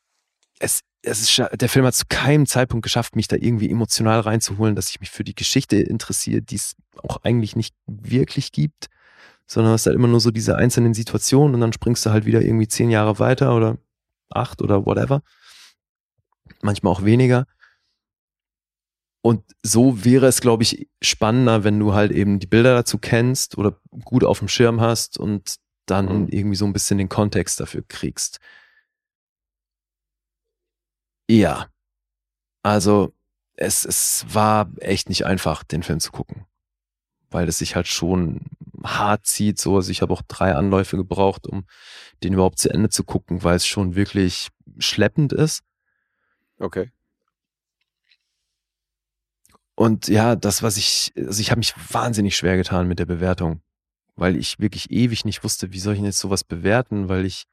es, 0.58 0.80
es 1.02 1.20
ist, 1.20 1.60
der 1.60 1.68
Film 1.68 1.84
hat 1.84 1.94
zu 1.94 2.04
keinem 2.08 2.46
Zeitpunkt 2.46 2.84
geschafft, 2.84 3.16
mich 3.16 3.28
da 3.28 3.36
irgendwie 3.36 3.70
emotional 3.70 4.20
reinzuholen, 4.20 4.74
dass 4.74 4.90
ich 4.90 5.00
mich 5.00 5.10
für 5.10 5.24
die 5.24 5.34
Geschichte 5.34 5.76
interessiere, 5.76 6.40
die 6.40 6.56
es 6.56 6.74
auch 7.02 7.18
eigentlich 7.22 7.56
nicht 7.56 7.74
wirklich 7.86 8.52
gibt, 8.52 8.88
sondern 9.46 9.74
es 9.74 9.82
ist 9.82 9.86
halt 9.86 9.96
immer 9.96 10.08
nur 10.08 10.20
so 10.20 10.30
diese 10.30 10.56
einzelnen 10.56 10.94
Situationen 10.94 11.54
und 11.54 11.60
dann 11.60 11.72
springst 11.72 12.06
du 12.06 12.10
halt 12.10 12.24
wieder 12.24 12.40
irgendwie 12.40 12.68
zehn 12.68 12.90
Jahre 12.90 13.18
weiter 13.18 13.54
oder 13.54 13.76
acht 14.30 14.62
oder 14.62 14.86
whatever. 14.86 15.22
Manchmal 16.62 16.92
auch 16.92 17.04
weniger. 17.04 17.46
Und 19.22 19.44
so 19.62 20.04
wäre 20.04 20.26
es, 20.26 20.40
glaube 20.40 20.64
ich, 20.64 20.88
spannender, 21.00 21.62
wenn 21.62 21.78
du 21.78 21.94
halt 21.94 22.10
eben 22.10 22.40
die 22.40 22.48
Bilder 22.48 22.74
dazu 22.74 22.98
kennst 22.98 23.56
oder 23.56 23.78
gut 24.04 24.24
auf 24.24 24.40
dem 24.40 24.48
Schirm 24.48 24.80
hast 24.80 25.16
und 25.16 25.56
dann 25.86 26.22
mhm. 26.22 26.28
irgendwie 26.28 26.56
so 26.56 26.64
ein 26.64 26.72
bisschen 26.72 26.98
den 26.98 27.08
Kontext 27.08 27.60
dafür 27.60 27.84
kriegst. 27.86 28.40
Ja. 31.30 31.68
Also, 32.64 33.14
es, 33.54 33.84
es 33.84 34.26
war 34.28 34.70
echt 34.80 35.08
nicht 35.08 35.24
einfach, 35.24 35.62
den 35.62 35.84
Film 35.84 36.00
zu 36.00 36.10
gucken. 36.10 36.46
Weil 37.30 37.48
es 37.48 37.58
sich 37.58 37.76
halt 37.76 37.86
schon 37.86 38.40
hart 38.82 39.26
zieht. 39.26 39.58
So, 39.58 39.76
also 39.76 39.90
ich 39.90 40.02
habe 40.02 40.12
auch 40.12 40.22
drei 40.22 40.54
Anläufe 40.54 40.96
gebraucht, 40.96 41.46
um 41.46 41.64
den 42.22 42.32
überhaupt 42.34 42.58
zu 42.58 42.70
Ende 42.70 42.88
zu 42.88 43.04
gucken, 43.04 43.44
weil 43.44 43.56
es 43.56 43.66
schon 43.66 43.94
wirklich 43.94 44.48
schleppend 44.78 45.32
ist. 45.32 45.62
Okay. 46.58 46.90
Und 49.82 50.06
ja, 50.06 50.36
das, 50.36 50.62
was 50.62 50.76
ich, 50.76 51.12
also 51.16 51.40
ich 51.40 51.50
habe 51.50 51.58
mich 51.58 51.74
wahnsinnig 51.90 52.36
schwer 52.36 52.56
getan 52.56 52.86
mit 52.86 53.00
der 53.00 53.04
Bewertung, 53.04 53.62
weil 54.14 54.36
ich 54.36 54.60
wirklich 54.60 54.92
ewig 54.92 55.24
nicht 55.24 55.42
wusste, 55.42 55.72
wie 55.72 55.80
soll 55.80 55.94
ich 55.94 55.98
denn 55.98 56.06
jetzt 56.06 56.20
sowas 56.20 56.44
bewerten, 56.44 57.08
weil 57.08 57.26
ich, 57.26 57.46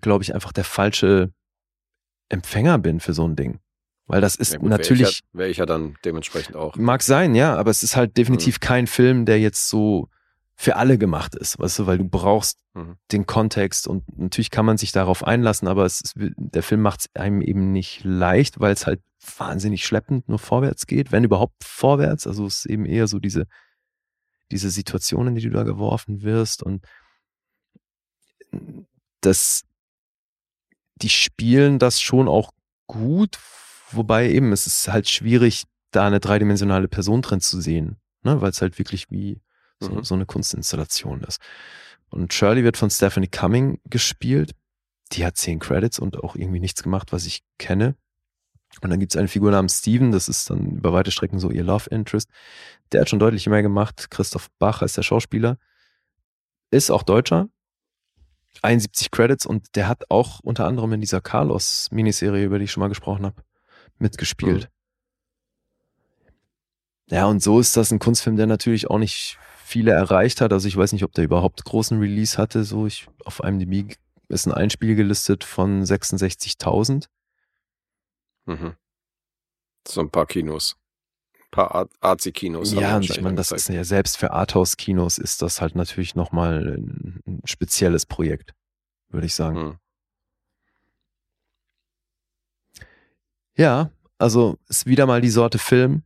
glaube 0.00 0.22
ich, 0.22 0.32
einfach 0.36 0.52
der 0.52 0.62
falsche 0.62 1.32
Empfänger 2.28 2.78
bin 2.78 3.00
für 3.00 3.12
so 3.12 3.26
ein 3.26 3.34
Ding. 3.34 3.58
Weil 4.06 4.20
das 4.20 4.36
ist 4.36 4.52
ja, 4.52 4.60
gut, 4.60 4.68
natürlich. 4.68 5.00
Wäre 5.00 5.10
ich, 5.10 5.18
ja, 5.18 5.38
wär 5.38 5.48
ich, 5.48 5.56
ja, 5.56 5.66
dann 5.66 5.96
dementsprechend 6.04 6.54
auch. 6.54 6.76
Mag 6.76 7.02
sein, 7.02 7.34
ja, 7.34 7.56
aber 7.56 7.72
es 7.72 7.82
ist 7.82 7.96
halt 7.96 8.16
definitiv 8.16 8.58
mhm. 8.58 8.60
kein 8.60 8.86
Film, 8.86 9.26
der 9.26 9.40
jetzt 9.40 9.68
so 9.68 10.08
für 10.60 10.76
alle 10.76 10.98
gemacht 10.98 11.34
ist, 11.36 11.58
weißt 11.58 11.78
du, 11.78 11.86
weil 11.86 11.96
du 11.96 12.04
brauchst 12.04 12.58
mhm. 12.74 12.98
den 13.12 13.24
Kontext 13.24 13.88
und 13.88 14.04
natürlich 14.18 14.50
kann 14.50 14.66
man 14.66 14.76
sich 14.76 14.92
darauf 14.92 15.24
einlassen, 15.24 15.66
aber 15.66 15.86
ist, 15.86 16.12
der 16.14 16.62
Film 16.62 16.82
macht 16.82 17.00
es 17.00 17.06
einem 17.18 17.40
eben 17.40 17.72
nicht 17.72 18.04
leicht, 18.04 18.60
weil 18.60 18.74
es 18.74 18.86
halt 18.86 19.00
wahnsinnig 19.38 19.86
schleppend 19.86 20.28
nur 20.28 20.38
vorwärts 20.38 20.86
geht, 20.86 21.12
wenn 21.12 21.24
überhaupt 21.24 21.64
vorwärts. 21.64 22.26
Also 22.26 22.44
es 22.44 22.58
ist 22.58 22.66
eben 22.66 22.84
eher 22.84 23.06
so 23.06 23.18
diese, 23.18 23.46
diese 24.50 24.68
Situationen, 24.68 25.34
die 25.34 25.40
du 25.40 25.48
da 25.48 25.62
geworfen 25.62 26.20
wirst 26.20 26.62
und 26.62 26.86
das, 29.22 29.62
die 30.96 31.08
spielen 31.08 31.78
das 31.78 32.02
schon 32.02 32.28
auch 32.28 32.50
gut, 32.86 33.38
wobei 33.92 34.28
eben 34.28 34.52
es 34.52 34.66
ist 34.66 34.88
halt 34.88 35.08
schwierig, 35.08 35.64
da 35.90 36.06
eine 36.06 36.20
dreidimensionale 36.20 36.88
Person 36.88 37.22
drin 37.22 37.40
zu 37.40 37.62
sehen, 37.62 37.96
ne, 38.24 38.42
weil 38.42 38.50
es 38.50 38.60
halt 38.60 38.78
wirklich 38.78 39.10
wie 39.10 39.40
so, 39.80 39.90
mhm. 39.90 40.04
so 40.04 40.14
eine 40.14 40.26
Kunstinstallation 40.26 41.22
ist. 41.22 41.40
Und 42.10 42.32
Shirley 42.32 42.64
wird 42.64 42.76
von 42.76 42.90
Stephanie 42.90 43.28
Cumming 43.28 43.80
gespielt. 43.84 44.52
Die 45.12 45.24
hat 45.24 45.36
zehn 45.36 45.58
Credits 45.58 45.98
und 45.98 46.18
auch 46.22 46.36
irgendwie 46.36 46.60
nichts 46.60 46.82
gemacht, 46.82 47.12
was 47.12 47.26
ich 47.26 47.42
kenne. 47.58 47.96
Und 48.80 48.90
dann 48.90 49.00
gibt 49.00 49.12
es 49.12 49.18
eine 49.18 49.28
Figur 49.28 49.50
namens 49.50 49.78
Steven, 49.78 50.12
das 50.12 50.28
ist 50.28 50.48
dann 50.48 50.76
über 50.76 50.92
weite 50.92 51.10
Strecken 51.10 51.40
so 51.40 51.50
ihr 51.50 51.64
Love 51.64 51.90
Interest. 51.90 52.30
Der 52.92 53.00
hat 53.00 53.10
schon 53.10 53.18
deutlich 53.18 53.46
mehr 53.48 53.62
gemacht. 53.62 54.10
Christoph 54.10 54.48
Bach 54.58 54.82
ist 54.82 54.96
der 54.96 55.02
Schauspieler. 55.02 55.58
Ist 56.70 56.90
auch 56.90 57.02
Deutscher. 57.02 57.48
71 58.62 59.10
Credits 59.10 59.46
und 59.46 59.74
der 59.76 59.88
hat 59.88 60.04
auch 60.10 60.40
unter 60.40 60.66
anderem 60.66 60.92
in 60.92 61.00
dieser 61.00 61.20
Carlos-Miniserie, 61.20 62.44
über 62.44 62.58
die 62.58 62.64
ich 62.64 62.72
schon 62.72 62.80
mal 62.80 62.88
gesprochen 62.88 63.24
habe, 63.24 63.42
mitgespielt. 63.98 64.70
Mhm. 67.08 67.14
Ja, 67.14 67.26
und 67.26 67.42
so 67.42 67.58
ist 67.58 67.76
das 67.76 67.90
ein 67.90 67.98
Kunstfilm, 67.98 68.36
der 68.36 68.46
natürlich 68.46 68.88
auch 68.88 68.98
nicht 68.98 69.38
viele 69.70 69.92
erreicht 69.92 70.40
hat. 70.40 70.52
Also 70.52 70.68
ich 70.68 70.76
weiß 70.76 70.92
nicht, 70.92 71.04
ob 71.04 71.12
der 71.12 71.24
überhaupt 71.24 71.64
großen 71.64 71.98
Release 71.98 72.36
hatte. 72.36 72.64
So, 72.64 72.86
ich 72.86 73.06
auf 73.24 73.40
IMDb 73.40 73.96
ist 74.28 74.46
ein 74.46 74.52
Einspiel 74.52 74.94
gelistet 74.94 75.44
von 75.44 75.82
66.000. 75.82 77.06
Mhm. 78.46 78.74
So 79.86 80.00
ein 80.00 80.10
paar 80.10 80.26
Kinos. 80.26 80.76
Ein 81.34 81.50
paar 81.50 81.88
Arzi-Kinos. 82.00 82.72
Ja, 82.72 82.96
und 82.96 83.04
ich 83.04 83.20
meine, 83.20 83.36
das 83.36 83.50
ist 83.50 83.68
ja 83.68 83.84
selbst 83.84 84.18
für 84.18 84.32
Arthouse-Kinos 84.32 85.18
ist 85.18 85.42
das 85.42 85.60
halt 85.60 85.74
natürlich 85.74 86.14
nochmal 86.14 86.76
ein, 86.76 87.20
ein 87.26 87.42
spezielles 87.44 88.06
Projekt, 88.06 88.54
würde 89.08 89.26
ich 89.26 89.34
sagen. 89.34 89.58
Mhm. 89.58 89.78
Ja, 93.54 93.90
also 94.18 94.58
ist 94.68 94.86
wieder 94.86 95.06
mal 95.06 95.20
die 95.20 95.30
Sorte 95.30 95.58
Film, 95.58 96.02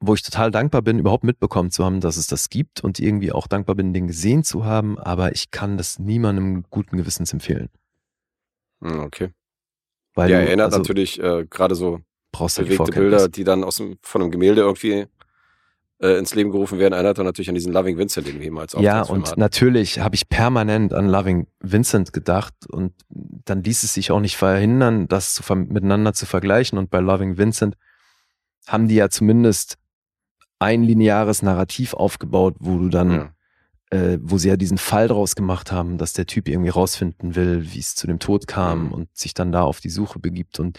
wo 0.00 0.14
ich 0.14 0.22
total 0.22 0.50
dankbar 0.50 0.82
bin, 0.82 0.98
überhaupt 0.98 1.24
mitbekommen 1.24 1.70
zu 1.70 1.84
haben, 1.84 2.00
dass 2.00 2.16
es 2.16 2.26
das 2.26 2.48
gibt 2.48 2.82
und 2.82 2.98
irgendwie 2.98 3.32
auch 3.32 3.46
dankbar 3.46 3.76
bin, 3.76 3.92
den 3.92 4.06
gesehen 4.06 4.42
zu 4.42 4.64
haben, 4.64 4.98
aber 4.98 5.32
ich 5.32 5.50
kann 5.50 5.76
das 5.76 5.98
niemandem 5.98 6.64
guten 6.70 6.96
Gewissens 6.96 7.32
empfehlen. 7.32 7.68
Hm, 8.82 9.00
okay. 9.00 9.30
Weil 10.14 10.30
ja, 10.30 10.40
du, 10.40 10.46
erinnert 10.46 10.66
also, 10.66 10.78
natürlich 10.78 11.22
äh, 11.22 11.46
gerade 11.48 11.74
so 11.74 12.00
brauchst 12.32 12.58
bewegte 12.58 12.90
Bilder, 12.92 13.28
die 13.28 13.44
dann 13.44 13.62
aus 13.62 13.76
dem, 13.76 13.98
von 14.02 14.22
einem 14.22 14.30
Gemälde 14.30 14.62
irgendwie 14.62 15.06
äh, 16.00 16.18
ins 16.18 16.34
Leben 16.34 16.50
gerufen 16.50 16.78
werden, 16.78 16.94
erinnert 16.94 17.18
dann 17.18 17.26
natürlich 17.26 17.50
an 17.50 17.54
diesen 17.54 17.72
Loving 17.72 17.98
Vincent, 17.98 18.26
den 18.26 18.38
wir 18.38 18.44
jemals 18.44 18.74
auch 18.74 18.80
Ja, 18.80 19.02
und 19.02 19.28
hatten. 19.28 19.40
natürlich 19.40 20.00
habe 20.00 20.14
ich 20.14 20.28
permanent 20.30 20.94
an 20.94 21.08
Loving 21.08 21.46
Vincent 21.60 22.14
gedacht 22.14 22.54
und 22.68 22.94
dann 23.08 23.62
ließ 23.62 23.82
es 23.82 23.94
sich 23.94 24.10
auch 24.10 24.20
nicht 24.20 24.36
verhindern, 24.36 25.08
das 25.08 25.34
zu, 25.34 25.54
miteinander 25.54 26.14
zu 26.14 26.24
vergleichen 26.24 26.78
und 26.78 26.90
bei 26.90 27.00
Loving 27.00 27.36
Vincent 27.36 27.76
haben 28.66 28.88
die 28.88 28.94
ja 28.94 29.10
zumindest 29.10 29.79
ein 30.60 30.84
lineares 30.84 31.42
Narrativ 31.42 31.94
aufgebaut, 31.94 32.54
wo 32.60 32.78
du 32.78 32.88
dann, 32.88 33.10
ja. 33.10 33.98
äh, 33.98 34.18
wo 34.22 34.38
sie 34.38 34.48
ja 34.48 34.56
diesen 34.56 34.78
Fall 34.78 35.08
draus 35.08 35.34
gemacht 35.34 35.72
haben, 35.72 35.98
dass 35.98 36.12
der 36.12 36.26
Typ 36.26 36.48
irgendwie 36.48 36.70
rausfinden 36.70 37.34
will, 37.34 37.72
wie 37.72 37.80
es 37.80 37.96
zu 37.96 38.06
dem 38.06 38.20
Tod 38.20 38.46
kam 38.46 38.86
mhm. 38.86 38.92
und 38.92 39.16
sich 39.16 39.34
dann 39.34 39.50
da 39.50 39.62
auf 39.62 39.80
die 39.80 39.90
Suche 39.90 40.20
begibt 40.20 40.60
und 40.60 40.78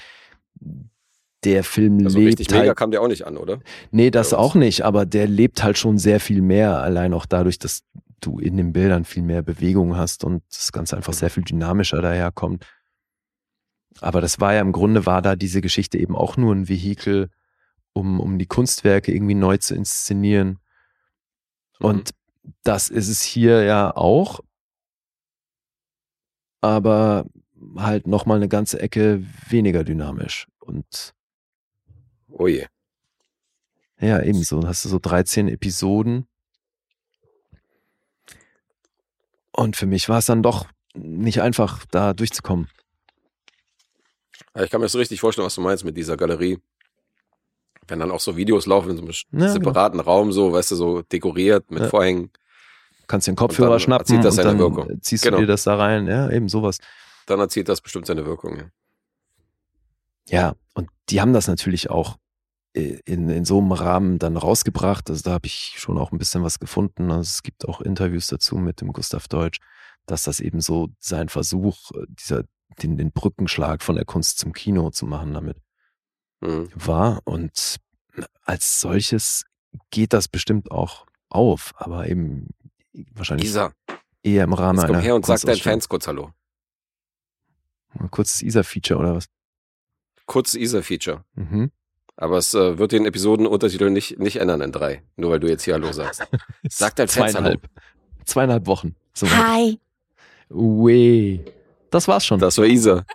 der 1.44 1.64
Film 1.64 2.06
also 2.06 2.20
lebt 2.20 2.40
richtig 2.40 2.54
halt, 2.54 2.64
mega 2.64 2.76
kam 2.76 2.92
der 2.92 3.02
auch 3.02 3.08
nicht 3.08 3.26
an, 3.26 3.36
oder? 3.36 3.60
Nee, 3.90 4.12
das 4.12 4.34
auch 4.34 4.54
nicht, 4.54 4.84
aber 4.84 5.08
der 5.08 5.28
lebt 5.28 5.64
halt 5.64 5.78
schon 5.78 5.98
sehr 5.98 6.20
viel 6.20 6.42
mehr, 6.42 6.78
allein 6.78 7.14
auch 7.16 7.26
dadurch, 7.26 7.58
dass 7.58 7.82
du 8.20 8.38
in 8.38 8.58
den 8.58 8.74
Bildern 8.74 9.06
viel 9.06 9.24
mehr 9.24 9.42
Bewegung 9.42 9.98
hast 9.98 10.24
und 10.24 10.44
das 10.52 10.72
Ganze 10.72 10.96
einfach 10.96 11.14
sehr 11.14 11.32
viel 11.32 11.44
dynamischer 11.44 12.04
daherkommt. 12.04 12.68
Aber 14.00 14.22
das 14.22 14.40
war 14.40 14.54
ja 14.54 14.62
im 14.62 14.72
Grunde 14.72 15.08
war 15.08 15.24
da 15.24 15.36
diese 15.36 15.62
Geschichte 15.62 15.98
eben 15.98 16.16
auch 16.16 16.38
nur 16.38 16.54
ein 16.54 16.70
Vehikel, 16.70 17.30
um, 17.94 18.20
um 18.20 18.38
die 18.40 18.46
Kunstwerke 18.46 19.14
irgendwie 19.14 19.36
neu 19.36 19.58
zu 19.58 19.76
inszenieren. 19.76 20.60
Mhm. 21.80 21.86
Und 21.86 22.12
das 22.64 22.90
ist 22.90 23.10
es 23.10 23.22
hier 23.22 23.64
ja 23.64 23.96
auch. 23.96 24.40
Aber 26.62 27.26
halt 27.76 28.08
nochmal 28.08 28.38
eine 28.38 28.50
ganze 28.50 28.80
Ecke 28.80 29.26
weniger 29.50 29.84
dynamisch. 29.84 30.48
Und 30.60 31.14
oh 32.30 32.48
je. 32.48 32.68
Ja, 34.00 34.22
ebenso. 34.22 34.60
Dann 34.60 34.70
hast 34.70 34.86
du 34.86 34.90
so 34.90 35.00
13 35.00 35.48
Episoden. 35.48 36.28
Und 39.52 39.76
für 39.76 39.86
mich 39.86 40.10
war 40.10 40.20
es 40.20 40.26
dann 40.26 40.44
doch 40.44 40.68
nicht 40.94 41.42
einfach, 41.42 41.86
da 41.86 42.14
durchzukommen. 42.14 42.68
Ich 44.56 44.70
kann 44.70 44.82
mir 44.82 44.86
das 44.86 44.94
so 44.94 44.98
richtig 44.98 45.20
vorstellen, 45.20 45.46
was 45.46 45.56
du 45.56 45.62
meinst 45.62 45.86
mit 45.86 45.96
dieser 45.96 46.18
Galerie 46.18 46.60
wenn 47.88 48.00
dann 48.00 48.12
auch 48.12 48.20
so 48.20 48.38
Videos 48.38 48.66
laufen 48.66 48.92
in 48.92 48.98
so 48.98 49.04
einem 49.04 49.12
ja, 49.12 49.22
genau. 49.32 49.54
separaten 49.54 50.00
genau. 50.00 50.10
Raum, 50.10 50.32
so, 50.32 50.54
weißt 50.54 50.72
du, 50.72 50.76
so 50.76 51.02
dekoriert 51.02 51.70
mit 51.72 51.82
ja. 51.84 51.90
Vorhängen. 51.90 52.32
Kannst 53.08 53.28
den 53.28 53.36
Kopfhörer 53.36 53.80
schnappen 53.80 54.22
das 54.22 54.38
und 54.38 54.46
dann 54.46 54.60
Wirkung. 54.60 55.02
ziehst 55.02 55.24
genau. 55.24 55.38
du 55.38 55.44
dir 55.44 55.48
das 55.48 55.64
da 55.64 55.76
rein, 55.76 56.08
ja, 56.08 56.30
eben 56.30 56.48
sowas. 56.48 56.78
Dann 57.26 57.40
erzielt 57.40 57.68
das 57.68 57.82
bestimmt 57.82 58.06
seine 58.06 58.26
Wirkung, 58.26 58.58
ja. 58.58 58.66
Ja, 60.28 60.56
und 60.76 60.90
die 61.10 61.20
haben 61.20 61.34
das 61.34 61.48
natürlich 61.48 61.90
auch 61.90 62.18
äh, 62.74 63.00
in, 63.06 63.28
in 63.30 63.44
so 63.44 63.58
einem 63.58 63.74
Rahmen 63.74 64.20
dann 64.20 64.38
rausgebracht. 64.38 65.10
Also 65.10 65.24
da 65.24 65.32
habe 65.32 65.48
ich 65.48 65.74
schon 65.78 65.98
auch 65.98 66.12
ein 66.12 66.18
bisschen 66.18 66.44
was 66.44 66.60
gefunden. 66.60 67.12
Also 67.12 67.22
es 67.22 67.44
gibt 67.44 67.68
auch 67.68 67.82
Interviews 67.82 68.28
dazu 68.28 68.56
mit 68.56 68.80
dem 68.80 68.94
Gustav 68.94 69.28
Deutsch, 69.28 69.60
dass 70.06 70.24
das 70.24 70.40
eben 70.40 70.62
so 70.62 70.90
sein 71.00 71.28
Versuch, 71.28 71.92
äh, 71.92 72.06
dieser, 72.08 72.44
den, 72.82 72.96
den 72.96 73.12
Brückenschlag 73.12 73.84
von 73.84 73.96
der 73.96 74.06
Kunst 74.06 74.40
zum 74.40 74.54
Kino 74.54 74.92
zu 74.92 75.06
machen 75.06 75.34
damit 75.34 75.58
mhm. 76.42 76.70
war. 76.76 77.22
Und 77.26 77.78
als 78.44 78.82
solches 78.82 79.46
geht 79.90 80.14
das 80.14 80.28
bestimmt 80.28 80.72
auch 80.72 81.06
auf, 81.30 81.74
aber 81.78 82.08
eben 82.08 82.50
wahrscheinlich 83.14 83.48
Isa. 83.48 83.72
eher 84.24 84.44
im 84.44 84.54
Rahmen 84.54 84.80
Jetzt 84.80 84.88
komm 84.88 84.96
einer 84.96 85.04
her 85.04 85.16
und 85.16 85.26
sag 85.26 85.42
deinen 85.42 85.58
Fans 85.58 85.88
kurz 85.88 86.08
Hallo. 86.08 86.32
Ein 87.98 88.12
kurzes 88.12 88.42
Isa-Feature 88.42 89.00
oder 89.00 89.16
was? 89.16 89.26
Kurzes 90.26 90.56
Isa-Feature. 90.56 91.24
Mhm. 91.36 91.72
Aber 92.16 92.38
es 92.38 92.54
äh, 92.54 92.78
wird 92.78 92.92
den 92.92 93.06
Episodenuntertitel 93.06 93.90
nicht, 93.90 94.20
nicht 94.20 94.38
ändern 94.38 94.62
in 94.62 94.72
drei, 94.72 95.04
nur 95.16 95.32
weil 95.32 95.40
du 95.40 95.48
jetzt 95.48 95.64
hier 95.64 95.74
Hallo 95.74 95.92
sagst. 95.92 96.28
Sag 96.70 96.96
dein 96.96 97.08
Fans 97.08 97.36
Hallo. 97.36 97.58
zweieinhalb 98.26 98.68
Wochen. 98.68 98.96
So 99.14 99.30
Hi. 99.30 99.80
Weh. 100.50 101.40
Das 101.90 102.08
war's 102.08 102.26
schon. 102.26 102.40
Das 102.40 102.58
war 102.58 102.66
Isa. 102.66 103.06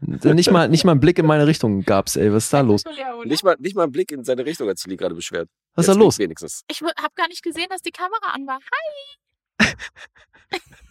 Nicht 0.00 0.50
mal, 0.50 0.68
nicht 0.68 0.84
mal 0.84 0.92
einen 0.92 1.00
Blick 1.00 1.18
in 1.18 1.26
meine 1.26 1.46
Richtung 1.46 1.82
gab's, 1.82 2.16
ey. 2.16 2.32
Was 2.32 2.44
ist 2.44 2.52
da 2.52 2.60
los? 2.60 2.82
Nicht 3.24 3.44
mal, 3.44 3.56
nicht 3.58 3.74
mal 3.74 3.84
einen 3.84 3.92
Blick 3.92 4.12
in 4.12 4.24
seine 4.24 4.44
Richtung 4.44 4.68
hat 4.68 4.78
Silly 4.78 4.96
gerade 4.96 5.14
beschwert. 5.14 5.48
Was 5.74 5.88
ist 5.88 5.94
da 5.94 5.98
los? 5.98 6.18
Wenigstens. 6.18 6.62
Ich 6.68 6.82
habe 6.82 7.14
gar 7.14 7.28
nicht 7.28 7.42
gesehen, 7.42 7.66
dass 7.70 7.80
die 7.80 7.90
Kamera 7.90 8.32
an 8.34 8.46
war. 8.46 8.58
Hi! 8.60 9.66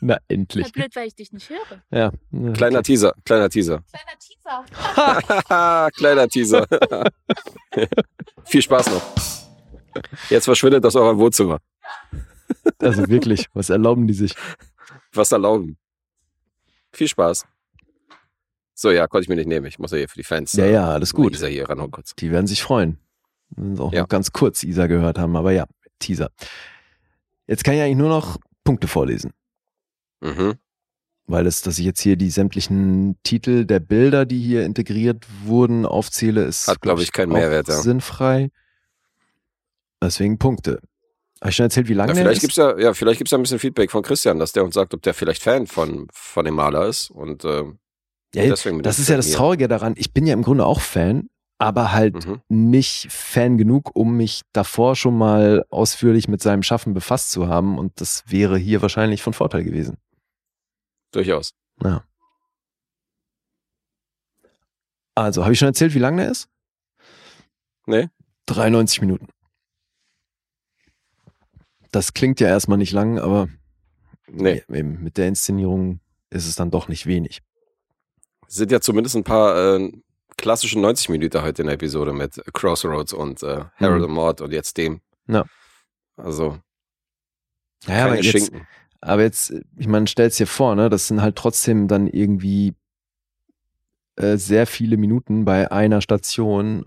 Na, 0.01 0.17
endlich. 0.27 0.65
Na, 0.65 0.71
blöd, 0.71 0.95
weil 0.95 1.07
ich 1.07 1.15
dich 1.15 1.31
nicht 1.31 1.49
höre. 1.49 1.83
Ja. 1.91 2.11
Kleiner 2.53 2.83
Teaser, 2.83 3.13
kleiner 3.23 3.49
Teaser. 3.49 3.83
Kleiner 3.91 4.17
Teaser. 4.19 5.91
kleiner 5.95 6.27
Teaser. 6.27 6.67
Viel 8.45 8.61
Spaß 8.61 8.87
noch. 8.87 9.01
Jetzt 10.29 10.45
verschwindet 10.45 10.85
aus 10.85 10.95
eurem 10.95 11.17
Wohnzimmer. 11.17 11.59
Also 12.79 13.07
wirklich, 13.07 13.47
was 13.53 13.69
erlauben 13.69 14.07
die 14.07 14.13
sich? 14.13 14.33
Was 15.13 15.31
erlauben? 15.31 15.77
Viel 16.91 17.07
Spaß. 17.07 17.45
So, 18.73 18.91
ja, 18.91 19.07
konnte 19.07 19.23
ich 19.23 19.29
mir 19.29 19.35
nicht 19.35 19.47
nehmen. 19.47 19.65
Ich 19.65 19.79
muss 19.79 19.91
ja 19.91 19.97
hier 19.97 20.09
für 20.09 20.17
die 20.17 20.23
Fans. 20.23 20.53
Ja, 20.53 20.65
ja, 20.65 20.89
alles 20.89 21.13
gut. 21.13 21.33
Isa 21.33 21.47
hier 21.47 21.69
ran 21.69 21.91
kurz. 21.91 22.15
Die 22.15 22.31
werden 22.31 22.47
sich 22.47 22.63
freuen. 22.63 22.97
Und 23.55 23.79
auch 23.79 23.93
ja. 23.93 24.01
noch 24.01 24.09
ganz 24.09 24.31
kurz 24.31 24.63
Isa 24.63 24.87
gehört 24.87 25.19
haben, 25.19 25.35
aber 25.35 25.51
ja, 25.51 25.65
Teaser. 25.99 26.29
Jetzt 27.47 27.63
kann 27.63 27.75
ich 27.75 27.81
eigentlich 27.81 27.97
nur 27.97 28.09
noch 28.09 28.37
Punkte 28.63 28.87
vorlesen. 28.87 29.31
Mhm. 30.21 30.55
Weil 31.25 31.47
es, 31.47 31.61
dass 31.61 31.79
ich 31.79 31.85
jetzt 31.85 32.01
hier 32.01 32.15
die 32.15 32.29
sämtlichen 32.29 33.17
Titel 33.23 33.65
der 33.65 33.79
Bilder, 33.79 34.25
die 34.25 34.41
hier 34.41 34.65
integriert 34.65 35.25
wurden, 35.43 35.85
aufzähle, 35.85 36.43
ist, 36.43 36.67
hat, 36.67 36.81
glaube 36.81 37.01
ich, 37.01 37.11
keinen 37.11 37.31
Mehrwert. 37.31 37.67
Ja. 37.67 37.75
Sinnfrei. 37.75 38.49
Deswegen 40.01 40.37
Punkte. 40.37 40.79
Habe 41.39 41.49
ich 41.49 41.55
schon 41.55 41.65
erzählt, 41.65 41.89
wie 41.89 41.93
lange 41.93 42.13
ja, 42.13 42.15
vielleicht 42.15 42.41
gibt's 42.41 42.55
ja, 42.55 42.77
ja, 42.77 42.93
vielleicht 42.93 43.19
gibt's 43.19 43.31
ja 43.31 43.37
ein 43.37 43.41
bisschen 43.41 43.59
Feedback 43.59 43.91
von 43.91 44.01
Christian, 44.01 44.39
dass 44.39 44.53
der 44.53 44.63
uns 44.63 44.75
sagt, 44.75 44.93
ob 44.93 45.01
der 45.01 45.13
vielleicht 45.13 45.43
Fan 45.43 45.67
von, 45.67 46.07
von 46.11 46.45
dem 46.45 46.55
Maler 46.55 46.87
ist. 46.87 47.09
Und 47.09 47.45
äh, 47.45 47.63
ja, 48.35 48.43
deswegen 48.45 48.81
das 48.81 48.99
ist 48.99 49.09
ja 49.09 49.15
das 49.15 49.31
Traurige 49.31 49.67
daran. 49.67 49.93
Ich 49.97 50.13
bin 50.13 50.25
ja 50.25 50.33
im 50.33 50.41
Grunde 50.41 50.65
auch 50.65 50.81
Fan, 50.81 51.29
aber 51.59 51.91
halt 51.91 52.25
mhm. 52.25 52.41
nicht 52.49 53.11
Fan 53.11 53.57
genug, 53.57 53.95
um 53.95 54.17
mich 54.17 54.41
davor 54.53 54.95
schon 54.95 55.17
mal 55.17 55.65
ausführlich 55.69 56.27
mit 56.27 56.41
seinem 56.41 56.63
Schaffen 56.63 56.93
befasst 56.93 57.31
zu 57.31 57.47
haben. 57.47 57.77
Und 57.77 58.01
das 58.01 58.23
wäre 58.27 58.57
hier 58.57 58.81
wahrscheinlich 58.81 59.21
von 59.21 59.33
Vorteil 59.33 59.63
gewesen. 59.63 59.97
Durchaus. 61.11 61.53
Ja. 61.81 62.03
Also, 65.15 65.43
habe 65.43 65.53
ich 65.53 65.59
schon 65.59 65.67
erzählt, 65.67 65.93
wie 65.93 65.99
lang 65.99 66.17
der 66.17 66.29
ist? 66.29 66.49
Nee. 67.85 68.09
93 68.47 69.01
Minuten. 69.01 69.27
Das 71.91 72.13
klingt 72.13 72.39
ja 72.39 72.47
erstmal 72.47 72.79
nicht 72.79 72.91
lang, 72.91 73.19
aber 73.19 73.47
nee. 74.27 74.63
mit 74.67 75.17
der 75.17 75.27
Inszenierung 75.27 75.99
ist 76.31 76.47
es 76.47 76.55
dann 76.55 76.71
doch 76.71 76.87
nicht 76.87 77.05
wenig. 77.05 77.41
Sind 78.53 78.71
ja 78.71 78.79
zumindest 78.79 79.15
ein 79.15 79.23
paar 79.23 79.77
äh, 79.77 79.91
klassische 80.37 80.79
90 80.79 81.09
Minuten 81.09 81.41
heute 81.41 81.63
in 81.63 81.65
der 81.65 81.73
Episode 81.73 82.13
mit 82.13 82.39
Crossroads 82.53 83.11
und 83.11 83.41
äh, 83.41 83.65
Harold 83.77 84.07
mhm. 84.07 84.13
Mord 84.13 84.41
und 84.41 84.51
jetzt 84.51 84.77
dem. 84.77 85.01
Ja. 85.27 85.45
Also. 86.17 86.59
Ja, 87.87 88.05
aber 88.05 88.21
jetzt, 88.21 88.51
aber 89.01 89.23
jetzt, 89.23 89.55
ich 89.75 89.87
meine, 89.87 90.05
stell's 90.05 90.37
dir 90.37 90.45
vor, 90.45 90.75
ne, 90.75 90.91
das 90.91 91.07
sind 91.07 91.23
halt 91.23 91.35
trotzdem 91.35 91.87
dann 91.87 92.05
irgendwie 92.05 92.75
äh, 94.17 94.37
sehr 94.37 94.67
viele 94.67 94.97
Minuten 94.97 95.45
bei 95.45 95.71
einer 95.71 96.01
Station. 96.01 96.85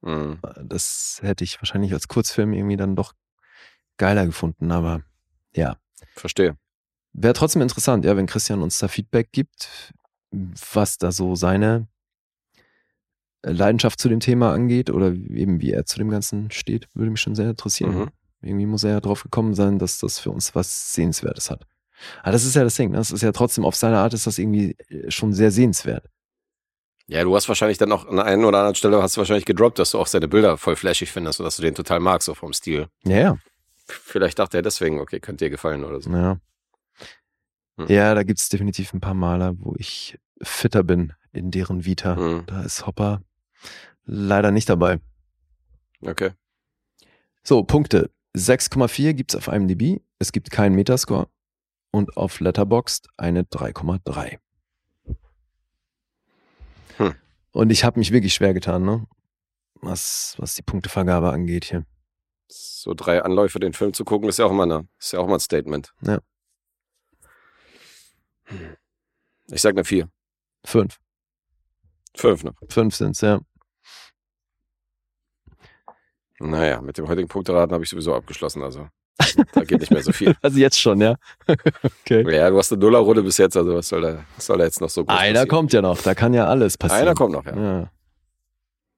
Mhm. 0.00 0.38
Das 0.62 1.18
hätte 1.20 1.44
ich 1.44 1.60
wahrscheinlich 1.60 1.92
als 1.92 2.08
Kurzfilm 2.08 2.54
irgendwie 2.54 2.78
dann 2.78 2.96
doch 2.96 3.12
geiler 3.98 4.24
gefunden, 4.24 4.72
aber 4.72 5.02
ja. 5.54 5.76
Verstehe. 6.14 6.56
Wäre 7.12 7.34
trotzdem 7.34 7.60
interessant, 7.60 8.06
ja, 8.06 8.16
wenn 8.16 8.26
Christian 8.26 8.62
uns 8.62 8.78
da 8.78 8.88
Feedback 8.88 9.32
gibt, 9.32 9.92
was 10.72 10.98
da 10.98 11.12
so 11.12 11.34
seine 11.34 11.86
äh, 13.42 13.52
Leidenschaft 13.52 14.00
zu 14.00 14.08
dem 14.08 14.20
Thema 14.20 14.52
angeht 14.52 14.90
oder 14.90 15.12
eben 15.12 15.60
wie 15.60 15.72
er 15.72 15.86
zu 15.86 15.98
dem 15.98 16.10
Ganzen 16.10 16.50
steht, 16.50 16.88
würde 16.94 17.10
mich 17.10 17.20
schon 17.20 17.34
sehr 17.34 17.50
interessieren. 17.50 17.98
Mhm. 17.98 18.08
Irgendwie 18.42 18.66
muss 18.66 18.84
er 18.84 18.90
ja 18.90 19.00
drauf 19.00 19.22
gekommen 19.22 19.54
sein, 19.54 19.78
dass 19.78 19.98
das 19.98 20.18
für 20.18 20.30
uns 20.30 20.54
was 20.54 20.92
Sehenswertes 20.92 21.50
hat. 21.50 21.66
Aber 22.22 22.32
das 22.32 22.44
ist 22.44 22.56
ja 22.56 22.64
das 22.64 22.74
Ding, 22.74 22.90
ne? 22.90 22.98
das 22.98 23.12
ist 23.12 23.22
ja 23.22 23.32
trotzdem 23.32 23.64
auf 23.64 23.76
seine 23.76 23.98
Art 23.98 24.14
ist 24.14 24.26
das 24.26 24.38
irgendwie 24.38 24.76
äh, 24.88 25.10
schon 25.10 25.32
sehr 25.32 25.50
sehenswert. 25.50 26.08
Ja, 27.06 27.22
du 27.22 27.34
hast 27.36 27.48
wahrscheinlich 27.48 27.76
dann 27.76 27.92
auch 27.92 28.06
an 28.06 28.18
einer 28.18 28.48
oder 28.48 28.58
anderen 28.58 28.74
Stelle 28.74 29.02
hast 29.02 29.16
du 29.16 29.18
wahrscheinlich 29.20 29.44
gedroppt, 29.44 29.78
dass 29.78 29.90
du 29.90 29.98
auch 29.98 30.06
seine 30.06 30.26
Bilder 30.26 30.56
voll 30.56 30.74
flashig 30.74 31.12
findest 31.12 31.38
und 31.38 31.44
dass 31.44 31.56
du 31.56 31.62
den 31.62 31.74
total 31.74 32.00
magst, 32.00 32.26
so 32.26 32.34
vom 32.34 32.54
Stil. 32.54 32.88
Ja, 33.04 33.18
ja. 33.18 33.38
Vielleicht 33.86 34.38
dachte 34.38 34.56
er 34.56 34.62
deswegen, 34.62 35.00
okay, 35.00 35.20
könnte 35.20 35.44
dir 35.44 35.50
gefallen 35.50 35.84
oder 35.84 36.00
so. 36.00 36.10
Ja. 36.10 36.38
Hm. 37.76 37.86
Ja, 37.88 38.14
da 38.14 38.22
gibt 38.22 38.38
es 38.38 38.48
definitiv 38.48 38.92
ein 38.92 39.00
paar 39.00 39.14
Maler, 39.14 39.54
wo 39.58 39.74
ich 39.76 40.18
fitter 40.42 40.82
bin 40.82 41.12
in 41.32 41.50
deren 41.50 41.84
Vita. 41.84 42.16
Hm. 42.16 42.44
Da 42.46 42.62
ist 42.62 42.86
Hopper 42.86 43.22
leider 44.04 44.50
nicht 44.50 44.68
dabei. 44.68 45.00
Okay. 46.02 46.30
So, 47.42 47.62
Punkte. 47.64 48.10
6,4 48.36 49.12
gibt's 49.12 49.36
auf 49.36 49.48
IMDb. 49.48 50.00
Es 50.18 50.32
gibt 50.32 50.50
keinen 50.50 50.74
Metascore. 50.74 51.28
Und 51.90 52.16
auf 52.16 52.40
Letterboxd 52.40 53.08
eine 53.16 53.42
3,3. 53.42 54.38
Hm. 56.96 57.14
Und 57.52 57.70
ich 57.70 57.84
habe 57.84 57.98
mich 57.98 58.10
wirklich 58.10 58.34
schwer 58.34 58.54
getan, 58.54 58.84
ne? 58.84 59.06
Was, 59.80 60.34
was 60.38 60.54
die 60.54 60.62
Punktevergabe 60.62 61.30
angeht 61.30 61.66
hier. 61.66 61.84
So 62.48 62.94
drei 62.94 63.22
Anläufe, 63.22 63.60
den 63.60 63.72
Film 63.72 63.92
zu 63.92 64.04
gucken, 64.04 64.28
ist 64.28 64.38
ja 64.38 64.46
auch 64.46 64.50
immer, 64.50 64.64
eine, 64.64 64.88
ist 64.98 65.12
ja 65.12 65.20
auch 65.20 65.26
mal 65.26 65.34
ein 65.34 65.40
Statement. 65.40 65.94
Ja. 66.02 66.20
Ich 69.48 69.60
sag 69.60 69.74
eine 69.74 69.84
4. 69.84 70.08
Fünf. 70.64 70.98
Fünf 72.16 72.44
noch. 72.44 72.54
Fünf 72.68 72.94
sind's, 72.94 73.20
ja. 73.20 73.40
Naja, 76.40 76.80
mit 76.80 76.98
dem 76.98 77.08
heutigen 77.08 77.28
Punkteraten 77.28 77.72
habe 77.72 77.84
ich 77.84 77.90
sowieso 77.90 78.14
abgeschlossen, 78.14 78.62
also 78.62 78.88
da 79.52 79.62
geht 79.62 79.80
nicht 79.80 79.92
mehr 79.92 80.02
so 80.02 80.12
viel. 80.12 80.34
Also 80.42 80.58
jetzt 80.58 80.80
schon, 80.80 81.00
ja? 81.00 81.14
okay. 81.46 82.34
Ja, 82.34 82.50
du 82.50 82.58
hast 82.58 82.72
eine 82.72 82.80
Nullerrunde 82.80 83.22
bis 83.22 83.38
jetzt, 83.38 83.56
also 83.56 83.74
was 83.74 83.88
soll 83.88 84.02
da, 84.02 84.24
was 84.36 84.46
soll 84.46 84.58
da 84.58 84.64
jetzt 84.64 84.80
noch 84.80 84.90
so 84.90 85.04
groß 85.04 85.16
Einer 85.16 85.32
passieren? 85.32 85.48
kommt 85.48 85.72
ja 85.72 85.82
noch, 85.82 86.00
da 86.02 86.14
kann 86.14 86.34
ja 86.34 86.46
alles 86.46 86.76
passieren. 86.76 87.02
Einer 87.02 87.14
kommt 87.14 87.32
noch, 87.32 87.44
ja. 87.46 87.56
ja. 87.56 87.90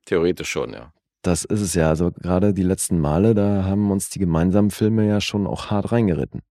Theoretisch 0.06 0.51
schon, 0.51 0.73
ja. 0.73 0.93
Das 1.23 1.44
ist 1.44 1.60
es 1.60 1.74
ja. 1.74 1.89
Also 1.89 2.12
gerade 2.12 2.55
die 2.55 2.62
letzten 2.62 3.01
Male, 3.01 3.35
da 3.35 3.64
haben 3.64 3.90
uns 3.90 4.10
die 4.10 4.20
gemeinsamen 4.20 4.70
Filme 4.70 5.06
ja 5.06 5.20
schon 5.20 5.47
auch 5.47 5.70
hart 5.70 5.90
reingeritten. 5.90 6.43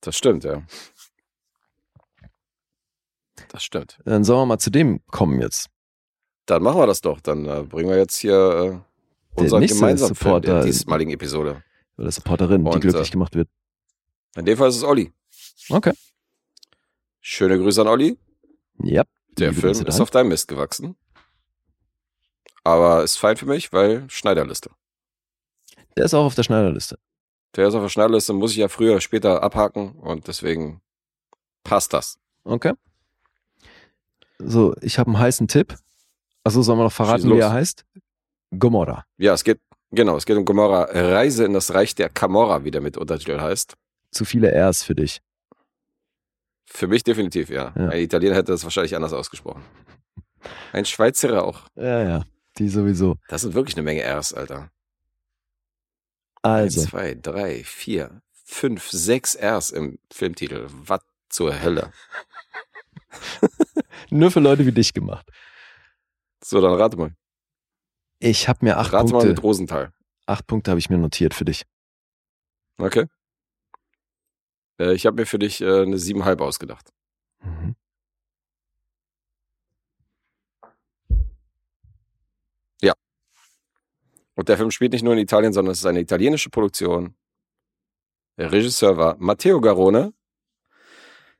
Das 0.00 0.16
stimmt, 0.16 0.44
ja. 0.44 0.62
Das 3.48 3.64
stimmt. 3.64 3.98
Dann 4.04 4.24
sollen 4.24 4.40
wir 4.40 4.46
mal 4.46 4.58
zu 4.58 4.70
dem 4.70 5.00
kommen 5.06 5.40
jetzt. 5.40 5.68
Dann 6.46 6.62
machen 6.62 6.78
wir 6.78 6.86
das 6.86 7.00
doch. 7.00 7.20
Dann 7.20 7.46
äh, 7.46 7.62
bringen 7.62 7.88
wir 7.88 7.96
jetzt 7.96 8.16
hier 8.18 8.84
äh, 9.36 9.40
unseren 9.40 9.66
gemeinsamen 9.66 10.14
Supporter 10.14 10.46
Film 10.46 10.56
der 10.60 10.64
diesmaligen 10.64 11.12
Episode. 11.12 11.62
Oder 11.96 12.10
Supporterin, 12.10 12.66
Und, 12.66 12.74
die 12.74 12.80
glücklich 12.80 13.08
äh, 13.08 13.12
gemacht 13.12 13.34
wird. 13.34 13.48
In 14.36 14.44
dem 14.44 14.58
Fall 14.58 14.68
ist 14.68 14.76
es 14.76 14.84
Olli. 14.84 15.12
Okay. 15.68 15.92
Schöne 17.20 17.58
Grüße 17.58 17.80
an 17.80 17.88
Olli. 17.88 18.18
Ja. 18.82 19.04
Der 19.38 19.52
Film 19.52 19.72
ist 19.72 20.00
auf 20.00 20.10
deinem 20.10 20.28
Mist 20.28 20.48
gewachsen. 20.48 20.96
Aber 22.62 23.02
ist 23.02 23.16
fein 23.16 23.36
für 23.36 23.46
mich, 23.46 23.72
weil 23.72 24.08
Schneiderliste. 24.08 24.70
Der 25.96 26.04
ist 26.04 26.14
auch 26.14 26.24
auf 26.24 26.34
der 26.34 26.42
Schneiderliste. 26.42 26.98
Der 27.56 27.68
ist 27.68 27.74
auf 27.74 27.82
der 27.82 27.88
Schneiderliste, 27.88 28.32
muss 28.32 28.52
ich 28.52 28.58
ja 28.58 28.68
früher 28.68 28.92
oder 28.92 29.00
später 29.00 29.42
abhaken 29.42 29.92
und 29.92 30.26
deswegen 30.26 30.80
passt 31.62 31.92
das. 31.92 32.18
Okay. 32.42 32.72
So, 34.46 34.74
ich 34.80 34.98
habe 34.98 35.10
einen 35.10 35.18
heißen 35.18 35.48
Tipp. 35.48 35.76
Also 36.44 36.62
sollen 36.62 36.78
wir 36.78 36.84
noch 36.84 36.92
verraten, 36.92 37.30
wie 37.30 37.38
er 37.38 37.52
heißt? 37.52 37.84
Gomorra. 38.58 39.04
Ja, 39.16 39.32
es 39.32 39.44
geht, 39.44 39.60
genau, 39.90 40.16
es 40.16 40.26
geht 40.26 40.36
um 40.36 40.44
Gomorra. 40.44 40.84
Reise 40.92 41.44
in 41.44 41.54
das 41.54 41.72
Reich 41.72 41.94
der 41.94 42.08
Camorra, 42.08 42.64
wie 42.64 42.70
der 42.70 42.80
mit 42.80 42.96
Untertitel 42.96 43.40
heißt. 43.40 43.74
Zu 44.10 44.24
viele 44.24 44.52
Rs 44.52 44.82
für 44.82 44.94
dich. 44.94 45.20
Für 46.66 46.86
mich 46.86 47.02
definitiv, 47.02 47.50
ja. 47.50 47.72
ja. 47.76 47.88
Ein 47.88 48.00
Italiener 48.00 48.34
hätte 48.34 48.52
das 48.52 48.64
wahrscheinlich 48.64 48.94
anders 48.94 49.12
ausgesprochen. 49.12 49.62
Ein 50.72 50.84
Schweizer 50.84 51.42
auch. 51.42 51.62
Ja, 51.76 52.02
ja. 52.02 52.24
Die 52.58 52.68
sowieso. 52.68 53.16
Das 53.28 53.42
sind 53.42 53.54
wirklich 53.54 53.76
eine 53.76 53.84
Menge 53.84 54.02
Rs, 54.02 54.32
Alter. 54.34 54.70
Also. 56.42 56.80
Eins, 56.80 56.90
zwei, 56.90 57.14
drei, 57.14 57.64
vier, 57.64 58.20
fünf, 58.44 58.90
sechs 58.90 59.36
Rs 59.40 59.70
im 59.70 59.98
Filmtitel. 60.12 60.66
Was 60.68 61.00
zur 61.30 61.62
Hölle? 61.62 61.92
Nur 64.14 64.30
für 64.30 64.40
Leute 64.40 64.64
wie 64.64 64.72
dich 64.72 64.92
gemacht. 64.92 65.28
So, 66.42 66.60
dann 66.60 66.74
rate 66.74 66.96
mal. 66.96 67.14
Ich 68.20 68.48
habe 68.48 68.64
mir 68.64 68.78
acht 68.78 68.92
rate 68.92 69.02
Punkte. 69.02 69.16
Rate 69.16 69.26
mal 69.26 69.30
mit 69.32 69.42
Rosenthal. 69.42 69.92
Acht 70.26 70.46
Punkte 70.46 70.70
habe 70.70 70.78
ich 70.78 70.88
mir 70.88 70.98
notiert 70.98 71.34
für 71.34 71.44
dich. 71.44 71.64
Okay. 72.78 73.06
Äh, 74.78 74.94
ich 74.94 75.06
habe 75.06 75.16
mir 75.16 75.26
für 75.26 75.38
dich 75.38 75.60
äh, 75.60 75.82
eine 75.82 75.98
siebenhalb 75.98 76.40
ausgedacht. 76.40 76.90
Mhm. 77.42 77.76
Und 84.36 84.48
der 84.48 84.56
Film 84.56 84.70
spielt 84.70 84.92
nicht 84.92 85.02
nur 85.02 85.12
in 85.12 85.20
Italien, 85.20 85.52
sondern 85.52 85.72
es 85.72 85.78
ist 85.78 85.86
eine 85.86 86.00
italienische 86.00 86.50
Produktion. 86.50 87.14
Der 88.36 88.50
Regisseur 88.50 88.96
war 88.96 89.16
Matteo 89.18 89.60
Garone. 89.60 90.12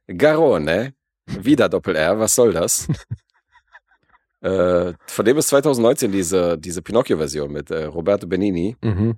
Garone, 0.07 0.95
wieder 1.27 1.69
Doppel-R, 1.69 2.19
was 2.19 2.35
soll 2.35 2.53
das? 2.53 2.89
äh, 4.41 4.93
von 5.07 5.25
dem 5.25 5.39
ist 5.39 5.49
2019 5.49 6.13
diese, 6.13 6.59
diese 6.59 6.83
Pinocchio-Version 6.83 7.51
mit 7.51 7.71
äh, 7.71 7.85
Roberto 7.85 8.27
Benini. 8.27 8.77
Mhm. 8.83 9.17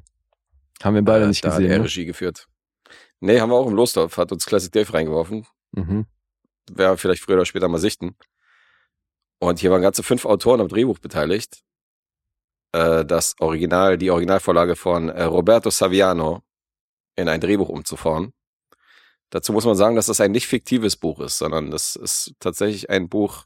Haben 0.82 0.94
wir 0.94 1.02
beide 1.02 1.24
äh, 1.24 1.28
nicht 1.28 1.44
da 1.44 1.50
gesehen. 1.50 1.64
Hat 1.64 1.72
er 1.72 1.78
Ne? 1.78 1.84
Regie 1.84 2.04
geführt. 2.04 2.46
Nee, 3.20 3.40
haben 3.40 3.50
wir 3.50 3.56
auch 3.56 3.66
im 3.66 3.74
Losdorf, 3.74 4.16
hat 4.18 4.32
uns 4.32 4.46
Classic 4.46 4.70
Dave 4.70 4.92
reingeworfen. 4.92 5.46
Mhm. 5.72 6.06
Werden 6.70 6.92
wir 6.92 6.98
vielleicht 6.98 7.22
früher 7.22 7.36
oder 7.36 7.46
später 7.46 7.68
mal 7.68 7.78
sichten. 7.78 8.16
Und 9.38 9.58
hier 9.58 9.70
waren 9.70 9.82
ganze 9.82 10.02
fünf 10.02 10.24
Autoren 10.24 10.60
am 10.60 10.68
Drehbuch 10.68 10.98
beteiligt. 10.98 11.62
Äh, 12.72 13.04
das 13.04 13.34
Original, 13.40 13.98
die 13.98 14.10
Originalvorlage 14.10 14.76
von 14.76 15.08
äh, 15.08 15.24
Roberto 15.24 15.70
Saviano 15.70 16.42
in 17.16 17.28
ein 17.28 17.40
Drehbuch 17.40 17.68
umzufahren. 17.68 18.32
Dazu 19.30 19.52
muss 19.52 19.64
man 19.64 19.74
sagen, 19.74 19.96
dass 19.96 20.06
das 20.06 20.20
ein 20.20 20.32
nicht 20.32 20.46
fiktives 20.46 20.96
Buch 20.96 21.20
ist, 21.20 21.38
sondern 21.38 21.70
das 21.70 21.96
ist 21.96 22.34
tatsächlich 22.38 22.90
ein 22.90 23.08
Buch, 23.08 23.44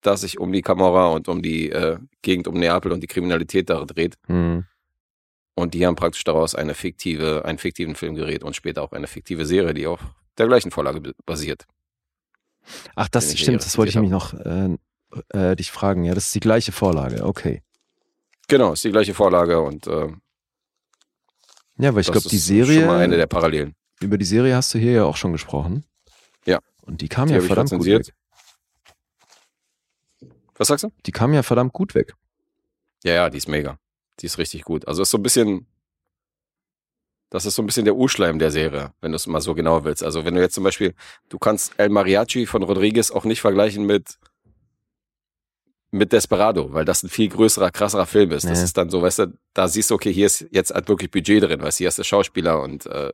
das 0.00 0.22
sich 0.22 0.38
um 0.38 0.52
die 0.52 0.62
Kamera 0.62 1.08
und 1.08 1.28
um 1.28 1.42
die 1.42 1.70
äh, 1.70 1.98
Gegend 2.22 2.48
um 2.48 2.54
Neapel 2.54 2.92
und 2.92 3.00
die 3.00 3.06
Kriminalität 3.06 3.70
da 3.70 3.84
dreht. 3.84 4.16
Mhm. 4.26 4.66
Und 5.54 5.74
die 5.74 5.86
haben 5.86 5.96
praktisch 5.96 6.24
daraus 6.24 6.54
eine 6.54 6.74
fiktive, 6.74 7.44
einen 7.44 7.58
fiktiven 7.58 7.94
Film 7.94 8.14
gerät 8.14 8.42
und 8.42 8.56
später 8.56 8.82
auch 8.82 8.92
eine 8.92 9.06
fiktive 9.06 9.46
Serie, 9.46 9.74
die 9.74 9.86
auf 9.86 10.00
der 10.38 10.46
gleichen 10.48 10.70
Vorlage 10.70 11.14
basiert. 11.24 11.66
Ach, 12.94 13.08
das 13.08 13.38
stimmt, 13.38 13.64
das 13.64 13.76
wollte 13.76 13.90
ich 13.90 13.94
nämlich 13.94 14.12
noch 14.12 14.34
äh, 14.34 14.76
äh, 15.30 15.56
dich 15.56 15.70
fragen. 15.70 16.04
Ja, 16.04 16.14
das 16.14 16.26
ist 16.26 16.34
die 16.34 16.40
gleiche 16.40 16.72
Vorlage, 16.72 17.24
okay. 17.24 17.62
Genau, 18.48 18.72
ist 18.72 18.84
die 18.84 18.90
gleiche 18.90 19.14
Vorlage 19.14 19.60
und 19.60 19.86
äh, 19.86 20.08
Ja, 21.76 21.94
weil 21.94 22.00
ich 22.00 22.06
das 22.06 22.12
glaube, 22.12 22.28
die 22.28 22.36
ist 22.36 22.46
schon 22.46 22.86
mal 22.86 22.96
eine 22.96 23.04
Serie, 23.04 23.16
der 23.18 23.26
Parallelen. 23.26 23.74
Über 24.02 24.18
die 24.18 24.24
Serie 24.24 24.54
hast 24.56 24.72
du 24.74 24.78
hier 24.78 24.92
ja 24.92 25.04
auch 25.04 25.16
schon 25.16 25.32
gesprochen. 25.32 25.84
Ja. 26.46 26.58
Und 26.82 27.00
die 27.00 27.08
kam 27.08 27.28
Die 27.28 27.34
ja 27.34 27.40
verdammt 27.40 27.70
gut 27.70 27.84
weg. 27.86 28.12
Was 30.56 30.68
sagst 30.68 30.84
du? 30.84 30.92
Die 31.06 31.12
kam 31.12 31.32
ja 31.32 31.42
verdammt 31.42 31.72
gut 31.72 31.94
weg. 31.94 32.14
Ja, 33.04 33.14
ja, 33.14 33.30
die 33.30 33.38
ist 33.38 33.48
mega. 33.48 33.78
Die 34.20 34.26
ist 34.26 34.38
richtig 34.38 34.62
gut. 34.62 34.86
Also 34.86 35.02
ist 35.02 35.10
so 35.10 35.18
ein 35.18 35.22
bisschen, 35.22 35.66
das 37.30 37.46
ist 37.46 37.54
so 37.54 37.62
ein 37.62 37.66
bisschen 37.66 37.84
der 37.84 37.96
Urschleim 37.96 38.38
der 38.38 38.50
Serie, 38.50 38.92
wenn 39.00 39.12
du 39.12 39.16
es 39.16 39.26
mal 39.26 39.40
so 39.40 39.54
genau 39.54 39.84
willst. 39.84 40.04
Also 40.04 40.24
wenn 40.24 40.34
du 40.34 40.40
jetzt 40.40 40.54
zum 40.54 40.64
Beispiel, 40.64 40.94
du 41.28 41.38
kannst 41.38 41.72
El 41.78 41.88
Mariachi 41.88 42.46
von 42.46 42.62
Rodriguez 42.62 43.10
auch 43.10 43.24
nicht 43.24 43.40
vergleichen 43.40 43.86
mit 43.86 44.18
mit 45.94 46.10
Desperado, 46.12 46.72
weil 46.72 46.86
das 46.86 47.02
ein 47.02 47.10
viel 47.10 47.28
größerer, 47.28 47.70
krasserer 47.70 48.06
Film 48.06 48.30
ist. 48.30 48.44
Das 48.44 48.58
Nee. 48.58 48.64
ist 48.64 48.78
dann 48.78 48.88
so, 48.88 49.02
weißt 49.02 49.18
du, 49.18 49.38
da 49.52 49.68
siehst 49.68 49.90
du, 49.90 49.94
okay, 49.94 50.10
hier 50.10 50.24
ist 50.24 50.46
jetzt 50.50 50.70
halt 50.72 50.88
wirklich 50.88 51.10
Budget 51.10 51.42
drin, 51.42 51.60
weißt 51.60 51.78
du, 51.78 51.82
hier 51.82 51.88
ist 51.88 51.98
der 51.98 52.04
Schauspieler 52.04 52.62
und 52.62 52.86
äh, 52.86 53.12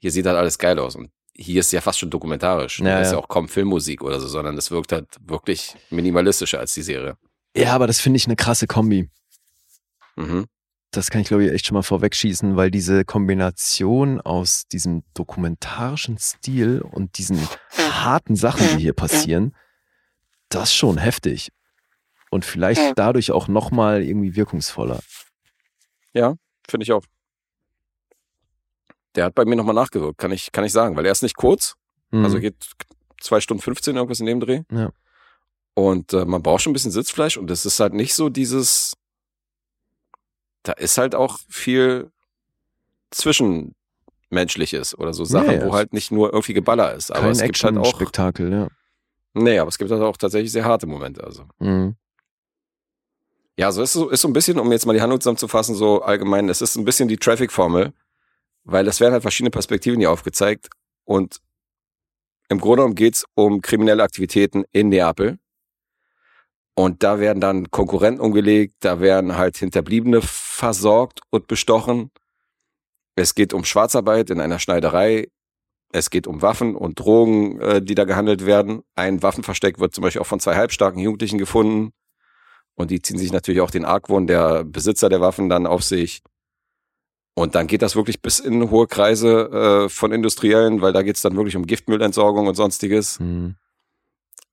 hier 0.00 0.10
sieht 0.10 0.26
halt 0.26 0.36
alles 0.36 0.58
geil 0.58 0.78
aus. 0.78 0.96
Und 0.96 1.10
hier 1.34 1.60
ist 1.60 1.72
ja 1.72 1.80
fast 1.80 1.98
schon 1.98 2.10
dokumentarisch. 2.10 2.80
Ja, 2.80 2.86
da 2.86 3.00
ist 3.00 3.12
ja. 3.12 3.18
auch 3.18 3.28
kaum 3.28 3.48
Filmmusik 3.48 4.02
oder 4.02 4.18
so, 4.20 4.28
sondern 4.28 4.56
das 4.56 4.70
wirkt 4.70 4.92
halt 4.92 5.06
wirklich 5.20 5.76
minimalistischer 5.90 6.58
als 6.58 6.74
die 6.74 6.82
Serie. 6.82 7.16
Ja, 7.56 7.74
aber 7.74 7.86
das 7.86 8.00
finde 8.00 8.16
ich 8.16 8.26
eine 8.26 8.36
krasse 8.36 8.66
Kombi. 8.66 9.08
Mhm. 10.16 10.46
Das 10.92 11.10
kann 11.10 11.20
ich, 11.20 11.28
glaube 11.28 11.44
ich, 11.44 11.52
echt 11.52 11.66
schon 11.66 11.76
mal 11.76 11.82
vorwegschießen, 11.82 12.56
weil 12.56 12.70
diese 12.70 13.04
Kombination 13.04 14.20
aus 14.20 14.66
diesem 14.66 15.04
dokumentarischen 15.14 16.18
Stil 16.18 16.80
und 16.80 17.16
diesen 17.18 17.38
harten 17.78 18.34
Sachen, 18.34 18.66
die 18.76 18.82
hier 18.82 18.92
passieren, 18.92 19.54
das 20.48 20.70
ist 20.70 20.74
schon 20.74 20.98
heftig. 20.98 21.52
Und 22.30 22.44
vielleicht 22.44 22.98
dadurch 22.98 23.30
auch 23.30 23.46
nochmal 23.48 24.02
irgendwie 24.02 24.34
wirkungsvoller. 24.34 25.00
Ja, 26.12 26.34
finde 26.68 26.84
ich 26.84 26.92
auch. 26.92 27.04
Der 29.16 29.24
hat 29.24 29.34
bei 29.34 29.44
mir 29.44 29.56
nochmal 29.56 29.74
nachgewirkt, 29.74 30.18
kann 30.18 30.30
ich, 30.32 30.52
kann 30.52 30.64
ich 30.64 30.72
sagen, 30.72 30.96
weil 30.96 31.04
er 31.06 31.12
ist 31.12 31.22
nicht 31.22 31.36
kurz, 31.36 31.74
Mhm. 32.12 32.24
also 32.24 32.40
geht 32.40 32.54
zwei 33.20 33.40
Stunden 33.40 33.62
15 33.62 33.94
irgendwas 33.96 34.20
in 34.20 34.26
dem 34.26 34.40
Dreh. 34.40 34.62
Ja. 34.72 34.90
Und 35.74 36.12
äh, 36.12 36.24
man 36.24 36.42
braucht 36.42 36.62
schon 36.62 36.70
ein 36.70 36.74
bisschen 36.74 36.90
Sitzfleisch 36.90 37.36
und 37.36 37.50
es 37.50 37.64
ist 37.66 37.78
halt 37.80 37.92
nicht 37.94 38.14
so 38.14 38.28
dieses, 38.28 38.94
da 40.64 40.72
ist 40.72 40.98
halt 40.98 41.14
auch 41.14 41.38
viel 41.48 42.10
Zwischenmenschliches 43.10 44.98
oder 44.98 45.12
so 45.14 45.24
Sachen, 45.24 45.46
Ja, 45.50 45.52
ja, 45.60 45.66
wo 45.66 45.74
halt 45.74 45.92
nicht 45.92 46.10
nur 46.10 46.32
irgendwie 46.32 46.54
Geballer 46.54 46.94
ist, 46.94 47.10
aber 47.10 47.22
Kein 47.22 47.30
es 47.32 47.42
gibt 47.42 47.62
halt 47.62 47.76
auch, 47.76 47.80
Action-Spektakel, 47.86 48.52
ja. 48.52 48.68
nee, 49.34 49.58
aber 49.58 49.68
es 49.68 49.78
gibt 49.78 49.90
halt 49.90 50.02
auch 50.02 50.16
tatsächlich 50.16 50.52
sehr 50.52 50.64
harte 50.64 50.86
Momente, 50.86 51.22
also. 51.24 51.44
Mhm. 51.58 51.96
Ja, 53.56 53.72
so 53.72 53.82
ist 53.82 53.92
so, 53.92 54.08
ist 54.08 54.22
so 54.22 54.28
ein 54.28 54.32
bisschen, 54.32 54.58
um 54.58 54.70
jetzt 54.72 54.86
mal 54.86 54.94
die 54.94 55.00
Handlung 55.02 55.20
zusammenzufassen, 55.20 55.74
so 55.74 56.02
allgemein, 56.02 56.48
es 56.48 56.62
ist 56.62 56.76
ein 56.76 56.84
bisschen 56.84 57.08
die 57.08 57.16
Traffic-Formel, 57.18 57.92
weil 58.64 58.86
es 58.88 59.00
werden 59.00 59.12
halt 59.12 59.22
verschiedene 59.22 59.50
Perspektiven 59.50 60.00
hier 60.00 60.10
aufgezeigt 60.10 60.68
und 61.04 61.40
im 62.48 62.60
Grunde 62.60 62.78
genommen 62.78 62.94
geht's 62.96 63.24
um 63.34 63.60
kriminelle 63.60 64.02
Aktivitäten 64.02 64.64
in 64.72 64.88
Neapel. 64.88 65.38
Und 66.74 67.02
da 67.02 67.20
werden 67.20 67.40
dann 67.40 67.70
Konkurrenten 67.70 68.20
umgelegt, 68.20 68.74
da 68.80 69.00
werden 69.00 69.36
halt 69.36 69.56
Hinterbliebene 69.56 70.20
versorgt 70.22 71.20
und 71.30 71.46
bestochen. 71.46 72.10
Es 73.14 73.34
geht 73.34 73.52
um 73.52 73.64
Schwarzarbeit 73.64 74.30
in 74.30 74.40
einer 74.40 74.58
Schneiderei. 74.58 75.28
Es 75.92 76.10
geht 76.10 76.26
um 76.26 76.42
Waffen 76.42 76.76
und 76.76 76.98
Drogen, 76.98 77.60
äh, 77.60 77.82
die 77.82 77.94
da 77.94 78.04
gehandelt 78.04 78.46
werden. 78.46 78.82
Ein 78.94 79.22
Waffenversteck 79.22 79.78
wird 79.78 79.94
zum 79.94 80.02
Beispiel 80.02 80.22
auch 80.22 80.26
von 80.26 80.40
zwei 80.40 80.56
halbstarken 80.56 81.00
Jugendlichen 81.00 81.38
gefunden. 81.38 81.92
Und 82.74 82.90
die 82.90 83.02
ziehen 83.02 83.18
sich 83.18 83.32
natürlich 83.32 83.60
auch 83.60 83.70
den 83.70 83.84
Argwohn 83.84 84.26
der 84.26 84.64
Besitzer 84.64 85.08
der 85.08 85.20
Waffen 85.20 85.48
dann 85.48 85.66
auf 85.66 85.82
sich. 85.82 86.22
Und 87.34 87.54
dann 87.54 87.66
geht 87.66 87.82
das 87.82 87.96
wirklich 87.96 88.20
bis 88.20 88.38
in 88.40 88.70
hohe 88.70 88.86
Kreise 88.86 89.84
äh, 89.86 89.88
von 89.88 90.12
Industriellen, 90.12 90.82
weil 90.82 90.92
da 90.92 91.02
geht's 91.02 91.22
dann 91.22 91.36
wirklich 91.36 91.56
um 91.56 91.66
Giftmüllentsorgung 91.66 92.46
und 92.48 92.54
sonstiges. 92.54 93.18
Mhm. 93.20 93.56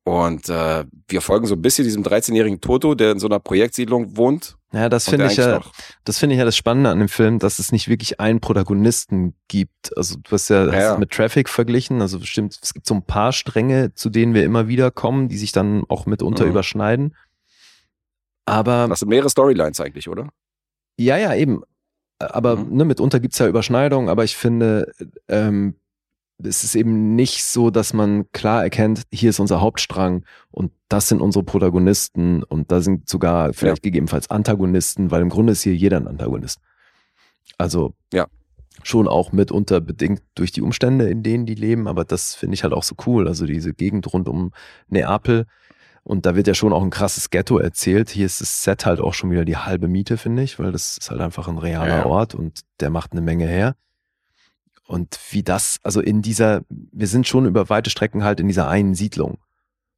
Und 0.03 0.47
äh, 0.47 0.85
wir 1.09 1.21
folgen 1.21 1.47
so 1.47 1.55
ein 1.55 1.61
bisschen 1.61 1.83
diesem 1.83 2.01
13-jährigen 2.03 2.61
Toto, 2.61 2.95
der 2.95 3.11
in 3.11 3.19
so 3.19 3.27
einer 3.27 3.39
Projektsiedlung 3.39 4.15
wohnt. 4.15 4.55
Ja, 4.71 4.87
das 4.87 5.09
finde 5.09 5.25
ich 5.25 5.35
ja, 5.35 5.59
das 6.05 6.17
finde 6.19 6.35
ich 6.35 6.39
ja 6.39 6.45
das 6.45 6.55
Spannende 6.55 6.89
an 6.89 6.99
dem 6.99 7.09
Film, 7.09 7.39
dass 7.39 7.59
es 7.59 7.73
nicht 7.73 7.89
wirklich 7.89 8.21
einen 8.21 8.39
Protagonisten 8.39 9.33
gibt. 9.49 9.97
Also 9.97 10.15
du 10.17 10.31
hast 10.31 10.47
ja, 10.49 10.67
hast 10.67 10.73
Ja. 10.73 10.93
es 10.93 10.99
mit 10.99 11.11
Traffic 11.11 11.49
verglichen. 11.49 11.99
Also 12.01 12.19
bestimmt, 12.19 12.57
es 12.61 12.73
gibt 12.73 12.85
so 12.87 12.93
ein 12.93 13.01
paar 13.03 13.33
Stränge, 13.33 13.93
zu 13.95 14.09
denen 14.09 14.33
wir 14.33 14.45
immer 14.45 14.69
wieder 14.69 14.91
kommen, 14.91 15.27
die 15.27 15.37
sich 15.37 15.51
dann 15.51 15.83
auch 15.89 16.05
mitunter 16.05 16.45
Mhm. 16.45 16.51
überschneiden. 16.51 17.15
Aber 18.45 18.87
Das 18.87 18.99
sind 18.99 19.09
mehrere 19.09 19.29
Storylines 19.29 19.79
eigentlich, 19.81 20.07
oder? 20.07 20.29
ja, 20.97 21.17
ja, 21.17 21.33
eben. 21.35 21.63
Aber 22.19 22.55
Mhm. 22.57 22.75
ne, 22.77 22.85
mitunter 22.85 23.19
gibt's 23.19 23.37
ja 23.39 23.47
Überschneidungen, 23.47 24.09
aber 24.09 24.23
ich 24.23 24.35
finde, 24.35 24.91
ähm, 25.27 25.75
es 26.43 26.63
ist 26.63 26.75
eben 26.75 27.15
nicht 27.15 27.43
so, 27.43 27.71
dass 27.71 27.93
man 27.93 28.31
klar 28.31 28.63
erkennt, 28.63 29.03
hier 29.11 29.31
ist 29.31 29.39
unser 29.39 29.59
Hauptstrang 29.61 30.23
und 30.51 30.71
das 30.87 31.07
sind 31.09 31.19
unsere 31.21 31.43
Protagonisten 31.43 32.43
und 32.43 32.71
da 32.71 32.81
sind 32.81 33.09
sogar 33.09 33.53
vielleicht 33.53 33.81
gegebenenfalls 33.83 34.29
Antagonisten, 34.29 35.09
weil 35.11 35.21
im 35.21 35.29
Grunde 35.29 35.53
ist 35.53 35.63
hier 35.63 35.75
jeder 35.75 35.97
ein 35.97 36.07
Antagonist. 36.07 36.59
Also 37.57 37.93
Ja. 38.13 38.27
schon 38.83 39.07
auch 39.07 39.31
mitunter 39.31 39.81
bedingt 39.81 40.21
durch 40.35 40.51
die 40.51 40.61
Umstände, 40.61 41.09
in 41.09 41.23
denen 41.23 41.45
die 41.47 41.55
leben, 41.55 41.87
aber 41.87 42.05
das 42.05 42.35
finde 42.35 42.53
ich 42.53 42.63
halt 42.63 42.73
auch 42.73 42.83
so 42.83 42.95
cool. 43.07 43.27
Also 43.27 43.45
diese 43.47 43.73
Gegend 43.73 44.11
rund 44.13 44.27
um 44.29 44.51
Neapel. 44.89 45.45
Und 46.07 46.25
da 46.25 46.37
wird 46.37 46.47
ja 46.47 46.53
schon 46.53 46.71
auch 46.71 46.83
ein 46.83 46.89
krasses 46.89 47.31
Ghetto 47.31 47.57
erzählt. 47.57 48.09
Hier 48.09 48.25
ist 48.25 48.39
das 48.39 48.63
Set 48.63 48.85
halt 48.85 49.01
auch 49.01 49.13
schon 49.13 49.29
wieder 49.29 49.43
die 49.43 49.57
halbe 49.57 49.89
Miete, 49.89 50.15
finde 50.15 50.41
ich, 50.41 50.57
weil 50.57 50.71
das 50.71 50.97
ist 50.97 51.11
halt 51.11 51.19
einfach 51.19 51.49
ein 51.49 51.57
realer 51.57 51.97
Ja. 51.97 52.05
Ort 52.05 52.33
und 52.33 52.61
der 52.79 52.89
macht 52.89 53.11
eine 53.11 53.19
Menge 53.19 53.45
her. 53.45 53.75
Und 54.85 55.19
wie 55.31 55.43
das, 55.43 55.81
also 55.83 55.99
in 55.99 56.21
dieser, 56.21 56.61
wir 56.69 57.07
sind 57.07 57.27
schon 57.27 57.45
über 57.45 57.67
weite 57.69 57.89
Strecken 57.89 58.23
halt 58.23 58.39
in 58.39 58.47
dieser 58.47 58.69
einen 58.69 58.95
Siedlung. 58.95 59.39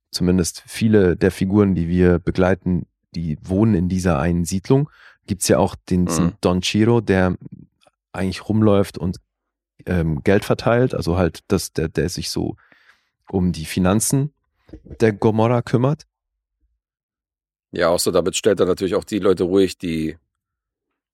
Zumindest 0.10 0.64
viele 0.66 1.16
der 1.16 1.30
Figuren, 1.30 1.76
die 1.76 1.88
wir 1.88 2.18
begleiten, 2.18 2.88
die 3.14 3.38
wohnen 3.44 3.76
in 3.76 3.88
dieser 3.88 4.18
einen 4.18 4.46
Siedlung. 4.46 4.90
Gibt's 5.28 5.48
ja 5.48 5.60
auch 5.60 5.76
den 5.76 6.06
Mhm. 6.06 6.34
Don 6.42 6.62
Chiro, 6.62 7.02
der 7.02 7.38
eigentlich 8.14 8.50
rumläuft 8.50 8.98
und 8.98 9.18
ähm, 9.86 10.24
Geld 10.24 10.44
verteilt, 10.44 10.96
also 10.96 11.18
halt, 11.18 11.42
dass 11.50 11.72
der, 11.72 11.88
der 11.88 12.10
sich 12.10 12.32
so 12.32 12.56
um 13.30 13.52
die 13.52 13.66
Finanzen 13.66 14.34
der 14.84 15.14
Gomorra 15.14 15.62
kümmert. 15.62 16.04
Ja, 17.72 17.90
auch 17.90 18.00
so, 18.00 18.12
damit 18.12 18.36
stellt 18.36 18.60
er 18.60 18.66
natürlich 18.66 18.96
auch 18.96 19.04
die 19.04 19.20
Leute 19.20 19.44
ruhig, 19.44 19.78
die, 19.78 20.18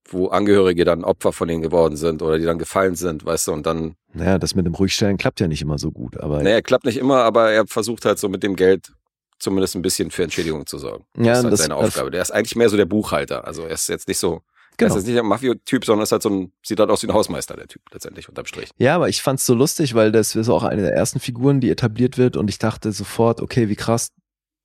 wo 0.08 0.28
Angehörige 0.28 0.86
dann 0.86 1.04
Opfer 1.04 1.34
von 1.34 1.48
denen 1.48 1.62
geworden 1.62 1.98
sind 1.98 2.22
oder 2.22 2.38
die 2.38 2.46
dann 2.46 2.60
gefallen 2.60 2.96
sind, 2.96 3.26
weißt 3.26 3.48
du, 3.48 3.52
und 3.54 3.66
dann, 3.66 3.96
Naja, 4.14 4.38
das 4.40 4.56
mit 4.56 4.66
dem 4.66 4.74
Ruhigstellen 4.76 5.18
klappt 5.18 5.40
ja 5.42 5.48
nicht 5.48 5.62
immer 5.62 5.78
so 5.78 5.92
gut, 5.92 6.18
aber 6.18 6.42
naja, 6.44 6.62
klappt 6.62 6.86
nicht 6.86 6.98
immer, 6.98 7.24
aber 7.24 7.52
er 7.52 7.68
versucht 7.68 8.06
halt 8.06 8.20
so 8.20 8.30
mit 8.30 8.44
dem 8.44 8.56
Geld 8.56 8.94
zumindest 9.38 9.76
ein 9.76 9.82
bisschen 9.82 10.12
für 10.12 10.24
Entschädigung 10.24 10.66
zu 10.66 10.78
sorgen. 10.78 11.06
Ja, 11.18 11.24
das 11.34 11.38
ist 11.40 11.44
halt 11.44 11.54
das- 11.54 11.60
seine 11.62 11.76
Aufgabe. 11.76 12.12
Der 12.12 12.22
ist 12.22 12.32
eigentlich 12.32 12.56
mehr 12.56 12.70
so 12.70 12.78
der 12.78 12.86
Buchhalter. 12.86 13.46
Also 13.46 13.64
er 13.64 13.72
ist 13.72 13.90
jetzt 13.90 14.08
nicht 14.08 14.18
so, 14.18 14.42
genau. 14.78 14.90
ist 14.90 15.02
jetzt 15.02 15.06
nicht 15.08 15.16
der 15.16 15.24
Mafia-Typ, 15.24 15.86
sondern 15.86 16.04
ist 16.04 16.12
halt 16.12 16.22
so 16.22 16.30
ein, 16.30 16.52
sieht 16.64 16.80
halt 16.80 16.90
aus 16.90 17.04
wie 17.04 17.08
ein 17.08 17.14
Hausmeister, 17.14 17.56
der 17.56 17.68
Typ, 17.68 17.82
letztendlich, 17.92 18.30
unterm 18.30 18.46
Strich. 18.46 18.70
Ja, 18.78 18.96
aber 18.96 19.10
ich 19.10 19.22
fand's 19.22 19.46
so 19.46 19.54
lustig, 19.54 19.94
weil 19.94 20.12
das 20.12 20.36
ist 20.36 20.50
auch 20.50 20.64
eine 20.64 20.82
der 20.82 20.94
ersten 20.94 21.20
Figuren, 21.20 21.60
die 21.60 21.70
etabliert 21.70 22.18
wird 22.18 22.38
und 22.38 22.50
ich 22.50 22.60
dachte 22.60 22.92
sofort, 22.92 23.42
okay, 23.42 23.70
wie 23.70 23.76
krass, 23.76 24.12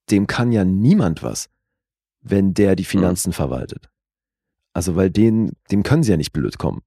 dem 0.09 0.27
kann 0.27 0.51
ja 0.51 0.63
niemand 0.63 1.23
was, 1.23 1.49
wenn 2.21 2.53
der 2.53 2.75
die 2.75 2.85
Finanzen 2.85 3.33
verwaltet. 3.33 3.89
Also 4.73 4.95
weil 4.95 5.09
den, 5.09 5.51
dem 5.71 5.83
können 5.83 6.03
sie 6.03 6.11
ja 6.11 6.17
nicht 6.17 6.33
blöd 6.33 6.57
kommen. 6.57 6.81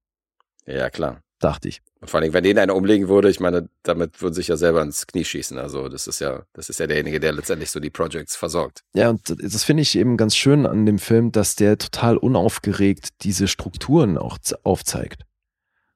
Ja, 0.67 0.91
klar. 0.91 1.21
Dachte 1.45 1.69
ich. 1.69 1.83
Und 2.01 2.11
vor 2.11 2.21
allem, 2.21 2.33
wenn 2.33 2.45
den 2.45 2.59
einer 2.59 2.75
umlegen 2.75 3.09
würde, 3.09 3.31
ich 3.31 3.41
meine, 3.41 3.69
damit 3.83 4.21
würden 4.21 4.35
sich 4.35 4.49
ja 4.49 4.57
selber 4.57 4.83
ins 4.83 5.07
Knie 5.07 5.25
schießen. 5.25 5.59
Also 5.59 5.89
das 5.89 6.07
ist 6.07 6.21
ja, 6.21 6.43
das 6.53 6.69
ist 6.69 6.81
ja 6.81 6.87
derjenige, 6.87 7.21
der 7.21 7.33
letztendlich 7.33 7.71
so 7.71 7.81
die 7.81 7.91
Projects 7.91 8.37
versorgt. 8.37 8.81
Ja, 8.95 9.11
und 9.11 9.23
das 9.29 9.65
finde 9.65 9.83
ich 9.83 9.97
eben 9.97 10.17
ganz 10.17 10.35
schön 10.37 10.67
an 10.67 10.87
dem 10.87 10.99
Film, 10.99 11.33
dass 11.33 11.55
der 11.55 11.79
total 11.79 12.17
unaufgeregt 12.17 13.09
diese 13.23 13.47
Strukturen 13.47 14.19
auch 14.19 14.39
aufzeigt. 14.65 15.23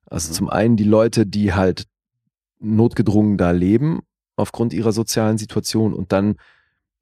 Also 0.07 0.31
mhm. 0.31 0.35
zum 0.35 0.51
einen 0.51 0.77
die 0.77 0.85
Leute, 0.85 1.27
die 1.27 1.55
halt 1.55 1.85
notgedrungen 2.61 3.37
da 3.37 3.51
leben 3.51 4.01
aufgrund 4.37 4.73
ihrer 4.73 4.93
sozialen 4.93 5.39
Situation 5.39 5.95
und 5.95 6.12
dann 6.12 6.37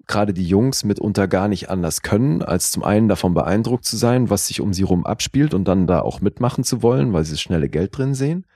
gerade 0.06 0.32
die 0.32 0.46
Jungs 0.46 0.84
mitunter 0.84 1.26
gar 1.26 1.48
nicht 1.48 1.68
anders 1.68 2.02
können, 2.02 2.42
als 2.42 2.70
zum 2.70 2.84
einen 2.84 3.08
davon 3.08 3.34
beeindruckt 3.34 3.84
zu 3.84 3.96
sein, 3.96 4.30
was 4.30 4.46
sich 4.46 4.60
um 4.60 4.72
sie 4.72 4.84
rum 4.84 5.04
abspielt 5.04 5.52
und 5.52 5.66
dann 5.66 5.86
da 5.86 6.00
auch 6.00 6.20
mitmachen 6.20 6.64
zu 6.64 6.82
wollen, 6.82 7.12
weil 7.12 7.24
sie 7.24 7.32
das 7.32 7.40
schnelle 7.40 7.68
Geld 7.68 7.96
drin 7.96 8.14
sehen. 8.14 8.46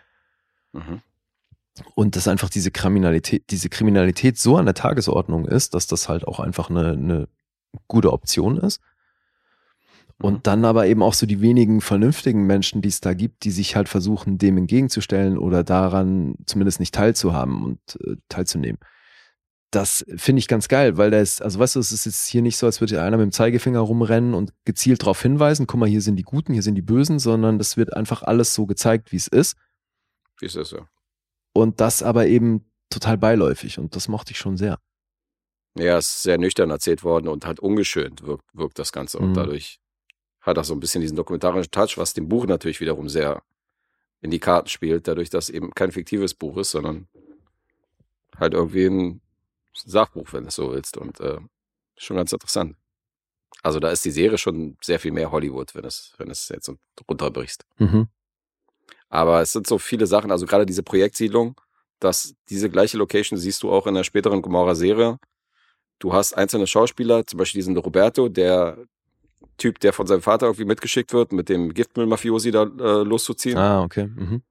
Mhm. 0.73 1.01
Und 1.95 2.15
dass 2.15 2.29
einfach 2.29 2.51
diese 2.51 2.71
Kriminalität, 2.71 3.45
diese 3.51 3.69
Kriminalität 3.69 4.39
so 4.39 4.57
an 4.57 4.67
der 4.67 4.75
Tagesordnung 4.75 5.47
ist, 5.47 5.75
dass 5.75 5.87
das 5.87 6.09
halt 6.09 6.27
auch 6.27 6.39
einfach 6.39 6.71
eine, 6.71 6.91
eine 6.91 7.29
gute 7.89 8.13
Option 8.13 8.57
ist. 8.59 8.81
Und 10.21 10.35
mhm. 10.35 10.43
dann 10.43 10.65
aber 10.65 10.87
eben 10.87 11.03
auch 11.03 11.15
so 11.15 11.27
die 11.27 11.41
wenigen 11.41 11.81
vernünftigen 11.81 12.47
Menschen, 12.47 12.83
die 12.83 12.91
es 12.91 13.01
da 13.01 13.15
gibt, 13.15 13.45
die 13.45 13.51
sich 13.51 13.75
halt 13.75 13.89
versuchen, 13.89 14.39
dem 14.39 14.59
entgegenzustellen 14.59 15.39
oder 15.39 15.65
daran 15.65 16.35
zumindest 16.47 16.79
nicht 16.79 16.95
teilzuhaben 16.95 17.65
und 17.65 17.79
äh, 18.05 18.17
teilzunehmen 18.29 18.79
das 19.71 20.05
finde 20.17 20.41
ich 20.41 20.49
ganz 20.49 20.67
geil, 20.67 20.97
weil 20.97 21.11
da 21.11 21.21
ist, 21.21 21.43
also 21.43 21.59
weißt 21.59 21.77
du, 21.77 21.81
es 21.81 21.93
ist 21.93 22.05
jetzt 22.05 22.27
hier 22.27 22.43
nicht 22.43 22.57
so, 22.57 22.67
als 22.67 22.81
würde 22.81 23.01
einer 23.01 23.17
mit 23.17 23.25
dem 23.25 23.33
Zeigefinger 23.33 23.79
rumrennen 23.79 24.35
und 24.35 24.53
gezielt 24.65 25.03
darauf 25.03 25.23
hinweisen, 25.23 25.67
guck 25.67 25.79
mal, 25.79 25.89
hier 25.89 26.03
sind 26.03 26.17
die 26.17 26.25
Guten, 26.25 26.53
hier 26.53 26.63
sind 26.63 26.75
die 26.75 26.83
Bösen, 26.83 27.19
sondern 27.19 27.59
das 27.59 27.77
wird 27.77 27.95
einfach 27.95 28.23
alles 28.23 28.55
so 28.55 28.67
gezeigt, 28.67 29.13
wie 29.13 29.17
es 29.17 29.29
ist. 29.29 29.57
Wie 30.41 30.47
es 30.47 30.57
ist, 30.57 30.73
ja. 30.73 30.89
Und 31.53 31.81
das 31.81 32.03
aber 32.03 32.27
eben 32.27 32.71
total 32.91 33.17
beiläufig 33.17 33.79
und 33.79 33.95
das 33.95 34.09
mochte 34.09 34.33
ich 34.33 34.39
schon 34.39 34.57
sehr. 34.57 34.79
Ja, 35.77 35.99
es 35.99 36.09
ist 36.09 36.23
sehr 36.25 36.39
nüchtern 36.39 36.71
erzählt 36.71 37.05
worden 37.05 37.29
und 37.29 37.47
halt 37.47 37.61
ungeschönt 37.61 38.25
wirkt, 38.25 38.45
wirkt 38.53 38.79
das 38.79 38.91
Ganze 38.91 39.19
und 39.19 39.31
mhm. 39.31 39.35
dadurch 39.35 39.81
hat 40.41 40.57
er 40.57 40.65
so 40.65 40.75
ein 40.75 40.81
bisschen 40.81 41.01
diesen 41.01 41.17
dokumentarischen 41.17 41.71
Touch, 41.71 41.97
was 41.97 42.13
dem 42.13 42.29
Buch 42.29 42.47
natürlich 42.47 42.81
wiederum 42.81 43.09
sehr 43.09 43.43
in 44.21 44.31
die 44.31 44.41
Karten 44.41 44.69
spielt, 44.69 45.07
dadurch, 45.07 45.31
dass 45.31 45.49
eben 45.49 45.71
kein 45.73 45.93
fiktives 45.93 46.35
Buch 46.35 46.57
ist, 46.57 46.73
sondern 46.73 47.07
halt 48.37 48.55
irgendwie 48.55 48.87
ein 48.87 49.21
Sachbuch, 49.75 50.33
wenn 50.33 50.45
du 50.45 50.49
es 50.49 50.55
so 50.55 50.73
willst. 50.73 50.97
Und 50.97 51.21
äh, 51.21 51.39
schon 51.97 52.17
ganz 52.17 52.33
interessant. 52.33 52.77
Also 53.63 53.79
da 53.79 53.91
ist 53.91 54.05
die 54.05 54.11
Serie 54.11 54.39
schon 54.39 54.77
sehr 54.83 54.99
viel 54.99 55.13
mehr 55.13 55.31
Hollywood, 55.31 55.75
wenn 55.75 55.85
es, 55.85 56.15
wenn 56.19 56.31
es 56.31 56.49
jetzt 56.49 56.73
runterbrichst. 57.09 57.65
Mhm. 57.79 58.09
Aber 59.09 59.43
es 59.43 59.53
sind 59.53 59.67
so 59.67 59.79
viele 59.79 60.07
Sachen, 60.07 60.31
also 60.31 60.47
gerade 60.47 60.65
diese 60.65 60.83
Projektsiedlung, 60.83 61.61
dass 61.99 62.35
diese 62.49 62.71
gleiche 62.71 62.97
Location 62.97 63.39
siehst 63.39 63.63
du 63.63 63.71
auch 63.71 63.87
in 63.87 63.95
der 63.95 64.05
späteren 64.05 64.41
Gomorra-Serie. 64.41 65.19
Du 65.99 66.13
hast 66.15 66.33
einzelne 66.33 66.67
Schauspieler, 66.67 67.27
zum 67.27 67.39
Beispiel 67.39 67.59
diesen 67.59 67.77
Roberto, 67.77 68.29
der 68.29 68.79
Typ, 69.59 69.79
der 69.81 69.93
von 69.93 70.07
seinem 70.07 70.23
Vater 70.23 70.47
irgendwie 70.47 70.65
mitgeschickt 70.65 71.13
wird, 71.13 71.33
mit 71.33 71.51
dem 71.51 71.75
Giftmüll-Mafiosi 71.75 72.51
da 72.51 72.63
äh, 72.63 73.03
loszuziehen. 73.03 73.59
Ah, 73.59 73.83
okay. 73.83 74.07
Mhm. 74.07 74.43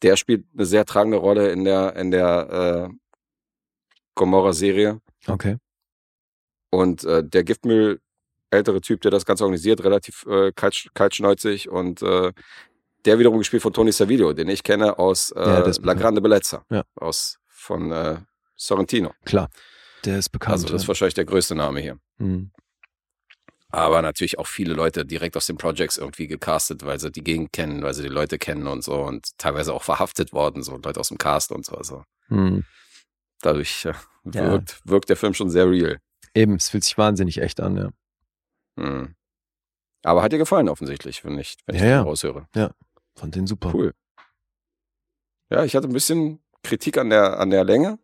Der 0.00 0.16
spielt 0.16 0.46
eine 0.54 0.64
sehr 0.64 0.86
tragende 0.86 1.18
Rolle 1.18 1.50
in 1.50 1.64
der, 1.64 1.96
in 1.96 2.10
der 2.10 2.88
äh, 2.90 2.94
Gomorra-Serie. 4.18 5.00
Okay. 5.26 5.56
Und 6.70 7.04
äh, 7.04 7.24
der 7.24 7.44
Giftmüll, 7.44 8.00
ältere 8.50 8.82
Typ, 8.82 9.00
der 9.00 9.10
das 9.10 9.24
Ganze 9.24 9.44
organisiert, 9.44 9.82
relativ 9.82 10.26
äh, 10.26 10.52
kalt, 10.52 10.90
kaltschneuzig 10.92 11.70
und 11.70 12.02
äh, 12.02 12.32
der 13.04 13.18
wiederum 13.18 13.38
gespielt 13.38 13.62
von 13.62 13.72
Tony 13.72 13.92
Saviglio, 13.92 14.34
den 14.34 14.48
ich 14.48 14.62
kenne 14.62 14.98
aus 14.98 15.30
äh, 15.30 15.40
ja, 15.40 15.72
La 15.82 15.94
Grande 15.94 16.20
Bellezza, 16.20 16.64
ja. 16.70 16.82
aus 16.96 17.38
von 17.46 17.90
äh, 17.90 18.18
Sorrentino. 18.56 19.14
Klar, 19.24 19.48
der 20.04 20.18
ist 20.18 20.28
bekannt. 20.30 20.52
Also 20.52 20.68
das 20.68 20.82
ist 20.82 20.88
wahrscheinlich 20.88 21.14
der 21.14 21.24
größte 21.24 21.54
Name 21.54 21.80
hier. 21.80 21.98
Mhm. 22.18 22.50
Aber 23.70 24.00
natürlich 24.00 24.38
auch 24.38 24.46
viele 24.46 24.72
Leute 24.72 25.04
direkt 25.04 25.36
aus 25.36 25.46
den 25.46 25.58
Projects 25.58 25.98
irgendwie 25.98 26.26
gecastet, 26.26 26.84
weil 26.86 26.98
sie 26.98 27.12
die 27.12 27.22
Gegend 27.22 27.52
kennen, 27.52 27.82
weil 27.82 27.92
sie 27.94 28.02
die 28.02 28.08
Leute 28.08 28.38
kennen 28.38 28.66
und 28.66 28.82
so 28.82 28.94
und 28.94 29.36
teilweise 29.38 29.74
auch 29.74 29.82
verhaftet 29.82 30.32
worden, 30.32 30.62
so 30.62 30.78
Leute 30.78 30.98
aus 30.98 31.08
dem 31.08 31.18
Cast 31.18 31.52
und 31.52 31.66
so. 31.66 31.76
Also. 31.76 32.02
Mhm. 32.28 32.64
Dadurch 33.42 33.84
äh, 33.84 33.94
wirkt, 34.24 34.70
ja. 34.70 34.90
wirkt 34.90 35.08
der 35.08 35.16
Film 35.16 35.34
schon 35.34 35.50
sehr 35.50 35.70
real. 35.70 35.98
Eben, 36.34 36.56
es 36.56 36.68
fühlt 36.68 36.84
sich 36.84 36.98
wahnsinnig 36.98 37.40
echt 37.40 37.60
an, 37.60 37.76
ja. 37.76 37.90
Hm. 38.78 39.14
Aber 40.04 40.22
hat 40.22 40.32
dir 40.32 40.38
gefallen 40.38 40.68
offensichtlich, 40.68 41.24
wenn 41.24 41.38
ich, 41.38 41.56
wenn 41.66 41.76
ich 41.76 41.82
ja, 41.82 41.88
ja. 41.88 42.02
raushöre. 42.02 42.48
Ja, 42.54 42.70
fand 43.16 43.34
den 43.34 43.46
super. 43.46 43.72
Cool. 43.74 43.94
Ja, 45.50 45.64
ich 45.64 45.74
hatte 45.74 45.88
ein 45.88 45.92
bisschen 45.92 46.40
Kritik 46.62 46.98
an 46.98 47.10
der, 47.10 47.40
an 47.40 47.50
der 47.50 47.64
Länge. 47.64 47.98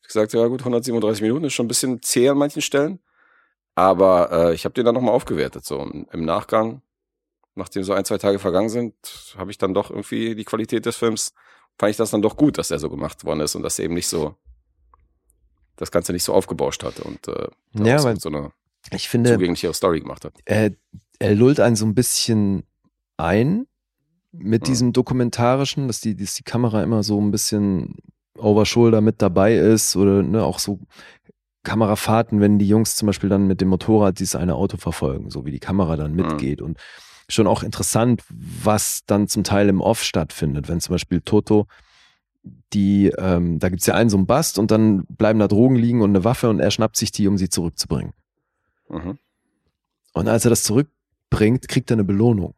Ich 0.00 0.08
gesagt, 0.08 0.32
ja 0.32 0.46
gut, 0.46 0.60
137 0.60 1.22
Minuten 1.22 1.44
ist 1.44 1.52
schon 1.52 1.66
ein 1.66 1.68
bisschen 1.68 2.02
zäh 2.02 2.28
an 2.28 2.38
manchen 2.38 2.62
Stellen. 2.62 2.98
Aber 3.74 4.30
äh, 4.32 4.54
ich 4.54 4.64
habe 4.64 4.74
den 4.74 4.84
dann 4.84 4.94
nochmal 4.94 5.14
aufgewertet. 5.14 5.64
So 5.64 5.80
im 5.80 6.24
Nachgang, 6.24 6.82
nachdem 7.54 7.84
so 7.84 7.92
ein, 7.92 8.04
zwei 8.04 8.18
Tage 8.18 8.38
vergangen 8.38 8.68
sind, 8.68 8.94
habe 9.36 9.50
ich 9.50 9.58
dann 9.58 9.74
doch 9.74 9.90
irgendwie 9.90 10.34
die 10.34 10.44
Qualität 10.44 10.86
des 10.86 10.96
Films, 10.96 11.34
fand 11.78 11.90
ich 11.90 11.96
das 11.96 12.10
dann 12.10 12.22
doch 12.22 12.36
gut, 12.36 12.58
dass 12.58 12.68
der 12.68 12.78
so 12.78 12.90
gemacht 12.90 13.24
worden 13.24 13.40
ist 13.40 13.54
und 13.54 13.62
dass 13.62 13.78
er 13.78 13.86
eben 13.86 13.94
nicht 13.94 14.08
so 14.08 14.36
das 15.76 15.90
Ganze 15.90 16.12
nicht 16.12 16.24
so 16.24 16.32
aufgebauscht 16.32 16.84
hatte 16.84 17.04
und 17.04 17.28
äh, 17.28 17.48
ja, 17.74 17.98
so 17.98 18.08
eine 18.28 18.52
ich 18.90 19.08
finde, 19.08 19.32
zugänglichere 19.32 19.74
Story 19.74 20.00
gemacht 20.00 20.24
hat. 20.24 20.34
Er, 20.44 20.72
er 21.18 21.34
lullt 21.34 21.60
einen 21.60 21.76
so 21.76 21.86
ein 21.86 21.94
bisschen 21.94 22.64
ein 23.16 23.66
mit 24.32 24.62
mhm. 24.62 24.66
diesem 24.66 24.92
dokumentarischen, 24.92 25.86
dass 25.86 26.00
die, 26.00 26.16
dass 26.16 26.34
die 26.34 26.42
Kamera 26.42 26.82
immer 26.82 27.02
so 27.02 27.20
ein 27.20 27.30
bisschen 27.30 27.96
over 28.36 28.66
shoulder 28.66 29.00
mit 29.00 29.22
dabei 29.22 29.54
ist 29.54 29.94
oder 29.94 30.22
ne, 30.22 30.42
auch 30.42 30.58
so 30.58 30.80
Kamerafahrten, 31.64 32.40
wenn 32.40 32.58
die 32.58 32.66
Jungs 32.66 32.96
zum 32.96 33.06
Beispiel 33.06 33.28
dann 33.28 33.46
mit 33.46 33.60
dem 33.60 33.68
Motorrad 33.68 34.18
dieses 34.18 34.34
eine 34.34 34.56
Auto 34.56 34.78
verfolgen, 34.78 35.30
so 35.30 35.46
wie 35.46 35.52
die 35.52 35.60
Kamera 35.60 35.96
dann 35.96 36.12
mhm. 36.12 36.16
mitgeht 36.16 36.60
mhm. 36.60 36.66
und 36.66 36.78
schon 37.28 37.46
auch 37.46 37.62
interessant, 37.62 38.22
was 38.28 39.02
dann 39.06 39.28
zum 39.28 39.44
Teil 39.44 39.68
im 39.68 39.80
Off 39.80 40.02
stattfindet, 40.02 40.68
wenn 40.68 40.80
zum 40.80 40.94
Beispiel 40.94 41.20
Toto 41.20 41.66
die, 42.72 43.08
ähm, 43.18 43.58
da 43.58 43.68
gibt's 43.68 43.86
ja 43.86 43.94
einen 43.94 44.10
so 44.10 44.16
einen 44.16 44.26
Bast 44.26 44.58
und 44.58 44.70
dann 44.70 45.04
bleiben 45.06 45.38
da 45.38 45.48
Drogen 45.48 45.76
liegen 45.76 46.02
und 46.02 46.10
eine 46.10 46.24
Waffe 46.24 46.48
und 46.48 46.60
er 46.60 46.70
schnappt 46.70 46.96
sich 46.96 47.12
die, 47.12 47.28
um 47.28 47.38
sie 47.38 47.48
zurückzubringen. 47.48 48.12
Mhm. 48.88 49.18
Und 50.12 50.28
als 50.28 50.44
er 50.44 50.50
das 50.50 50.64
zurückbringt, 50.64 51.68
kriegt 51.68 51.90
er 51.90 51.96
eine 51.96 52.04
Belohnung. 52.04 52.54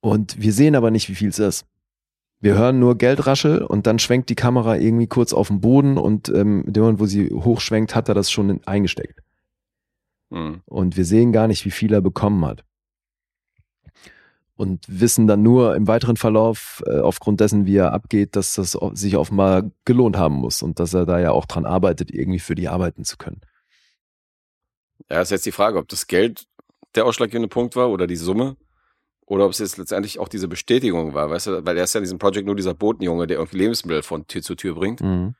Und 0.00 0.40
wir 0.40 0.52
sehen 0.52 0.74
aber 0.74 0.90
nicht, 0.90 1.08
wie 1.08 1.14
viel 1.14 1.28
es 1.28 1.38
ist. 1.38 1.66
Wir 2.40 2.56
hören 2.56 2.78
nur 2.78 2.98
Geldraschel 2.98 3.62
und 3.62 3.86
dann 3.86 3.98
schwenkt 3.98 4.28
die 4.28 4.34
Kamera 4.34 4.76
irgendwie 4.76 5.06
kurz 5.06 5.32
auf 5.32 5.48
den 5.48 5.60
Boden 5.60 5.96
und 5.96 6.28
ähm, 6.28 6.64
in 6.66 6.72
dem 6.74 6.82
Moment, 6.82 7.00
wo 7.00 7.06
sie 7.06 7.30
hochschwenkt, 7.30 7.94
hat 7.94 8.08
er 8.08 8.14
das 8.14 8.30
schon 8.30 8.62
eingesteckt. 8.66 9.20
Mhm. 10.30 10.60
Und 10.66 10.96
wir 10.96 11.04
sehen 11.04 11.32
gar 11.32 11.48
nicht, 11.48 11.64
wie 11.64 11.70
viel 11.70 11.92
er 11.92 12.02
bekommen 12.02 12.44
hat 12.44 12.64
und 14.56 14.84
wissen 14.88 15.26
dann 15.26 15.42
nur 15.42 15.74
im 15.74 15.88
weiteren 15.88 16.16
Verlauf, 16.16 16.82
äh, 16.86 17.00
aufgrund 17.00 17.40
dessen, 17.40 17.66
wie 17.66 17.76
er 17.76 17.92
abgeht, 17.92 18.36
dass 18.36 18.54
das 18.54 18.78
sich 18.92 19.16
offenbar 19.16 19.70
gelohnt 19.84 20.16
haben 20.16 20.36
muss 20.36 20.62
und 20.62 20.78
dass 20.78 20.94
er 20.94 21.06
da 21.06 21.18
ja 21.18 21.32
auch 21.32 21.46
dran 21.46 21.66
arbeitet, 21.66 22.12
irgendwie 22.12 22.38
für 22.38 22.54
die 22.54 22.68
arbeiten 22.68 23.04
zu 23.04 23.16
können. 23.16 23.40
Ja, 25.10 25.20
ist 25.20 25.30
jetzt 25.30 25.46
die 25.46 25.52
Frage, 25.52 25.78
ob 25.78 25.88
das 25.88 26.06
Geld 26.06 26.46
der 26.94 27.04
ausschlaggebende 27.04 27.48
Punkt 27.48 27.74
war 27.74 27.90
oder 27.90 28.06
die 28.06 28.16
Summe 28.16 28.56
oder 29.26 29.46
ob 29.46 29.50
es 29.50 29.58
jetzt 29.58 29.76
letztendlich 29.76 30.18
auch 30.18 30.28
diese 30.28 30.48
Bestätigung 30.48 31.14
war, 31.14 31.30
weißt 31.30 31.46
du, 31.48 31.66
weil 31.66 31.76
er 31.76 31.84
ist 31.84 31.94
ja 31.94 31.98
in 31.98 32.04
diesem 32.04 32.18
Projekt 32.18 32.46
nur 32.46 32.56
dieser 32.56 32.74
Botenjunge, 32.74 33.26
der 33.26 33.38
irgendwie 33.38 33.58
Lebensmittel 33.58 34.02
von 34.02 34.26
Tür 34.26 34.42
zu 34.42 34.54
Tür 34.54 34.74
bringt. 34.74 35.00
Mhm. 35.00 35.34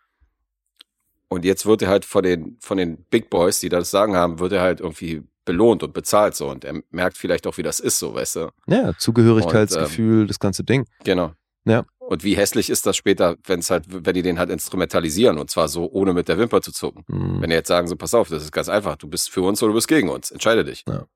Und 1.29 1.45
jetzt 1.45 1.67
wird 1.67 1.83
er 1.83 1.89
halt 1.89 2.05
von 2.05 2.23
den, 2.23 2.57
von 2.61 2.79
den 2.79 3.05
Big 3.11 3.31
Boys, 3.31 3.61
die 3.61 3.69
das 3.69 3.91
Sagen 3.91 4.17
haben, 4.17 4.39
wird 4.39 4.53
er 4.53 4.63
halt 4.63 4.81
irgendwie 4.81 5.23
belohnt 5.45 5.83
und 5.83 5.93
bezahlt 5.93 6.35
so 6.35 6.49
und 6.49 6.65
er 6.65 6.83
merkt 6.91 7.17
vielleicht 7.17 7.47
auch, 7.47 7.57
wie 7.59 7.63
das 7.63 7.81
ist, 7.81 7.99
so, 7.99 8.15
weißt 8.15 8.37
du. 8.37 8.51
Ja, 8.67 8.97
Zugehörigkeitsgefühl, 8.97 10.15
und, 10.15 10.21
ähm, 10.23 10.29
das 10.29 10.39
ganze 10.39 10.65
Ding. 10.65 10.87
Genau. 11.05 11.33
Ja. 11.65 11.85
Und 11.99 12.23
wie 12.23 12.37
hässlich 12.37 12.69
ist 12.69 12.85
das 12.85 12.97
später, 12.97 13.37
wenn 13.45 13.61
es 13.61 13.71
halt, 13.71 13.85
wenn 13.89 14.15
die 14.15 14.23
den 14.23 14.39
halt 14.39 14.51
instrumentalisieren 14.51 15.39
und 15.39 15.51
zwar 15.51 15.69
so, 15.69 15.91
ohne 15.91 16.13
mit 16.13 16.29
der 16.29 16.39
Wimper 16.39 16.61
zu 16.61 16.73
zucken. 16.73 17.05
Mhm. 17.09 17.41
Wenn 17.41 17.51
die 17.51 17.57
jetzt 17.57 17.69
sagen, 17.69 17.89
so, 17.89 17.97
pass 17.97 18.13
auf, 18.15 18.29
das 18.29 18.43
ist 18.43 18.53
ganz 18.53 18.69
einfach, 18.69 18.97
du 18.97 19.09
bist 19.09 19.31
für 19.31 19.43
uns 19.43 19.63
oder 19.63 19.71
du 19.71 19.75
bist 19.75 19.89
gegen 19.89 20.11
uns, 20.11 20.31
entscheide 20.31 20.65
dich. 20.65 20.85
Ja. 20.87 21.07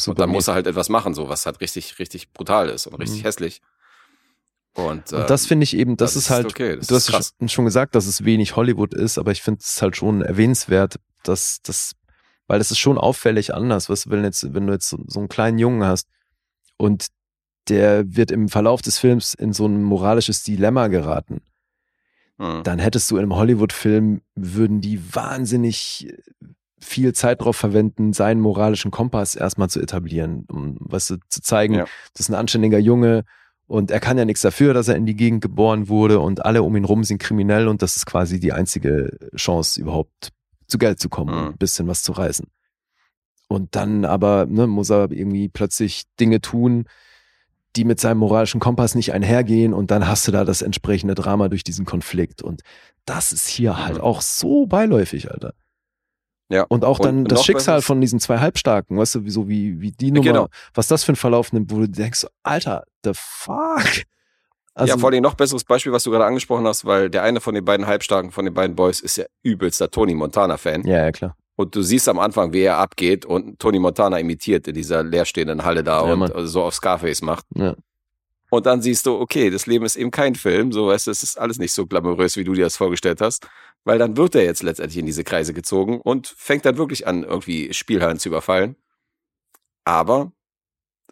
Super 0.00 0.12
und 0.12 0.20
dann 0.20 0.30
muss 0.30 0.46
er 0.46 0.54
halt 0.54 0.66
etwas 0.68 0.88
machen, 0.88 1.14
so, 1.14 1.28
was 1.28 1.44
halt 1.46 1.60
richtig, 1.60 1.98
richtig 1.98 2.32
brutal 2.32 2.68
ist 2.68 2.86
und 2.86 2.94
richtig 2.94 3.20
mhm. 3.20 3.26
hässlich. 3.26 3.60
Und, 4.74 5.12
ähm, 5.12 5.20
und 5.20 5.30
das 5.30 5.46
finde 5.46 5.64
ich 5.64 5.76
eben, 5.76 5.96
das, 5.96 6.14
das 6.14 6.24
ist 6.24 6.30
halt, 6.30 6.46
okay, 6.46 6.76
das 6.76 6.86
du 6.86 6.94
hast 6.94 7.08
krass. 7.08 7.34
schon 7.46 7.64
gesagt, 7.64 7.96
dass 7.96 8.06
es 8.06 8.24
wenig 8.24 8.54
Hollywood 8.54 8.94
ist, 8.94 9.18
aber 9.18 9.32
ich 9.32 9.42
finde 9.42 9.60
es 9.60 9.82
halt 9.82 9.96
schon 9.96 10.22
erwähnenswert, 10.22 11.00
dass 11.24 11.60
das 11.62 11.96
weil 12.48 12.58
das 12.58 12.72
ist 12.72 12.78
schon 12.78 12.98
auffällig 12.98 13.54
anders. 13.54 13.88
Was 13.88 14.10
wenn 14.10 14.24
jetzt, 14.24 14.52
wenn 14.54 14.66
du 14.66 14.72
jetzt 14.72 14.88
so, 14.88 15.18
einen 15.20 15.28
kleinen 15.28 15.58
Jungen 15.58 15.84
hast 15.84 16.08
und 16.76 17.06
der 17.68 18.16
wird 18.16 18.30
im 18.30 18.48
Verlauf 18.48 18.82
des 18.82 18.98
Films 18.98 19.34
in 19.34 19.52
so 19.52 19.66
ein 19.66 19.82
moralisches 19.84 20.42
Dilemma 20.42 20.88
geraten, 20.88 21.42
mhm. 22.38 22.62
dann 22.64 22.78
hättest 22.78 23.10
du 23.10 23.16
in 23.16 23.22
einem 23.22 23.36
Hollywood-Film 23.36 24.22
würden 24.34 24.80
die 24.80 25.14
wahnsinnig 25.14 26.12
viel 26.80 27.12
Zeit 27.12 27.40
darauf 27.40 27.56
verwenden, 27.56 28.12
seinen 28.12 28.40
moralischen 28.40 28.90
Kompass 28.90 29.34
erstmal 29.34 29.68
zu 29.68 29.80
etablieren, 29.80 30.46
um 30.50 30.76
was 30.80 31.06
zu 31.06 31.42
zeigen, 31.42 31.74
ja. 31.74 31.84
das 32.14 32.20
ist 32.20 32.28
ein 32.30 32.34
anständiger 32.34 32.78
Junge 32.78 33.24
Und 33.66 33.90
er 33.90 34.00
kann 34.00 34.16
ja 34.16 34.24
nichts 34.24 34.40
dafür, 34.40 34.72
dass 34.72 34.88
er 34.88 34.96
in 34.96 35.04
die 35.04 35.16
Gegend 35.16 35.42
geboren 35.42 35.88
wurde 35.88 36.20
und 36.20 36.46
alle 36.46 36.62
um 36.62 36.74
ihn 36.76 36.86
rum 36.86 37.04
sind 37.04 37.18
kriminell 37.18 37.68
und 37.68 37.82
das 37.82 37.96
ist 37.96 38.06
quasi 38.06 38.40
die 38.40 38.52
einzige 38.52 39.18
Chance, 39.36 39.78
überhaupt 39.80 40.30
zu 40.68 40.78
Geld 40.78 41.00
zu 41.00 41.08
kommen 41.08 41.34
mhm. 41.34 41.40
und 41.40 41.48
ein 41.54 41.58
bisschen 41.58 41.88
was 41.88 42.02
zu 42.02 42.12
reißen. 42.12 42.46
Und 43.48 43.74
dann 43.74 44.04
aber 44.04 44.46
ne, 44.46 44.66
muss 44.66 44.90
er 44.90 45.10
irgendwie 45.10 45.48
plötzlich 45.48 46.04
Dinge 46.20 46.40
tun, 46.40 46.84
die 47.76 47.84
mit 47.84 48.00
seinem 48.00 48.18
moralischen 48.18 48.60
Kompass 48.60 48.94
nicht 48.94 49.12
einhergehen 49.12 49.72
und 49.72 49.90
dann 49.90 50.06
hast 50.06 50.26
du 50.28 50.32
da 50.32 50.44
das 50.44 50.62
entsprechende 50.62 51.14
Drama 51.14 51.48
durch 51.48 51.64
diesen 51.64 51.86
Konflikt. 51.86 52.42
Und 52.42 52.62
das 53.04 53.32
ist 53.32 53.48
hier 53.48 53.84
halt 53.84 53.96
mhm. 53.96 54.02
auch 54.02 54.20
so 54.20 54.66
beiläufig, 54.66 55.30
Alter. 55.30 55.54
Ja. 56.50 56.64
Und 56.68 56.84
auch 56.84 56.98
dann 56.98 57.20
und 57.20 57.32
das 57.32 57.44
Schicksal 57.44 57.82
von 57.82 58.00
diesen 58.00 58.20
zwei 58.20 58.38
Halbstarken, 58.38 58.96
weißt 58.96 59.16
du, 59.16 59.30
so 59.30 59.48
wie, 59.48 59.80
wie 59.80 59.92
die 59.92 60.10
Nummer, 60.10 60.24
genau. 60.24 60.48
was 60.72 60.88
das 60.88 61.04
für 61.04 61.12
ein 61.12 61.16
Verlauf 61.16 61.52
nimmt, 61.52 61.70
wo 61.70 61.78
du 61.78 61.88
denkst, 61.88 62.26
Alter, 62.42 62.84
the 63.04 63.12
fuck? 63.14 64.04
Also, 64.78 64.94
ja, 64.94 64.98
vor 64.98 65.10
allem 65.10 65.22
noch 65.22 65.34
besseres 65.34 65.64
Beispiel, 65.64 65.90
was 65.90 66.04
du 66.04 66.12
gerade 66.12 66.24
angesprochen 66.24 66.64
hast, 66.64 66.84
weil 66.84 67.10
der 67.10 67.24
eine 67.24 67.40
von 67.40 67.52
den 67.52 67.64
beiden 67.64 67.88
Halbstarken, 67.88 68.30
von 68.30 68.44
den 68.44 68.54
beiden 68.54 68.76
Boys, 68.76 69.00
ist 69.00 69.16
ja 69.16 69.24
übelster 69.42 69.90
Tony 69.90 70.14
Montana-Fan. 70.14 70.86
Ja, 70.86 71.04
ja, 71.04 71.10
klar. 71.10 71.36
Und 71.56 71.74
du 71.74 71.82
siehst 71.82 72.08
am 72.08 72.20
Anfang, 72.20 72.52
wie 72.52 72.60
er 72.60 72.78
abgeht 72.78 73.26
und 73.26 73.58
Tony 73.58 73.80
Montana 73.80 74.20
imitiert 74.20 74.68
in 74.68 74.74
dieser 74.74 75.02
leerstehenden 75.02 75.64
Halle 75.64 75.82
da 75.82 76.06
ja, 76.06 76.12
und 76.12 76.18
Mann. 76.20 76.46
so 76.46 76.62
auf 76.62 76.74
Scarface 76.74 77.22
macht. 77.22 77.44
Ja. 77.56 77.74
Und 78.50 78.66
dann 78.66 78.80
siehst 78.80 79.06
du, 79.06 79.18
okay, 79.18 79.50
das 79.50 79.66
Leben 79.66 79.84
ist 79.84 79.96
eben 79.96 80.12
kein 80.12 80.36
Film, 80.36 80.70
so 80.70 80.86
weißt 80.86 81.08
du, 81.08 81.10
es 81.10 81.24
ist 81.24 81.40
alles 81.40 81.58
nicht 81.58 81.72
so 81.72 81.86
glamourös, 81.86 82.36
wie 82.36 82.44
du 82.44 82.54
dir 82.54 82.64
das 82.64 82.76
vorgestellt 82.76 83.20
hast. 83.20 83.48
Weil 83.82 83.98
dann 83.98 84.16
wird 84.16 84.36
er 84.36 84.44
jetzt 84.44 84.62
letztendlich 84.62 84.98
in 84.98 85.06
diese 85.06 85.24
Kreise 85.24 85.52
gezogen 85.52 86.00
und 86.00 86.28
fängt 86.28 86.64
dann 86.64 86.78
wirklich 86.78 87.08
an, 87.08 87.24
irgendwie 87.24 87.74
Spielhallen 87.74 88.20
zu 88.20 88.28
überfallen. 88.28 88.76
Aber 89.84 90.30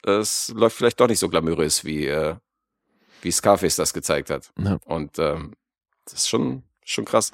es 0.04 0.52
läuft 0.54 0.76
vielleicht 0.76 1.00
doch 1.00 1.08
nicht 1.08 1.18
so 1.18 1.28
glamourös, 1.28 1.84
wie, 1.84 2.06
äh, 2.06 2.36
wie 3.26 3.32
Scarface 3.32 3.76
das 3.76 3.92
gezeigt 3.92 4.30
hat. 4.30 4.52
Ja. 4.58 4.78
Und 4.84 5.18
ähm, 5.18 5.52
das 6.04 6.14
ist 6.14 6.28
schon, 6.28 6.62
schon 6.84 7.04
krass. 7.04 7.32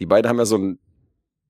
Die 0.00 0.06
beiden 0.06 0.28
haben 0.28 0.38
ja 0.38 0.46
so 0.46 0.56
ein 0.56 0.78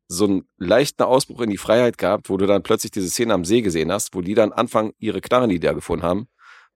so 0.08 0.24
einen 0.24 0.48
leichten 0.56 1.02
Ausbruch 1.02 1.42
in 1.42 1.50
die 1.50 1.58
Freiheit 1.58 1.98
gehabt, 1.98 2.30
wo 2.30 2.38
du 2.38 2.46
dann 2.46 2.62
plötzlich 2.62 2.90
diese 2.90 3.10
Szene 3.10 3.34
am 3.34 3.44
See 3.44 3.60
gesehen 3.60 3.92
hast, 3.92 4.14
wo 4.14 4.22
die 4.22 4.34
dann 4.34 4.52
anfangen, 4.52 4.94
ihre 4.98 5.20
Knarren, 5.20 5.50
die 5.50 5.60
da 5.60 5.74
gefunden 5.74 6.02
haben, 6.02 6.28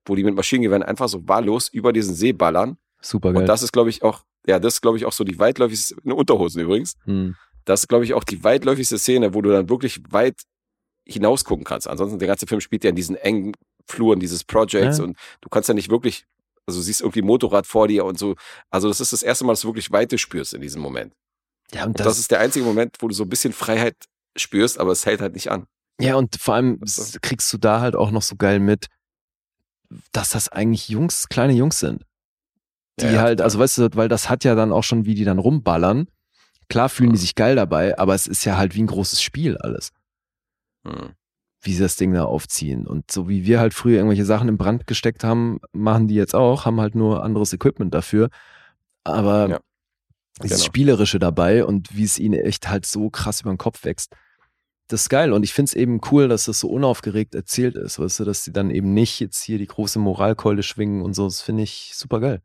wo 0.04 0.14
die 0.14 0.22
mit 0.22 0.34
Maschinengewehren 0.34 0.82
einfach 0.82 1.08
so 1.08 1.26
wahllos 1.26 1.68
über 1.68 1.94
diesen 1.94 2.14
See 2.14 2.32
ballern. 2.32 2.76
Super 3.00 3.32
geil. 3.32 3.40
Und 3.40 3.46
das 3.46 3.62
ist, 3.62 3.72
glaube 3.72 3.88
ich, 3.88 4.02
auch, 4.02 4.24
ja, 4.46 4.58
das 4.58 4.74
ist, 4.74 4.80
glaube 4.82 4.98
ich, 4.98 5.06
auch 5.06 5.12
so 5.12 5.24
die 5.24 5.38
weitläufigste, 5.38 5.96
in 6.04 6.12
Unterhosen 6.12 6.60
übrigens. 6.60 6.96
Hm. 7.04 7.34
Das 7.64 7.80
ist, 7.80 7.88
glaube 7.88 8.04
ich, 8.04 8.12
auch 8.12 8.24
die 8.24 8.44
weitläufigste 8.44 8.98
Szene, 8.98 9.32
wo 9.32 9.40
du 9.40 9.50
dann 9.50 9.70
wirklich 9.70 10.02
weit 10.10 10.42
hinaus 11.06 11.44
gucken 11.44 11.64
kannst. 11.64 11.88
Ansonsten, 11.88 12.18
der 12.18 12.28
ganze 12.28 12.46
Film 12.46 12.60
spielt 12.60 12.84
ja 12.84 12.90
in 12.90 12.96
diesen 12.96 13.16
engen 13.16 13.54
Fluren 13.86 14.20
dieses 14.20 14.44
Projects 14.44 14.98
ja. 14.98 15.04
und 15.04 15.16
du 15.40 15.48
kannst 15.48 15.68
ja 15.68 15.74
nicht 15.74 15.90
wirklich, 15.90 16.26
also 16.66 16.80
du 16.80 16.82
siehst 16.84 17.01
irgendwie 17.01 17.22
Motorrad 17.22 17.66
vor 17.66 17.89
dir 17.89 18.05
und 18.05 18.18
so. 18.18 18.36
Also 18.70 18.89
das 18.89 19.01
ist 19.01 19.12
das 19.12 19.22
erste 19.22 19.44
Mal, 19.44 19.52
dass 19.52 19.62
du 19.62 19.68
wirklich 19.68 19.90
Weite 19.90 20.18
spürst 20.18 20.55
in 20.55 20.60
diesem 20.60 20.80
Moment. 20.82 21.14
Ja, 21.72 21.84
und 21.84 21.98
das, 21.98 22.06
das, 22.06 22.18
ist 22.18 22.30
der 22.30 22.40
einzige 22.40 22.64
Moment, 22.64 22.97
wo 23.01 23.09
du 23.09 23.14
so 23.14 23.24
ein 23.24 23.28
bisschen 23.28 23.52
Freiheit 23.52 23.97
spürst, 24.36 24.78
aber 24.78 24.93
es 24.93 25.06
hält 25.06 25.20
halt 25.20 25.34
nicht 25.34 25.51
an. 25.51 25.66
Ja, 26.01 26.16
und 26.16 26.36
vor 26.36 26.55
allem 26.55 26.80
kriegst 27.22 27.52
du 27.52 27.59
da 27.59 27.80
halt 27.80 27.97
auch 27.97 28.10
noch 28.10 28.22
so 28.22 28.36
geil 28.36 28.60
mit, 28.60 28.86
dass 30.12 30.30
das 30.30 30.48
eigentlich 30.48 30.89
Jungs, 30.89 31.28
kleine 31.28 31.52
Jungs 31.52 31.78
sind. 31.78 32.05
Die 33.01 33.06
ja, 33.06 33.20
halt, 33.20 33.40
also 33.40 33.59
weißt 33.59 33.78
du, 33.78 33.89
weil 33.94 34.09
das 34.09 34.28
hat 34.28 34.44
ja 34.44 34.55
dann 34.55 34.72
auch 34.72 34.84
schon, 34.84 35.06
wie 35.06 35.14
die 35.14 35.24
dann 35.24 35.39
rumballern. 35.39 36.09
Klar 36.68 36.89
fühlen 36.89 37.10
mhm. 37.10 37.14
die 37.14 37.20
sich 37.20 37.34
geil 37.34 37.56
dabei, 37.56 37.98
aber 37.98 38.14
es 38.14 38.26
ist 38.26 38.44
ja 38.44 38.56
halt 38.56 38.74
wie 38.74 38.82
ein 38.82 38.86
großes 38.86 39.22
Spiel 39.22 39.56
alles. 39.59 39.93
Mhm. 40.84 41.14
Wie 41.62 41.72
sie 41.72 41.82
das 41.82 41.97
Ding 41.97 42.12
da 42.12 42.24
aufziehen. 42.24 42.86
Und 42.86 43.10
so 43.10 43.28
wie 43.28 43.47
wir 43.47 43.60
halt 43.60 43.72
früher 43.72 43.97
irgendwelche 43.97 44.24
Sachen 44.24 44.48
im 44.48 44.59
Brand 44.59 44.86
gesteckt 44.86 45.22
haben, 45.22 45.60
machen 45.72 46.09
die 46.09 46.16
jetzt 46.16 46.34
auch, 46.34 46.64
haben 46.64 46.80
halt 46.80 46.94
nur 46.94 47.22
anderes 47.22 47.52
Equipment 47.52 47.94
dafür. 47.94 48.30
Aber 49.05 49.48
ja 49.48 49.60
dieses 50.43 50.59
genau. 50.59 50.66
Spielerische 50.66 51.18
dabei 51.18 51.64
und 51.64 51.97
wie 51.97 52.05
es 52.05 52.18
ihnen 52.18 52.40
echt 52.40 52.68
halt 52.68 52.86
so 52.86 53.10
krass 53.10 53.43
über 53.43 53.51
den 53.51 53.59
Kopf 53.59 53.84
wächst. 53.84 54.14
Das 54.89 55.02
ist 55.02 55.09
geil 55.09 55.32
und 55.32 55.43
ich 55.43 55.55
finde 55.55 55.70
es 55.70 55.74
eben 55.74 56.01
cool, 56.10 56.28
dass 56.28 56.47
das 56.47 56.60
so 56.60 56.68
unaufgeregt 56.68 57.34
erzählt 57.34 57.76
ist, 57.76 57.98
weißt 57.98 58.20
du, 58.20 58.24
dass 58.24 58.44
sie 58.44 58.52
dann 58.52 58.70
eben 58.70 58.93
nicht 58.93 59.20
jetzt 59.20 59.43
hier 59.43 59.59
die 59.59 59.66
große 59.66 59.98
Moralkeule 59.98 60.62
schwingen 60.62 61.02
und 61.02 61.14
so, 61.14 61.24
das 61.24 61.40
finde 61.40 61.62
ich 61.62 61.93
super 61.94 62.20
geil. 62.20 62.43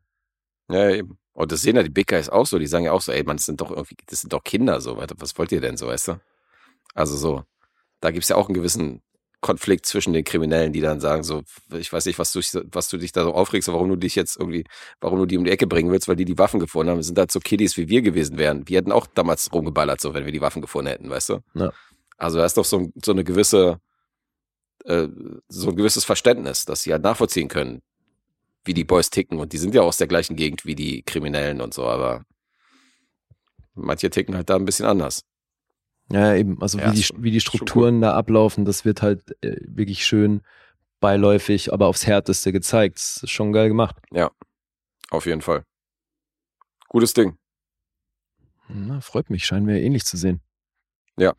Ja, 0.70 0.90
eben. 0.90 1.18
Und 1.32 1.52
das 1.52 1.62
sehen 1.62 1.76
ja 1.76 1.82
die 1.82 1.90
Big 1.90 2.08
Guys 2.08 2.28
auch 2.28 2.46
so, 2.46 2.58
die 2.58 2.66
sagen 2.66 2.84
ja 2.84 2.92
auch 2.92 3.00
so, 3.00 3.12
ey, 3.12 3.22
man, 3.22 3.36
das 3.36 3.46
sind 3.46 3.60
doch 3.60 3.70
irgendwie, 3.70 3.96
das 4.06 4.22
sind 4.22 4.32
doch 4.32 4.42
Kinder 4.42 4.80
so, 4.80 4.96
was 4.96 5.38
wollt 5.38 5.52
ihr 5.52 5.60
denn 5.60 5.76
so, 5.76 5.86
weißt 5.86 6.08
du? 6.08 6.20
Also 6.94 7.16
so, 7.16 7.44
da 8.00 8.10
gibt 8.10 8.24
es 8.24 8.28
ja 8.28 8.36
auch 8.36 8.46
einen 8.48 8.54
gewissen 8.54 9.02
Konflikt 9.40 9.86
zwischen 9.86 10.12
den 10.12 10.24
Kriminellen, 10.24 10.72
die 10.72 10.80
dann 10.80 11.00
sagen 11.00 11.22
so, 11.22 11.42
ich 11.72 11.92
weiß 11.92 12.06
nicht, 12.06 12.18
was 12.18 12.32
du, 12.32 12.40
was 12.72 12.88
du 12.88 12.98
dich 12.98 13.12
da 13.12 13.22
so 13.22 13.32
aufregst, 13.32 13.68
warum 13.68 13.88
du 13.88 13.96
dich 13.96 14.16
jetzt 14.16 14.36
irgendwie, 14.36 14.64
warum 15.00 15.20
du 15.20 15.26
die 15.26 15.38
um 15.38 15.44
die 15.44 15.50
Ecke 15.50 15.66
bringen 15.66 15.92
willst, 15.92 16.08
weil 16.08 16.16
die 16.16 16.24
die 16.24 16.38
Waffen 16.38 16.58
gefunden 16.58 16.90
haben. 16.90 16.98
Das 16.98 17.06
sind 17.06 17.18
halt 17.18 17.30
so 17.30 17.38
Kiddies, 17.38 17.76
wie 17.76 17.88
wir 17.88 18.02
gewesen 18.02 18.36
wären. 18.36 18.68
Wir 18.68 18.78
hätten 18.78 18.90
auch 18.90 19.06
damals 19.06 19.52
rumgeballert, 19.52 20.00
so, 20.00 20.12
wenn 20.12 20.24
wir 20.24 20.32
die 20.32 20.40
Waffen 20.40 20.60
gefunden 20.60 20.88
hätten, 20.88 21.08
weißt 21.08 21.28
du? 21.28 21.38
Ja. 21.54 21.72
Also 22.16 22.38
da 22.38 22.46
ist 22.46 22.56
doch 22.56 22.64
so, 22.64 22.90
so 23.04 23.12
eine 23.12 23.22
gewisse, 23.22 23.80
äh, 24.84 25.06
so 25.48 25.70
ein 25.70 25.76
gewisses 25.76 26.04
Verständnis, 26.04 26.64
dass 26.64 26.82
sie 26.82 26.92
halt 26.92 27.02
nachvollziehen 27.02 27.48
können, 27.48 27.80
wie 28.64 28.74
die 28.74 28.84
Boys 28.84 29.10
ticken. 29.10 29.38
Und 29.38 29.52
die 29.52 29.58
sind 29.58 29.72
ja 29.74 29.82
aus 29.82 29.98
der 29.98 30.08
gleichen 30.08 30.34
Gegend 30.34 30.64
wie 30.64 30.74
die 30.74 31.02
Kriminellen 31.02 31.60
und 31.60 31.74
so, 31.74 31.84
aber 31.84 32.24
manche 33.74 34.10
ticken 34.10 34.34
halt 34.34 34.50
da 34.50 34.56
ein 34.56 34.64
bisschen 34.64 34.86
anders. 34.86 35.22
Ja, 36.10 36.34
eben, 36.34 36.60
also 36.62 36.78
ja, 36.78 36.90
wie, 36.90 36.96
die, 36.96 37.02
schon, 37.02 37.22
wie 37.22 37.30
die 37.30 37.40
Strukturen 37.40 37.96
cool. 37.96 38.00
da 38.00 38.14
ablaufen, 38.14 38.64
das 38.64 38.84
wird 38.84 39.02
halt 39.02 39.36
äh, 39.42 39.56
wirklich 39.66 40.06
schön 40.06 40.42
beiläufig, 41.00 41.72
aber 41.72 41.86
aufs 41.86 42.06
Härteste 42.06 42.50
gezeigt. 42.50 42.96
Das 42.96 43.22
ist 43.22 43.30
schon 43.30 43.52
geil 43.52 43.68
gemacht. 43.68 43.96
Ja, 44.10 44.30
auf 45.10 45.26
jeden 45.26 45.42
Fall. 45.42 45.64
Gutes 46.88 47.12
Ding. 47.12 47.36
Na, 48.68 49.00
freut 49.00 49.30
mich, 49.30 49.44
scheinen 49.44 49.66
wir 49.66 49.76
ähnlich 49.76 50.04
zu 50.04 50.16
sehen. 50.16 50.40
Ja, 51.18 51.34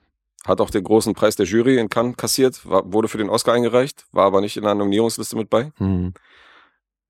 hat 0.46 0.62
auch 0.62 0.70
den 0.70 0.84
großen 0.84 1.14
Preis 1.14 1.36
der 1.36 1.46
Jury 1.46 1.78
in 1.78 1.90
Cannes 1.90 2.18
kassiert, 2.18 2.66
war, 2.68 2.92
wurde 2.92 3.08
für 3.08 3.18
den 3.18 3.30
Oscar 3.30 3.54
eingereicht, 3.54 4.06
war 4.12 4.26
aber 4.26 4.42
nicht 4.42 4.58
in 4.58 4.64
der 4.64 4.76
Nominierungsliste 4.76 5.36
mit 5.36 5.50
bei. 5.50 5.72
Mhm. 5.80 6.14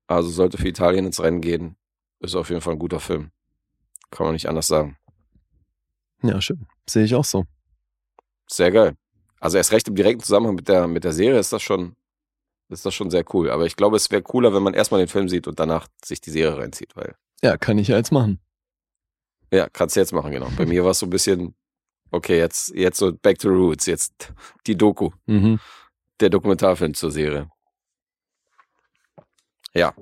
Also 0.06 0.30
sollte 0.30 0.58
für 0.58 0.68
Italien 0.68 1.06
ins 1.06 1.20
Rennen 1.20 1.40
gehen. 1.40 1.76
Ist 2.18 2.34
auf 2.34 2.50
jeden 2.50 2.60
Fall 2.60 2.74
ein 2.74 2.78
guter 2.78 3.00
Film. 3.00 3.30
Kann 4.10 4.26
man 4.26 4.34
nicht 4.34 4.48
anders 4.48 4.66
sagen. 4.66 4.96
Ja, 6.22 6.40
schön. 6.40 6.66
Sehe 6.90 7.04
ich 7.04 7.14
auch 7.14 7.24
so. 7.24 7.44
Sehr 8.48 8.72
geil. 8.72 8.96
Also 9.38 9.56
erst 9.56 9.72
recht 9.72 9.86
im 9.86 9.94
direkten 9.94 10.24
Zusammenhang 10.24 10.56
mit 10.56 10.68
der, 10.68 10.88
mit 10.88 11.04
der 11.04 11.12
Serie 11.12 11.38
ist 11.38 11.52
das 11.52 11.62
schon, 11.62 11.94
ist 12.68 12.84
das 12.84 12.94
schon 12.94 13.10
sehr 13.10 13.24
cool. 13.32 13.50
Aber 13.50 13.64
ich 13.64 13.76
glaube, 13.76 13.96
es 13.96 14.10
wäre 14.10 14.22
cooler, 14.22 14.52
wenn 14.52 14.62
man 14.62 14.74
erstmal 14.74 15.00
den 15.00 15.08
Film 15.08 15.28
sieht 15.28 15.46
und 15.46 15.60
danach 15.60 15.86
sich 16.04 16.20
die 16.20 16.30
Serie 16.30 16.58
reinzieht, 16.58 16.96
weil. 16.96 17.14
Ja, 17.42 17.56
kann 17.56 17.78
ich 17.78 17.88
ja 17.88 17.96
jetzt 17.96 18.10
machen. 18.10 18.40
Ja, 19.52 19.68
kannst 19.68 19.94
du 19.94 20.00
jetzt 20.00 20.12
machen, 20.12 20.32
genau. 20.32 20.48
Bei 20.56 20.66
mir 20.66 20.84
war 20.84 20.90
es 20.90 20.98
so 20.98 21.06
ein 21.06 21.10
bisschen, 21.10 21.54
okay, 22.10 22.38
jetzt, 22.38 22.74
jetzt 22.74 22.98
so 22.98 23.12
Back 23.12 23.38
to 23.38 23.48
Roots, 23.48 23.86
jetzt 23.86 24.32
die 24.66 24.76
Doku. 24.76 25.10
Mhm. 25.26 25.60
Der 26.20 26.28
Dokumentarfilm 26.28 26.94
zur 26.94 27.10
Serie. 27.10 27.48
Ja. 29.74 29.94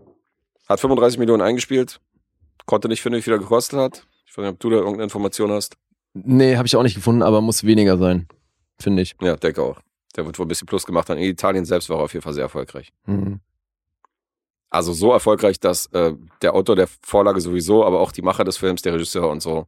Hat 0.69 0.81
35 0.81 1.19
Millionen 1.19 1.43
eingespielt. 1.43 2.01
Konnte 2.67 2.89
nicht 2.89 3.03
finden, 3.03 3.19
wie 3.19 3.23
viel 3.23 3.35
er 3.35 3.39
gekostet 3.39 3.79
hat. 3.79 4.07
Ich 4.27 4.37
weiß 4.37 4.43
nicht, 4.43 4.53
ob 4.53 4.61
du 4.61 4.71
da 4.71 4.77
irgendeine 4.77 5.05
Information 5.05 5.51
hast. 5.51 5.77
Nee, 6.15 6.57
habe 6.57 6.67
ich 6.67 6.77
auch 6.77 6.83
nicht 6.83 6.95
gefunden, 6.95 7.23
aber 7.23 7.41
muss 7.41 7.65
weniger 7.65 7.99
sein, 7.99 8.27
finde 8.81 9.03
ich. 9.03 9.15
Ja, 9.21 9.37
denke 9.37 9.63
auch. 9.63 9.81
Der 10.17 10.27
wird 10.27 10.39
wohl 10.39 10.47
ein 10.47 10.49
bisschen 10.49 10.67
Plus 10.67 10.85
gemacht. 10.85 11.09
In 11.11 11.19
Italien 11.19 11.65
selbst 11.65 11.89
war 11.91 11.99
er 11.99 12.05
auf 12.05 12.13
jeden 12.13 12.23
Fall 12.23 12.33
sehr 12.33 12.45
erfolgreich. 12.45 12.93
Mhm. 13.07 13.41
Also 14.71 14.93
so 14.93 15.13
erfolgreich, 15.13 15.61
dass 15.61 15.87
äh, 15.93 16.15
der 16.43 16.55
Autor 16.55 16.77
der 16.77 16.89
Vorlage 17.03 17.41
sowieso, 17.41 17.85
aber 17.85 18.01
auch 18.01 18.13
die 18.13 18.23
Macher 18.23 18.45
des 18.45 18.59
Films, 18.59 18.83
der 18.83 18.95
Regisseur 18.95 19.29
und 19.29 19.41
so, 19.41 19.67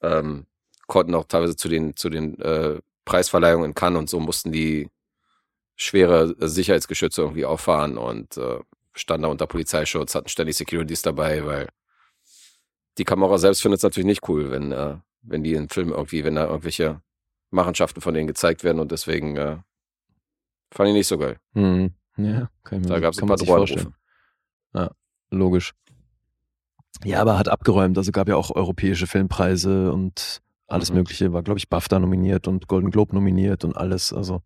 ähm, 0.00 0.46
konnten 0.86 1.14
auch 1.14 1.24
teilweise 1.24 1.56
zu 1.56 1.68
den, 1.68 1.96
zu 1.96 2.08
den 2.08 2.40
äh, 2.40 2.80
Preisverleihungen 3.04 3.70
in 3.70 3.74
Cannes 3.74 3.98
und 3.98 4.10
so 4.10 4.20
mussten 4.20 4.52
die 4.52 4.88
schwere 5.76 6.34
Sicherheitsgeschütze 6.38 7.22
irgendwie 7.22 7.44
auffahren 7.44 7.98
und 7.98 8.36
äh, 8.36 8.60
standen 8.94 9.22
da 9.22 9.28
unter 9.28 9.46
Polizeischutz, 9.46 10.14
hatten 10.14 10.28
ständig 10.28 10.56
Securities 10.56 11.02
dabei, 11.02 11.44
weil 11.44 11.68
die 12.98 13.04
Kamera 13.04 13.38
selbst 13.38 13.62
findet 13.62 13.78
es 13.78 13.84
natürlich 13.84 14.06
nicht 14.06 14.28
cool, 14.28 14.50
wenn 14.50 14.72
äh, 14.72 14.96
wenn 15.22 15.42
die 15.42 15.54
in 15.54 15.68
Film 15.68 15.90
irgendwie, 15.90 16.24
wenn 16.24 16.34
da 16.34 16.46
irgendwelche 16.46 17.00
Machenschaften 17.50 18.00
von 18.00 18.14
denen 18.14 18.26
gezeigt 18.26 18.64
werden 18.64 18.80
und 18.80 18.92
deswegen 18.92 19.36
äh, 19.36 19.58
fand 20.70 20.88
ich 20.88 20.94
nicht 20.94 21.06
so 21.06 21.18
geil. 21.18 21.38
Mhm. 21.54 21.94
Ja, 22.16 22.50
kann 22.64 22.80
ich 22.80 22.86
Da 22.86 23.00
gab 23.00 23.12
es 23.12 23.22
ein 23.22 23.28
paar 23.28 23.36
Drohanrufe. 23.36 23.92
Ja, 24.74 24.90
logisch. 25.30 25.74
Ja, 27.04 27.20
aber 27.20 27.38
hat 27.38 27.48
abgeräumt. 27.48 27.96
Also 27.96 28.12
gab 28.12 28.28
ja 28.28 28.36
auch 28.36 28.50
europäische 28.50 29.06
Filmpreise 29.06 29.92
und 29.92 30.42
alles 30.66 30.90
mhm. 30.90 30.98
Mögliche. 30.98 31.32
War, 31.32 31.42
glaube 31.42 31.58
ich, 31.58 31.68
BAFTA 31.68 31.98
nominiert 31.98 32.48
und 32.48 32.68
Golden 32.68 32.90
Globe 32.90 33.14
nominiert 33.14 33.64
und 33.64 33.76
alles. 33.76 34.12
Also, 34.12 34.42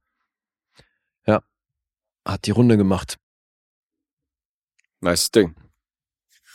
ja, 1.26 1.42
hat 2.24 2.46
die 2.46 2.52
Runde 2.52 2.76
gemacht. 2.76 3.18
Nice 5.00 5.30
Ding. 5.30 5.54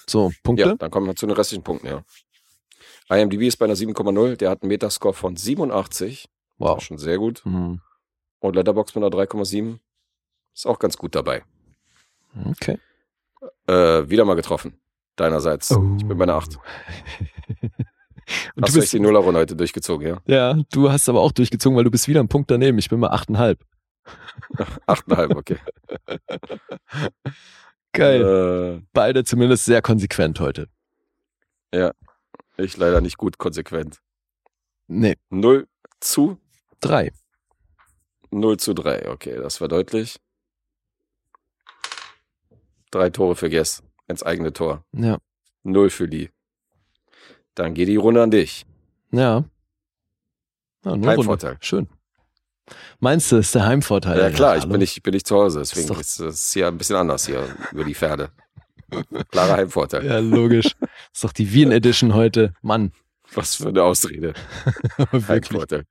So, 0.09 0.31
Punkte? 0.43 0.65
Ja, 0.65 0.75
dann 0.75 0.91
kommen 0.91 1.07
wir 1.07 1.15
zu 1.15 1.27
den 1.27 1.35
restlichen 1.35 1.63
Punkten, 1.63 1.87
ja. 1.87 2.03
IMDb 3.11 3.47
ist 3.47 3.57
bei 3.57 3.65
einer 3.65 3.75
7,0. 3.75 4.37
Der 4.37 4.49
hat 4.49 4.61
einen 4.61 4.69
Metascore 4.69 5.13
von 5.13 5.35
87. 5.35 6.29
Wow. 6.57 6.81
Schon 6.81 6.97
sehr 6.97 7.17
gut. 7.17 7.41
Mhm. 7.45 7.81
Und 8.39 8.55
Letterbox 8.55 8.95
mit 8.95 9.03
einer 9.03 9.13
3,7. 9.13 9.79
Ist 10.53 10.65
auch 10.65 10.79
ganz 10.79 10.97
gut 10.97 11.15
dabei. 11.15 11.43
Okay. 12.45 12.77
Äh, 13.67 14.09
wieder 14.09 14.25
mal 14.25 14.35
getroffen. 14.35 14.79
Deinerseits. 15.15 15.71
Oh. 15.71 15.95
Ich 15.97 16.05
bin 16.05 16.17
bei 16.17 16.23
einer 16.23 16.35
8. 16.35 16.57
Und 18.55 18.63
hast 18.63 18.75
du 18.75 18.79
bist 18.79 18.93
die 18.93 18.99
Nullerrunde 18.99 19.41
heute 19.41 19.55
durchgezogen, 19.57 20.07
ja? 20.07 20.21
Ja, 20.25 20.63
du 20.71 20.89
hast 20.89 21.09
aber 21.09 21.19
auch 21.19 21.33
durchgezogen, 21.33 21.75
weil 21.75 21.83
du 21.83 21.91
bist 21.91 22.07
wieder 22.07 22.21
ein 22.21 22.29
Punkt 22.29 22.49
daneben. 22.49 22.77
Ich 22.77 22.89
bin 22.89 22.99
mal 22.99 23.11
8,5. 23.11 23.57
8,5, 24.87 25.35
okay. 25.35 25.57
Geil. 27.91 28.79
Äh, 28.79 28.81
Beide 28.93 29.25
zumindest 29.25 29.65
sehr 29.65 29.81
konsequent 29.81 30.39
heute. 30.39 30.69
Ja, 31.73 31.91
ich 32.57 32.77
leider 32.77 33.01
nicht 33.01 33.17
gut 33.17 33.37
konsequent. 33.37 34.01
Nee. 34.87 35.15
0 35.29 35.67
zu 35.99 36.37
3. 36.81 37.11
0 38.31 38.57
zu 38.57 38.73
3, 38.73 39.09
okay, 39.09 39.35
das 39.37 39.61
war 39.61 39.67
deutlich. 39.67 40.19
Drei 42.91 43.09
Tore 43.09 43.35
für 43.35 43.49
Guess 43.49 43.83
ins 44.07 44.23
eigene 44.23 44.53
Tor. 44.53 44.83
Ja. 44.91 45.17
Null 45.63 45.89
für 45.89 46.05
Lee. 46.05 46.29
Dann 47.55 47.73
geht 47.73 47.87
die 47.87 47.95
Runde 47.95 48.23
an 48.23 48.31
dich. 48.31 48.65
Ja. 49.11 49.45
ja 50.85 50.91
Heimvorteil. 50.91 51.57
Schön. 51.61 51.87
Meinst 52.99 53.31
du, 53.31 53.37
ist 53.37 53.55
der 53.55 53.65
Heimvorteil? 53.65 54.19
Ja 54.19 54.29
klar, 54.29 54.57
ich 54.57 54.67
bin 54.67 54.79
nicht, 54.79 55.01
bin 55.03 55.13
nicht 55.13 55.27
zu 55.27 55.35
Hause, 55.35 55.59
deswegen 55.59 55.93
ist 55.99 56.19
es 56.19 56.53
hier 56.53 56.67
ein 56.67 56.77
bisschen 56.77 56.95
anders 56.95 57.25
hier 57.25 57.43
über 57.71 57.83
die 57.83 57.95
Pferde. 57.95 58.31
Klarer 59.31 59.57
Heimvorteil. 59.57 60.05
Ja, 60.05 60.19
logisch. 60.19 60.75
ist 61.13 61.23
doch 61.23 61.33
die 61.33 61.51
Wien 61.53 61.71
Edition 61.71 62.13
heute. 62.13 62.53
Mann. 62.61 62.91
Was 63.33 63.55
für 63.55 63.69
eine 63.69 63.83
Ausrede. 63.83 64.33
Heimvorteil. 65.27 65.85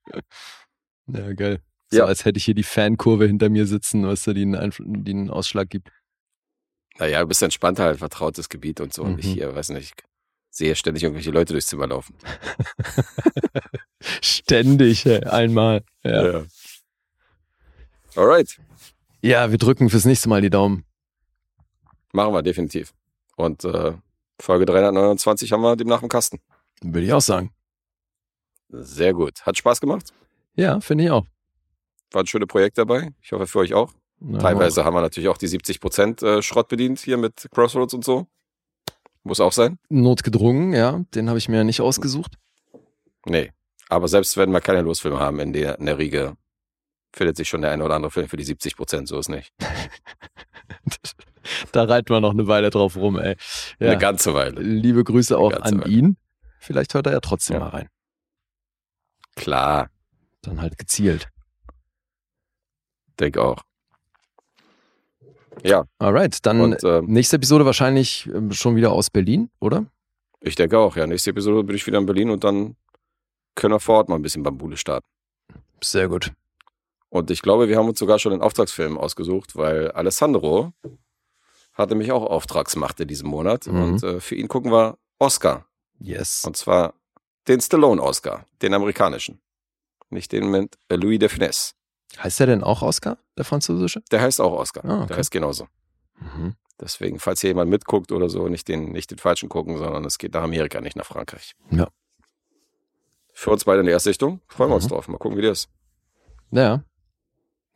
Ja, 1.06 1.32
geil. 1.32 1.60
So 1.90 1.98
ja. 1.98 2.04
als 2.04 2.24
hätte 2.24 2.38
ich 2.38 2.44
hier 2.44 2.54
die 2.54 2.62
Fankurve 2.62 3.26
hinter 3.26 3.48
mir 3.48 3.66
sitzen, 3.66 4.06
was 4.06 4.22
da 4.22 4.32
die 4.32 4.42
einen, 4.42 4.72
die 4.78 5.10
einen 5.10 5.30
Ausschlag 5.30 5.68
gibt. 5.68 5.90
Naja, 6.98 7.20
du 7.20 7.26
bist 7.26 7.42
entspannter, 7.42 7.84
halt 7.84 7.98
vertrautes 7.98 8.48
Gebiet 8.48 8.80
und 8.80 8.92
so. 8.92 9.02
Mhm. 9.02 9.12
Und 9.12 9.18
ich 9.20 9.26
mhm. 9.26 9.32
hier, 9.32 9.54
weiß 9.54 9.70
nicht, 9.70 10.04
sehe 10.50 10.76
ständig 10.76 11.02
irgendwelche 11.02 11.30
Leute 11.30 11.54
durchs 11.54 11.68
Zimmer 11.68 11.86
laufen. 11.86 12.14
ständig, 14.20 15.06
einmal. 15.26 15.82
Ja. 16.04 16.32
ja. 16.32 16.44
Alright. 18.14 18.60
Ja, 19.22 19.50
wir 19.50 19.58
drücken 19.58 19.90
fürs 19.90 20.04
nächste 20.04 20.28
Mal 20.28 20.42
die 20.42 20.50
Daumen. 20.50 20.84
Machen 22.12 22.32
wir 22.34 22.42
definitiv. 22.42 22.92
Und 23.36 23.64
äh, 23.64 23.92
Folge 24.40 24.66
329 24.66 25.52
haben 25.52 25.62
wir 25.62 25.76
demnach 25.76 26.02
im 26.02 26.08
Kasten. 26.08 26.40
Würde 26.82 27.06
ich 27.06 27.12
auch 27.12 27.20
sagen. 27.20 27.52
Sehr 28.68 29.12
gut. 29.12 29.42
Hat 29.42 29.56
Spaß 29.56 29.80
gemacht? 29.80 30.12
Ja, 30.54 30.80
finde 30.80 31.04
ich 31.04 31.10
auch. 31.10 31.26
War 32.12 32.22
ein 32.22 32.26
schönes 32.26 32.48
Projekt 32.48 32.78
dabei. 32.78 33.10
Ich 33.22 33.32
hoffe 33.32 33.46
für 33.46 33.60
euch 33.60 33.74
auch. 33.74 33.92
Ja, 34.20 34.38
Teilweise 34.38 34.80
auch. 34.80 34.84
haben 34.84 34.94
wir 34.94 35.00
natürlich 35.00 35.28
auch 35.28 35.38
die 35.38 35.48
70% 35.48 36.24
äh, 36.24 36.42
Schrott 36.42 36.68
bedient 36.68 36.98
hier 36.98 37.16
mit 37.16 37.48
Crossroads 37.52 37.94
und 37.94 38.04
so. 38.04 38.26
Muss 39.22 39.40
auch 39.40 39.52
sein. 39.52 39.78
Notgedrungen, 39.88 40.72
ja. 40.72 41.04
Den 41.14 41.28
habe 41.28 41.38
ich 41.38 41.48
mir 41.48 41.64
nicht 41.64 41.80
ausgesucht. 41.80 42.36
Nee. 43.26 43.52
Aber 43.88 44.08
selbst 44.08 44.36
wenn 44.36 44.50
wir 44.50 44.60
keine 44.60 44.82
Losfilme 44.82 45.18
haben 45.18 45.40
in 45.40 45.52
der, 45.52 45.78
in 45.78 45.86
der 45.86 45.98
Riege, 45.98 46.36
findet 47.12 47.36
sich 47.36 47.48
schon 47.48 47.62
der 47.62 47.72
eine 47.72 47.84
oder 47.84 47.96
andere 47.96 48.10
Film 48.10 48.28
für 48.28 48.36
die 48.36 48.44
70 48.44 48.76
Prozent. 48.76 49.08
So 49.08 49.18
ist 49.18 49.28
nicht. 49.28 49.52
da 51.72 51.84
reiten 51.84 52.10
wir 52.10 52.20
noch 52.20 52.32
eine 52.32 52.46
Weile 52.46 52.70
drauf 52.70 52.96
rum, 52.96 53.18
ey. 53.18 53.36
Ja. 53.78 53.88
Eine 53.88 53.98
ganze 53.98 54.34
Weile. 54.34 54.60
Liebe 54.60 55.04
Grüße 55.04 55.36
auch 55.36 55.52
an 55.52 55.80
Weile. 55.82 55.90
ihn. 55.90 56.16
Vielleicht 56.58 56.94
hört 56.94 57.06
er 57.06 57.12
ja 57.12 57.20
trotzdem 57.20 57.54
ja. 57.54 57.60
mal 57.60 57.68
rein. 57.68 57.88
Klar. 59.36 59.90
Dann 60.42 60.60
halt 60.60 60.78
gezielt. 60.78 61.28
Denk 63.18 63.36
auch. 63.38 63.62
Ja. 65.62 65.84
Alright, 65.98 66.44
dann 66.46 66.60
Und, 66.60 66.84
äh, 66.84 67.02
nächste 67.02 67.36
Episode 67.36 67.66
wahrscheinlich 67.66 68.26
ähm, 68.26 68.52
schon 68.52 68.76
wieder 68.76 68.92
aus 68.92 69.10
Berlin, 69.10 69.50
oder? 69.60 69.86
Ich 70.40 70.54
denke 70.54 70.78
auch, 70.78 70.96
ja. 70.96 71.06
Nächste 71.06 71.30
Episode 71.30 71.64
bin 71.64 71.76
ich 71.76 71.86
wieder 71.86 71.98
in 71.98 72.06
Berlin 72.06 72.30
und 72.30 72.44
dann 72.44 72.76
können 73.54 73.74
wir 73.74 73.80
vor 73.80 73.96
Ort 73.98 74.08
mal 74.08 74.16
ein 74.16 74.22
bisschen 74.22 74.42
Bambule 74.42 74.76
starten. 74.76 75.06
Sehr 75.82 76.08
gut. 76.08 76.32
Und 77.10 77.30
ich 77.30 77.42
glaube, 77.42 77.68
wir 77.68 77.76
haben 77.76 77.88
uns 77.88 77.98
sogar 77.98 78.18
schon 78.18 78.32
den 78.32 78.40
Auftragsfilm 78.40 78.96
ausgesucht, 78.96 79.56
weil 79.56 79.90
Alessandro 79.90 80.72
hatte 81.72 81.94
mich 81.94 82.12
auch 82.12 82.24
Auftragsmacht 82.24 83.00
in 83.00 83.08
diesem 83.08 83.28
Monat. 83.28 83.66
Mhm. 83.66 83.82
Und 83.82 84.02
äh, 84.02 84.20
für 84.20 84.34
ihn 84.34 84.48
gucken 84.48 84.72
wir 84.72 84.98
Oscar. 85.18 85.66
Yes. 85.98 86.44
Und 86.46 86.56
zwar 86.56 86.94
den 87.48 87.60
Stallone-Oscar, 87.60 88.46
den 88.62 88.74
amerikanischen. 88.74 89.40
Nicht 90.08 90.32
den 90.32 90.50
mit 90.50 90.76
Louis 90.90 91.18
de 91.18 91.28
Finesse. 91.28 91.72
Heißt 92.18 92.40
der 92.40 92.48
denn 92.48 92.64
auch 92.64 92.82
Oscar, 92.82 93.18
der 93.36 93.44
französische? 93.44 94.02
Der 94.10 94.20
heißt 94.20 94.40
auch 94.40 94.52
Oscar. 94.52 94.84
Ah, 94.84 94.98
okay. 94.98 95.06
Der 95.08 95.16
heißt 95.18 95.30
genauso. 95.30 95.68
Mhm. 96.18 96.56
Deswegen, 96.80 97.18
falls 97.20 97.40
hier 97.40 97.50
jemand 97.50 97.70
mitguckt 97.70 98.10
oder 98.10 98.28
so, 98.28 98.48
nicht 98.48 98.66
den, 98.66 98.92
nicht 98.92 99.10
den 99.10 99.18
falschen 99.18 99.48
gucken, 99.48 99.76
sondern 99.78 100.04
es 100.04 100.18
geht 100.18 100.32
nach 100.32 100.42
Amerika, 100.42 100.80
nicht 100.80 100.96
nach 100.96 101.06
Frankreich. 101.06 101.54
Ja. 101.70 101.88
Für 103.32 103.50
uns 103.50 103.64
beide 103.64 103.80
in 103.80 103.86
der 103.86 103.94
Erstsichtung. 103.94 104.40
Freuen 104.48 104.70
wir 104.70 104.74
uns 104.74 104.84
mhm. 104.84 104.88
drauf. 104.88 105.08
Mal 105.08 105.18
gucken, 105.18 105.38
wie 105.38 105.42
das 105.42 105.60
ist. 105.60 105.68
Ja. 106.50 106.82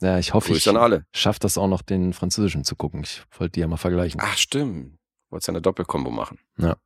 Ja, 0.01 0.19
ich 0.19 0.35
hoffe, 0.35 0.53
ich 0.53 0.69
alle. 0.69 1.07
schaffe 1.13 1.41
das 1.41 1.57
auch 1.57 1.69
noch, 1.69 1.83
den 1.83 2.13
französischen 2.13 2.65
zu 2.65 2.77
gucken. 2.77 3.03
Ich 3.05 3.23
wollte 3.39 3.53
die 3.53 3.61
ja 3.61 3.67
mal 3.67 3.77
vergleichen. 3.77 4.21
Ach, 4.23 4.37
stimmt. 4.37 4.99
Wolltest 5.31 5.49
ja 5.49 5.53
eine 5.53 5.63
Doppelkombo 5.63 6.11
machen. 6.11 6.39
Ja. 6.59 6.77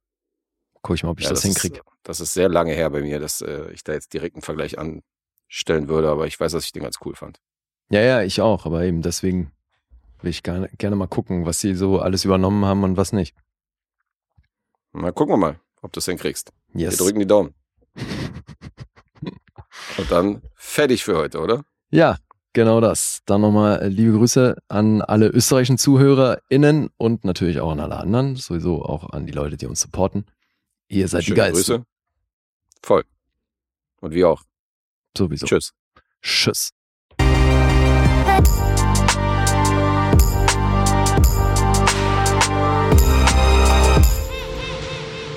Guck 0.82 0.96
ich 0.96 1.02
mal, 1.02 1.10
ob 1.10 1.18
ich 1.18 1.24
ja, 1.24 1.30
das, 1.30 1.42
das 1.42 1.46
hinkriege. 1.46 1.80
Das 2.02 2.20
ist 2.20 2.32
sehr 2.32 2.48
lange 2.48 2.72
her 2.72 2.90
bei 2.90 3.00
mir, 3.00 3.18
dass 3.18 3.40
äh, 3.40 3.70
ich 3.72 3.82
da 3.82 3.92
jetzt 3.92 4.12
direkt 4.12 4.36
einen 4.36 4.42
Vergleich 4.42 4.78
anstellen 4.78 5.88
würde, 5.88 6.08
aber 6.08 6.26
ich 6.26 6.38
weiß, 6.38 6.52
dass 6.52 6.64
ich 6.64 6.72
den 6.72 6.82
ganz 6.82 6.96
cool 7.04 7.14
fand. 7.14 7.40
Ja, 7.90 8.00
ja, 8.00 8.22
ich 8.22 8.40
auch, 8.40 8.66
aber 8.66 8.84
eben 8.84 9.02
deswegen 9.02 9.52
will 10.20 10.30
ich 10.30 10.42
gerne, 10.42 10.68
gerne 10.78 10.96
mal 10.96 11.08
gucken, 11.08 11.46
was 11.46 11.60
sie 11.60 11.74
so 11.74 12.00
alles 12.00 12.24
übernommen 12.24 12.64
haben 12.64 12.84
und 12.84 12.96
was 12.96 13.12
nicht. 13.12 13.34
Na, 14.92 15.10
gucken 15.10 15.34
wir 15.34 15.38
mal, 15.38 15.60
ob 15.82 15.92
du 15.92 15.98
es 15.98 16.06
hinkriegst. 16.06 16.52
Yes. 16.74 16.98
Wir 16.98 17.06
drücken 17.06 17.20
die 17.20 17.26
Daumen. 17.26 17.54
und 19.98 20.10
dann 20.10 20.42
fertig 20.54 21.04
für 21.04 21.16
heute, 21.16 21.40
oder? 21.40 21.64
Ja, 21.90 22.18
genau 22.52 22.80
das. 22.80 23.20
Dann 23.26 23.40
nochmal 23.40 23.80
äh, 23.80 23.88
liebe 23.88 24.12
Grüße 24.12 24.56
an 24.68 25.02
alle 25.02 25.28
österreichischen 25.28 25.78
ZuhörerInnen 25.78 26.90
und 26.96 27.24
natürlich 27.24 27.60
auch 27.60 27.70
an 27.70 27.80
alle 27.80 27.96
anderen, 27.96 28.36
sowieso 28.36 28.84
auch 28.84 29.10
an 29.10 29.26
die 29.26 29.32
Leute, 29.32 29.56
die 29.56 29.66
uns 29.66 29.80
supporten. 29.80 30.26
Ihr 30.88 31.08
seid 31.08 31.24
Schöne 31.24 31.34
die 31.34 31.40
Geilsten. 31.40 31.76
Grüße. 31.76 31.86
Voll. 32.82 33.04
Und 34.00 34.12
wir 34.12 34.28
auch. 34.28 34.42
Sowieso. 35.16 35.46
Tschüss. 35.46 35.72
Tschüss. 36.22 36.70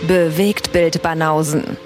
Bewegt 0.07 0.71
Bild 0.73 1.01
Banausen. 1.01 1.77